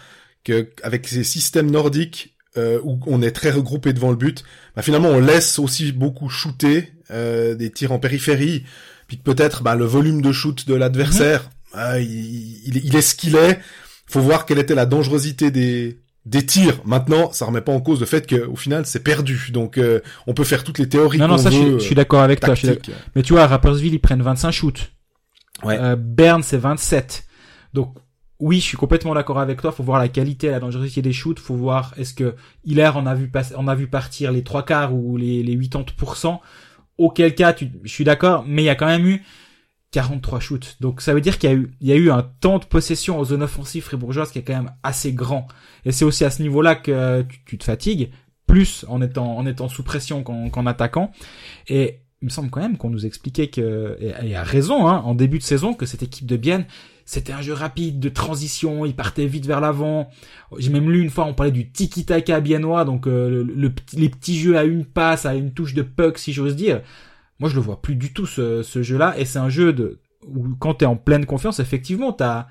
que 0.44 0.70
avec 0.82 1.08
ces 1.08 1.24
systèmes 1.24 1.70
nordiques 1.70 2.36
euh, 2.58 2.80
où 2.84 3.00
on 3.08 3.22
est 3.22 3.32
très 3.32 3.52
regroupé 3.52 3.94
devant 3.94 4.10
le 4.10 4.16
but, 4.18 4.44
bah, 4.76 4.82
finalement 4.82 5.10
on 5.10 5.20
laisse 5.20 5.60
aussi 5.60 5.92
beaucoup 5.92 6.30
shooter 6.30 6.92
euh, 7.12 7.56
des 7.56 7.72
tirs 7.72 7.92
en 7.92 8.00
périphérie, 8.00 8.64
puis 9.08 9.18
que 9.18 9.24
peut-être 9.24 9.64
bah, 9.64 9.76
le 9.76 9.86
volume 9.86 10.22
de 10.22 10.32
shoot 10.32 10.68
de 10.68 10.74
l'adversaire, 10.74 11.50
ah, 11.74 12.00
il, 12.00 12.68
il, 12.68 12.78
il 12.86 12.96
est 12.96 13.02
ce 13.02 13.16
qu'il 13.16 13.36
est. 13.36 13.60
Faut 14.08 14.20
voir 14.22 14.46
quelle 14.46 14.60
était 14.60 14.76
la 14.76 14.86
dangerosité 14.86 15.52
des 15.52 15.98
des 16.28 16.46
tirs. 16.46 16.82
Maintenant, 16.86 17.32
ça 17.32 17.46
remet 17.46 17.62
pas 17.62 17.72
en 17.72 17.82
cause 17.82 18.00
le 18.00 18.06
fait 18.06 18.30
qu'au 18.30 18.56
final 18.56 18.86
c'est 18.86 19.00
perdu. 19.04 19.50
Donc 19.52 19.78
euh, 19.78 20.02
on 20.28 20.34
peut 20.34 20.44
faire 20.44 20.64
toutes 20.64 20.78
les 20.78 20.88
théories 20.88 21.18
Non, 21.18 21.28
non, 21.30 21.38
ça, 21.38 21.50
je, 21.50 21.56
suis- 21.56 21.66
veut, 21.66 21.80
je 21.80 21.84
suis 21.84 21.96
d'accord 21.96 22.22
avec 22.22 22.42
toi. 22.42 22.54
je 22.54 22.68
suis. 22.68 22.80
Mais 23.16 23.24
tu 23.24 23.34
vois, 23.34 23.44
à 23.44 23.48
Rapperswil, 23.48 23.94
ils 23.94 24.00
prennent 24.00 24.22
25 24.22 24.52
shoots. 24.52 24.92
Ouais. 25.64 25.78
Euh, 25.80 25.96
Berne, 25.96 26.44
c'est 26.44 26.58
27. 26.58 27.24
Donc, 27.74 27.96
oui, 28.42 28.60
je 28.60 28.66
suis 28.66 28.78
complètement 28.78 29.14
d'accord 29.14 29.40
avec 29.40 29.62
toi. 29.62 29.72
Faut 29.72 29.84
voir 29.84 30.00
la 30.00 30.08
qualité, 30.08 30.50
la 30.50 30.60
dangerosité 30.60 31.04
des 31.04 31.14
shoots. 31.14 31.40
Faut 31.40 31.56
voir 31.56 31.94
est-ce 31.98 32.16
que 32.16 32.36
Hilaire 32.66 32.98
en 32.98 33.06
a 33.06 33.14
vu 33.14 33.32
en 33.56 33.68
a 33.68 33.76
vu 33.76 33.88
partir 33.88 34.32
les 34.32 34.44
trois 34.44 34.66
quarts 34.66 34.96
ou 34.96 35.16
les, 35.16 35.44
les 35.44 35.56
80%. 35.56 36.40
Auquel 36.98 37.36
cas, 37.36 37.54
tu, 37.54 37.70
je 37.84 37.90
suis 37.92 38.04
d'accord. 38.04 38.44
Mais 38.48 38.64
il 38.64 38.66
y 38.66 38.70
a 38.70 38.76
quand 38.76 38.88
même 38.88 39.06
eu 39.06 39.24
43 39.92 40.40
shoots. 40.40 40.78
Donc, 40.80 41.02
ça 41.02 41.14
veut 41.14 41.22
dire 41.22 41.38
qu'il 41.38 41.52
y 41.52 41.54
a 41.54 41.56
eu, 41.56 41.72
il 41.82 41.88
y 41.88 41.92
a 41.92 41.96
eu 41.96 42.10
un 42.10 42.24
temps 42.24 42.58
de 42.58 42.66
possession 42.66 43.20
aux 43.20 43.26
zones 43.26 43.44
offensives 43.44 43.84
fribourgeoises 43.84 44.32
qui 44.32 44.40
est 44.40 44.44
quand 44.44 44.56
même 44.56 44.72
assez 44.82 45.14
grand. 45.14 45.48
Et 45.86 45.92
c'est 45.92 46.06
aussi 46.06 46.26
à 46.26 46.32
ce 46.32 46.42
niveau-là 46.42 46.74
que 46.74 47.22
tu, 47.22 47.44
tu 47.46 47.58
te 47.60 47.64
fatigues. 47.64 48.10
Plus 48.48 48.86
en 48.90 49.04
étant, 49.04 49.38
en 49.38 49.46
étant 49.46 49.70
sous 49.70 49.84
pression 49.84 50.24
qu'en, 50.24 50.66
attaquant. 50.66 51.12
Et 51.68 52.00
il 52.24 52.26
me 52.26 52.30
semble 52.30 52.50
quand 52.50 52.62
même 52.62 52.78
qu'on 52.78 52.90
nous 52.90 53.06
expliquait 53.06 53.48
que, 53.48 53.98
et 54.00 54.36
à 54.36 54.44
raison, 54.44 54.88
hein, 54.88 55.02
en 55.06 55.14
début 55.14 55.38
de 55.38 55.44
saison, 55.44 55.74
que 55.76 55.86
cette 55.86 56.04
équipe 56.04 56.26
de 56.26 56.38
Bienne, 56.38 56.66
c'était 57.06 57.34
un 57.34 57.42
jeu 57.42 57.54
rapide, 57.54 58.00
de 58.00 58.10
transition, 58.10 58.86
il 58.86 58.96
partait 58.96 59.26
vite 59.26 59.46
vers 59.46 59.62
l'avant. 59.62 60.10
J'ai 60.58 60.70
même 60.70 60.90
lu 60.90 61.02
une 61.02 61.10
fois, 61.10 61.26
on 61.26 61.34
parlait 61.34 61.52
du 61.52 61.72
tiki-taka 61.72 62.40
biennois, 62.40 62.86
donc 62.86 63.08
euh, 63.08 63.44
le, 63.44 63.74
les 63.94 64.10
petits 64.10 64.40
jeux 64.40 64.58
à 64.58 64.64
une 64.64 64.86
passe, 64.86 65.26
à 65.26 65.36
une 65.36 65.54
touche 65.54 65.74
de 65.74 65.82
puck, 65.82 66.18
si 66.18 66.34
j'ose 66.34 66.56
dire. 66.56 66.82
Moi, 67.40 67.50
je 67.50 67.56
le 67.56 67.62
vois 67.62 67.82
plus 67.82 67.96
du 67.96 68.14
tout, 68.14 68.26
ce, 68.26 68.64
ce 68.64 68.84
jeu-là, 68.84 69.16
et 69.18 69.26
c'est 69.26 69.40
un 69.40 69.50
jeu 69.50 69.74
de, 69.74 70.00
où 70.28 70.48
quand 70.60 70.76
t'es 70.76 70.86
en 70.86 70.96
pleine 70.96 71.26
confiance, 71.26 71.60
effectivement, 71.60 72.14
t'as, 72.14 72.48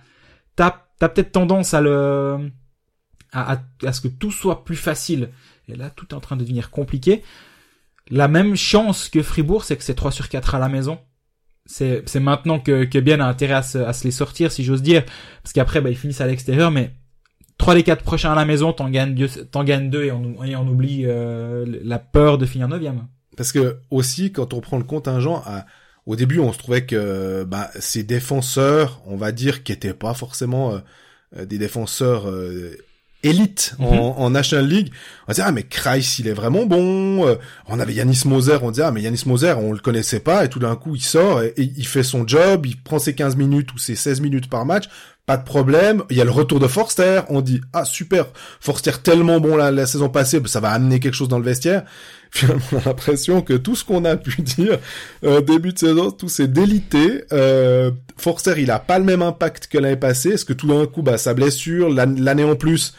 t'as, 0.57 0.87
t'as 0.99 1.09
peut-être 1.09 1.33
tendance 1.33 1.75
à 1.75 1.81
le, 1.81 2.51
à, 3.33 3.55
à, 3.55 3.59
à 3.85 3.93
ce 3.93 4.01
que 4.01 4.09
tout 4.09 4.33
soit 4.33 4.65
plus 4.65 4.77
facile. 4.77 5.31
Et 5.69 5.77
là, 5.77 5.91
tout 5.91 6.09
est 6.09 6.15
en 6.15 6.21
train 6.21 6.37
de 6.37 6.43
devenir 6.43 6.71
compliqué. 6.71 7.23
La 8.11 8.27
même 8.27 8.57
chance 8.57 9.09
que 9.09 9.23
Fribourg, 9.23 9.65
c'est 9.65 9.77
que 9.77 9.85
c'est 9.85 9.95
3 9.95 10.11
sur 10.11 10.29
4 10.29 10.57
à 10.57 10.59
la 10.59 10.69
maison. 10.69 10.99
C'est, 11.67 12.05
maintenant 12.17 12.59
que, 12.59 12.85
que 12.85 12.99
Bien 12.99 13.21
a 13.21 13.27
intérêt 13.27 13.55
à 13.55 13.63
se, 13.63 13.79
à 13.79 13.93
se 13.93 14.05
les 14.05 14.11
sortir, 14.11 14.51
si 14.51 14.65
j'ose 14.65 14.83
dire. 14.83 15.05
Parce 15.43 15.53
qu'après, 15.53 15.81
bah, 15.81 15.91
ils 15.91 15.97
finissent 15.97 16.21
à 16.21 16.27
l'extérieur, 16.27 16.71
mais 16.71 16.93
3 17.59 17.75
des 17.75 17.83
4 17.83 18.03
prochains 18.03 18.33
à 18.33 18.35
la 18.35 18.45
maison, 18.45 18.73
t'en 18.73 18.89
gagnes 18.89 19.15
deux, 19.15 19.29
t'en 19.29 19.65
gagnes 19.65 19.91
deux 19.91 20.05
et 20.05 20.13
on, 20.13 20.69
oublie 20.69 21.03
euh, 21.05 21.65
la 21.85 21.99
peur 21.99 22.39
de 22.39 22.47
finir 22.47 22.69
neuvième. 22.69 23.07
Parce 23.37 23.53
que 23.53 23.79
aussi, 23.91 24.33
quand 24.33 24.55
on 24.55 24.61
prend 24.61 24.79
le 24.79 24.85
contingent, 24.85 25.43
à, 25.47 25.67
au 26.07 26.17
début, 26.17 26.39
on 26.41 26.53
se 26.53 26.59
trouvait 26.59 26.87
que 26.87 27.45
bah, 27.45 27.71
ces 27.79 28.03
défenseurs, 28.03 29.03
on 29.07 29.17
va 29.17 29.31
dire, 29.31 29.63
qui 29.63 29.73
étaient 29.73 29.95
pas 29.95 30.15
forcément 30.15 30.73
euh, 30.73 30.79
euh, 31.37 31.45
des 31.45 31.59
défenseurs 31.59 32.25
élites 33.23 33.75
en, 33.79 33.93
Mhm. 33.95 34.01
en 34.01 34.31
National 34.31 34.67
League, 34.67 34.93
on 35.29 35.33
disait 35.33 35.43
ah 35.45 35.53
mais 35.53 35.63
Kreis 35.65 36.17
il 36.19 36.29
est 36.29 36.33
vraiment 36.33 36.67
bon. 36.67 37.27
Euh, 37.27 37.35
on 37.67 37.79
avait 37.81 37.93
Yanis 37.95 38.23
Moser, 38.25 38.59
on 38.63 38.71
disait 38.71 38.85
ah 38.85 38.91
mais 38.93 39.03
Yanis 39.03 39.23
Moser 39.27 39.55
on 39.59 39.73
le 39.73 39.79
connaissait 39.79 40.21
pas 40.21 40.45
et 40.45 40.49
tout 40.49 40.59
d'un 40.59 40.77
coup 40.77 40.95
il 40.97 41.03
sort 41.03 41.43
et, 41.43 41.53
et 41.57 41.73
il 41.77 41.87
fait 41.87 42.03
son 42.03 42.27
job, 42.27 42.67
il 42.67 42.77
prend 42.81 42.99
ses 42.99 43.15
15 43.15 43.37
minutes 43.37 43.73
ou 43.75 43.79
ses 43.79 43.95
16 43.97 44.21
minutes 44.21 44.49
par 44.49 44.65
match. 44.65 44.85
Pas 45.27 45.37
de 45.37 45.45
problème. 45.45 46.03
Il 46.11 46.17
y 46.17 46.21
a 46.21 46.25
le 46.25 46.31
retour 46.33 46.59
de 46.59 46.67
Forster. 46.67 47.21
On 47.29 47.41
dit 47.41 47.61
ah 47.73 47.85
super, 47.85 48.27
Forster 48.59 48.93
tellement 49.03 49.39
bon 49.39 49.55
la, 49.57 49.71
la 49.71 49.87
saison 49.87 50.09
passée, 50.09 50.41
ça 50.47 50.59
va 50.61 50.71
amener 50.71 50.99
quelque 50.99 51.15
chose 51.15 51.29
dans 51.29 51.39
le 51.39 51.45
vestiaire. 51.45 51.85
Finalement, 52.33 52.63
on 52.73 52.77
a 52.79 52.83
l'impression 52.87 53.43
que 53.43 53.55
tout 53.55 53.75
ce 53.75 53.85
qu'on 53.85 54.05
a 54.05 54.17
pu 54.17 54.43
dire 54.43 54.79
euh, 55.25 55.41
début 55.41 55.73
de 55.73 55.79
saison, 55.79 56.11
tout 56.11 56.29
s'est 56.29 56.49
délité. 56.49 57.25
Euh, 57.33 57.91
Forster, 58.17 58.55
il 58.59 58.71
a 58.71 58.79
pas 58.79 58.99
le 58.99 59.05
même 59.05 59.23
impact 59.23 59.67
que 59.67 59.79
l'année 59.79 59.97
passée. 59.97 60.31
Est-ce 60.31 60.45
que 60.45 60.53
tout 60.53 60.69
d'un 60.69 60.87
coup, 60.87 61.03
bah, 61.03 61.19
sa 61.19 61.35
blessure, 61.35 61.91
l'an- 61.91 62.15
l'année 62.17 62.45
en 62.45 62.55
plus, 62.57 62.95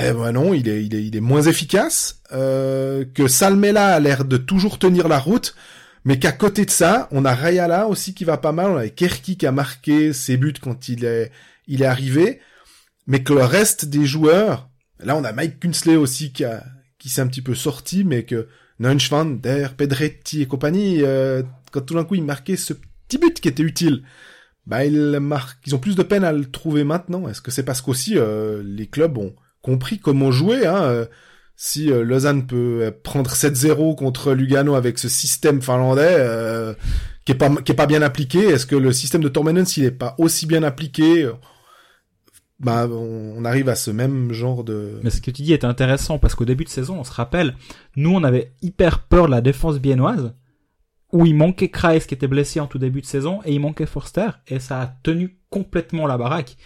eh 0.00 0.12
ben 0.12 0.32
non, 0.32 0.54
il 0.54 0.68
est, 0.68 0.84
il 0.84 0.94
est, 0.94 1.04
il 1.04 1.16
est 1.16 1.20
moins 1.20 1.42
efficace. 1.42 2.20
Euh, 2.32 3.04
que 3.12 3.26
Salmela 3.26 3.88
a 3.88 3.98
l'air 4.00 4.24
de 4.24 4.36
toujours 4.36 4.78
tenir 4.78 5.08
la 5.08 5.18
route. 5.18 5.54
Mais 6.04 6.18
qu'à 6.18 6.32
côté 6.32 6.64
de 6.64 6.70
ça, 6.70 7.08
on 7.10 7.24
a 7.24 7.34
Rayala 7.34 7.86
aussi 7.88 8.14
qui 8.14 8.24
va 8.24 8.36
pas 8.38 8.52
mal. 8.52 8.70
On 8.70 8.76
a 8.76 8.88
Kerky 8.88 9.36
qui 9.36 9.46
a 9.46 9.52
marqué 9.52 10.12
ses 10.12 10.36
buts 10.36 10.54
quand 10.62 10.88
il 10.88 11.04
est, 11.04 11.30
il 11.66 11.82
est 11.82 11.86
arrivé. 11.86 12.40
Mais 13.08 13.22
que 13.24 13.32
le 13.32 13.42
reste 13.42 13.86
des 13.86 14.06
joueurs, 14.06 14.68
là 15.00 15.16
on 15.16 15.24
a 15.24 15.32
Mike 15.32 15.58
Kunsley 15.58 15.96
aussi 15.96 16.32
qui 16.32 16.44
a, 16.44 16.62
qui 17.00 17.08
s'est 17.08 17.22
un 17.22 17.26
petit 17.26 17.42
peu 17.42 17.56
sorti, 17.56 18.04
mais 18.04 18.22
que 18.22 18.46
Neunschwand, 18.78 19.40
Der, 19.42 19.74
Pedretti 19.74 20.42
et 20.42 20.46
compagnie, 20.46 21.02
euh, 21.02 21.42
quand 21.72 21.80
tout 21.80 21.94
d'un 21.94 22.04
coup 22.04 22.14
ils 22.14 22.22
marquaient 22.22 22.56
ce 22.56 22.74
petit 22.74 23.18
but 23.18 23.40
qui 23.40 23.48
était 23.48 23.64
utile, 23.64 24.04
bah 24.66 24.84
ils 24.84 25.18
marquent, 25.18 25.58
ils 25.66 25.74
ont 25.74 25.78
plus 25.78 25.96
de 25.96 26.02
peine 26.02 26.22
à 26.22 26.32
le 26.32 26.44
trouver 26.44 26.84
maintenant. 26.84 27.26
Est-ce 27.28 27.40
que 27.40 27.50
c'est 27.50 27.64
parce 27.64 27.80
qu'aussi 27.80 28.14
euh, 28.16 28.62
les 28.64 28.86
clubs 28.86 29.18
ont 29.18 29.34
compris 29.62 29.98
comment 29.98 30.30
jouer 30.30 30.66
hein, 30.66 30.82
euh, 30.82 31.06
Si 31.56 31.90
euh, 31.90 32.04
Lausanne 32.04 32.46
peut 32.46 32.80
euh, 32.82 32.90
prendre 33.02 33.30
7-0 33.30 33.96
contre 33.96 34.32
Lugano 34.32 34.74
avec 34.74 34.98
ce 34.98 35.08
système 35.08 35.60
finlandais 35.60 36.16
euh, 36.18 36.74
qui 37.24 37.32
est 37.32 37.36
pas 37.36 37.50
qui 37.64 37.72
est 37.72 37.76
pas 37.76 37.86
bien 37.86 38.02
appliqué, 38.02 38.40
est-ce 38.40 38.66
que 38.66 38.76
le 38.76 38.92
système 38.92 39.22
de 39.22 39.28
Tormenen 39.28 39.66
s'il 39.66 39.84
est 39.84 39.90
pas 39.90 40.14
aussi 40.18 40.46
bien 40.46 40.62
appliqué 40.62 41.24
euh, 41.24 41.32
bah, 42.60 42.86
on 42.86 43.44
arrive 43.44 43.68
à 43.70 43.74
ce 43.74 43.90
même 43.90 44.32
genre 44.32 44.64
de... 44.64 45.00
Mais 45.02 45.10
ce 45.10 45.22
que 45.22 45.30
tu 45.30 45.42
dis 45.42 45.52
est 45.54 45.64
intéressant 45.64 46.18
parce 46.18 46.34
qu'au 46.34 46.44
début 46.44 46.64
de 46.64 46.68
saison, 46.68 46.98
on 47.00 47.04
se 47.04 47.12
rappelle, 47.12 47.54
nous 47.96 48.10
on 48.10 48.22
avait 48.22 48.52
hyper 48.60 49.00
peur 49.04 49.26
de 49.26 49.30
la 49.30 49.40
défense 49.40 49.78
biennoise 49.78 50.34
où 51.12 51.24
il 51.26 51.34
manquait 51.34 51.70
Kreis 51.70 52.00
qui 52.00 52.14
était 52.14 52.28
blessé 52.28 52.60
en 52.60 52.66
tout 52.66 52.78
début 52.78 53.00
de 53.00 53.06
saison 53.06 53.40
et 53.44 53.52
il 53.52 53.60
manquait 53.60 53.86
Forster 53.86 54.28
et 54.46 54.58
ça 54.58 54.80
a 54.80 54.86
tenu 55.02 55.38
complètement 55.48 56.06
la 56.06 56.18
baraque. 56.18 56.56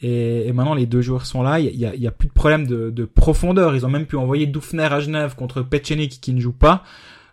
Et, 0.00 0.48
et 0.48 0.52
maintenant 0.52 0.74
les 0.74 0.86
deux 0.86 1.02
joueurs 1.02 1.26
sont 1.26 1.42
là, 1.42 1.60
il 1.60 1.76
y 1.76 1.86
a, 1.86 1.94
y 1.94 2.06
a 2.06 2.10
plus 2.10 2.28
de 2.28 2.32
problème 2.32 2.66
de, 2.66 2.90
de 2.90 3.04
profondeur. 3.04 3.76
Ils 3.76 3.86
ont 3.86 3.90
même 3.90 4.06
pu 4.06 4.16
envoyer 4.16 4.46
Dufner 4.46 4.84
à 4.84 5.00
Genève 5.00 5.36
contre 5.36 5.62
Petchenik 5.62 6.20
qui 6.20 6.32
ne 6.32 6.40
joue 6.40 6.52
pas. 6.52 6.82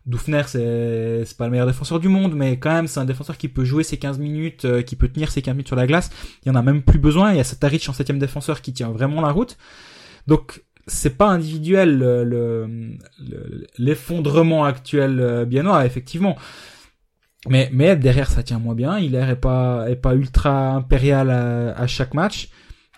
Dufner 0.10 0.42
c'est 0.48 1.24
c'est 1.26 1.38
pas 1.38 1.46
le 1.46 1.52
meilleur 1.52 1.68
défenseur 1.68 2.00
du 2.00 2.08
monde, 2.10 2.34
mais 2.36 2.58
quand 2.58 2.72
même 2.74 2.88
c'est 2.88 3.00
un 3.00 3.06
défenseur 3.06 3.38
qui 3.38 3.48
peut 3.48 3.64
jouer 3.64 3.84
ses 3.84 3.98
15 3.98 4.18
minutes, 4.20 4.66
euh, 4.66 4.82
qui 4.82 4.96
peut 4.96 5.08
tenir 5.08 5.30
ses 5.32 5.42
15 5.42 5.54
minutes 5.54 5.68
sur 5.68 5.76
la 5.76 5.88
glace. 5.88 6.10
Il 6.44 6.50
y 6.50 6.52
en 6.52 6.56
a 6.56 6.62
même 6.62 6.82
plus 6.82 7.00
besoin. 7.00 7.32
Il 7.32 7.38
y 7.38 7.40
a 7.40 7.44
Sataric 7.44 7.88
en 7.90 7.94
septième 7.94 8.20
défenseur 8.20 8.62
qui 8.62 8.74
tient 8.74 8.90
vraiment 8.90 9.22
la 9.22 9.32
route. 9.32 9.58
Donc 10.28 10.64
c'est 10.88 11.16
pas 11.18 11.28
individuel 11.28 11.98
le- 12.00 12.24
le- 12.24 12.98
l'effondrement 13.78 14.66
actuel 14.66 15.20
euh, 15.20 15.46
biennois 15.46 15.86
effectivement. 15.86 16.36
Mais 17.48 17.70
mais 17.72 17.96
derrière 17.96 18.30
ça 18.30 18.44
tient 18.44 18.60
moins 18.60 18.76
bien. 18.76 18.98
Hilaire 19.00 19.30
est 19.30 19.36
pas 19.40 19.86
est 19.90 19.96
pas 19.96 20.14
ultra 20.16 20.72
impérial 20.72 21.30
à 21.30 21.88
chaque 21.88 22.14
match. 22.14 22.50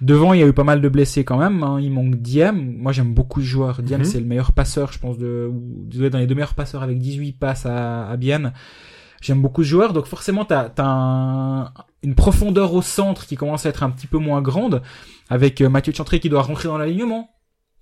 Devant, 0.01 0.33
il 0.33 0.39
y 0.39 0.43
a 0.43 0.47
eu 0.47 0.53
pas 0.53 0.63
mal 0.63 0.81
de 0.81 0.89
blessés 0.89 1.23
quand 1.23 1.37
même. 1.37 1.61
hein. 1.63 1.79
Il 1.79 1.91
manque 1.91 2.15
Diem. 2.15 2.75
Moi, 2.77 2.91
j'aime 2.91 3.13
beaucoup 3.13 3.39
ce 3.41 3.45
joueur. 3.45 3.81
Diem, 3.83 3.99
Mhm. 3.99 4.05
c'est 4.05 4.19
le 4.19 4.25
meilleur 4.25 4.51
passeur, 4.51 4.91
je 4.91 4.97
pense, 4.99 5.17
de, 5.17 5.49
ou- 5.51 6.09
dans 6.09 6.17
les 6.17 6.25
deux 6.27 6.33
meilleurs 6.35 6.55
passeurs 6.55 6.81
avec 6.81 6.97
18 6.97 7.33
passes 7.33 7.65
à, 7.67 8.09
à 8.09 8.17
Bienne. 8.17 8.51
J'aime 9.21 9.41
beaucoup 9.41 9.63
ce 9.63 9.69
joueur. 9.69 9.93
Donc, 9.93 10.07
forcément, 10.07 10.43
t'as, 10.45 10.69
t'as 10.69 10.85
un- 10.87 11.71
une 12.01 12.15
profondeur 12.15 12.73
au 12.73 12.81
centre 12.81 13.27
qui 13.27 13.35
commence 13.35 13.67
à 13.67 13.69
être 13.69 13.83
un 13.83 13.91
petit 13.91 14.07
peu 14.07 14.17
moins 14.17 14.41
grande 14.41 14.81
avec 15.29 15.61
euh, 15.61 15.69
Mathieu 15.69 15.93
Chantré 15.93 16.19
qui 16.19 16.29
doit 16.29 16.41
rentrer 16.41 16.67
dans 16.67 16.79
l'alignement. 16.79 17.29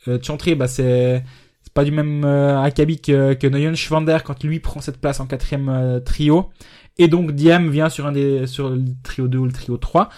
Euh, 0.09 0.19
Chantré, 0.21 0.55
bah, 0.55 0.67
c'est, 0.67 1.23
c'est 1.61 1.73
pas 1.73 1.85
du 1.85 1.91
même 1.91 2.25
euh, 2.25 2.61
acabit 2.61 2.99
que, 2.99 3.33
que 3.33 3.47
Neuyen 3.47 3.75
Schwander 3.75 4.17
quand 4.25 4.43
lui 4.43 4.59
prend 4.59 4.81
cette 4.81 4.99
place 4.99 5.21
en 5.21 5.25
quatrième 5.27 5.69
euh, 5.69 5.99
trio. 6.01 6.49
Et 6.97 7.07
donc 7.07 7.31
Diem 7.31 7.69
vient 7.69 7.87
sur 7.87 8.07
un 8.07 8.11
des 8.11 8.45
sur 8.45 8.69
le 8.71 8.83
trio 9.03 9.29
2 9.29 9.37
ou 9.37 9.45
le 9.45 9.53
trio 9.53 9.77
3. 9.77 10.09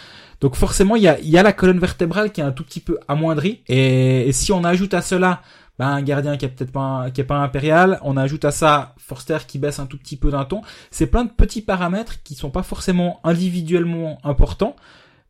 Donc 0.41 0.55
forcément, 0.55 0.95
il 0.95 1.03
y 1.03 1.07
a, 1.07 1.19
y 1.21 1.37
a 1.37 1.43
la 1.43 1.53
colonne 1.53 1.79
vertébrale 1.79 2.31
qui 2.31 2.41
est 2.41 2.43
un 2.43 2.51
tout 2.51 2.63
petit 2.63 2.79
peu 2.79 2.97
amoindrie. 3.07 3.61
Et, 3.67 4.27
et 4.27 4.31
si 4.31 4.51
on 4.51 4.63
ajoute 4.63 4.93
à 4.93 5.01
cela 5.01 5.41
ben, 5.79 5.87
un 5.87 6.01
gardien 6.01 6.35
qui 6.37 6.45
est 6.45 6.49
peut-être 6.49 6.71
pas 6.71 7.09
qui 7.13 7.21
est 7.21 7.25
pas 7.25 7.37
impérial, 7.37 7.99
on 8.03 8.17
ajoute 8.17 8.43
à 8.45 8.51
ça 8.51 8.93
Forster 8.97 9.37
qui 9.47 9.59
baisse 9.59 9.79
un 9.79 9.85
tout 9.85 9.97
petit 9.97 10.17
peu 10.17 10.31
d'un 10.31 10.45
ton. 10.45 10.61
C'est 10.89 11.07
plein 11.07 11.23
de 11.23 11.29
petits 11.29 11.61
paramètres 11.61 12.21
qui 12.23 12.35
sont 12.35 12.49
pas 12.49 12.63
forcément 12.63 13.19
individuellement 13.23 14.17
importants, 14.23 14.75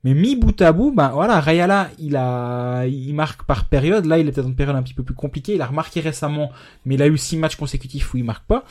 mais 0.03 0.13
mis 0.13 0.35
bout 0.35 0.59
à 0.61 0.71
bout, 0.71 0.91
ben 0.91 1.09
voilà, 1.09 1.39
Rayala, 1.39 1.89
il 1.99 2.15
a, 2.15 2.85
il 2.87 3.13
marque 3.13 3.43
par 3.43 3.65
période. 3.65 4.05
Là, 4.05 4.17
il 4.17 4.27
est 4.27 4.31
peut-être 4.31 4.47
une 4.47 4.55
période 4.55 4.75
un 4.75 4.81
petit 4.81 4.95
peu 4.95 5.03
plus 5.03 5.13
compliquée. 5.13 5.53
Il 5.55 5.61
a 5.61 5.67
remarqué 5.67 5.99
récemment, 5.99 6.51
mais 6.85 6.95
il 6.95 7.01
a 7.01 7.07
eu 7.07 7.17
six 7.17 7.37
matchs 7.37 7.55
consécutifs 7.55 8.13
où 8.13 8.17
il 8.17 8.23
marque 8.23 8.45
pas 8.45 8.65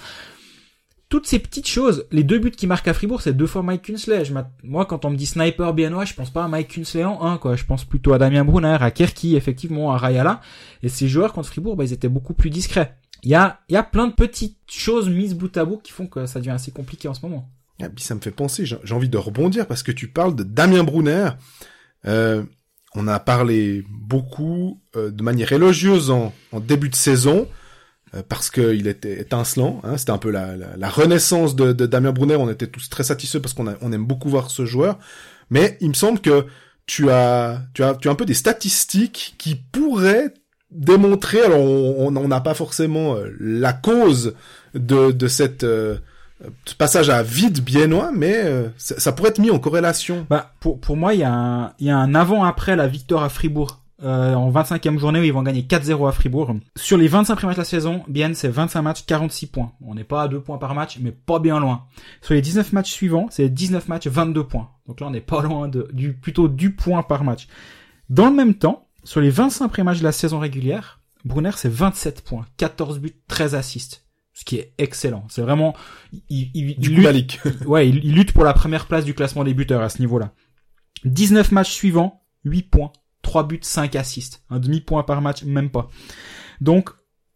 toutes 1.11 1.27
ces 1.27 1.41
petites 1.41 1.67
choses, 1.67 2.07
les 2.13 2.23
deux 2.23 2.39
buts 2.39 2.53
qui 2.53 2.69
marquent 2.69 2.87
à 2.87 2.95
Fribourg, 2.95 3.21
c'est 3.21 3.33
deux 3.33 3.49
fois 3.49 3.65
Mike 3.65 3.83
Kunsley. 3.83 4.23
moi, 4.63 4.87
quand 4.87 5.05
on 5.05 5.11
me 5.11 5.17
dit 5.17 5.27
sniper 5.27 5.75
biennois, 5.75 6.05
je 6.05 6.15
pense 6.15 6.31
pas 6.31 6.45
à 6.45 6.49
Mike 6.49 6.69
Kunsley 6.69 7.05
en 7.05 7.21
un, 7.23 7.37
quoi. 7.37 7.57
Je 7.57 7.65
pense 7.65 7.85
plutôt 7.85 8.13
à 8.13 8.19
Damien 8.19 8.45
Brunner, 8.45 8.79
à 8.81 8.93
Kerky, 8.93 9.35
effectivement, 9.35 9.93
à 9.93 9.99
Rayala. 9.99 10.41
Et 10.85 10.89
ces 10.89 11.09
joueurs 11.09 11.33
contre 11.33 11.49
Fribourg, 11.49 11.75
bah, 11.77 11.85
ils 11.85 11.93
étaient 11.93 12.09
beaucoup 12.09 12.33
plus 12.33 12.49
discrets. 12.49 12.97
Il 13.25 13.31
y 13.31 13.35
a, 13.35 13.59
y 13.69 13.77
a 13.77 13.83
plein 13.83 14.07
de 14.07 14.13
petites 14.13 14.57
choses 14.69 15.11
mises 15.11 15.35
bout 15.35 15.55
à 15.57 15.65
bout 15.65 15.79
qui 15.79 15.91
font 15.91 16.07
que 16.07 16.27
ça 16.27 16.39
devient 16.39 16.53
assez 16.53 16.71
compliqué 16.71 17.09
en 17.09 17.15
ce 17.15 17.27
moment. 17.27 17.51
Ah, 17.83 17.89
ça 17.97 18.15
me 18.15 18.21
fait 18.21 18.31
penser, 18.31 18.65
j'ai 18.65 18.95
envie 18.95 19.09
de 19.09 19.19
rebondir 19.19 19.67
parce 19.67 19.83
que 19.83 19.93
tu 19.93 20.07
parles 20.07 20.37
de 20.37 20.45
Damien 20.45 20.85
Brunner. 20.85 21.31
Euh, 22.07 22.45
on 22.95 23.09
a 23.09 23.19
parlé 23.19 23.85
beaucoup 23.91 24.81
euh, 24.95 25.11
de 25.11 25.23
manière 25.25 25.53
élogieuse 25.53 26.11
en, 26.11 26.33
en 26.53 26.61
début 26.61 26.89
de 26.89 26.95
saison. 26.95 27.49
Euh, 28.15 28.23
parce 28.29 28.51
qu'il 28.51 28.89
était 28.89 29.21
étincelant. 29.21 29.81
Hein, 29.85 29.97
C'était 29.97 30.11
un 30.11 30.19
peu 30.19 30.31
la, 30.31 30.57
la, 30.57 30.77
la 30.77 30.89
renaissance 30.89 31.55
de, 31.55 31.73
de, 31.73 31.87
Damien 31.87 32.13
Brunner. 32.13 32.37
On 32.37 32.51
était 32.51 32.67
tous 32.67 32.89
très 32.89 33.05
satisfaits 33.05 33.39
parce 33.39 33.55
qu'on 33.55 33.73
on 33.81 33.93
aime 33.93 34.05
beaucoup 34.05 34.29
voir 34.29 34.51
ce 34.51 34.65
joueur. 34.65 34.99
Mais 35.51 35.79
il 35.81 35.89
me 35.91 35.95
semble 35.95 36.21
que 36.21 36.47
tu 36.87 37.09
as, 37.11 37.63
tu 37.73 37.85
as, 37.85 37.95
tu 37.95 38.09
as 38.09 38.11
un 38.11 38.17
peu 38.17 38.25
des 38.25 38.35
statistiques 38.35 39.37
qui 39.39 39.55
pourraient 39.55 40.35
démontrer. 40.73 41.41
Alors, 41.41 41.61
on 41.61 42.11
n'a 42.11 42.41
pas 42.41 42.55
forcément 42.55 43.15
euh, 43.15 43.33
la 43.39 43.73
cause 43.73 44.35
de, 44.75 45.13
de 45.13 45.29
cette 45.29 45.63
euh, 45.63 45.99
passage 46.79 47.11
à 47.11 47.23
vide 47.23 47.61
biennois, 47.61 48.11
mais 48.13 48.45
ça, 48.77 48.99
ça, 48.99 49.13
pourrait 49.13 49.31
être 49.31 49.39
mis 49.39 49.51
en 49.51 49.61
corrélation. 49.61 50.27
Bah, 50.29 50.53
pour, 50.59 50.81
pour 50.81 50.97
moi, 50.97 51.15
il 51.15 51.19
y 51.19 51.21
y 51.21 51.91
a 51.91 51.97
un 51.97 52.15
avant-après 52.17 52.75
la 52.75 52.89
victoire 52.89 53.23
à 53.23 53.29
Fribourg 53.29 53.81
euh, 54.03 54.35
en 54.35 54.51
25e 54.51 54.99
journée 54.99 55.21
où 55.21 55.25
ils 55.25 55.33
vont 55.33 55.43
gagner 55.43 55.63
4-0 55.63 56.09
à 56.09 56.13
Fribourg. 56.13 56.55
Sur 56.77 56.97
les 56.97 57.09
25 57.09 57.37
premiers 57.37 57.49
matchs 57.49 57.57
de 57.57 57.61
la 57.61 57.65
saison, 57.65 58.03
bien 58.09 58.33
c'est 58.35 58.49
25 58.49 58.83
matchs, 58.83 59.05
46 59.07 59.47
points. 59.49 59.73
On 59.85 59.95
n'est 59.95 60.05
pas 60.05 60.23
à 60.23 60.29
2 60.29 60.41
points 60.41 60.59
par 60.59 60.75
match, 60.75 60.99
mais 61.01 61.13
pas 61.13 61.39
bien 61.39 61.61
loin. 61.61 61.87
Sur 62.23 62.35
les 62.35 62.41
19 62.41 62.73
matchs 62.73 62.91
suivants, 62.91 63.27
c'est 63.31 63.49
19 63.49 63.89
matchs, 63.89 64.07
22 64.07 64.45
points. 64.45 64.71
Donc 64.87 65.01
là, 65.01 65.07
on 65.07 65.11
n'est 65.11 65.21
pas 65.21 65.43
loin 65.43 65.69
de, 65.69 65.89
du, 65.93 66.15
plutôt 66.15 66.49
du 66.49 66.75
point 66.75 67.03
par 67.03 67.25
match. 67.25 67.47
Dans 68.09 68.27
le 68.27 68.35
même 68.35 68.55
temps, 68.55 68.89
sur 69.05 69.21
les 69.21 69.31
25 69.31 69.69
premiers 69.69 69.85
matchs 69.85 69.99
de 69.99 70.05
la 70.05 70.13
saison 70.13 70.39
régulière, 70.39 71.01
Brunner, 71.25 71.53
c'est 71.57 71.71
27 71.71 72.23
points, 72.23 72.47
14 72.57 72.99
buts, 72.99 73.15
13 73.29 73.55
assists. 73.55 74.07
Ce 74.33 74.45
qui 74.45 74.57
est 74.57 74.73
excellent. 74.79 75.27
C'est 75.29 75.43
vraiment, 75.43 75.75
il, 76.31 76.51
il, 76.55 76.79
du 76.79 76.93
il 76.93 77.09
lutte, 77.11 77.41
ouais, 77.67 77.89
il, 77.89 78.03
il 78.05 78.15
lutte 78.15 78.33
pour 78.33 78.45
la 78.45 78.55
première 78.55 78.87
place 78.87 79.05
du 79.05 79.13
classement 79.13 79.45
des 79.45 79.53
buteurs 79.53 79.83
à 79.83 79.91
ce 79.91 79.99
niveau-là. 79.99 80.33
19 81.05 81.53
matchs 81.53 81.73
suivants, 81.73 82.23
8 82.45 82.63
points, 82.71 82.93
3 83.23 83.47
buts, 83.47 83.61
5 83.63 83.97
assists. 83.97 84.43
Un 84.51 84.59
demi-point 84.59 85.03
par 85.03 85.21
match, 85.23 85.45
même 85.45 85.71
pas. 85.71 85.89
Donc, 86.61 86.91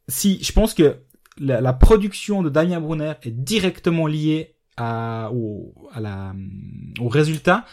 si, 0.08 0.42
je 0.42 0.52
pense 0.52 0.74
que 0.74 0.96
la, 1.38 1.60
la 1.60 1.72
production 1.72 2.42
de 2.42 2.48
Damien 2.48 2.80
Brunner 2.80 3.14
est 3.22 3.30
directement 3.30 4.06
liée 4.06 4.56
à, 4.76 5.30
au, 5.32 5.74
à 5.92 6.00
la, 6.00 6.34
au 7.00 7.08
résultat. 7.08 7.64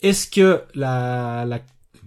Est-ce 0.00 0.28
que 0.28 0.62
la, 0.74 1.44
la, 1.46 1.60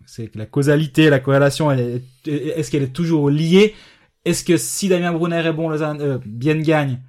c'est 0.06 0.36
la 0.36 0.46
causalité, 0.46 1.10
la 1.10 1.20
corrélation, 1.20 1.72
est-ce 1.72 2.72
qu'elle 2.72 2.84
est 2.84 2.94
toujours 2.94 3.30
liée? 3.30 3.74
Est-ce 4.26 4.44
que 4.44 4.58
si 4.58 4.88
Damien 4.88 5.14
Brunner 5.14 5.46
est 5.46 5.54
bon, 5.54 5.70
Lausanne, 5.70 6.02
euh, 6.02 6.18
bien 6.26 6.56
gagne? 6.58 7.02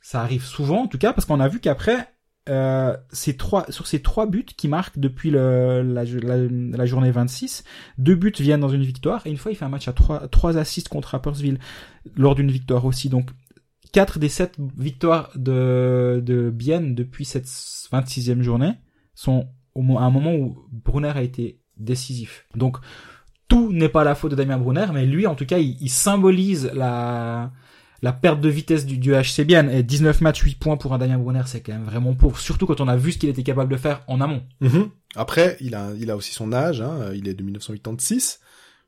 Ça 0.00 0.20
arrive 0.20 0.44
souvent, 0.44 0.82
en 0.82 0.86
tout 0.86 0.98
cas, 0.98 1.12
parce 1.14 1.24
qu'on 1.24 1.40
a 1.40 1.48
vu 1.48 1.60
qu'après, 1.60 2.08
euh, 2.50 2.94
ces 3.10 3.36
trois, 3.38 3.64
sur 3.70 3.86
ces 3.86 4.02
trois 4.02 4.26
buts 4.26 4.44
qui 4.44 4.68
marquent 4.68 4.98
depuis 4.98 5.30
le, 5.30 5.82
la, 5.82 6.04
la, 6.04 6.86
journée 6.86 7.10
26, 7.10 7.64
deux 7.96 8.14
buts 8.16 8.34
viennent 8.38 8.60
dans 8.60 8.68
une 8.68 8.82
victoire 8.82 9.26
et 9.26 9.30
une 9.30 9.38
fois 9.38 9.50
il 9.50 9.54
fait 9.54 9.64
un 9.64 9.70
match 9.70 9.88
à 9.88 9.94
trois, 9.94 10.28
trois 10.28 10.58
assists 10.58 10.88
contre 10.88 11.08
Rappersville 11.10 11.58
lors 12.16 12.34
d'une 12.34 12.50
victoire 12.50 12.84
aussi. 12.84 13.08
Donc 13.08 13.30
quatre 13.92 14.18
des 14.18 14.28
sept 14.28 14.56
victoires 14.76 15.30
de, 15.36 16.22
de 16.22 16.50
Bienne 16.50 16.94
depuis 16.94 17.24
cette 17.24 17.46
26e 17.46 18.42
journée 18.42 18.74
sont 19.14 19.48
au, 19.74 19.96
à 19.96 20.02
un 20.02 20.10
moment 20.10 20.34
où 20.34 20.66
Brunner 20.70 21.12
a 21.14 21.22
été 21.22 21.62
décisif. 21.78 22.44
Donc 22.54 22.76
tout 23.48 23.72
n'est 23.72 23.88
pas 23.88 24.04
la 24.04 24.14
faute 24.14 24.32
de 24.32 24.36
Damien 24.36 24.58
Brunner, 24.58 24.86
mais 24.92 25.06
lui 25.06 25.26
en 25.26 25.34
tout 25.34 25.46
cas 25.46 25.58
il, 25.58 25.78
il 25.80 25.90
symbolise 25.90 26.70
la 26.74 27.52
la 28.02 28.12
perte 28.12 28.40
de 28.40 28.48
vitesse 28.48 28.86
du, 28.86 28.98
du 28.98 29.12
HC 29.12 29.42
bien 29.44 29.68
et 29.68 29.82
19 29.82 30.20
matchs 30.20 30.42
8 30.42 30.58
points 30.58 30.76
pour 30.76 30.92
un 30.92 30.98
Damien 30.98 31.18
Brunner 31.18 31.42
c'est 31.46 31.60
quand 31.60 31.72
même 31.72 31.84
vraiment 31.84 32.14
pauvre 32.14 32.38
surtout 32.38 32.66
quand 32.66 32.80
on 32.80 32.88
a 32.88 32.96
vu 32.96 33.12
ce 33.12 33.18
qu'il 33.18 33.28
était 33.28 33.42
capable 33.42 33.72
de 33.72 33.76
faire 33.76 34.02
en 34.08 34.20
amont. 34.20 34.42
Mhm. 34.60 34.90
après 35.16 35.56
il 35.60 35.74
a 35.74 35.90
il 35.98 36.10
a 36.10 36.16
aussi 36.16 36.32
son 36.32 36.52
âge 36.52 36.80
hein. 36.80 37.12
il 37.14 37.28
est 37.28 37.34
de 37.34 37.42
1986 37.42 38.40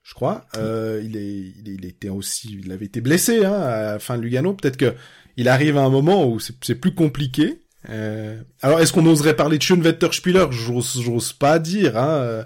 je 0.06 0.14
crois. 0.14 0.46
Euh, 0.56 1.02
il 1.04 1.16
est 1.16 1.52
il, 1.66 1.84
était 1.84 2.10
aussi 2.10 2.60
il 2.64 2.70
avait 2.70 2.86
été 2.86 3.00
blessé 3.00 3.44
hein, 3.44 3.52
à 3.52 3.82
la 3.82 3.98
fin 3.98 4.16
de 4.16 4.22
Lugano. 4.22 4.54
Peut-être 4.54 4.76
que 4.76 4.94
il 5.36 5.48
arrive 5.48 5.76
à 5.76 5.82
un 5.82 5.90
moment 5.90 6.26
où 6.28 6.38
c'est 6.38 6.76
plus 6.76 6.94
compliqué. 6.94 7.62
Euh, 7.88 8.40
alors 8.62 8.80
est-ce 8.80 8.92
qu'on 8.92 9.06
oserait 9.06 9.34
parler 9.34 9.58
de 9.58 9.62
Schönwetter 9.62 10.08
Spieler 10.12 10.46
j'ose 10.50 11.00
j'ose 11.04 11.32
pas 11.32 11.58
dire 11.58 11.96
hein 11.96 12.44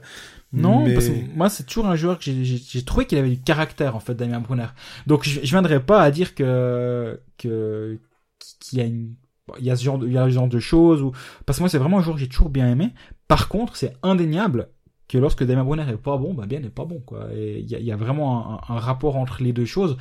non, 0.52 0.84
parce 0.92 1.08
que 1.08 1.36
moi 1.36 1.48
c'est 1.48 1.64
toujours 1.64 1.86
un 1.86 1.96
joueur 1.96 2.18
que 2.18 2.24
j'ai 2.24 2.84
trouvé 2.84 3.06
qu'il 3.06 3.18
avait 3.18 3.30
du 3.30 3.40
caractère 3.40 3.94
en 3.94 4.00
fait, 4.00 4.14
Damien 4.14 4.40
Brunner. 4.40 4.66
Donc 5.06 5.24
je, 5.24 5.40
je 5.42 5.50
viendrai 5.50 5.80
pas 5.80 6.02
à 6.02 6.10
dire 6.10 6.34
que 6.34 7.20
que 7.38 7.98
qu'il 8.58 8.78
y 8.78 8.82
a 8.82 8.84
une 8.84 9.14
il 9.58 9.64
y 9.64 9.70
a 9.70 9.76
ce 9.76 9.84
genre 9.84 9.98
de, 9.98 10.06
il 10.06 10.12
y 10.12 10.18
a 10.18 10.24
ce 10.24 10.30
genre 10.30 10.48
de 10.48 10.58
choses 10.58 11.02
ou 11.02 11.12
parce 11.46 11.58
que 11.58 11.62
moi 11.62 11.68
c'est 11.68 11.78
vraiment 11.78 11.98
un 11.98 12.02
joueur 12.02 12.16
que 12.16 12.20
j'ai 12.20 12.28
toujours 12.28 12.50
bien 12.50 12.68
aimé. 12.68 12.92
Par 13.28 13.48
contre, 13.48 13.76
c'est 13.76 13.96
indéniable 14.02 14.68
que 15.08 15.18
lorsque 15.18 15.44
Damien 15.44 15.64
Brunner 15.64 15.88
est 15.88 15.96
pas 15.96 16.16
bon, 16.16 16.34
bah 16.34 16.46
bien 16.46 16.60
n'est 16.60 16.68
pas 16.68 16.84
bon 16.84 17.00
quoi. 17.00 17.28
Et 17.34 17.60
il 17.60 17.68
y 17.68 17.74
a, 17.74 17.80
y 17.80 17.92
a, 17.92 17.96
vraiment 17.96 18.60
un, 18.68 18.74
un, 18.74 18.78
rapport 18.78 19.16
entre 19.16 19.42
les 19.42 19.52
deux 19.52 19.64
choses. 19.64 19.96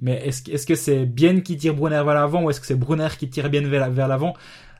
Mais 0.00 0.26
est-ce 0.26 0.50
est-ce 0.50 0.66
que 0.66 0.74
c'est 0.74 1.06
bien 1.06 1.40
qui 1.40 1.56
tire 1.56 1.74
Brunner 1.74 2.02
vers 2.04 2.14
l'avant 2.14 2.42
ou 2.42 2.50
est-ce 2.50 2.60
que 2.60 2.66
c'est 2.66 2.78
Brunner 2.78 3.08
qui 3.18 3.28
tire 3.28 3.50
bien 3.50 3.62
vers, 3.62 3.90
vers 3.90 4.08
l'avant? 4.08 4.34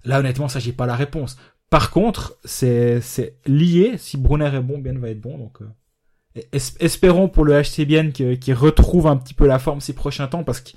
Là 0.04 0.20
honnêtement, 0.20 0.48
ça 0.48 0.58
j'ai 0.58 0.72
pas 0.72 0.86
la 0.86 0.96
réponse. 0.96 1.36
Par 1.70 1.90
contre, 1.90 2.38
c'est 2.44 3.00
lié. 3.46 3.94
Si 3.98 4.16
Brunner 4.16 4.54
est 4.54 4.60
bon, 4.60 4.78
Bien 4.78 4.98
va 4.98 5.10
être 5.10 5.20
bon. 5.20 5.38
Donc 5.38 5.60
euh, 5.62 6.58
espérons 6.78 7.28
pour 7.28 7.44
le 7.44 7.60
HC 7.60 7.84
Bien 7.86 8.10
qu'il 8.10 8.54
retrouve 8.54 9.06
un 9.06 9.16
petit 9.16 9.34
peu 9.34 9.46
la 9.46 9.58
forme 9.58 9.80
ces 9.80 9.92
prochains 9.92 10.26
temps 10.26 10.44
parce 10.44 10.60
que 10.60 10.70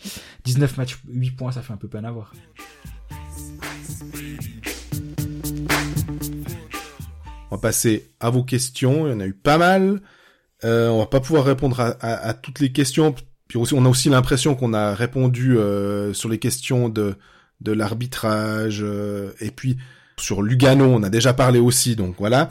19 0.44 0.78
matchs, 0.78 0.98
8 1.08 1.32
points, 1.32 1.52
ça 1.52 1.62
fait 1.62 1.74
un 1.74 1.78
peu 1.78 1.88
peine 1.88 2.06
à 2.06 2.12
voir. 2.12 2.34
On 7.50 7.56
va 7.56 7.62
passer 7.62 8.12
à 8.20 8.30
vos 8.30 8.44
questions. 8.44 9.08
Il 9.08 9.12
y 9.12 9.14
en 9.14 9.20
a 9.20 9.26
eu 9.28 9.34
pas 9.34 9.58
mal. 9.58 10.02
Euh, 10.64 10.90
on 10.90 11.00
va 11.00 11.06
pas 11.06 11.20
pouvoir 11.20 11.46
répondre 11.46 11.80
à, 11.80 12.34
toutes 12.34 12.60
les 12.60 12.72
questions. 12.72 13.14
Puis 13.48 13.58
on 13.58 13.86
a 13.86 13.90
aussi 13.90 14.10
l'impression 14.10 14.56
qu'on 14.56 14.74
a 14.74 14.94
répondu 14.94 15.58
euh, 15.58 16.14
sur 16.14 16.30
les 16.30 16.40
questions 16.40 16.90
de 16.90 17.16
de 17.62 17.72
l'arbitrage 17.72 18.82
euh, 18.84 19.32
et 19.40 19.52
puis 19.52 19.78
sur 20.20 20.42
Lugano, 20.42 20.86
on 20.86 21.04
a 21.04 21.10
déjà 21.10 21.34
parlé 21.34 21.60
aussi, 21.60 21.96
donc 21.96 22.16
voilà. 22.18 22.50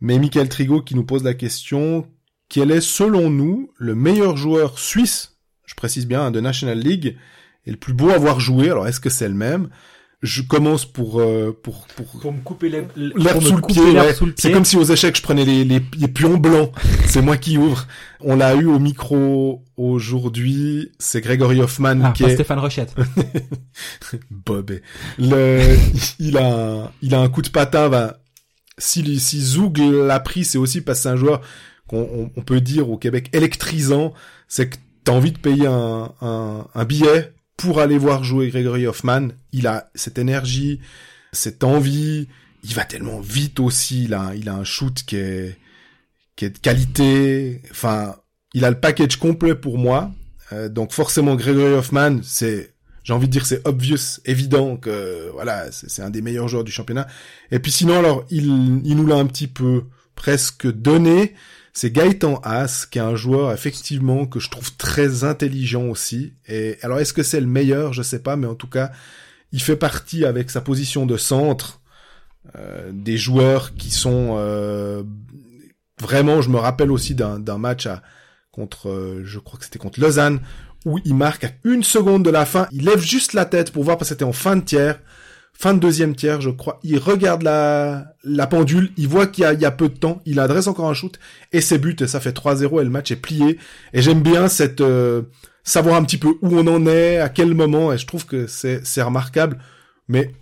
Mais 0.00 0.18
Michael 0.18 0.48
Trigo 0.48 0.82
qui 0.82 0.94
nous 0.94 1.04
pose 1.04 1.24
la 1.24 1.34
question, 1.34 2.08
quel 2.48 2.70
est 2.70 2.80
selon 2.80 3.30
nous 3.30 3.70
le 3.76 3.94
meilleur 3.94 4.36
joueur 4.36 4.78
suisse, 4.78 5.36
je 5.64 5.74
précise 5.74 6.06
bien, 6.06 6.30
de 6.30 6.40
National 6.40 6.78
League, 6.78 7.16
et 7.64 7.70
le 7.70 7.76
plus 7.76 7.94
beau 7.94 8.10
à 8.10 8.14
avoir 8.14 8.40
joué, 8.40 8.70
alors 8.70 8.88
est-ce 8.88 9.00
que 9.00 9.10
c'est 9.10 9.28
le 9.28 9.34
même? 9.34 9.68
Je 10.22 10.42
commence 10.42 10.86
pour 10.86 11.20
euh, 11.20 11.58
pour 11.62 11.86
pour 11.96 12.06
pour 12.20 12.32
me 12.32 12.40
couper 12.40 12.68
l'air 12.68 12.84
sous, 13.42 13.56
le 13.56 13.62
pied. 13.62 13.82
C'est 14.36 14.52
comme 14.52 14.64
si 14.64 14.76
aux 14.76 14.84
échecs 14.84 15.16
je 15.16 15.22
prenais 15.22 15.44
les 15.44 15.64
les, 15.64 15.82
les 15.98 16.08
pions 16.08 16.36
blancs. 16.36 16.70
c'est 17.06 17.22
moi 17.22 17.36
qui 17.36 17.58
ouvre. 17.58 17.88
On 18.20 18.36
l'a 18.36 18.54
eu 18.54 18.66
au 18.66 18.78
micro 18.78 19.64
aujourd'hui. 19.76 20.92
C'est 21.00 21.20
Gregory 21.20 21.60
Hoffman 21.60 22.00
ah, 22.04 22.12
qui 22.12 22.22
pas 22.22 22.30
est 22.30 22.34
Stéphane 22.34 22.60
Rochette. 22.60 22.94
Bob. 24.30 24.78
Le 25.18 25.76
il 26.20 26.38
a 26.38 26.54
un, 26.54 26.90
il 27.02 27.14
a 27.16 27.20
un 27.20 27.28
coup 27.28 27.42
de 27.42 27.50
patin. 27.50 27.88
Ben, 27.88 28.14
si 28.78 29.18
si 29.18 29.40
Zoug 29.40 29.78
l'a 29.78 30.20
pris, 30.20 30.44
c'est 30.44 30.58
aussi 30.58 30.82
parce 30.82 31.00
que 31.00 31.02
c'est 31.02 31.08
un 31.08 31.16
joueur 31.16 31.40
qu'on 31.88 32.30
on, 32.36 32.42
peut 32.42 32.60
dire 32.60 32.88
au 32.90 32.96
Québec 32.96 33.28
électrisant. 33.32 34.12
C'est 34.46 34.68
que 34.68 34.76
t'as 35.02 35.12
envie 35.12 35.32
de 35.32 35.38
payer 35.38 35.66
un, 35.66 36.12
un, 36.20 36.68
un 36.72 36.84
billet 36.84 37.32
pour 37.56 37.80
aller 37.80 37.98
voir 37.98 38.24
jouer 38.24 38.48
Gregory 38.48 38.86
Hoffman. 38.86 39.28
Il 39.52 39.66
a 39.66 39.90
cette 39.94 40.18
énergie, 40.18 40.80
cette 41.32 41.64
envie. 41.64 42.28
Il 42.64 42.74
va 42.74 42.84
tellement 42.84 43.20
vite 43.20 43.60
aussi. 43.60 44.04
Il 44.04 44.14
a, 44.14 44.34
il 44.34 44.48
a 44.48 44.54
un 44.54 44.64
shoot 44.64 45.02
qui 45.06 45.16
est, 45.16 45.58
qui 46.36 46.44
est 46.44 46.50
de 46.50 46.58
qualité. 46.58 47.62
Enfin, 47.70 48.16
il 48.54 48.64
a 48.64 48.70
le 48.70 48.78
package 48.78 49.16
complet 49.16 49.54
pour 49.54 49.78
moi. 49.78 50.12
Euh, 50.52 50.68
donc 50.68 50.92
forcément 50.92 51.34
Gregory 51.34 51.72
Hoffman, 51.72 52.20
c'est 52.22 52.74
j'ai 53.04 53.12
envie 53.12 53.26
de 53.26 53.32
dire 53.32 53.46
c'est 53.46 53.66
obvious, 53.66 54.20
évident 54.24 54.76
que 54.76 55.30
voilà, 55.32 55.72
c'est 55.72 56.02
un 56.02 56.10
des 56.10 56.22
meilleurs 56.22 56.48
joueurs 56.48 56.64
du 56.64 56.70
championnat. 56.70 57.06
Et 57.50 57.58
puis 57.58 57.72
sinon 57.72 57.98
alors 57.98 58.24
il 58.30 58.80
il 58.84 58.96
nous 58.96 59.06
l'a 59.06 59.16
un 59.16 59.26
petit 59.26 59.48
peu 59.48 59.84
presque 60.14 60.70
donné. 60.70 61.34
C'est 61.72 61.90
Gaëtan 61.90 62.40
Haas, 62.44 62.86
qui 62.90 62.98
est 62.98 63.02
un 63.02 63.16
joueur 63.16 63.52
effectivement 63.52 64.26
que 64.26 64.40
je 64.40 64.50
trouve 64.50 64.76
très 64.76 65.24
intelligent 65.24 65.84
aussi. 65.84 66.34
Et 66.46 66.76
alors 66.82 67.00
est-ce 67.00 67.14
que 67.14 67.22
c'est 67.22 67.40
le 67.40 67.46
meilleur? 67.46 67.92
Je 67.92 68.02
sais 68.02 68.18
pas, 68.18 68.36
mais 68.36 68.46
en 68.46 68.54
tout 68.54 68.66
cas, 68.66 68.92
il 69.52 69.62
fait 69.62 69.76
partie 69.76 70.24
avec 70.24 70.50
sa 70.50 70.60
position 70.60 71.06
de 71.06 71.16
centre 71.16 71.80
euh, 72.56 72.90
des 72.92 73.16
joueurs 73.16 73.74
qui 73.74 73.90
sont 73.90 74.34
euh, 74.36 75.02
vraiment. 76.00 76.42
Je 76.42 76.50
me 76.50 76.58
rappelle 76.58 76.90
aussi 76.90 77.14
d'un 77.14 77.58
match 77.58 77.86
à 77.86 78.02
contre, 78.50 78.90
euh, 78.90 79.22
je 79.24 79.38
crois 79.38 79.58
que 79.58 79.64
c'était 79.64 79.78
contre 79.78 80.00
Lausanne, 80.00 80.40
où 80.84 80.98
il 81.04 81.14
marque 81.14 81.44
à 81.44 81.50
une 81.64 81.82
seconde 81.82 82.22
de 82.22 82.30
la 82.30 82.44
fin. 82.44 82.66
Il 82.70 82.84
lève 82.84 83.00
juste 83.00 83.32
la 83.32 83.46
tête 83.46 83.72
pour 83.72 83.84
voir 83.84 83.96
parce 83.96 84.10
que 84.10 84.14
c'était 84.14 84.24
en 84.24 84.32
fin 84.32 84.56
de 84.56 84.62
tiers 84.62 85.00
fin 85.52 85.74
de 85.74 85.78
deuxième 85.78 86.16
tiers, 86.16 86.40
je 86.40 86.50
crois. 86.50 86.80
Il 86.82 86.98
regarde 86.98 87.42
la, 87.42 88.14
la 88.24 88.46
pendule, 88.46 88.92
il 88.96 89.08
voit 89.08 89.26
qu'il 89.26 89.44
y, 89.44 89.62
y 89.62 89.64
a, 89.64 89.70
peu 89.70 89.88
de 89.88 89.96
temps, 89.96 90.20
il 90.26 90.40
adresse 90.40 90.66
encore 90.66 90.88
un 90.88 90.94
shoot, 90.94 91.18
et 91.52 91.60
c'est 91.60 91.78
but, 91.78 92.02
et 92.02 92.06
ça 92.06 92.20
fait 92.20 92.36
3-0, 92.36 92.80
et 92.80 92.84
le 92.84 92.90
match 92.90 93.10
est 93.10 93.16
plié. 93.16 93.58
Et 93.92 94.02
j'aime 94.02 94.22
bien 94.22 94.48
cette... 94.48 94.80
Euh, 94.80 95.22
savoir 95.64 95.96
un 95.96 96.04
petit 96.04 96.18
peu 96.18 96.34
où 96.42 96.58
on 96.58 96.66
en 96.66 96.86
est, 96.86 97.18
à 97.18 97.28
quel 97.28 97.54
moment, 97.54 97.92
et 97.92 97.98
je 97.98 98.06
trouve 98.06 98.26
que 98.26 98.46
c'est, 98.46 98.84
c'est 98.84 99.02
remarquable. 99.02 99.58
Mais 100.08 100.32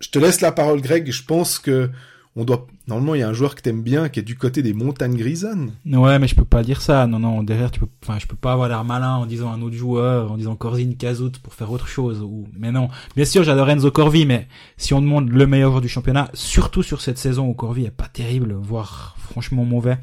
je 0.00 0.08
te 0.10 0.18
laisse 0.18 0.40
la 0.40 0.52
parole, 0.52 0.80
Greg, 0.80 1.10
je 1.10 1.22
pense 1.22 1.58
que 1.58 1.90
on 2.36 2.44
doit 2.44 2.66
normalement 2.86 3.14
il 3.14 3.20
y 3.20 3.22
a 3.22 3.28
un 3.28 3.32
joueur 3.32 3.54
que 3.54 3.62
t'aimes 3.62 3.82
bien 3.82 4.10
qui 4.10 4.20
est 4.20 4.22
du 4.22 4.36
côté 4.36 4.62
des 4.62 4.74
montagnes 4.74 5.16
grisonnes. 5.16 5.72
Ouais, 5.86 6.18
mais 6.18 6.28
je 6.28 6.34
peux 6.34 6.44
pas 6.44 6.62
dire 6.62 6.82
ça. 6.82 7.06
Non 7.06 7.18
non, 7.18 7.42
derrière 7.42 7.70
tu 7.70 7.80
peux 7.80 7.88
enfin 8.02 8.18
je 8.18 8.26
peux 8.26 8.36
pas 8.36 8.52
avoir 8.52 8.68
l'air 8.68 8.84
malin 8.84 9.16
en 9.16 9.26
disant 9.26 9.50
un 9.50 9.62
autre 9.62 9.74
joueur, 9.74 10.30
en 10.30 10.36
disant 10.36 10.54
Corzine 10.54 10.96
Kazout 10.96 11.32
pour 11.42 11.54
faire 11.54 11.72
autre 11.72 11.88
chose 11.88 12.20
ou 12.20 12.46
mais 12.52 12.70
non. 12.70 12.88
Bien 13.16 13.24
sûr, 13.24 13.42
j'adore 13.42 13.70
Enzo 13.70 13.90
Corvi 13.90 14.26
mais 14.26 14.48
si 14.76 14.92
on 14.92 15.00
demande 15.00 15.30
le 15.30 15.46
meilleur 15.46 15.70
joueur 15.70 15.80
du 15.80 15.88
championnat, 15.88 16.30
surtout 16.34 16.82
sur 16.82 17.00
cette 17.00 17.18
saison 17.18 17.48
où 17.48 17.54
Corvi 17.54 17.86
est 17.86 17.90
pas 17.90 18.08
terrible, 18.08 18.52
voire 18.52 19.16
franchement 19.18 19.64
mauvais. 19.64 19.98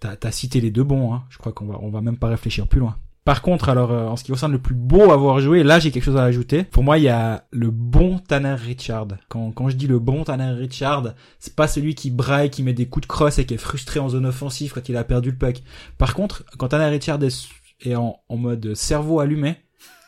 T'as 0.00 0.16
as 0.22 0.32
cité 0.32 0.60
les 0.60 0.72
deux 0.72 0.84
bons 0.84 1.14
hein. 1.14 1.22
Je 1.30 1.38
crois 1.38 1.52
qu'on 1.52 1.66
va 1.66 1.78
on 1.80 1.88
va 1.88 2.00
même 2.00 2.18
pas 2.18 2.28
réfléchir 2.28 2.66
plus 2.66 2.80
loin. 2.80 2.96
Par 3.24 3.40
contre, 3.40 3.70
alors 3.70 3.90
euh, 3.90 4.06
en 4.06 4.16
ce 4.16 4.24
qui 4.24 4.32
concerne 4.32 4.52
le 4.52 4.58
plus 4.58 4.74
beau 4.74 5.10
à 5.10 5.14
avoir 5.14 5.40
joué, 5.40 5.62
là 5.62 5.78
j'ai 5.78 5.90
quelque 5.90 6.04
chose 6.04 6.18
à 6.18 6.24
ajouter. 6.24 6.62
Pour 6.62 6.82
moi, 6.82 6.98
il 6.98 7.04
y 7.04 7.08
a 7.08 7.46
le 7.50 7.70
bon 7.70 8.18
Tanner 8.18 8.54
Richard. 8.54 9.08
Quand, 9.28 9.50
quand 9.52 9.70
je 9.70 9.76
dis 9.76 9.86
le 9.86 9.98
bon 9.98 10.24
Tanner 10.24 10.50
Richard, 10.50 11.14
c'est 11.38 11.56
pas 11.56 11.66
celui 11.66 11.94
qui 11.94 12.10
braille, 12.10 12.50
qui 12.50 12.62
met 12.62 12.74
des 12.74 12.86
coups 12.86 13.06
de 13.06 13.08
crosse 13.08 13.38
et 13.38 13.46
qui 13.46 13.54
est 13.54 13.58
frustré 13.58 13.98
en 13.98 14.10
zone 14.10 14.26
offensive 14.26 14.72
quand 14.74 14.90
il 14.90 14.96
a 14.98 15.04
perdu 15.04 15.30
le 15.30 15.38
puck. 15.38 15.62
Par 15.96 16.12
contre, 16.12 16.44
quand 16.58 16.68
Tanner 16.68 16.88
Richard 16.88 17.18
est, 17.22 17.94
en, 17.94 18.20
en, 18.28 18.36
mode 18.36 18.74
cerveau 18.74 19.20
allumé, 19.20 19.56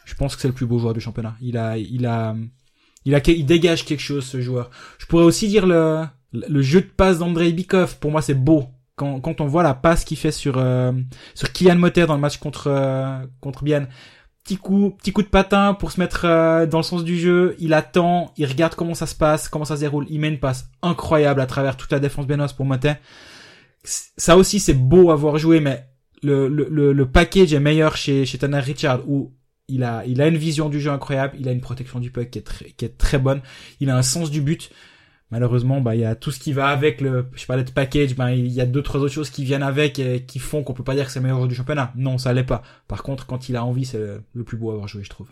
je 0.05 0.15
pense 0.15 0.37
que 0.37 0.43
c'est 0.43 0.49
le 0.49 0.55
plus 0.55 0.67
beau 0.67 0.79
joueur 0.79 0.93
du 0.93 1.01
championnat. 1.01 1.37
Il 1.41 1.57
a, 1.57 1.79
il 1.79 2.05
a, 2.05 2.37
il 3.07 3.15
a, 3.15 3.21
il 3.27 3.47
dégage 3.47 3.87
quelque 3.87 4.01
chose 4.01 4.27
ce 4.27 4.43
joueur. 4.43 4.69
Je 4.99 5.07
pourrais 5.07 5.25
aussi 5.25 5.49
dire 5.49 5.67
le, 5.67 6.05
le 6.33 6.61
jeu 6.61 6.83
de 6.83 6.87
passe 6.87 7.21
d'Andrei 7.21 7.53
Bikov. 7.53 7.97
Pour 7.99 8.11
moi, 8.11 8.21
c'est 8.21 8.35
beau 8.35 8.67
quand, 8.97 9.21
quand 9.21 9.41
on 9.41 9.47
voit 9.47 9.63
la 9.63 9.75
passe 9.75 10.05
qu'il 10.05 10.17
fait 10.17 10.33
sur 10.33 10.57
euh, 10.59 10.93
sur 11.35 11.53
Kian 11.53 11.77
Motter 11.77 12.07
dans 12.07 12.15
le 12.15 12.21
match 12.21 12.39
contre 12.39 12.69
euh, 12.69 13.25
contre 13.41 13.63
Bienne, 13.63 13.89
petit 14.43 14.57
coup 14.57 14.95
petit 14.99 15.13
coup 15.13 15.23
de 15.23 15.29
patin 15.29 15.75
pour 15.75 15.93
se 15.93 16.01
mettre 16.01 16.25
euh, 16.25 16.67
dans 16.67 16.79
le 16.79 16.83
sens 16.83 17.05
du 17.05 17.19
jeu, 17.19 17.55
il 17.59 17.75
attend, 17.75 18.33
il 18.37 18.47
regarde 18.47 18.75
comment 18.75 18.95
ça 18.95 19.07
se 19.07 19.15
passe, 19.15 19.49
comment 19.49 19.67
ça 19.67 19.77
se 19.77 19.83
déroule, 19.83 20.07
il 20.09 20.19
met 20.19 20.29
une 20.29 20.41
passe 20.41 20.71
incroyable 20.83 21.41
à 21.41 21.47
travers 21.47 21.77
toute 21.77 21.93
la 21.93 22.01
défense 22.01 22.27
biennoise 22.27 22.55
pour 22.55 22.65
Motter. 22.65 22.95
Ça 23.85 24.37
aussi 24.37 24.59
c'est 24.59 24.75
beau 24.75 25.11
à 25.11 25.17
voir 25.17 25.39
jouer 25.39 25.61
mais 25.61 25.87
le, 26.23 26.49
le, 26.49 26.93
le, 26.93 27.11
package 27.11 27.53
est 27.53 27.61
meilleur 27.61 27.97
chez 27.97 28.25
chez 28.25 28.39
Tanner 28.39 28.59
Richard 28.59 29.09
où 29.09 29.35
il 29.69 29.85
a 29.85 30.05
il 30.07 30.21
a 30.23 30.27
une 30.27 30.39
vision 30.39 30.71
du 30.71 30.81
jeu 30.81 30.91
incroyable, 30.91 31.37
il 31.39 31.49
a 31.49 31.53
une 31.53 31.61
protection 31.61 32.01
du 32.01 32.11
puck 32.11 32.31
qui 32.31 32.39
est 32.39 32.43
très 32.43 32.71
qui 32.71 32.85
est 32.87 32.97
très 32.97 33.19
bonne, 33.19 33.43
il 33.79 33.91
a 33.91 33.97
un 33.97 34.03
sens 34.03 34.31
du 34.31 34.41
but 34.41 34.71
malheureusement 35.31 35.81
bah 35.81 35.95
il 35.95 36.01
y 36.01 36.05
a 36.05 36.15
tout 36.15 36.31
ce 36.31 36.39
qui 36.39 36.53
va 36.53 36.69
avec 36.69 37.01
le 37.01 37.27
je 37.35 37.47
parlais 37.47 37.65
de 37.65 37.71
package 37.71 38.15
bah 38.15 38.33
il 38.33 38.49
y 38.49 38.61
a 38.61 38.67
d'autres 38.67 39.01
autres 39.01 39.13
choses 39.13 39.31
qui 39.31 39.45
viennent 39.45 39.63
avec 39.63 39.99
et 39.99 40.23
qui 40.23 40.39
font 40.39 40.63
qu'on 40.63 40.73
peut 40.73 40.85
pas 40.85 40.95
dire 40.95 41.07
que 41.07 41.13
c'est 41.13 41.19
le 41.19 41.25
meilleur 41.25 41.47
du 41.49 41.55
championnat. 41.55 41.93
Non 41.97 42.19
ça 42.19 42.33
l'est 42.33 42.45
pas. 42.45 42.63
Par 42.89 43.03
contre 43.03 43.27
quand 43.27 43.49
il 43.49 43.57
a 43.57 43.65
envie 43.65 43.85
c'est 43.85 44.01
le 44.33 44.45
plus 44.45 44.57
beau 44.57 44.71
à 44.71 44.75
avoir 44.75 44.89
joué 44.89 45.03
je 45.03 45.11
trouve. 45.11 45.29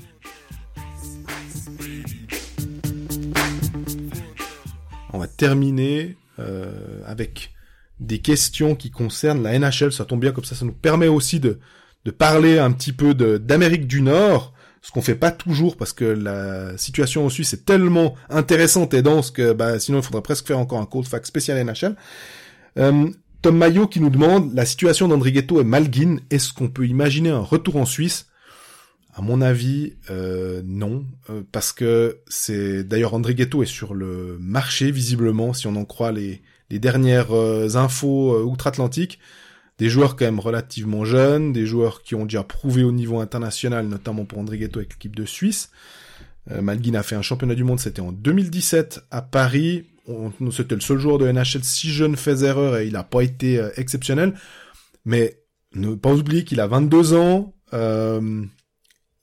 On 5.12 5.18
va 5.18 5.28
terminer 5.28 6.16
euh, 6.40 7.00
avec 7.06 7.52
des 8.00 8.18
questions 8.18 8.74
qui 8.74 8.90
concernent 8.90 9.42
la 9.44 9.56
NHL 9.56 9.92
ça 9.92 10.04
tombe 10.04 10.20
bien 10.20 10.32
comme 10.32 10.44
ça 10.44 10.56
ça 10.56 10.64
nous 10.64 10.72
permet 10.72 11.06
aussi 11.06 11.38
de 11.38 11.60
de 12.04 12.10
parler 12.10 12.58
un 12.58 12.72
petit 12.72 12.92
peu 12.92 13.14
d'Amérique 13.14 13.86
du 13.86 14.02
Nord 14.02 14.53
ce 14.84 14.92
qu'on 14.92 15.00
fait 15.00 15.14
pas 15.14 15.30
toujours 15.30 15.78
parce 15.78 15.94
que 15.94 16.04
la 16.04 16.76
situation 16.76 17.24
en 17.24 17.30
Suisse 17.30 17.54
est 17.54 17.64
tellement 17.64 18.16
intéressante 18.28 18.92
et 18.92 19.00
dense 19.00 19.30
que 19.30 19.54
bah, 19.54 19.80
sinon 19.80 20.00
il 20.00 20.04
faudrait 20.04 20.20
presque 20.20 20.46
faire 20.46 20.58
encore 20.58 20.78
un 20.78 20.84
cold 20.84 21.08
fact 21.08 21.24
spécial 21.24 21.64
NHL. 21.64 21.96
Euh, 22.78 23.08
Tom 23.40 23.56
Mayo 23.56 23.86
qui 23.86 24.00
nous 24.00 24.10
demande 24.10 24.54
la 24.54 24.66
situation 24.66 25.08
d'Andrighetto 25.08 25.58
et 25.58 25.64
Malguin, 25.64 26.18
est-ce 26.28 26.52
qu'on 26.52 26.68
peut 26.68 26.86
imaginer 26.86 27.30
un 27.30 27.40
retour 27.40 27.76
en 27.76 27.86
Suisse? 27.86 28.26
À 29.14 29.22
mon 29.22 29.40
avis, 29.40 29.94
euh, 30.10 30.60
non, 30.66 31.06
euh, 31.30 31.40
parce 31.50 31.72
que 31.72 32.18
c'est 32.26 32.84
d'ailleurs 32.84 33.14
Andrighetto 33.14 33.62
est 33.62 33.66
sur 33.66 33.94
le 33.94 34.36
marché 34.38 34.90
visiblement, 34.90 35.54
si 35.54 35.66
on 35.66 35.76
en 35.76 35.86
croit 35.86 36.12
les, 36.12 36.42
les 36.68 36.78
dernières 36.78 37.32
euh, 37.32 37.76
infos 37.76 38.38
outre-Atlantique 38.42 39.18
des 39.78 39.88
joueurs 39.88 40.16
quand 40.16 40.24
même 40.24 40.40
relativement 40.40 41.04
jeunes, 41.04 41.52
des 41.52 41.66
joueurs 41.66 42.02
qui 42.02 42.14
ont 42.14 42.24
déjà 42.24 42.44
prouvé 42.44 42.84
au 42.84 42.92
niveau 42.92 43.20
international, 43.20 43.86
notamment 43.88 44.24
pour 44.24 44.38
André 44.38 44.58
Ghetto 44.58 44.78
avec 44.78 44.92
l'équipe 44.92 45.16
de 45.16 45.24
Suisse. 45.24 45.70
Euh, 46.50 46.62
Malguin 46.62 46.94
a 46.94 47.02
fait 47.02 47.16
un 47.16 47.22
championnat 47.22 47.54
du 47.54 47.64
monde, 47.64 47.80
c'était 47.80 48.02
en 48.02 48.12
2017 48.12 49.06
à 49.10 49.22
Paris. 49.22 49.86
C'était 50.52 50.74
le 50.74 50.82
seul 50.82 50.98
joueur 50.98 51.18
de 51.18 51.30
NHL 51.30 51.64
si 51.64 51.90
je 51.90 52.04
ne 52.04 52.14
fais 52.14 52.44
erreur 52.44 52.76
et 52.76 52.86
il 52.86 52.92
n'a 52.92 53.04
pas 53.04 53.22
été 53.22 53.58
euh, 53.58 53.70
exceptionnel. 53.76 54.34
Mais 55.04 55.40
ne 55.74 55.94
pas 55.94 56.12
oublier 56.12 56.44
qu'il 56.44 56.60
a 56.60 56.66
22 56.66 57.14
ans. 57.14 57.54
Euh, 57.72 58.44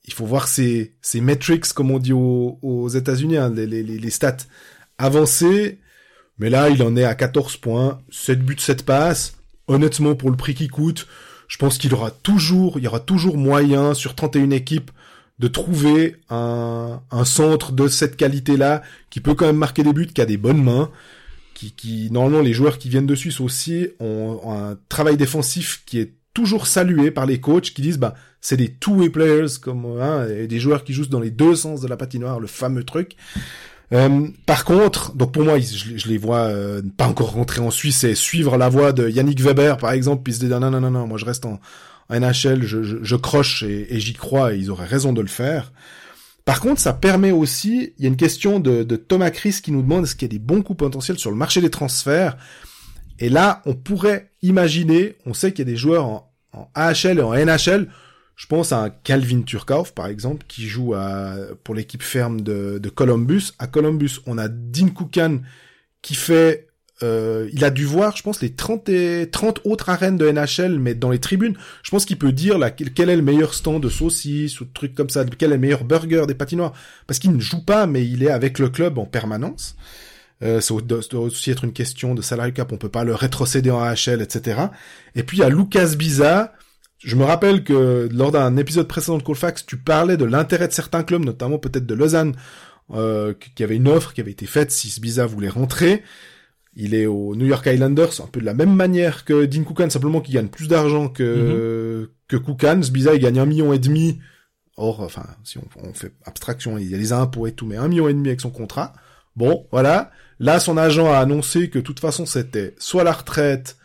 il 0.04 0.12
faut 0.12 0.26
voir 0.26 0.48
ses, 0.48 0.96
ses 1.00 1.20
metrics, 1.20 1.72
comme 1.72 1.92
on 1.92 2.00
dit 2.00 2.12
aux, 2.12 2.58
aux 2.60 2.88
États-Unis, 2.88 3.36
hein, 3.36 3.50
les, 3.54 3.66
les, 3.66 3.82
les 3.84 4.10
stats 4.10 4.36
avancées. 4.98 5.78
Mais 6.38 6.50
là, 6.50 6.68
il 6.68 6.82
en 6.82 6.96
est 6.96 7.04
à 7.04 7.14
14 7.14 7.56
points, 7.58 8.00
7 8.10 8.44
buts, 8.44 8.56
7 8.58 8.84
passes 8.84 9.41
honnêtement, 9.68 10.14
pour 10.14 10.30
le 10.30 10.36
prix 10.36 10.54
qui 10.54 10.68
coûte, 10.68 11.06
je 11.48 11.56
pense 11.58 11.78
qu'il 11.78 11.92
aura 11.94 12.10
toujours, 12.10 12.78
il 12.78 12.84
y 12.84 12.88
aura 12.88 13.00
toujours 13.00 13.36
moyen 13.36 13.94
sur 13.94 14.14
31 14.14 14.50
équipes 14.50 14.90
de 15.38 15.48
trouver 15.48 16.16
un, 16.30 17.00
un 17.10 17.24
centre 17.24 17.72
de 17.72 17.88
cette 17.88 18.16
qualité-là 18.16 18.82
qui 19.10 19.20
peut 19.20 19.34
quand 19.34 19.46
même 19.46 19.56
marquer 19.56 19.82
des 19.82 19.92
buts, 19.92 20.06
qui 20.06 20.20
a 20.20 20.26
des 20.26 20.36
bonnes 20.36 20.62
mains, 20.62 20.90
qui, 21.54 21.72
qui 21.72 22.10
normalement 22.10 22.40
les 22.40 22.52
joueurs 22.52 22.78
qui 22.78 22.88
viennent 22.88 23.06
de 23.06 23.14
Suisse 23.14 23.40
aussi 23.40 23.88
ont, 24.00 24.40
un 24.46 24.78
travail 24.88 25.16
défensif 25.16 25.82
qui 25.86 25.98
est 25.98 26.12
toujours 26.34 26.66
salué 26.66 27.10
par 27.10 27.26
les 27.26 27.40
coachs 27.40 27.72
qui 27.74 27.82
disent 27.82 27.98
bah 27.98 28.14
c'est 28.40 28.56
des 28.56 28.72
two-way 28.72 29.10
players 29.10 29.58
comme 29.60 29.84
hein, 30.00 30.26
et 30.28 30.46
des 30.46 30.58
joueurs 30.58 30.84
qui 30.84 30.92
jouent 30.92 31.06
dans 31.06 31.20
les 31.20 31.30
deux 31.30 31.54
sens 31.54 31.80
de 31.80 31.88
la 31.88 31.96
patinoire, 31.96 32.40
le 32.40 32.46
fameux 32.46 32.84
truc. 32.84 33.16
Euh, 33.92 34.28
par 34.46 34.64
contre, 34.64 35.14
donc 35.14 35.32
pour 35.32 35.44
moi, 35.44 35.58
je, 35.58 36.08
les 36.08 36.16
vois 36.16 36.46
euh, 36.46 36.80
pas 36.96 37.06
encore 37.06 37.32
rentrer 37.32 37.60
en 37.60 37.70
Suisse 37.70 38.04
et 38.04 38.14
suivre 38.14 38.56
la 38.56 38.68
voie 38.68 38.92
de 38.92 39.08
Yannick 39.08 39.40
Weber, 39.40 39.76
par 39.76 39.92
exemple, 39.92 40.22
puis 40.22 40.32
se 40.32 40.44
dire 40.44 40.60
non, 40.60 40.70
non, 40.70 40.80
non, 40.80 40.90
non, 40.90 41.06
moi 41.06 41.18
je 41.18 41.26
reste 41.26 41.44
en, 41.44 41.60
NHL, 42.10 42.62
je, 42.62 42.82
je, 42.82 42.96
je 43.02 43.16
croche 43.16 43.62
et, 43.62 43.98
j'y 43.98 44.12
crois 44.12 44.52
et 44.52 44.58
ils 44.58 44.70
auraient 44.70 44.86
raison 44.86 45.12
de 45.12 45.20
le 45.20 45.28
faire. 45.28 45.72
Par 46.44 46.60
contre, 46.60 46.80
ça 46.80 46.92
permet 46.92 47.30
aussi, 47.30 47.92
il 47.98 48.02
y 48.02 48.06
a 48.06 48.08
une 48.08 48.16
question 48.16 48.60
de, 48.60 48.82
de 48.82 48.96
Thomas 48.96 49.30
Chris 49.30 49.60
qui 49.62 49.72
nous 49.72 49.82
demande 49.82 50.04
est-ce 50.04 50.16
qu'il 50.16 50.28
y 50.28 50.30
a 50.30 50.36
des 50.36 50.44
bons 50.44 50.62
coups 50.62 50.78
potentiels 50.78 51.18
sur 51.18 51.30
le 51.30 51.36
marché 51.36 51.60
des 51.60 51.70
transferts. 51.70 52.36
Et 53.18 53.28
là, 53.28 53.62
on 53.64 53.74
pourrait 53.74 54.30
imaginer, 54.42 55.16
on 55.24 55.34
sait 55.34 55.52
qu'il 55.52 55.66
y 55.66 55.68
a 55.68 55.72
des 55.72 55.76
joueurs 55.76 56.06
en, 56.06 56.32
en 56.52 56.68
AHL 56.74 57.18
et 57.18 57.22
en 57.22 57.32
NHL 57.32 57.88
je 58.36 58.46
pense 58.46 58.72
à 58.72 58.90
Calvin 58.90 59.42
Turkov, 59.42 59.92
par 59.92 60.06
exemple, 60.06 60.44
qui 60.48 60.66
joue 60.66 60.94
à, 60.94 61.36
pour 61.64 61.74
l'équipe 61.74 62.02
ferme 62.02 62.40
de, 62.40 62.78
de, 62.78 62.88
Columbus. 62.88 63.52
À 63.58 63.66
Columbus, 63.66 64.20
on 64.26 64.38
a 64.38 64.48
Dean 64.48 64.88
Koukan 64.88 65.40
qui 66.00 66.14
fait... 66.14 66.68
Euh, 67.02 67.48
il 67.52 67.64
a 67.64 67.70
dû 67.70 67.84
voir, 67.84 68.16
je 68.16 68.22
pense, 68.22 68.40
les 68.40 68.52
30, 68.52 68.88
et, 68.88 69.28
30 69.30 69.62
autres 69.64 69.88
arènes 69.88 70.16
de 70.16 70.30
NHL, 70.30 70.78
mais 70.78 70.94
dans 70.94 71.10
les 71.10 71.18
tribunes. 71.18 71.56
Je 71.82 71.90
pense 71.90 72.04
qu'il 72.04 72.16
peut 72.16 72.30
dire 72.30 72.58
là, 72.58 72.70
quel 72.70 73.10
est 73.10 73.16
le 73.16 73.22
meilleur 73.22 73.54
stand 73.54 73.82
de 73.82 73.88
saucisses 73.88 74.60
ou 74.60 74.66
de 74.66 74.72
trucs 74.72 74.94
comme 74.94 75.10
ça, 75.10 75.24
quel 75.24 75.50
est 75.50 75.54
le 75.54 75.60
meilleur 75.60 75.82
burger 75.82 76.26
des 76.28 76.34
patinoires. 76.34 76.72
Parce 77.08 77.18
qu'il 77.18 77.32
ne 77.32 77.40
joue 77.40 77.64
pas, 77.64 77.86
mais 77.86 78.06
il 78.06 78.22
est 78.22 78.30
avec 78.30 78.60
le 78.60 78.68
club 78.68 78.98
en 78.98 79.04
permanence. 79.04 79.74
Euh, 80.42 80.60
ça 80.60 80.74
doit 80.80 81.20
aussi 81.20 81.50
être 81.50 81.64
une 81.64 81.72
question 81.72 82.14
de 82.14 82.22
salary 82.22 82.52
cap, 82.52 82.72
on 82.72 82.76
peut 82.76 82.88
pas 82.88 83.04
le 83.04 83.14
rétrocéder 83.14 83.70
en 83.70 83.80
AHL, 83.80 84.20
etc. 84.20 84.60
Et 85.14 85.22
puis 85.22 85.38
il 85.38 85.40
y 85.40 85.44
a 85.44 85.48
Lucas 85.48 85.94
Biza, 85.96 86.52
je 87.04 87.16
me 87.16 87.24
rappelle 87.24 87.64
que 87.64 88.08
lors 88.12 88.32
d'un 88.32 88.56
épisode 88.56 88.88
précédent 88.88 89.18
de 89.18 89.22
Colfax, 89.22 89.66
tu 89.66 89.76
parlais 89.76 90.16
de 90.16 90.24
l'intérêt 90.24 90.68
de 90.68 90.72
certains 90.72 91.02
clubs, 91.02 91.24
notamment 91.24 91.58
peut-être 91.58 91.86
de 91.86 91.94
Lausanne, 91.94 92.34
euh, 92.92 93.34
qui 93.54 93.64
avait 93.64 93.76
une 93.76 93.88
offre 93.88 94.12
qui 94.12 94.20
avait 94.20 94.30
été 94.30 94.46
faite 94.46 94.70
si 94.70 94.90
Sbiza 94.90 95.26
voulait 95.26 95.48
rentrer. 95.48 96.02
Il 96.74 96.94
est 96.94 97.06
au 97.06 97.36
New 97.36 97.46
York 97.46 97.66
Islanders, 97.66 98.20
un 98.22 98.26
peu 98.26 98.40
de 98.40 98.46
la 98.46 98.54
même 98.54 98.74
manière 98.74 99.24
que 99.24 99.44
Dean 99.44 99.64
Koukan, 99.64 99.90
simplement 99.90 100.20
qu'il 100.20 100.34
gagne 100.34 100.48
plus 100.48 100.68
d'argent 100.68 101.08
que, 101.08 102.10
que 102.28 102.36
Koukan. 102.36 102.82
Sbiza, 102.82 103.14
il 103.14 103.20
gagne 103.20 103.40
un 103.40 103.46
million 103.46 103.72
et 103.72 103.78
demi. 103.78 104.20
Or, 104.76 105.00
enfin, 105.00 105.26
si 105.44 105.58
on, 105.58 105.64
on 105.82 105.92
fait 105.92 106.12
abstraction, 106.24 106.78
il 106.78 106.90
y 106.90 106.94
a 106.94 106.98
les 106.98 107.12
impôts 107.12 107.46
et 107.46 107.52
tout, 107.52 107.66
mais 107.66 107.76
un 107.76 107.88
million 107.88 108.08
et 108.08 108.14
demi 108.14 108.28
avec 108.28 108.40
son 108.40 108.50
contrat. 108.50 108.94
Bon, 109.36 109.66
voilà. 109.70 110.10
Là, 110.38 110.60
son 110.60 110.76
agent 110.76 111.12
a 111.12 111.18
annoncé 111.18 111.68
que 111.68 111.78
de 111.78 111.84
toute 111.84 112.00
façon, 112.00 112.26
c'était 112.26 112.74
soit 112.78 113.04
la 113.04 113.12
retraite, 113.12 113.76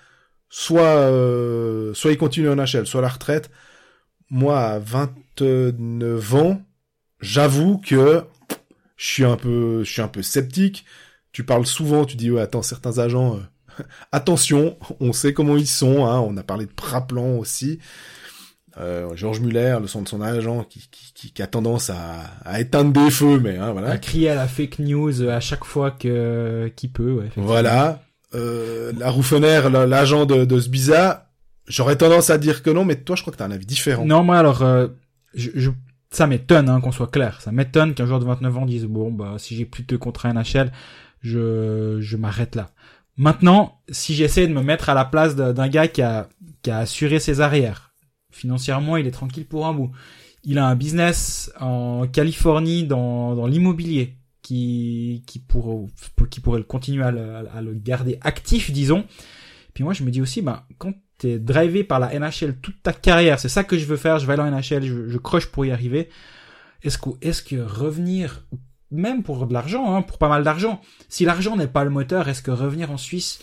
soit 0.50 0.82
euh, 0.82 1.94
soit 1.94 2.12
il 2.12 2.18
continue 2.18 2.50
en 2.50 2.56
NHL, 2.56 2.88
soit 2.88 3.02
la 3.02 3.10
retraite. 3.10 3.50
Moi, 4.30 4.60
à 4.60 4.80
29 4.80 6.36
ans, 6.36 6.62
j'avoue 7.22 7.78
que 7.78 8.24
je 8.98 9.08
suis 9.08 9.26
un 9.26 9.38
peu, 9.38 9.84
je 9.84 9.92
suis 9.92 10.02
un 10.02 10.08
peu 10.08 10.22
sceptique. 10.22 10.86
Tu 11.32 11.44
parles 11.44 11.66
souvent, 11.66 12.06
tu 12.06 12.18
dis 12.18 12.32
ouais, 12.32 12.42
attends, 12.42 12.62
certains 12.62 12.98
agents, 13.00 13.38
euh, 13.38 13.84
attention, 14.12 14.78
on 15.00 15.14
sait 15.14 15.34
comment 15.34 15.56
ils 15.56 15.68
sont. 15.68 16.06
Hein, 16.06 16.20
on 16.20 16.36
a 16.38 16.44
parlé 16.44 16.66
de 16.66 16.72
Praplan 16.72 17.38
aussi. 17.38 17.80
Euh, 18.80 19.16
Georges 19.16 19.40
Muller, 19.40 19.78
le 19.82 19.88
son 19.88 20.04
de 20.04 20.08
son 20.08 20.22
agent, 20.22 20.64
qui, 20.66 20.88
qui, 20.92 21.32
qui, 21.32 21.42
a 21.42 21.48
tendance 21.48 21.90
à, 21.90 22.20
à 22.46 22.60
éteindre 22.60 22.92
des 22.92 23.10
feux, 23.10 23.40
mais 23.40 23.58
hein, 23.58 23.72
voilà. 23.72 23.90
À 23.90 23.98
crier 23.98 24.30
à 24.30 24.36
la 24.36 24.48
fake 24.48 24.80
news 24.80 25.24
à 25.24 25.40
chaque 25.40 25.64
fois 25.64 25.90
que 25.90 26.72
qu'il 26.76 26.92
peut. 26.92 27.14
Ouais, 27.14 27.30
voilà. 27.36 28.04
Euh, 28.38 28.94
la 28.98 29.10
Rouffener, 29.10 29.62
l'agent 29.70 30.26
de, 30.26 30.46
de 30.46 30.60
Sbiza, 30.60 31.30
j'aurais 31.68 31.96
tendance 31.96 32.30
à 32.30 32.38
dire 32.38 32.64
que 32.64 32.70
non, 32.70 32.86
mais 32.86 32.96
toi, 32.96 33.16
je 33.16 33.22
crois 33.22 33.34
que 33.34 33.38
t'as 33.38 33.46
un 33.46 33.52
avis 33.52 33.66
différent. 33.66 34.06
Non, 34.06 34.24
moi 34.24 34.38
alors, 34.38 34.62
euh, 34.62 34.88
je, 35.34 35.50
je, 35.56 35.72
ça 36.12 36.28
m'étonne 36.28 36.70
hein, 36.70 36.80
qu'on 36.82 36.92
soit 36.92 37.12
clair. 37.12 37.42
Ça 37.42 37.52
m'étonne 37.52 37.94
qu'un 37.94 38.06
joueur 38.06 38.20
de 38.20 38.26
29 38.26 38.58
ans 38.58 38.66
dise 38.66 38.86
bon 38.86 39.12
bah 39.12 39.36
si 39.38 39.56
j'ai 39.56 39.66
plus 39.66 39.84
de 39.84 39.98
contrat 39.98 40.32
NHL, 40.34 40.72
je 41.22 41.98
je 42.00 42.18
m'arrête 42.18 42.56
là. 42.56 42.70
Maintenant, 43.18 43.82
si 43.90 44.14
j'essaie 44.14 44.48
de 44.48 44.54
me 44.54 44.62
mettre 44.62 44.90
à 44.90 44.94
la 44.94 45.06
place 45.06 45.36
d'un 45.36 45.68
gars 45.68 45.88
qui 45.88 46.02
a 46.02 46.30
qui 46.62 46.72
a 46.72 46.80
assuré 46.80 47.20
ses 47.20 47.42
arrières 47.42 47.88
Financièrement, 48.32 48.98
il 48.98 49.08
est 49.08 49.12
tranquille 49.12 49.46
pour 49.46 49.66
un 49.66 49.74
bout. 49.74 49.92
Il 50.44 50.60
a 50.60 50.68
un 50.68 50.76
business 50.76 51.52
en 51.60 52.06
Californie 52.08 52.86
dans, 52.86 53.36
dans 53.36 53.48
l'immobilier 53.48 54.17
qui, 54.48 55.24
qui, 55.28 55.40
pour, 55.40 55.90
qui 56.30 56.40
pourrait 56.40 56.64
continuer 56.64 57.04
à 57.04 57.12
le, 57.12 57.50
à 57.54 57.62
le, 57.62 57.74
garder 57.74 58.18
actif, 58.22 58.72
disons. 58.72 59.04
Puis 59.74 59.84
moi, 59.84 59.92
je 59.92 60.04
me 60.04 60.10
dis 60.10 60.22
aussi, 60.22 60.42
ben, 60.42 60.64
quand 60.78 60.94
t'es 61.18 61.38
drivé 61.38 61.84
par 61.84 62.00
la 62.00 62.18
NHL 62.18 62.56
toute 62.62 62.82
ta 62.82 62.94
carrière, 62.94 63.42
c'est 63.42 63.50
ça 63.50 63.66
que 63.66 63.78
je 63.78 63.86
veux 63.86 63.98
faire, 63.98 64.20
je 64.20 64.26
vais 64.26 64.34
aller 64.34 64.44
en 64.44 64.52
NHL, 64.52 64.86
je, 64.86 65.10
je 65.10 65.18
croche 65.18 65.48
pour 65.48 65.66
y 65.66 65.72
arriver. 65.72 66.08
Est-ce 66.82 66.98
que, 66.98 67.10
est-ce 67.22 67.44
que 67.44 67.58
revenir, 67.58 68.46
même 68.90 69.22
pour 69.22 69.48
de 69.48 69.54
l'argent, 69.54 69.94
hein, 69.94 70.02
pour 70.02 70.18
pas 70.18 70.30
mal 70.30 70.46
d'argent, 70.46 70.80
si 71.10 71.26
l'argent 71.26 71.58
n'est 71.58 71.68
pas 71.68 71.84
le 71.84 71.90
moteur, 71.90 72.30
est-ce 72.30 72.42
que 72.42 72.52
revenir 72.52 72.90
en 72.90 72.98
Suisse, 72.98 73.42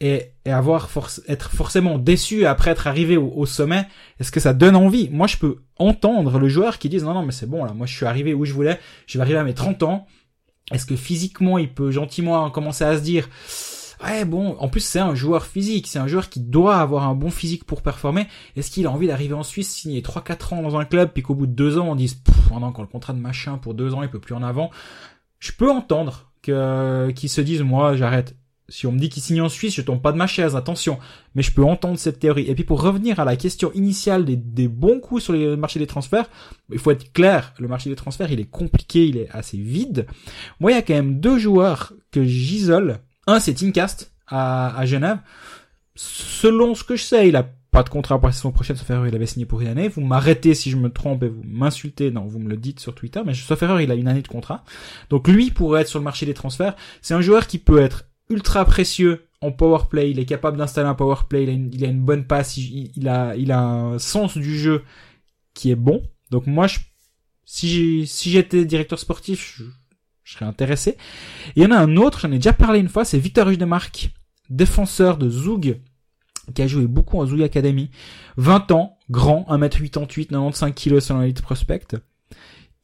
et, 0.00 0.32
et 0.44 0.50
avoir 0.50 0.90
force, 0.90 1.22
être 1.28 1.50
forcément 1.50 1.96
déçu 1.96 2.44
après 2.44 2.72
être 2.72 2.88
arrivé 2.88 3.16
au, 3.16 3.32
au 3.34 3.46
sommet, 3.46 3.86
est-ce 4.20 4.30
que 4.30 4.40
ça 4.40 4.52
donne 4.52 4.76
envie? 4.76 5.08
Moi, 5.10 5.28
je 5.28 5.38
peux 5.38 5.62
entendre 5.78 6.38
le 6.38 6.48
joueur 6.48 6.78
qui 6.78 6.90
dise 6.90 7.04
non, 7.04 7.14
non, 7.14 7.24
mais 7.24 7.32
c'est 7.32 7.48
bon 7.48 7.64
là, 7.64 7.72
moi 7.72 7.86
je 7.86 7.96
suis 7.96 8.04
arrivé 8.04 8.34
où 8.34 8.44
je 8.44 8.52
voulais, 8.52 8.78
je 9.06 9.16
vais 9.16 9.22
arriver 9.22 9.38
à 9.38 9.44
mes 9.44 9.54
30 9.54 9.82
ans. 9.84 10.06
Est-ce 10.70 10.86
que 10.86 10.96
physiquement, 10.96 11.58
il 11.58 11.72
peut 11.72 11.90
gentiment 11.90 12.50
commencer 12.50 12.84
à 12.84 12.96
se 12.96 13.02
dire 13.02 13.28
ouais 14.04 14.24
bon, 14.24 14.56
en 14.58 14.68
plus 14.68 14.80
c'est 14.80 14.98
un 14.98 15.14
joueur 15.14 15.46
physique, 15.46 15.86
c'est 15.86 16.00
un 16.00 16.08
joueur 16.08 16.28
qui 16.28 16.40
doit 16.40 16.78
avoir 16.78 17.04
un 17.04 17.14
bon 17.14 17.30
physique 17.30 17.64
pour 17.64 17.82
performer. 17.82 18.26
Est-ce 18.56 18.70
qu'il 18.70 18.86
a 18.86 18.90
envie 18.90 19.06
d'arriver 19.06 19.34
en 19.34 19.44
Suisse, 19.44 19.72
signer 19.72 20.00
3-4 20.02 20.54
ans 20.54 20.62
dans 20.62 20.76
un 20.76 20.84
club, 20.84 21.10
puis 21.12 21.22
qu'au 21.22 21.34
bout 21.34 21.46
de 21.46 21.52
2 21.52 21.78
ans 21.78 21.88
on 21.88 21.94
dise 21.94 22.20
pendant 22.48 22.72
quand 22.72 22.82
le 22.82 22.88
contrat 22.88 23.12
de 23.12 23.20
machin 23.20 23.58
pour 23.58 23.74
2 23.74 23.94
ans 23.94 24.02
il 24.02 24.08
peut 24.08 24.18
plus 24.18 24.34
en 24.34 24.42
avant? 24.42 24.70
Je 25.38 25.52
peux 25.52 25.70
entendre 25.70 26.32
qu'ils 26.42 27.28
se 27.28 27.40
disent 27.40 27.62
moi 27.62 27.94
j'arrête 27.96 28.34
si 28.72 28.86
on 28.86 28.92
me 28.92 28.98
dit 28.98 29.10
qu'il 29.10 29.22
signe 29.22 29.42
en 29.42 29.50
Suisse, 29.50 29.74
je 29.74 29.82
tombe 29.82 30.00
pas 30.00 30.12
de 30.12 30.16
ma 30.16 30.26
chaise, 30.26 30.56
attention. 30.56 30.98
Mais 31.34 31.42
je 31.42 31.52
peux 31.52 31.62
entendre 31.62 31.98
cette 31.98 32.18
théorie. 32.18 32.48
Et 32.48 32.54
puis 32.54 32.64
pour 32.64 32.80
revenir 32.80 33.20
à 33.20 33.26
la 33.26 33.36
question 33.36 33.70
initiale 33.74 34.24
des, 34.24 34.68
bons 34.68 34.98
coups 34.98 35.24
sur 35.24 35.34
les 35.34 35.56
marchés 35.56 35.78
des 35.78 35.86
transferts, 35.86 36.30
il 36.72 36.78
faut 36.78 36.90
être 36.90 37.12
clair, 37.12 37.52
le 37.58 37.68
marché 37.68 37.90
des 37.90 37.96
transferts, 37.96 38.32
il 38.32 38.40
est 38.40 38.50
compliqué, 38.50 39.06
il 39.06 39.18
est 39.18 39.28
assez 39.30 39.58
vide. 39.58 40.06
Moi, 40.58 40.70
il 40.70 40.74
y 40.74 40.78
a 40.78 40.82
quand 40.82 40.94
même 40.94 41.20
deux 41.20 41.38
joueurs 41.38 41.92
que 42.10 42.24
j'isole. 42.24 43.00
Un, 43.26 43.40
c'est 43.40 43.52
Tincast 43.52 44.10
à, 44.26 44.74
à 44.74 44.86
Genève. 44.86 45.18
Selon 45.94 46.74
ce 46.74 46.82
que 46.82 46.96
je 46.96 47.02
sais, 47.02 47.28
il 47.28 47.36
a 47.36 47.46
pas 47.70 47.82
de 47.82 47.90
contrat 47.90 48.18
pour 48.18 48.28
la 48.28 48.32
saison 48.32 48.52
prochaine, 48.52 48.76
sauf 48.76 48.88
erreur, 48.88 49.06
il 49.06 49.14
avait 49.14 49.26
signé 49.26 49.44
pour 49.44 49.60
une 49.60 49.68
année. 49.68 49.88
Vous 49.88 50.00
m'arrêtez 50.00 50.54
si 50.54 50.70
je 50.70 50.78
me 50.78 50.88
trompe 50.88 51.24
et 51.24 51.28
vous 51.28 51.42
m'insultez. 51.44 52.10
Non, 52.10 52.24
vous 52.24 52.38
me 52.38 52.48
le 52.48 52.56
dites 52.56 52.80
sur 52.80 52.94
Twitter, 52.94 53.20
mais 53.26 53.34
sauf 53.34 53.62
erreur, 53.62 53.82
il 53.82 53.90
a 53.90 53.94
une 53.94 54.08
année 54.08 54.22
de 54.22 54.28
contrat. 54.28 54.64
Donc 55.10 55.28
lui 55.28 55.50
pourrait 55.50 55.82
être 55.82 55.88
sur 55.88 55.98
le 55.98 56.04
marché 56.04 56.24
des 56.24 56.34
transferts. 56.34 56.74
C'est 57.02 57.12
un 57.12 57.20
joueur 57.20 57.46
qui 57.46 57.58
peut 57.58 57.80
être 57.80 58.04
ultra 58.32 58.64
précieux 58.64 59.26
en 59.42 59.52
power 59.52 59.84
play. 59.90 60.10
Il 60.10 60.18
est 60.18 60.24
capable 60.24 60.56
d'installer 60.56 60.88
un 60.88 60.94
power 60.94 61.16
play. 61.28 61.44
Il 61.44 61.84
a 61.84 61.88
une, 61.88 62.00
bonne 62.00 62.26
passe. 62.26 62.56
Il, 62.56 63.08
a, 63.08 63.34
un 63.58 63.98
sens 63.98 64.38
du 64.38 64.58
jeu 64.58 64.82
qui 65.52 65.70
est 65.70 65.76
bon. 65.76 66.02
Donc 66.30 66.46
moi, 66.46 66.66
si 67.44 68.06
j'étais 68.06 68.64
directeur 68.64 68.98
sportif, 68.98 69.60
je, 70.24 70.32
serais 70.32 70.46
intéressé. 70.46 70.96
Il 71.56 71.62
y 71.62 71.66
en 71.66 71.72
a 71.72 71.76
un 71.76 71.96
autre, 71.96 72.20
j'en 72.20 72.32
ai 72.32 72.36
déjà 72.36 72.52
parlé 72.52 72.78
une 72.78 72.88
fois, 72.88 73.04
c'est 73.04 73.18
Victor 73.18 73.48
Rudemark, 73.48 74.10
défenseur 74.48 75.18
de 75.18 75.28
Zoug, 75.28 75.78
qui 76.54 76.62
a 76.62 76.66
joué 76.66 76.86
beaucoup 76.86 77.18
en 77.18 77.26
Zoug 77.26 77.42
Academy. 77.42 77.90
20 78.38 78.70
ans, 78.70 78.98
grand, 79.10 79.44
1m88, 79.50 80.28
95 80.28 80.72
kg 80.72 81.00
selon 81.00 81.20
l'Elite 81.20 81.42
Prospect. 81.42 81.96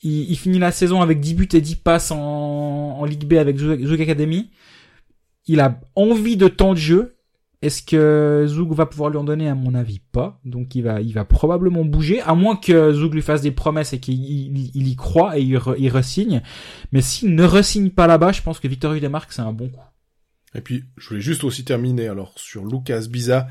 Il, 0.03 0.37
finit 0.37 0.61
la 0.61 0.71
saison 0.71 1.01
avec 1.01 1.19
10 1.19 1.35
buts 1.35 1.49
et 1.55 1.61
10 1.61 1.77
passes 1.77 2.13
en, 2.13 3.05
Ligue 3.05 3.25
B 3.25 3.35
avec 3.35 3.57
Zoug 3.59 4.01
Academy 4.01 4.51
il 5.49 5.61
a 5.61 5.81
envie 5.97 6.37
de 6.37 6.49
temps 6.49 6.75
de 6.75 6.79
jeu. 6.79 7.17
Est-ce 7.61 7.83
que 7.83 8.45
Zoug 8.47 8.73
va 8.73 8.87
pouvoir 8.87 9.11
lui 9.11 9.19
en 9.19 9.25
donner? 9.25 9.49
À 9.49 9.57
mon 9.57 9.75
avis, 9.75 9.99
pas. 9.99 10.41
Donc 10.45 10.77
il 10.77 10.83
va, 10.83 11.01
il 11.01 11.13
va 11.13 11.25
probablement 11.25 11.85
bouger, 11.85 12.21
à 12.21 12.35
moins 12.35 12.55
que 12.55 12.93
Zoug 12.93 13.15
lui 13.15 13.23
fasse 13.23 13.41
des 13.41 13.51
promesses 13.51 13.93
et 13.93 13.99
qu'il 13.99 14.15
il, 14.15 14.87
y 14.87 14.95
croit 14.95 15.39
et 15.39 15.43
il, 15.43 15.57
re, 15.57 15.75
il 15.77 15.89
resigne. 15.89 16.41
Mais 16.93 17.01
s'il 17.01 17.35
ne 17.35 17.43
resigne 17.43 17.91
pas 17.91 18.07
là-bas, 18.07 18.31
je 18.31 18.43
pense 18.43 18.61
que 18.61 18.69
Victor 18.69 18.93
Hudemark, 18.93 19.33
c'est 19.33 19.43
un 19.43 19.53
bon 19.53 19.69
coup. 19.71 19.81
Et 20.55 20.61
puis, 20.61 20.85
je 20.97 21.09
voulais 21.09 21.21
juste 21.21 21.43
aussi 21.43 21.65
terminer 21.65 22.07
alors 22.07 22.33
sur 22.37 22.65
Lucas 22.65 23.07
Biza 23.11 23.49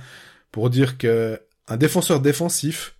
pour 0.51 0.69
dire 0.69 0.97
que 0.97 1.41
un 1.67 1.75
défenseur 1.75 2.21
défensif 2.21 2.95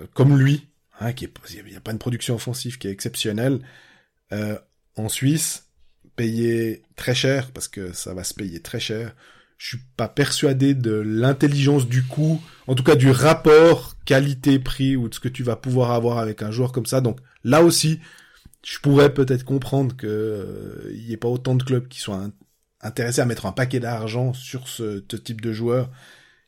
euh, 0.00 0.06
comme 0.14 0.38
lui, 0.38 0.68
hein, 1.00 1.12
qui 1.12 1.24
est, 1.24 1.32
il 1.64 1.70
n'y 1.70 1.76
a 1.76 1.80
pas 1.80 1.90
une 1.90 1.98
production 1.98 2.36
offensive 2.36 2.78
qui 2.78 2.86
est 2.86 2.92
exceptionnelle 2.92 3.60
euh, 4.32 4.56
en 4.96 5.08
Suisse 5.08 5.67
payer 6.18 6.82
très 6.96 7.14
cher 7.14 7.52
parce 7.52 7.68
que 7.68 7.92
ça 7.92 8.12
va 8.12 8.24
se 8.24 8.34
payer 8.34 8.60
très 8.60 8.80
cher. 8.80 9.14
Je 9.56 9.68
suis 9.68 9.84
pas 9.96 10.08
persuadé 10.08 10.74
de 10.74 10.92
l'intelligence 10.92 11.88
du 11.88 12.04
coût, 12.04 12.42
en 12.66 12.74
tout 12.74 12.82
cas 12.82 12.96
du 12.96 13.10
rapport 13.10 13.96
qualité-prix 14.04 14.96
ou 14.96 15.08
de 15.08 15.14
ce 15.14 15.20
que 15.20 15.28
tu 15.28 15.44
vas 15.44 15.56
pouvoir 15.56 15.92
avoir 15.92 16.18
avec 16.18 16.42
un 16.42 16.50
joueur 16.50 16.72
comme 16.72 16.86
ça. 16.86 17.00
Donc 17.00 17.20
là 17.44 17.62
aussi, 17.62 18.00
je 18.64 18.78
pourrais 18.80 19.14
peut-être 19.14 19.44
comprendre 19.44 19.96
que 19.96 20.06
euh, 20.06 20.90
il 20.92 21.08
y 21.08 21.12
ait 21.12 21.16
pas 21.16 21.28
autant 21.28 21.54
de 21.54 21.62
clubs 21.62 21.88
qui 21.88 22.00
soient 22.00 22.28
intéressés 22.80 23.20
à 23.20 23.24
mettre 23.24 23.46
un 23.46 23.52
paquet 23.52 23.80
d'argent 23.80 24.32
sur 24.32 24.68
ce, 24.68 25.04
ce, 25.08 25.16
type 25.16 25.40
de 25.40 25.52
joueur 25.52 25.90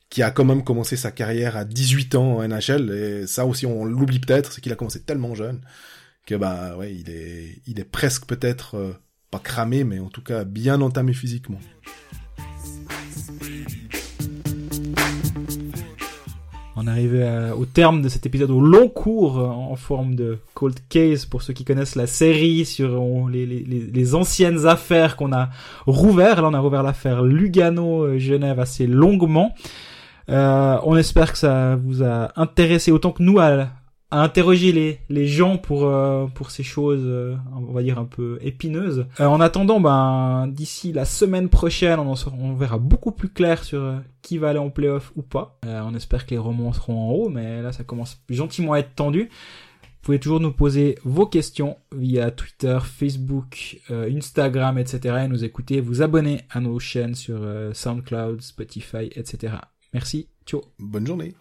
qui 0.09 0.23
a 0.23 0.31
quand 0.33 0.45
même 0.45 0.65
commencé 0.65 0.97
sa 0.97 1.13
carrière 1.13 1.57
à 1.57 1.65
18 1.65 2.15
ans 2.17 2.39
en 2.39 2.49
NHL 2.49 2.91
et 2.91 3.27
ça 3.27 3.47
aussi 3.47 3.67
on 3.67 3.85
l'oublie 3.85 4.19
peut-être, 4.21 4.53
c'est 4.53 4.61
qu'il 4.61 4.73
a 4.73 4.77
commencé 4.77 5.03
tellement 5.03 5.35
jeune 5.35 5.61
que 6.27 6.35
bah 6.35 6.77
ouais, 6.77 6.95
il 6.95 7.11
est 7.11 7.63
il 7.67 7.81
est 7.81 7.85
presque 7.85 8.27
peut-être 8.27 8.77
euh, 8.77 8.93
pas 9.31 9.39
cramé, 9.39 9.85
mais 9.85 9.99
en 9.99 10.09
tout 10.09 10.23
cas 10.23 10.45
bien 10.45 10.81
entamé 10.81 11.13
physiquement. 11.13 11.61
On 16.77 16.87
arrive 16.87 17.23
au 17.59 17.67
terme 17.67 18.01
de 18.01 18.09
cet 18.09 18.25
épisode 18.25 18.51
au 18.51 18.61
long 18.61 18.89
cours 18.89 19.39
en 19.39 19.77
forme 19.77 20.15
de 20.15 20.39
cold 20.55 20.79
case 20.89 21.27
pour 21.27 21.43
ceux 21.43 21.53
qui 21.53 21.63
connaissent 21.63 21.95
la 21.95 22.07
série 22.07 22.65
sur 22.65 23.29
les, 23.29 23.45
les, 23.45 24.15
anciennes 24.15 24.67
affaires 24.67 25.17
qu'on 25.17 25.33
a 25.35 25.51
rouvert. 25.87 26.41
Là, 26.41 26.49
on 26.49 26.55
a 26.55 26.59
rouvert 26.59 26.83
l'affaire 26.83 27.23
Lugano-Genève 27.23 28.59
assez 28.59 28.87
longuement. 28.87 29.55
Euh, 30.31 30.79
on 30.85 30.97
espère 30.97 31.33
que 31.33 31.39
ça 31.39 31.77
vous 31.77 32.03
a 32.03 32.31
intéressé 32.37 32.93
autant 32.93 33.11
que 33.11 33.23
nous 33.23 33.41
à, 33.41 33.67
à 34.11 34.23
interroger 34.23 34.99
les, 35.09 35.27
gens 35.27 35.57
pour 35.57 35.85
euh, 35.85 36.27
pour 36.27 36.51
ces 36.51 36.63
choses 36.63 37.03
euh, 37.05 37.37
on 37.55 37.73
va 37.73 37.83
dire 37.83 37.99
un 37.99 38.05
peu 38.05 38.39
épineuses. 38.43 39.07
Euh, 39.21 39.27
en 39.27 39.41
attendant 39.41 39.81
ben 39.81 40.49
d'ici 40.49 40.93
la 40.93 41.05
semaine 41.05 41.49
prochaine 41.49 42.01
on, 42.01 42.15
on 42.41 42.55
verra 42.55 42.79
beaucoup 42.79 43.13
plus 43.13 43.29
clair 43.29 43.63
sur 43.63 43.95
qui 44.23 44.39
va 44.39 44.51
aller 44.51 44.59
en 44.59 44.71
playoff 44.71 45.13
ou 45.17 45.23
pas. 45.23 45.59
On 45.65 45.95
espère 45.95 46.27
que 46.27 46.33
les 46.33 46.39
romans 46.39 46.73
seront 46.73 47.09
en 47.09 47.13
haut 47.13 47.29
mais 47.29 47.63
là 47.63 47.73
ça 47.73 47.85
commence 47.85 48.21
gentiment 48.29 48.73
à 48.73 48.79
être 48.81 48.95
tendu. 48.95 49.31
Vous 49.83 50.07
pouvez 50.07 50.19
toujours 50.19 50.41
nous 50.41 50.53
poser 50.53 50.97
vos 51.05 51.27
questions 51.27 51.77
via 51.95 52.31
Twitter, 52.31 52.79
Facebook, 52.83 53.81
Instagram, 53.91 54.79
etc. 54.79 55.25
et 55.25 55.29
nous 55.29 55.45
écouter, 55.45 55.83
vous 55.83 56.01
abonner 56.01 56.41
à 56.51 56.61
nos 56.61 56.79
chaînes 56.79 57.15
sur 57.15 57.39
SoundCloud, 57.75 58.41
Spotify, 58.41 59.11
etc. 59.15 59.57
Merci. 59.93 60.29
Ciao. 60.47 60.63
Bonne 60.79 61.07
journée. 61.07 61.29